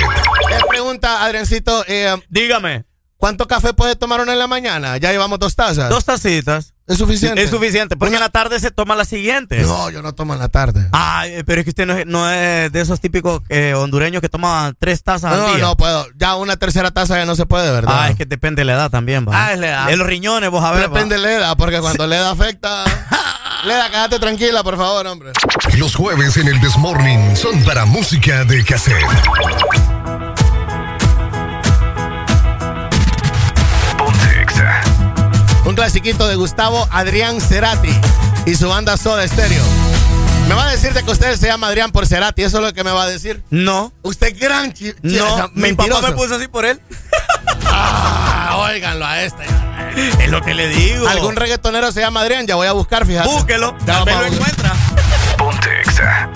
Le 0.50 0.60
pregunta, 0.70 1.24
Adriancito, 1.24 1.84
eh, 1.88 2.16
Dígame. 2.30 2.86
¿cuánto 3.18 3.48
café 3.48 3.74
puede 3.74 3.96
tomar 3.96 4.22
uno 4.22 4.32
en 4.32 4.38
la 4.38 4.46
mañana? 4.48 4.98
Ya 4.98 5.12
llevamos 5.12 5.40
dos 5.40 5.56
tazas. 5.56 5.90
Dos 5.90 6.06
tacitas. 6.06 6.75
¿Es 6.88 7.00
suficiente? 7.00 7.42
Es 7.42 7.50
suficiente, 7.50 7.96
porque 7.98 8.14
en 8.16 8.22
la 8.22 8.30
tarde 8.30 8.60
se 8.60 8.70
toma 8.70 8.96
la 8.96 9.06
siguiente. 9.06 9.60
No, 9.62 9.90
yo 9.90 10.04
no 10.04 10.14
tomo 10.14 10.34
en 10.34 10.40
la 10.40 10.50
tarde. 10.50 10.88
Ay, 10.92 11.42
pero 11.44 11.62
es 11.62 11.66
que 11.66 11.70
usted 11.72 11.88
no 11.88 11.94
es, 11.98 12.06
no 12.06 12.30
es 12.30 12.72
de 12.72 12.80
esos 12.82 13.00
típicos 13.02 13.42
eh, 13.50 13.74
hondureños 13.74 14.22
que 14.22 14.30
toman 14.30 14.76
tres 14.78 15.02
tazas 15.02 15.32
al 15.34 15.40
No, 15.40 15.54
día. 15.56 15.64
no 15.64 15.76
puedo. 15.78 16.06
Ya 16.16 16.36
una 16.36 16.58
tercera 16.58 16.92
taza 16.92 17.18
ya 17.18 17.26
no 17.26 17.36
se 17.36 17.48
puede, 17.48 17.72
¿verdad? 17.72 17.96
Ah, 18.04 18.10
es 18.10 18.16
que 18.16 18.26
depende 18.26 18.60
de 18.62 18.66
la 18.66 18.74
edad 18.74 18.92
también, 18.92 19.26
va. 19.28 19.48
Ah, 19.48 19.54
es 19.54 19.60
la 19.60 19.68
edad. 19.68 19.90
En 19.90 19.98
los 19.98 20.08
riñones, 20.08 20.50
vos 20.52 20.64
a 20.64 20.72
ver. 20.72 20.82
Depende 20.90 21.16
de 21.16 21.22
la 21.22 21.32
edad, 21.34 21.58
porque 21.58 21.80
cuando 21.80 22.06
la 22.06 22.18
edad 22.18 22.30
afecta... 22.30 22.84
Leda, 23.66 23.90
quédate 23.90 24.20
tranquila, 24.20 24.62
por 24.64 24.78
favor, 24.78 25.08
hombre. 25.08 25.32
Los 25.80 25.96
jueves 25.96 26.38
en 26.38 26.48
el 26.50 26.62
Desmorning 26.62 27.36
son 27.36 27.64
para 27.64 27.86
música 27.86 28.46
de 28.46 28.64
cassette. 28.64 29.02
Un 35.66 35.74
clasiquito 35.74 36.28
de 36.28 36.36
Gustavo 36.36 36.88
Adrián 36.92 37.42
Cerati 37.42 37.90
y 38.46 38.56
su 38.56 38.70
banda 38.70 38.98
Soda 38.98 39.28
Stereo. 39.28 39.64
Me 40.48 40.54
va 40.54 40.68
a 40.68 40.72
decir 40.72 40.94
de 40.94 41.02
que 41.04 41.10
usted 41.10 41.36
se 41.38 41.48
llama 41.48 41.68
Adrián 41.68 41.92
por 41.92 42.06
Cerati, 42.06 42.44
¿eso 42.44 42.58
es 42.58 42.64
lo 42.64 42.74
que 42.74 42.84
me 42.84 42.92
va 42.92 43.04
a 43.04 43.08
decir? 43.08 43.44
No. 43.50 43.92
Usted 44.04 44.28
es 44.28 44.40
gran 44.40 44.74
No, 45.02 45.50
mi 45.56 45.74
papá 45.74 46.02
me 46.02 46.12
puso 46.12 46.36
así 46.36 46.48
por 46.48 46.66
él. 46.66 46.80
Ah, 47.66 48.58
óiganlo 48.60 49.06
a 49.06 49.24
este. 49.24 49.44
Es 50.20 50.30
lo 50.30 50.42
que 50.42 50.54
le 50.54 50.68
digo. 50.68 51.08
Algún 51.08 51.36
reggaetonero 51.36 51.92
se 51.92 52.02
llama 52.02 52.22
Adrián, 52.22 52.46
ya 52.46 52.56
voy 52.56 52.68
a 52.68 52.74
buscar, 52.74 53.06
fíjate. 53.06 53.28
Búsquelo. 53.28 53.76
Ya 53.86 54.06
lo 54.06 54.26
encuentra. 54.26 54.74
Ponte 55.38 55.82
Exa. 55.82 56.30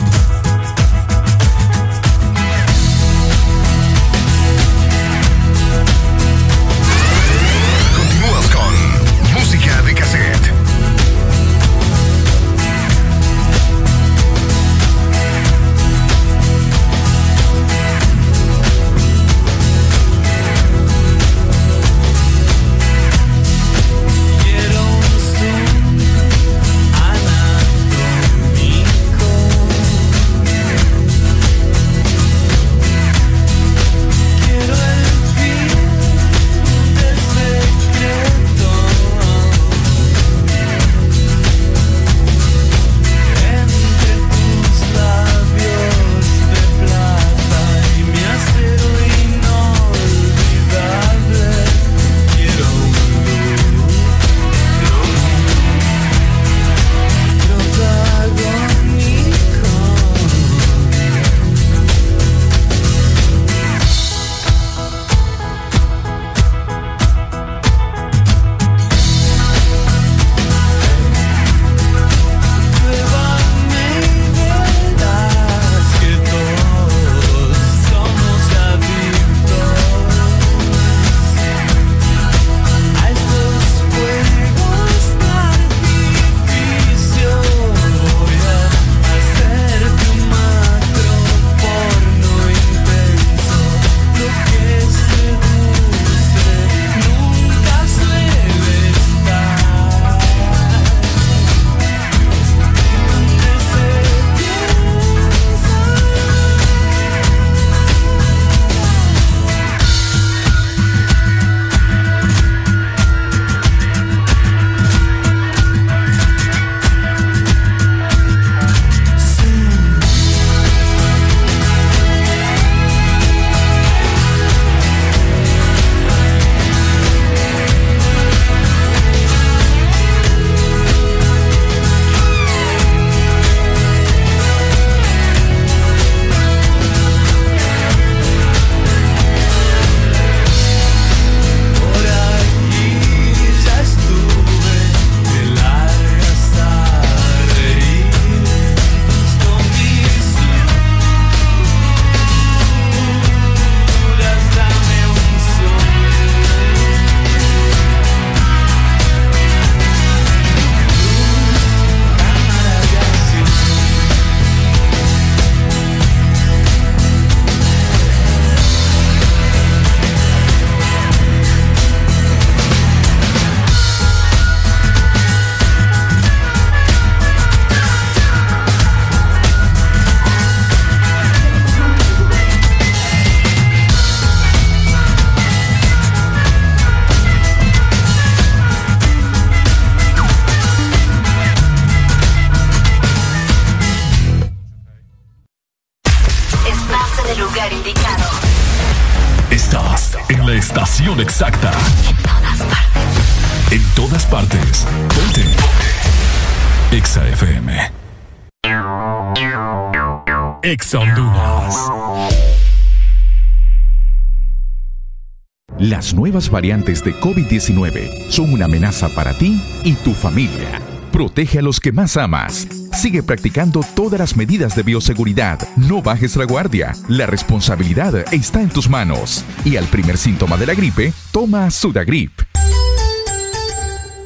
Variantes 216.49 217.03
de 217.03 217.13
COVID-19 217.15 218.29
son 218.29 218.53
una 218.53 218.65
amenaza 218.65 219.09
para 219.09 219.37
ti 219.37 219.61
y 219.83 219.93
tu 219.93 220.13
familia. 220.13 220.81
Protege 221.11 221.59
a 221.59 221.61
los 221.61 221.79
que 221.79 221.91
más 221.91 222.17
amas. 222.17 222.67
Sigue 222.93 223.23
practicando 223.23 223.81
todas 223.95 224.19
las 224.19 224.35
medidas 224.35 224.75
de 224.75 224.83
bioseguridad. 224.83 225.59
No 225.75 226.01
bajes 226.01 226.35
la 226.35 226.45
guardia. 226.45 226.93
La 227.07 227.25
responsabilidad 227.25 228.33
está 228.33 228.61
en 228.61 228.69
tus 228.69 228.89
manos. 228.89 229.43
Y 229.65 229.77
al 229.77 229.85
primer 229.85 230.17
síntoma 230.17 230.57
de 230.57 230.67
la 230.67 230.73
gripe, 230.73 231.13
toma 231.31 231.71
Sudagrip. 231.71 232.31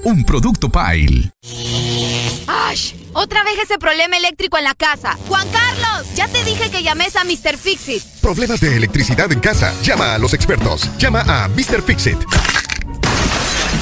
Un 0.04 0.26
producto 0.26 0.70
Pile. 0.70 1.32
¡Ash! 2.48 2.94
Otra 3.14 3.44
vez 3.44 3.54
ese 3.64 3.78
problema 3.78 4.18
eléctrico 4.18 4.58
en 4.58 4.66
la 4.66 4.74
casa. 4.74 5.18
Juan 5.28 5.48
Carlos, 5.50 5.83
ya 6.16 6.28
te 6.28 6.44
dije 6.44 6.70
que 6.70 6.84
llames 6.84 7.16
a 7.16 7.24
Mr. 7.24 7.58
Fixit. 7.58 8.04
Problemas 8.22 8.60
de 8.60 8.76
electricidad 8.76 9.32
en 9.32 9.40
casa. 9.40 9.74
Llama 9.84 10.14
a 10.14 10.18
los 10.18 10.34
expertos. 10.34 10.90
Llama 10.98 11.22
a 11.28 11.48
Mr. 11.48 11.82
Fixit. 11.82 12.18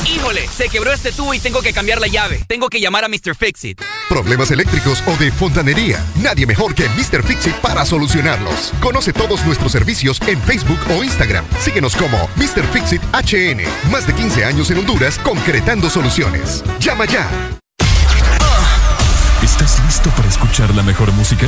Híjole, 0.06 0.48
se 0.48 0.68
quebró 0.70 0.92
este 0.92 1.12
tubo 1.12 1.34
y 1.34 1.40
tengo 1.40 1.62
que 1.62 1.74
cambiar 1.74 2.00
la 2.00 2.08
llave. 2.08 2.44
Tengo 2.48 2.70
que 2.70 2.80
llamar 2.80 3.06
a 3.06 3.08
Mr. 3.08 3.36
Fixit. 3.36 3.82
Problemas 4.10 4.52
eléctricos 4.52 5.04
o 5.08 5.16
de 5.18 5.32
fontanería. 5.32 6.04
Nadie 6.22 6.46
mejor 6.46 6.76
que 6.76 6.88
Mr. 6.90 7.24
Fixit 7.24 7.56
para 7.56 7.86
solucionarlos. 7.86 8.74
Conoce 8.82 9.14
todos 9.14 9.46
nuestros 9.46 9.72
servicios 9.72 10.20
en 10.28 10.42
Facebook 10.42 10.80
o 10.90 11.04
Instagram. 11.04 11.46
Síguenos 11.60 11.96
como 11.96 12.18
Mr. 12.36 12.66
Fixit 12.72 13.02
HN. 13.14 13.64
Más 13.92 14.06
de 14.08 14.14
15 14.14 14.46
años 14.46 14.70
en 14.72 14.80
Honduras 14.80 15.18
concretando 15.20 15.90
soluciones. 15.90 16.64
Llama 16.80 17.06
ya. 17.06 17.30
¿Estás 19.44 19.84
listo 19.86 20.10
para 20.12 20.30
escuchar 20.30 20.74
la 20.76 20.84
mejor 20.84 21.12
música? 21.14 21.48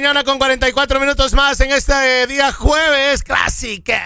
Mañana 0.00 0.24
con 0.24 0.38
44 0.38 0.98
minutos 0.98 1.34
más 1.34 1.60
en 1.60 1.72
este 1.72 2.26
día 2.26 2.52
jueves. 2.52 3.22
Clásica, 3.22 4.02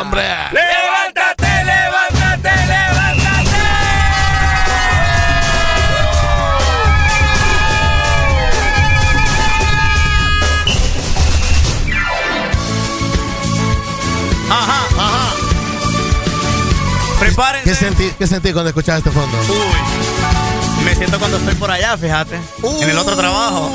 hombre. 0.00 0.22
Levántate, 0.52 1.64
levántate, 1.64 2.48
levántate. 2.66 3.56
Ajá, 14.48 14.82
ajá. 14.96 15.34
Prepárense. 17.18 17.68
¿Qué 17.68 17.74
sentí, 17.74 18.10
qué 18.18 18.26
sentí 18.26 18.52
cuando 18.54 18.70
escuchabas 18.70 19.00
este 19.00 19.10
fondo? 19.10 19.36
Uy, 19.50 20.19
cuando 21.30 21.38
estoy 21.38 21.54
por 21.54 21.70
allá, 21.70 21.96
fíjate. 21.96 22.36
en 22.82 22.90
el 22.90 22.98
otro 22.98 23.16
trabajo. 23.16 23.70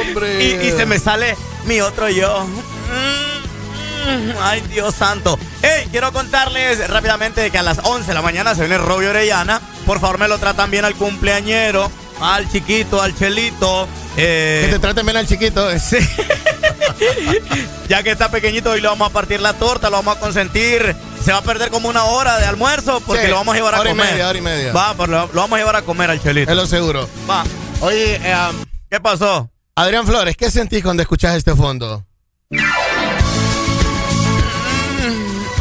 hombre. 0.00 0.44
y, 0.62 0.66
y 0.68 0.70
se 0.72 0.86
me 0.86 0.98
sale 0.98 1.36
mi 1.64 1.80
otro 1.80 2.08
yo. 2.08 2.44
Mm, 2.46 4.30
mm, 4.30 4.32
Ay, 4.40 4.60
Dios 4.70 4.94
santo. 4.94 5.38
Hey, 5.62 5.88
quiero 5.90 6.12
contarles 6.12 6.86
rápidamente 6.90 7.50
que 7.50 7.58
a 7.58 7.62
las 7.62 7.78
11 7.82 8.08
de 8.08 8.14
la 8.14 8.22
mañana 8.22 8.54
se 8.54 8.60
viene 8.60 8.78
Robio 8.78 9.10
Orellana. 9.10 9.60
Por 9.86 10.00
favor, 10.00 10.18
me 10.18 10.28
lo 10.28 10.38
tratan 10.38 10.70
bien 10.70 10.84
al 10.84 10.94
cumpleañero, 10.94 11.90
al 12.20 12.50
chiquito, 12.50 13.00
al 13.00 13.16
chelito. 13.16 13.88
eh, 14.16 14.64
Que 14.66 14.72
te 14.74 14.78
traten 14.78 15.06
bien 15.06 15.16
al 15.16 15.26
chiquito. 15.26 15.68
Sí. 15.78 15.98
ya 17.88 18.02
que 18.02 18.10
está 18.12 18.30
pequeñito, 18.30 18.70
hoy 18.70 18.80
le 18.80 18.88
vamos 18.88 19.08
a 19.08 19.12
partir 19.12 19.40
la 19.40 19.52
torta, 19.54 19.90
lo 19.90 19.96
vamos 19.96 20.16
a 20.16 20.20
consentir. 20.20 20.94
Se 21.24 21.32
va 21.32 21.38
a 21.38 21.42
perder 21.42 21.70
como 21.70 21.88
una 21.88 22.04
hora 22.04 22.38
de 22.38 22.44
almuerzo 22.46 23.00
porque 23.00 23.22
Sí, 23.22 23.28
lo 23.28 23.36
vamos 23.36 23.54
a 23.54 23.56
llevar 23.56 23.74
a 23.76 23.80
hora 23.80 23.90
y 23.90 23.92
comer. 23.94 24.10
media, 24.12 24.28
hora 24.28 24.38
y 24.38 24.42
media. 24.42 24.72
Va, 24.72 24.92
pero 24.94 25.06
lo, 25.06 25.26
lo 25.32 25.40
vamos 25.40 25.56
a 25.56 25.58
llevar 25.58 25.76
a 25.76 25.82
comer 25.82 26.10
al 26.10 26.22
chelito. 26.22 26.50
Es 26.50 26.56
lo 26.56 26.66
seguro. 26.66 27.08
Va. 27.28 27.44
Oye, 27.80 28.16
eh, 28.22 28.36
¿qué 28.90 29.00
pasó? 29.00 29.50
Adrián 29.74 30.06
Flores, 30.06 30.36
¿qué 30.36 30.50
sentís 30.50 30.82
cuando 30.82 31.02
escuchás 31.02 31.34
este 31.36 31.54
fondo? 31.54 32.04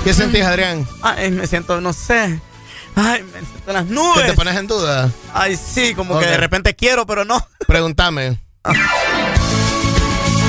¿Qué 0.03 0.13
sentís, 0.13 0.44
Adrián? 0.44 0.85
Ay, 1.01 1.31
me 1.31 1.47
siento, 1.47 1.79
no 1.79 1.94
sé. 1.94 2.40
Ay, 2.96 3.24
me 3.24 3.40
siento 3.40 3.63
en 3.69 3.74
las 3.74 3.85
nubes. 3.85 4.22
¿Que 4.24 4.29
te 4.31 4.33
pones 4.33 4.56
en 4.58 4.67
duda? 4.67 5.10
Ay, 5.33 5.56
sí, 5.58 5.96
como 5.96 6.19
que 6.19 6.26
de 6.26 6.38
repente 6.38 6.76
quiero, 6.76 7.06
pero 7.06 7.24
no. 7.24 7.46
Pregúntame. 7.67 8.38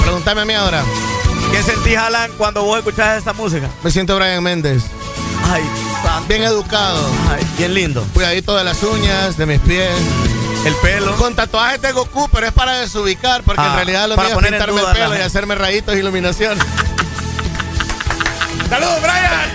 Pregúntame 0.03 0.41
a 0.41 0.45
mí 0.45 0.55
ahora. 0.55 0.83
¿Qué 1.53 1.63
sentís, 1.63 1.97
Alan, 1.97 2.33
cuando 2.37 2.65
vos 2.65 2.79
escuchás 2.79 3.17
esta 3.19 3.33
música? 3.33 3.71
Me 3.85 3.91
siento 3.93 4.17
Brian 4.17 4.43
Méndez. 4.43 4.83
Ay, 5.51 5.63
santo. 6.03 6.29
Bien 6.29 6.43
educado. 6.43 7.07
Ay, 7.31 7.47
bien 7.59 7.75
lindo. 7.75 8.05
Cuidadito 8.15 8.57
de 8.57 8.65
las 8.65 8.83
uñas, 8.83 9.37
de 9.37 9.47
mis 9.47 9.61
pies. 9.61 9.91
El 10.65 10.75
pelo. 10.77 11.15
Con 11.17 11.35
tatuajes 11.35 11.81
de 11.83 11.93
Goku, 11.93 12.29
pero 12.33 12.47
es 12.47 12.53
para 12.53 12.81
desubicar, 12.81 13.43
porque 13.43 13.61
Ah, 13.63 13.69
en 13.71 13.75
realidad 13.77 14.09
lo 14.09 14.17
mío 14.17 14.27
es 14.29 14.37
pintarme 14.49 14.81
el 14.81 14.87
pelo 14.89 15.17
y 15.17 15.21
hacerme 15.21 15.55
rayitos 15.55 15.95
y 15.95 15.99
iluminación. 15.99 16.59
¡Saludos, 18.71 19.01
Brian! 19.03 19.53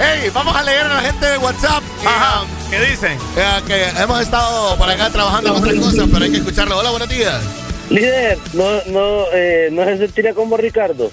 ¡Hey! 0.00 0.30
Vamos 0.32 0.54
a 0.56 0.62
leer 0.62 0.86
a 0.86 0.94
la 0.94 1.00
gente 1.00 1.26
de 1.26 1.38
WhatsApp. 1.38 1.82
Ajá. 2.06 2.42
Eh, 2.44 2.46
¿Qué 2.70 2.80
dicen? 2.90 3.18
eh, 3.36 3.60
que 3.66 3.88
hemos 4.00 4.20
estado 4.20 4.76
por 4.76 4.88
acá 4.88 5.10
trabajando 5.10 5.50
en 5.50 5.56
otras 5.56 5.74
cosas, 5.76 6.06
pero 6.12 6.24
hay 6.24 6.30
que 6.30 6.36
escucharlo. 6.38 6.78
Hola, 6.78 6.90
buenos 6.90 7.08
días. 7.08 7.42
Líder, 7.90 8.38
no, 8.52 8.64
no, 8.86 9.24
eh, 9.32 9.68
no 9.72 9.84
se 9.84 9.98
sentiría 9.98 10.34
como 10.34 10.56
Ricardo. 10.56 11.10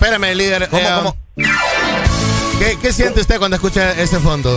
Espérame, 0.00 0.34
líder. 0.34 0.68
¿Cómo, 0.68 0.82
eh, 0.82 0.92
cómo? 0.96 1.16
¿qué, 2.58 2.78
qué 2.80 2.92
siente 2.92 3.20
usted 3.20 3.38
cuando 3.38 3.56
escucha 3.56 3.92
ese 4.00 4.18
fondo? 4.20 4.56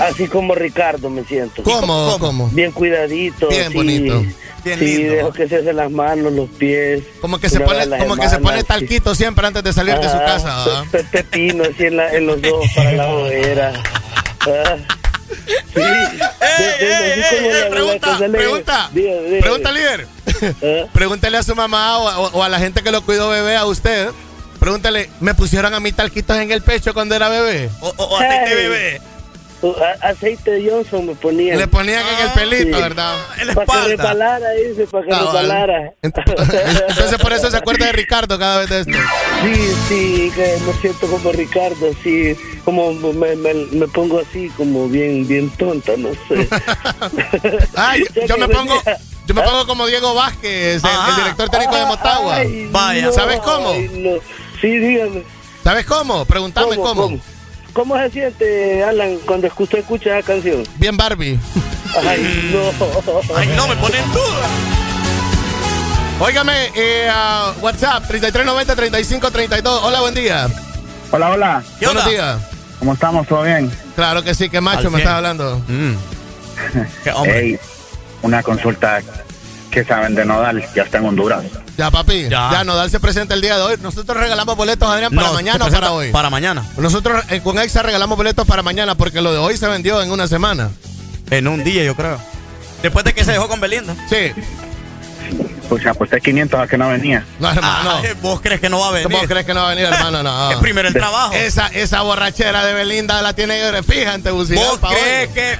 Así 0.00 0.26
como 0.28 0.54
Ricardo 0.54 1.10
me 1.10 1.24
siento. 1.24 1.62
¿Cómo? 1.62 2.16
¿Cómo? 2.18 2.48
Bien 2.48 2.72
cuidadito. 2.72 3.48
Bien 3.48 3.68
sí. 3.70 3.74
bonito. 3.74 4.24
Bien 4.64 4.78
sí, 4.78 4.84
lindo. 4.98 5.12
dejo 5.14 5.32
que 5.32 5.48
se 5.48 5.56
hacen 5.56 5.76
las 5.76 5.90
manos, 5.90 6.32
los 6.32 6.48
pies. 6.50 7.02
Como 7.20 7.38
que 7.38 7.50
se 7.50 7.60
pone, 7.60 7.86
como 7.98 8.16
que 8.16 8.28
se 8.28 8.38
pone 8.38 8.60
sí. 8.60 8.64
talquito 8.64 9.14
siempre 9.14 9.46
antes 9.46 9.62
de 9.62 9.72
salir 9.72 9.96
de 9.98 10.08
su 10.08 10.16
Ah, 10.16 10.24
casa. 10.24 10.84
pe- 10.90 10.98
pe- 10.98 11.04
Pepino 11.22 11.64
así 11.64 11.84
en, 11.84 11.96
la- 11.96 12.12
en 12.14 12.26
los 12.26 12.40
dos 12.40 12.64
para 12.74 12.92
la 12.92 13.08
hoguera. 13.12 13.72
Ah. 14.40 14.76
Sí. 15.74 15.80
Pregunta, 17.70 18.18
pregunta, 18.30 18.90
pregunta, 19.40 19.72
líder. 19.72 20.06
Pregúntale 20.92 21.38
a 21.38 21.42
su 21.42 21.54
mamá 21.54 21.98
o, 21.98 22.22
o- 22.22 22.30
o 22.38 22.42
a 22.42 22.48
la 22.48 22.58
gente 22.58 22.82
que 22.82 22.90
lo 22.90 23.02
cuidó 23.02 23.28
bebé, 23.30 23.56
a 23.56 23.64
usted. 23.66 24.10
Pregúntale, 24.62 25.10
¿me 25.18 25.34
pusieron 25.34 25.74
a 25.74 25.80
mí 25.80 25.90
talquitos 25.90 26.36
en 26.36 26.52
el 26.52 26.62
pecho 26.62 26.94
cuando 26.94 27.16
era 27.16 27.28
bebé? 27.28 27.68
O, 27.80 27.88
o 27.96 28.16
aceite 28.16 28.54
bebé. 28.54 29.00
A- 30.00 30.08
aceite 30.10 30.50
de 30.52 30.70
Johnson 30.70 31.04
me 31.06 31.14
ponían. 31.16 31.58
Le 31.58 31.66
ponían 31.66 32.04
en 32.06 32.26
el 32.28 32.32
pelito, 32.32 32.76
Sí. 32.76 32.82
¿verdad? 32.82 33.16
Para 33.66 33.82
que 33.82 33.88
repalara, 33.96 34.50
dice, 34.52 34.86
para 34.86 35.04
que 35.04 35.12
Ah, 35.12 35.22
vale. 35.24 35.48
repalara. 35.48 35.92
Entonces 36.02 37.18
por 37.20 37.32
eso 37.32 37.50
se 37.50 37.56
acuerda 37.56 37.86
de 37.86 37.92
Ricardo 37.92 38.38
cada 38.38 38.58
vez 38.58 38.68
de 38.70 38.80
esto. 38.82 38.92
Sí, 39.42 39.74
sí, 39.88 40.32
que 40.34 40.56
me 40.64 40.72
siento 40.74 41.08
como 41.08 41.32
Ricardo, 41.32 41.90
sí, 42.04 42.36
como 42.64 42.92
me, 42.92 43.34
me, 43.34 43.54
me 43.54 43.88
pongo 43.88 44.20
así, 44.20 44.48
como 44.56 44.88
bien, 44.88 45.26
bien 45.26 45.50
tonta, 45.50 45.92
no 45.96 46.10
sé. 46.28 46.48
Ay, 47.76 48.04
yo 48.28 48.36
me 48.38 48.48
pongo, 48.48 48.80
yo 49.26 49.34
me 49.34 49.42
pongo 49.42 49.66
como 49.66 49.86
Diego 49.88 50.14
Vázquez, 50.14 50.82
el, 50.84 50.90
el 51.10 51.16
director 51.16 51.48
técnico 51.50 51.76
de 51.76 51.86
Motagua. 51.86 52.36
Ay, 52.36 52.68
Vaya, 52.70 53.02
no, 53.06 53.12
¿sabes 53.12 53.40
cómo? 53.40 53.70
ay, 53.72 53.88
no. 53.92 54.10
Sí, 54.62 54.78
dígame. 54.78 55.24
¿Sabes 55.64 55.84
cómo? 55.84 56.24
Pregúntame 56.24 56.76
cómo. 56.76 56.94
¿Cómo, 56.94 57.20
¿Cómo 57.72 57.98
se 57.98 58.10
siente, 58.10 58.84
Alan, 58.84 59.18
cuando 59.26 59.48
usted 59.58 59.80
escucha 59.80 60.16
esa 60.18 60.26
canción? 60.26 60.62
Bien 60.76 60.96
Barbie. 60.96 61.38
Ay, 62.08 62.50
no. 62.52 63.36
Ay, 63.36 63.48
no, 63.56 63.66
me 63.66 63.76
pone 63.76 63.98
en 63.98 64.12
duda. 64.12 64.48
Óigame, 66.20 66.70
eh, 66.76 67.08
a 67.12 67.52
WhatsApp 67.60 68.04
3390-3532. 68.08 69.80
Hola, 69.82 70.00
buen 70.00 70.14
día. 70.14 70.46
Hola, 71.10 71.30
hola. 71.30 71.62
Buenos 71.80 72.08
días. 72.08 72.40
¿Cómo 72.78 72.94
estamos? 72.94 73.26
¿Todo 73.26 73.42
bien? 73.42 73.70
Claro 73.96 74.22
que 74.22 74.34
sí, 74.34 74.48
que 74.48 74.60
macho 74.60 74.90
me 74.90 74.98
estás 74.98 75.14
hablando. 75.14 75.60
Ey, 77.26 77.58
una 78.22 78.42
consulta 78.42 79.02
que 79.72 79.84
saben 79.84 80.14
de 80.14 80.26
Nodal, 80.26 80.62
ya 80.74 80.82
está 80.82 80.98
en 80.98 81.06
Honduras. 81.06 81.42
Ya, 81.78 81.90
papi. 81.90 82.24
Ya. 82.28 82.50
Ya. 82.52 82.64
Nodal 82.64 82.90
se 82.90 83.00
presenta 83.00 83.34
el 83.34 83.40
día 83.40 83.56
de 83.56 83.62
hoy. 83.62 83.76
Nosotros 83.82 84.16
regalamos 84.16 84.54
boletos, 84.54 84.88
Adrián, 84.88 85.12
para 85.12 85.28
No, 85.28 85.32
mañana 85.32 85.64
o 85.64 85.70
para 85.70 85.92
hoy. 85.92 86.12
Para 86.12 86.28
mañana. 86.28 86.62
Nosotros 86.76 87.24
eh, 87.30 87.40
con 87.40 87.58
Exa 87.58 87.82
regalamos 87.82 88.18
boletos 88.18 88.46
para 88.46 88.62
mañana 88.62 88.94
porque 88.94 89.22
lo 89.22 89.32
de 89.32 89.38
hoy 89.38 89.56
se 89.56 89.66
vendió 89.66 90.02
en 90.02 90.12
una 90.12 90.28
semana. 90.28 90.70
En 91.30 91.48
un 91.48 91.64
día, 91.64 91.82
yo 91.84 91.96
creo. 91.96 92.20
Después 92.82 93.04
de 93.06 93.14
que 93.14 93.24
se 93.24 93.32
dejó 93.32 93.48
con 93.48 93.60
Belinda. 93.60 93.96
Sí. 94.10 94.32
Pues 95.68 95.86
aposté 95.86 96.20
500 96.20 96.60
a 96.60 96.66
que 96.66 96.76
no 96.76 96.88
venía. 96.88 97.24
No, 97.38 97.50
hermano. 97.50 98.02
¿Vos 98.20 98.40
crees 98.40 98.60
que 98.60 98.68
no 98.68 98.80
va 98.80 98.88
a 98.88 98.90
venir? 98.92 99.08
¿Vos 99.10 99.26
crees 99.26 99.46
que 99.46 99.54
no 99.54 99.60
va 99.60 99.66
a 99.70 99.74
venir, 99.74 99.86
hermano? 99.86 100.22
No. 100.22 100.50
Es 100.52 100.58
primero 100.58 100.88
el 100.88 100.94
trabajo. 100.94 101.32
Esa, 101.32 101.68
esa 101.68 102.02
borrachera 102.02 102.64
de 102.64 102.74
Belinda 102.74 103.22
la 103.22 103.32
tiene 103.32 103.82
fija 103.82 104.14
en 104.14 104.22
Tegucigalpa 104.22 104.88
¿Vos 104.88 104.96
hoy. 104.96 105.02
crees 105.02 105.28
que 105.30 105.58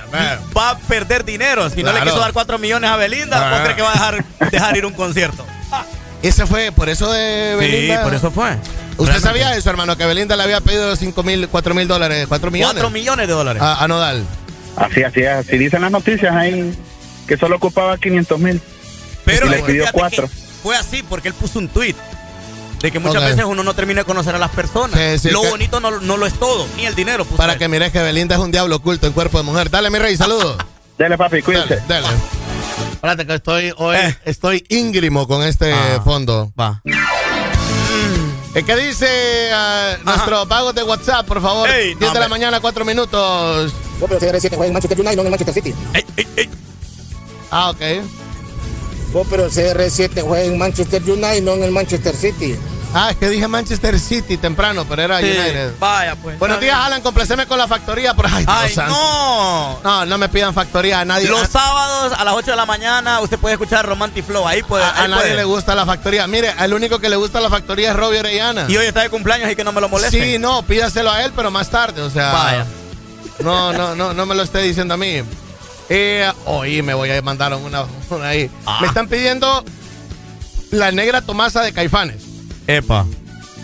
va 0.57 0.71
a 0.71 0.79
perder 0.79 1.25
dinero? 1.25 1.71
Si 1.71 1.83
no 1.83 1.93
le 1.93 2.01
quiso 2.03 2.19
dar 2.19 2.33
4 2.33 2.59
millones 2.59 2.91
a 2.91 2.97
Belinda, 2.97 3.51
¿vos 3.51 3.61
crees 3.61 3.77
que 3.77 3.83
va 3.83 3.91
a 3.91 3.93
dejar, 3.93 4.25
dejar 4.51 4.77
ir 4.77 4.87
un 4.87 4.93
concierto? 4.93 5.47
Ese 6.23 6.47
fue, 6.47 6.71
por 6.71 6.89
eso 6.89 7.11
de 7.11 7.57
Belinda. 7.59 7.97
Sí, 7.97 8.05
por 8.05 8.15
eso 8.15 8.31
fue. 8.31 8.53
¿Usted 8.53 8.97
Realmente. 8.99 9.21
sabía 9.21 9.57
eso, 9.57 9.71
hermano? 9.71 9.97
Que 9.97 10.07
Belinda 10.07 10.37
le 10.37 10.43
había 10.45 10.61
pedido 10.61 10.95
5 10.95 11.23
mil, 11.23 11.49
4 11.49 11.75
mil 11.75 11.89
dólares, 11.89 12.27
4 12.29 12.51
millones. 12.51 12.75
4 12.75 12.91
millones 12.91 13.27
de 13.27 13.33
dólares. 13.33 13.63
A, 13.63 13.83
a 13.83 13.89
Nodal. 13.89 14.25
Así, 14.77 15.03
así 15.03 15.21
es. 15.21 15.29
Así 15.29 15.59
dicen 15.59 15.81
las 15.83 15.91
noticias 15.91 16.33
ahí 16.35 16.73
que 17.27 17.37
solo 17.37 17.57
ocupaba 17.57 17.97
500 17.99 18.39
mil. 18.39 18.61
Pero 19.25 19.47
y 19.47 19.51
le 19.51 19.63
pidió 19.63 19.83
fíjate 19.83 19.99
4. 19.99 20.23
que 20.29 20.35
fue 20.63 20.77
así 20.77 21.03
porque 21.03 21.29
él 21.29 21.35
puso 21.35 21.59
un 21.59 21.69
tweet 21.69 21.95
de 22.81 22.91
que 22.91 22.99
muchas 22.99 23.23
veces 23.25 23.45
uno 23.45 23.63
no 23.63 23.75
termina 23.75 24.01
de 24.01 24.05
conocer 24.05 24.35
a 24.35 24.39
las 24.39 24.51
personas. 24.51 24.99
Sí, 24.99 25.29
sí, 25.29 25.31
lo 25.33 25.43
que- 25.43 25.51
bonito 25.51 25.79
no, 25.81 26.01
no 26.01 26.17
lo 26.17 26.27
es 26.27 26.35
todo, 26.35 26.67
ni 26.77 26.85
el 26.87 26.95
dinero. 26.97 27.25
puso 27.25 27.37
Para 27.37 27.53
él. 27.55 27.59
que 27.59 27.69
mires 27.69 27.93
que 27.93 28.01
Belinda 28.03 28.35
es 28.35 28.41
un 28.41 28.51
diablo 28.51 28.77
oculto 28.77 29.07
en 29.07 29.13
cuerpo 29.13 29.39
de 29.39 29.45
mujer. 29.45 29.71
Dale, 29.71 29.89
mi 29.91 29.99
rey, 29.99 30.17
saludos. 30.17 30.57
Dale, 30.99 31.17
papi, 31.17 31.43
cuídate. 31.43 31.77
Dale, 31.89 32.03
dale. 32.03 32.17
Espérate 32.93 33.27
que 33.27 33.35
estoy 33.35 33.73
hoy, 33.79 33.97
estoy 34.25 34.65
íngrimo 34.69 35.27
con 35.27 35.43
este 35.43 35.71
Eh. 35.71 35.75
Ah. 35.75 36.01
fondo. 36.05 36.53
Va. 36.59 36.81
Eh, 38.55 38.63
¿Qué 38.65 38.77
dice 38.77 39.51
ah, 39.53 39.97
nuestro 40.05 40.47
pago 40.47 40.73
de 40.73 40.83
WhatsApp, 40.83 41.27
por 41.27 41.41
favor? 41.41 41.69
Ey, 41.71 41.95
10 41.95 42.01
no, 42.01 42.15
de 42.15 42.21
la 42.21 42.29
mañana, 42.29 42.61
4 42.61 42.85
minutos. 42.85 43.73
pero 44.01 44.21
CR7 44.21 44.51
juega 44.51 44.67
en 44.67 44.73
Manchester 44.75 45.01
United, 45.01 45.17
no 45.17 45.23
en 45.23 45.31
Manchester 45.31 45.55
City. 45.55 45.75
Ah, 47.51 47.71
ok. 47.71 47.81
Oh, 49.15 49.25
pero 49.29 49.49
CR7 49.51 50.23
juega 50.23 50.45
en 50.45 50.59
Manchester 50.59 51.03
United, 51.03 51.43
no 51.43 51.53
en 51.53 51.65
el 51.65 51.71
Manchester 51.71 52.15
City. 52.17 52.57
Ah, 52.95 53.09
es 53.11 53.17
que 53.17 53.31
dije 53.31 53.49
Manchester 53.49 53.99
City 53.99 54.37
temprano, 54.37 54.85
pero 54.87 55.01
era 55.03 55.19
Sí, 55.21 55.25
United. 55.25 55.73
Vaya, 55.81 56.15
pues. 56.17 56.39
Buenos 56.39 56.61
días, 56.61 56.75
bien. 56.77 56.87
Alan. 56.87 57.01
Complaceme 57.01 57.47
con 57.47 57.57
la 57.57 57.67
factoría. 57.67 58.13
Por... 58.13 58.27
Ay, 58.31 58.45
Ay, 58.47 58.75
no. 58.77 59.81
No, 59.83 60.05
no 60.05 60.19
me 60.19 60.29
pidan 60.29 60.53
factoría 60.53 61.01
a 61.01 61.05
nadie. 61.07 61.27
Los 61.29 61.43
a, 61.43 61.47
sábados 61.47 62.13
a 62.19 62.23
las 62.23 62.35
8 62.35 62.51
de 62.51 62.57
la 62.59 62.67
mañana 62.67 63.21
usted 63.21 63.39
puede 63.39 63.55
escuchar 63.55 63.87
Romantic 63.87 64.27
Flow. 64.27 64.47
Ahí 64.47 64.63
puede. 64.63 64.85
a- 64.85 64.91
a 64.91 65.03
ahí 65.05 65.11
nadie 65.11 65.23
puede. 65.23 65.37
le 65.37 65.45
gusta 65.45 65.75
la 65.75 65.87
factoría. 65.87 66.27
Mire, 66.27 66.51
al 66.51 66.75
único 66.75 66.99
que 66.99 67.09
le 67.09 67.17
gusta 67.17 67.41
la 67.41 67.49
factoría 67.49 67.93
es 67.93 67.97
Robbie 67.97 68.19
Orellana. 68.21 68.67
Y 68.69 68.77
hoy 68.77 68.85
está 68.85 69.01
de 69.01 69.09
cumpleaños 69.09 69.51
y 69.51 69.57
que 69.57 69.65
no 69.65 69.73
me 69.73 69.81
lo 69.81 69.89
moleste. 69.89 70.23
Sí, 70.33 70.39
no, 70.39 70.63
pídaselo 70.63 71.11
a 71.11 71.23
él, 71.25 71.33
pero 71.35 71.51
más 71.51 71.71
tarde. 71.71 72.03
O 72.03 72.11
sea, 72.11 72.31
Vaya. 72.33 72.67
no, 73.39 73.73
no, 73.73 73.95
no, 73.95 74.13
no 74.13 74.27
me 74.27 74.35
lo 74.35 74.43
esté 74.43 74.59
diciendo 74.61 74.93
a 74.93 74.97
mí. 74.99 75.23
Eh, 75.95 76.27
hoy 76.47 76.81
me 76.81 76.95
voy 76.95 77.11
a 77.11 77.21
mandar 77.21 77.53
una, 77.53 77.85
una 78.09 78.29
ahí. 78.29 78.51
Ah. 78.65 78.79
Me 78.81 78.87
están 78.87 79.09
pidiendo 79.09 79.63
la 80.71 80.91
negra 80.91 81.21
Tomasa 81.21 81.61
de 81.61 81.75
Caifanes. 81.75 82.23
Epa. 82.67 83.05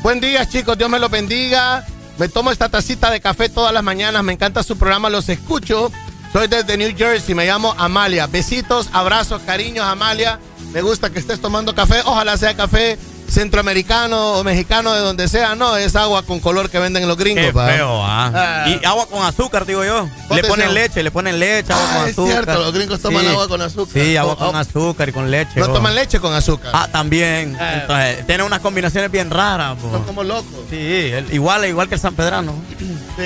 Buen 0.02 0.20
día, 0.20 0.46
chicos. 0.46 0.76
Dios 0.76 0.90
me 0.90 0.98
los 0.98 1.10
bendiga. 1.10 1.86
Me 2.18 2.28
tomo 2.28 2.50
esta 2.50 2.68
tacita 2.68 3.10
de 3.10 3.22
café 3.22 3.48
todas 3.48 3.72
las 3.72 3.82
mañanas. 3.82 4.22
Me 4.24 4.34
encanta 4.34 4.62
su 4.62 4.76
programa. 4.76 5.08
Los 5.08 5.30
escucho. 5.30 5.90
Soy 6.30 6.48
desde 6.48 6.76
New 6.76 6.94
Jersey. 6.94 7.34
Me 7.34 7.46
llamo 7.46 7.74
Amalia. 7.78 8.26
Besitos, 8.26 8.90
abrazos, 8.92 9.40
cariños, 9.46 9.86
Amalia. 9.86 10.38
Me 10.74 10.82
gusta 10.82 11.08
que 11.08 11.20
estés 11.20 11.40
tomando 11.40 11.74
café. 11.74 12.02
Ojalá 12.04 12.36
sea 12.36 12.54
café 12.54 12.98
centroamericano 13.28 14.32
o 14.38 14.44
mexicano, 14.44 14.92
de 14.94 15.00
donde 15.00 15.28
sea. 15.28 15.54
No, 15.54 15.76
es 15.76 15.94
agua 15.96 16.22
con 16.24 16.40
color 16.40 16.70
que 16.70 16.78
venden 16.78 17.06
los 17.06 17.16
gringos. 17.16 17.44
Qué 17.44 17.52
feo, 17.52 18.02
ah. 18.04 18.32
Ah. 18.34 18.68
Y 18.68 18.84
agua 18.84 19.06
con 19.06 19.22
azúcar, 19.24 19.66
digo 19.66 19.84
yo. 19.84 20.08
Le 20.34 20.42
ponen 20.44 20.74
leche, 20.74 21.02
le 21.02 21.10
ponen 21.10 21.38
leche, 21.38 21.72
agua 21.72 21.86
Ah, 21.90 21.94
con 21.98 22.04
es 22.06 22.12
azúcar. 22.12 22.32
cierto, 22.44 22.54
los 22.62 22.72
gringos 22.72 23.00
toman 23.00 23.26
agua 23.26 23.48
con 23.48 23.62
azúcar. 23.62 24.02
Sí, 24.02 24.16
agua 24.16 24.32
Oh, 24.34 24.36
con 24.36 24.54
oh. 24.54 24.58
azúcar 24.58 25.08
y 25.08 25.12
con 25.12 25.30
leche. 25.30 25.60
No 25.60 25.66
oh. 25.66 25.72
toman 25.72 25.94
leche 25.94 26.20
con 26.20 26.32
azúcar. 26.34 26.70
Ah, 26.74 26.88
también. 26.90 27.56
Eh. 27.60 27.78
Entonces, 27.82 28.26
tiene 28.26 28.42
unas 28.44 28.60
combinaciones 28.60 29.10
bien 29.10 29.30
raras. 29.30 29.76
po. 29.80 29.90
Son 29.90 30.04
como 30.04 30.22
locos. 30.24 30.44
Sí, 30.70 30.76
el- 30.76 31.32
igual, 31.32 31.64
igual 31.66 31.88
que 31.88 31.94
el 31.94 32.00
San 32.00 32.14
Pedrano. 32.14 32.54
Sí, 32.78 33.24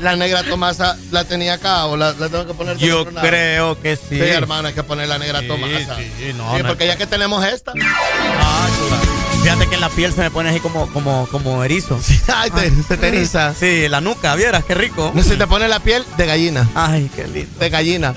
la 0.00 0.14
negra 0.16 0.44
Tomasa 0.44 0.96
la 1.10 1.24
tenía 1.24 1.54
acá 1.54 1.86
o 1.86 1.96
la, 1.96 2.12
la 2.12 2.28
tengo 2.28 2.46
que 2.46 2.54
poner 2.54 2.76
Yo 2.76 3.04
creo 3.06 3.80
que 3.80 3.96
sí. 3.96 4.02
Sí, 4.10 4.20
hermano, 4.20 4.68
hay 4.68 4.74
que 4.74 4.84
poner 4.84 5.08
la 5.08 5.18
negra 5.18 5.40
Sí, 5.40 5.48
Tomasa. 5.48 5.96
sí, 5.96 6.32
no, 6.36 6.56
Sí, 6.56 6.62
no 6.62 6.68
porque 6.68 6.86
ya 6.86 6.96
que 6.96 7.06
tenemos 7.06 7.44
esta. 7.44 7.72
Fíjate 9.42 9.68
que 9.68 9.76
la 9.76 9.88
piel 9.90 10.12
se 10.12 10.22
me 10.22 10.30
pone 10.30 10.48
así 10.50 10.58
como, 10.58 10.88
como, 10.88 11.28
como 11.28 11.62
erizo. 11.62 12.00
Ay, 12.34 12.50
te, 12.50 12.70
se 12.82 12.96
te 12.96 13.08
eriza. 13.08 13.54
Sí, 13.54 13.88
la 13.88 14.00
nuca, 14.00 14.34
vieras, 14.34 14.64
qué 14.64 14.74
rico. 14.74 15.12
No 15.14 15.22
se 15.22 15.36
te 15.36 15.46
pone 15.46 15.68
la 15.68 15.78
piel 15.78 16.04
de 16.16 16.26
gallina. 16.26 16.68
Ay, 16.74 17.08
qué 17.14 17.28
lindo. 17.28 17.58
De 17.60 17.70
gallina. 17.70 18.12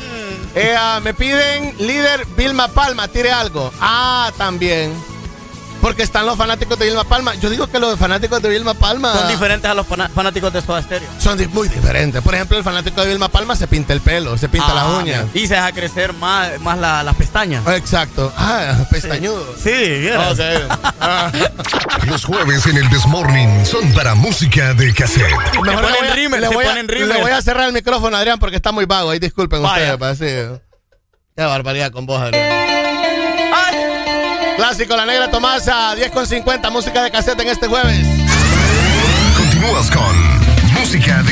Eh, 0.55 0.73
ah, 0.75 0.99
me 1.03 1.13
piden 1.13 1.75
líder 1.79 2.25
Vilma 2.35 2.67
Palma, 2.69 3.07
tire 3.07 3.31
algo. 3.31 3.71
Ah, 3.79 4.31
también. 4.37 4.91
Porque 5.81 6.03
están 6.03 6.25
los 6.25 6.37
fanáticos 6.37 6.77
de 6.77 6.85
Vilma 6.87 7.03
Palma. 7.05 7.35
Yo 7.35 7.49
digo 7.49 7.67
que 7.67 7.79
los 7.79 7.97
fanáticos 7.97 8.41
de 8.41 8.49
Vilma 8.49 8.73
Palma 8.73 9.13
Son 9.13 9.27
diferentes 9.29 9.69
a 9.69 9.73
los 9.73 9.87
fanáticos 9.87 10.51
de 10.51 10.61
Soda 10.61 10.81
Stereo. 10.81 11.07
son 11.19 11.37
di- 11.37 11.47
muy 11.47 11.67
diferentes. 11.69 12.21
Por 12.21 12.35
ejemplo, 12.35 12.57
el 12.57 12.63
fanático 12.63 13.01
de 13.01 13.07
Vilma 13.07 13.29
Palma 13.29 13.55
se 13.55 13.67
pinta 13.67 13.93
el 13.93 14.01
pelo, 14.01 14.37
se 14.37 14.49
pinta 14.49 14.73
las 14.73 14.83
Ah, 14.85 14.97
uñas. 15.01 15.25
Y 15.33 15.47
se 15.47 15.53
deja 15.55 15.71
crecer 15.71 16.13
más, 16.13 16.59
más 16.59 16.77
la- 16.77 17.01
las 17.03 17.15
pestañas. 17.15 17.65
Exacto. 17.67 18.31
Ah, 18.37 18.75
pestañudo. 18.91 19.55
Sí. 19.63 20.09
Ok. 20.31 20.39
Ah. 20.99 21.31
Los 22.07 22.25
jueves 22.25 22.65
en 22.65 22.77
el 22.77 22.89
Desmorning 22.89 23.65
son 23.65 23.91
para 23.93 24.15
música 24.15 24.73
de 24.73 24.93
cassette. 24.93 25.29
Mejor 25.31 25.63
ponen 25.63 25.81
le 25.81 25.97
voy 25.99 26.07
a- 26.09 26.13
rímel, 26.13 26.41
le 26.41 26.47
voy 26.49 26.65
a- 26.65 26.69
ponen 26.69 26.87
rímel. 26.87 27.09
Le 27.09 27.21
voy 27.21 27.31
a 27.31 27.41
cerrar 27.41 27.67
el 27.67 27.73
micrófono, 27.73 28.17
Adrián, 28.17 28.37
porque 28.39 28.55
está 28.57 28.71
muy 28.71 28.85
vago. 28.85 29.11
Ahí 29.11 29.19
disculpen 29.19 29.61
Vaya. 29.61 29.95
ustedes. 29.95 29.97
pa, 29.97 30.15
sí. 30.15 30.59
Qué 31.37 31.43
barbaridad 31.45 31.91
con 31.91 32.05
vos, 32.05 32.21
Adrián. 32.21 32.88
Clásico 34.59 34.93
La 34.97 35.05
Negra 35.05 35.31
Tomasa, 35.31 35.95
10 35.95 36.11
con 36.11 36.27
50, 36.27 36.69
música 36.69 37.01
de 37.01 37.09
cassette 37.09 37.39
en 37.39 37.47
este 37.47 37.65
jueves. 37.67 38.05
Continúas 39.37 39.89
con 39.89 40.73
música 40.73 41.23
de 41.23 41.28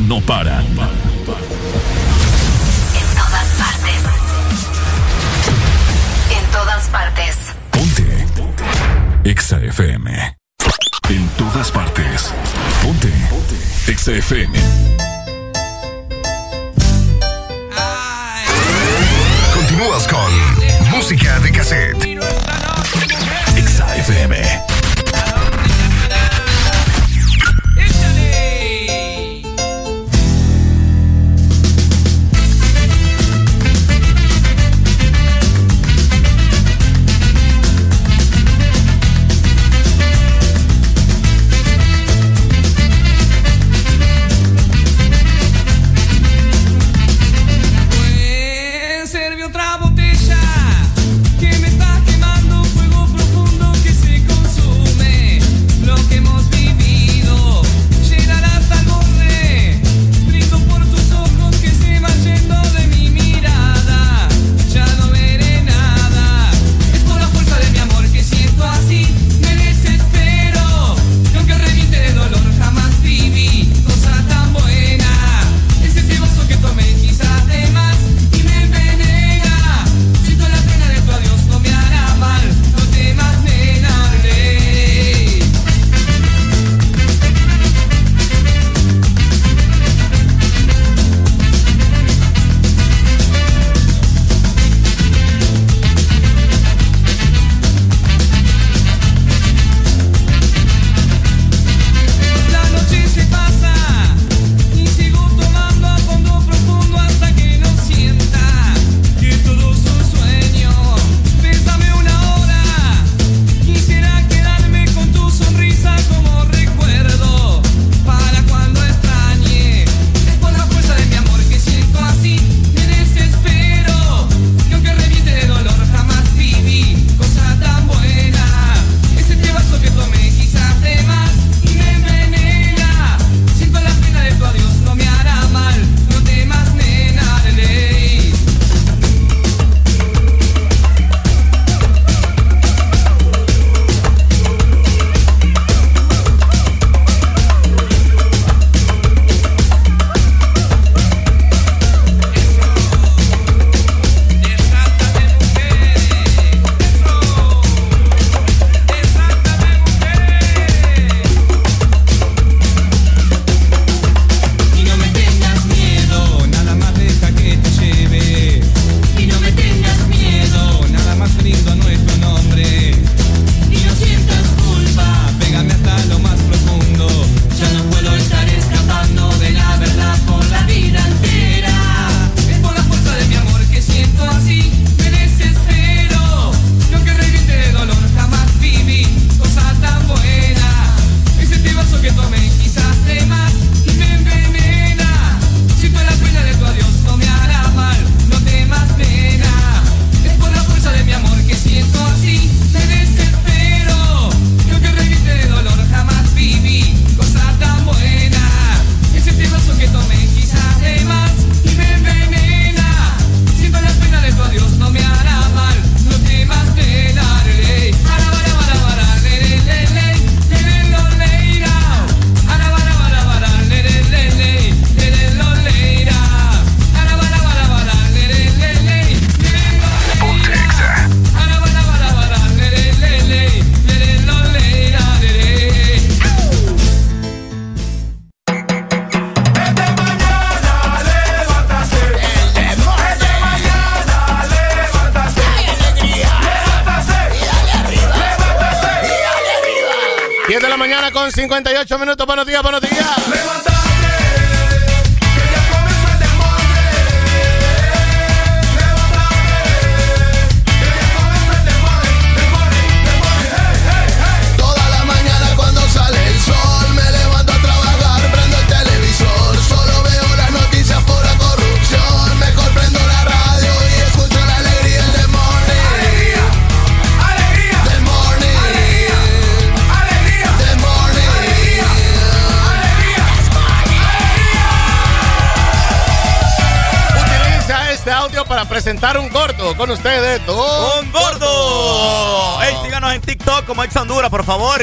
no 0.00 0.20
paran. 0.20 0.97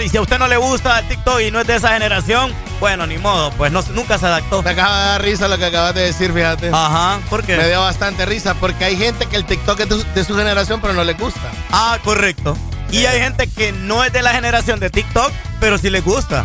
Y 0.06 0.10
si 0.10 0.18
a 0.18 0.22
usted 0.22 0.38
no 0.38 0.48
le 0.48 0.58
gusta 0.58 1.00
el 1.00 1.08
TikTok 1.08 1.42
y 1.42 1.50
no 1.50 1.60
es 1.60 1.66
de 1.66 1.78
esa 1.78 1.90
generación, 1.94 2.54
bueno, 2.80 3.08
ni 3.08 3.18
modo, 3.18 3.50
pues 3.54 3.72
no, 3.72 3.82
nunca 3.96 4.20
se 4.20 4.28
adaptó. 4.28 4.62
Me 4.62 4.70
acaba 4.70 5.00
de 5.00 5.06
dar 5.08 5.24
risa 5.24 5.48
lo 5.48 5.58
que 5.58 5.66
acabas 5.66 5.96
de 5.96 6.02
decir, 6.02 6.32
fíjate. 6.32 6.70
Ajá, 6.72 7.20
¿por 7.28 7.44
qué? 7.44 7.58
Me 7.58 7.68
dio 7.68 7.82
bastante 7.82 8.24
risa 8.28 8.54
porque 8.54 8.86
hay 8.86 8.98
gente 8.98 9.26
que 9.26 9.36
el 9.36 9.46
TikTok 9.46 9.80
es 9.80 9.90
de 9.90 9.96
su, 9.96 10.04
de 10.14 10.24
su 10.24 10.36
generación, 10.36 10.80
pero 10.80 10.94
no 10.94 11.04
le 11.04 11.14
gusta. 11.14 11.50
Ah, 11.72 11.98
correcto. 12.04 12.56
Y 12.92 13.08
hay 13.08 13.20
gente 13.20 13.48
que 13.48 13.72
no 13.72 14.04
es 14.04 14.14
de 14.14 14.22
la 14.22 14.32
generación 14.32 14.80
de 14.80 14.92
TikTok, 14.92 15.32
pero 15.60 15.80
sí 15.80 15.90
les 15.90 16.06
gusta. 16.06 16.44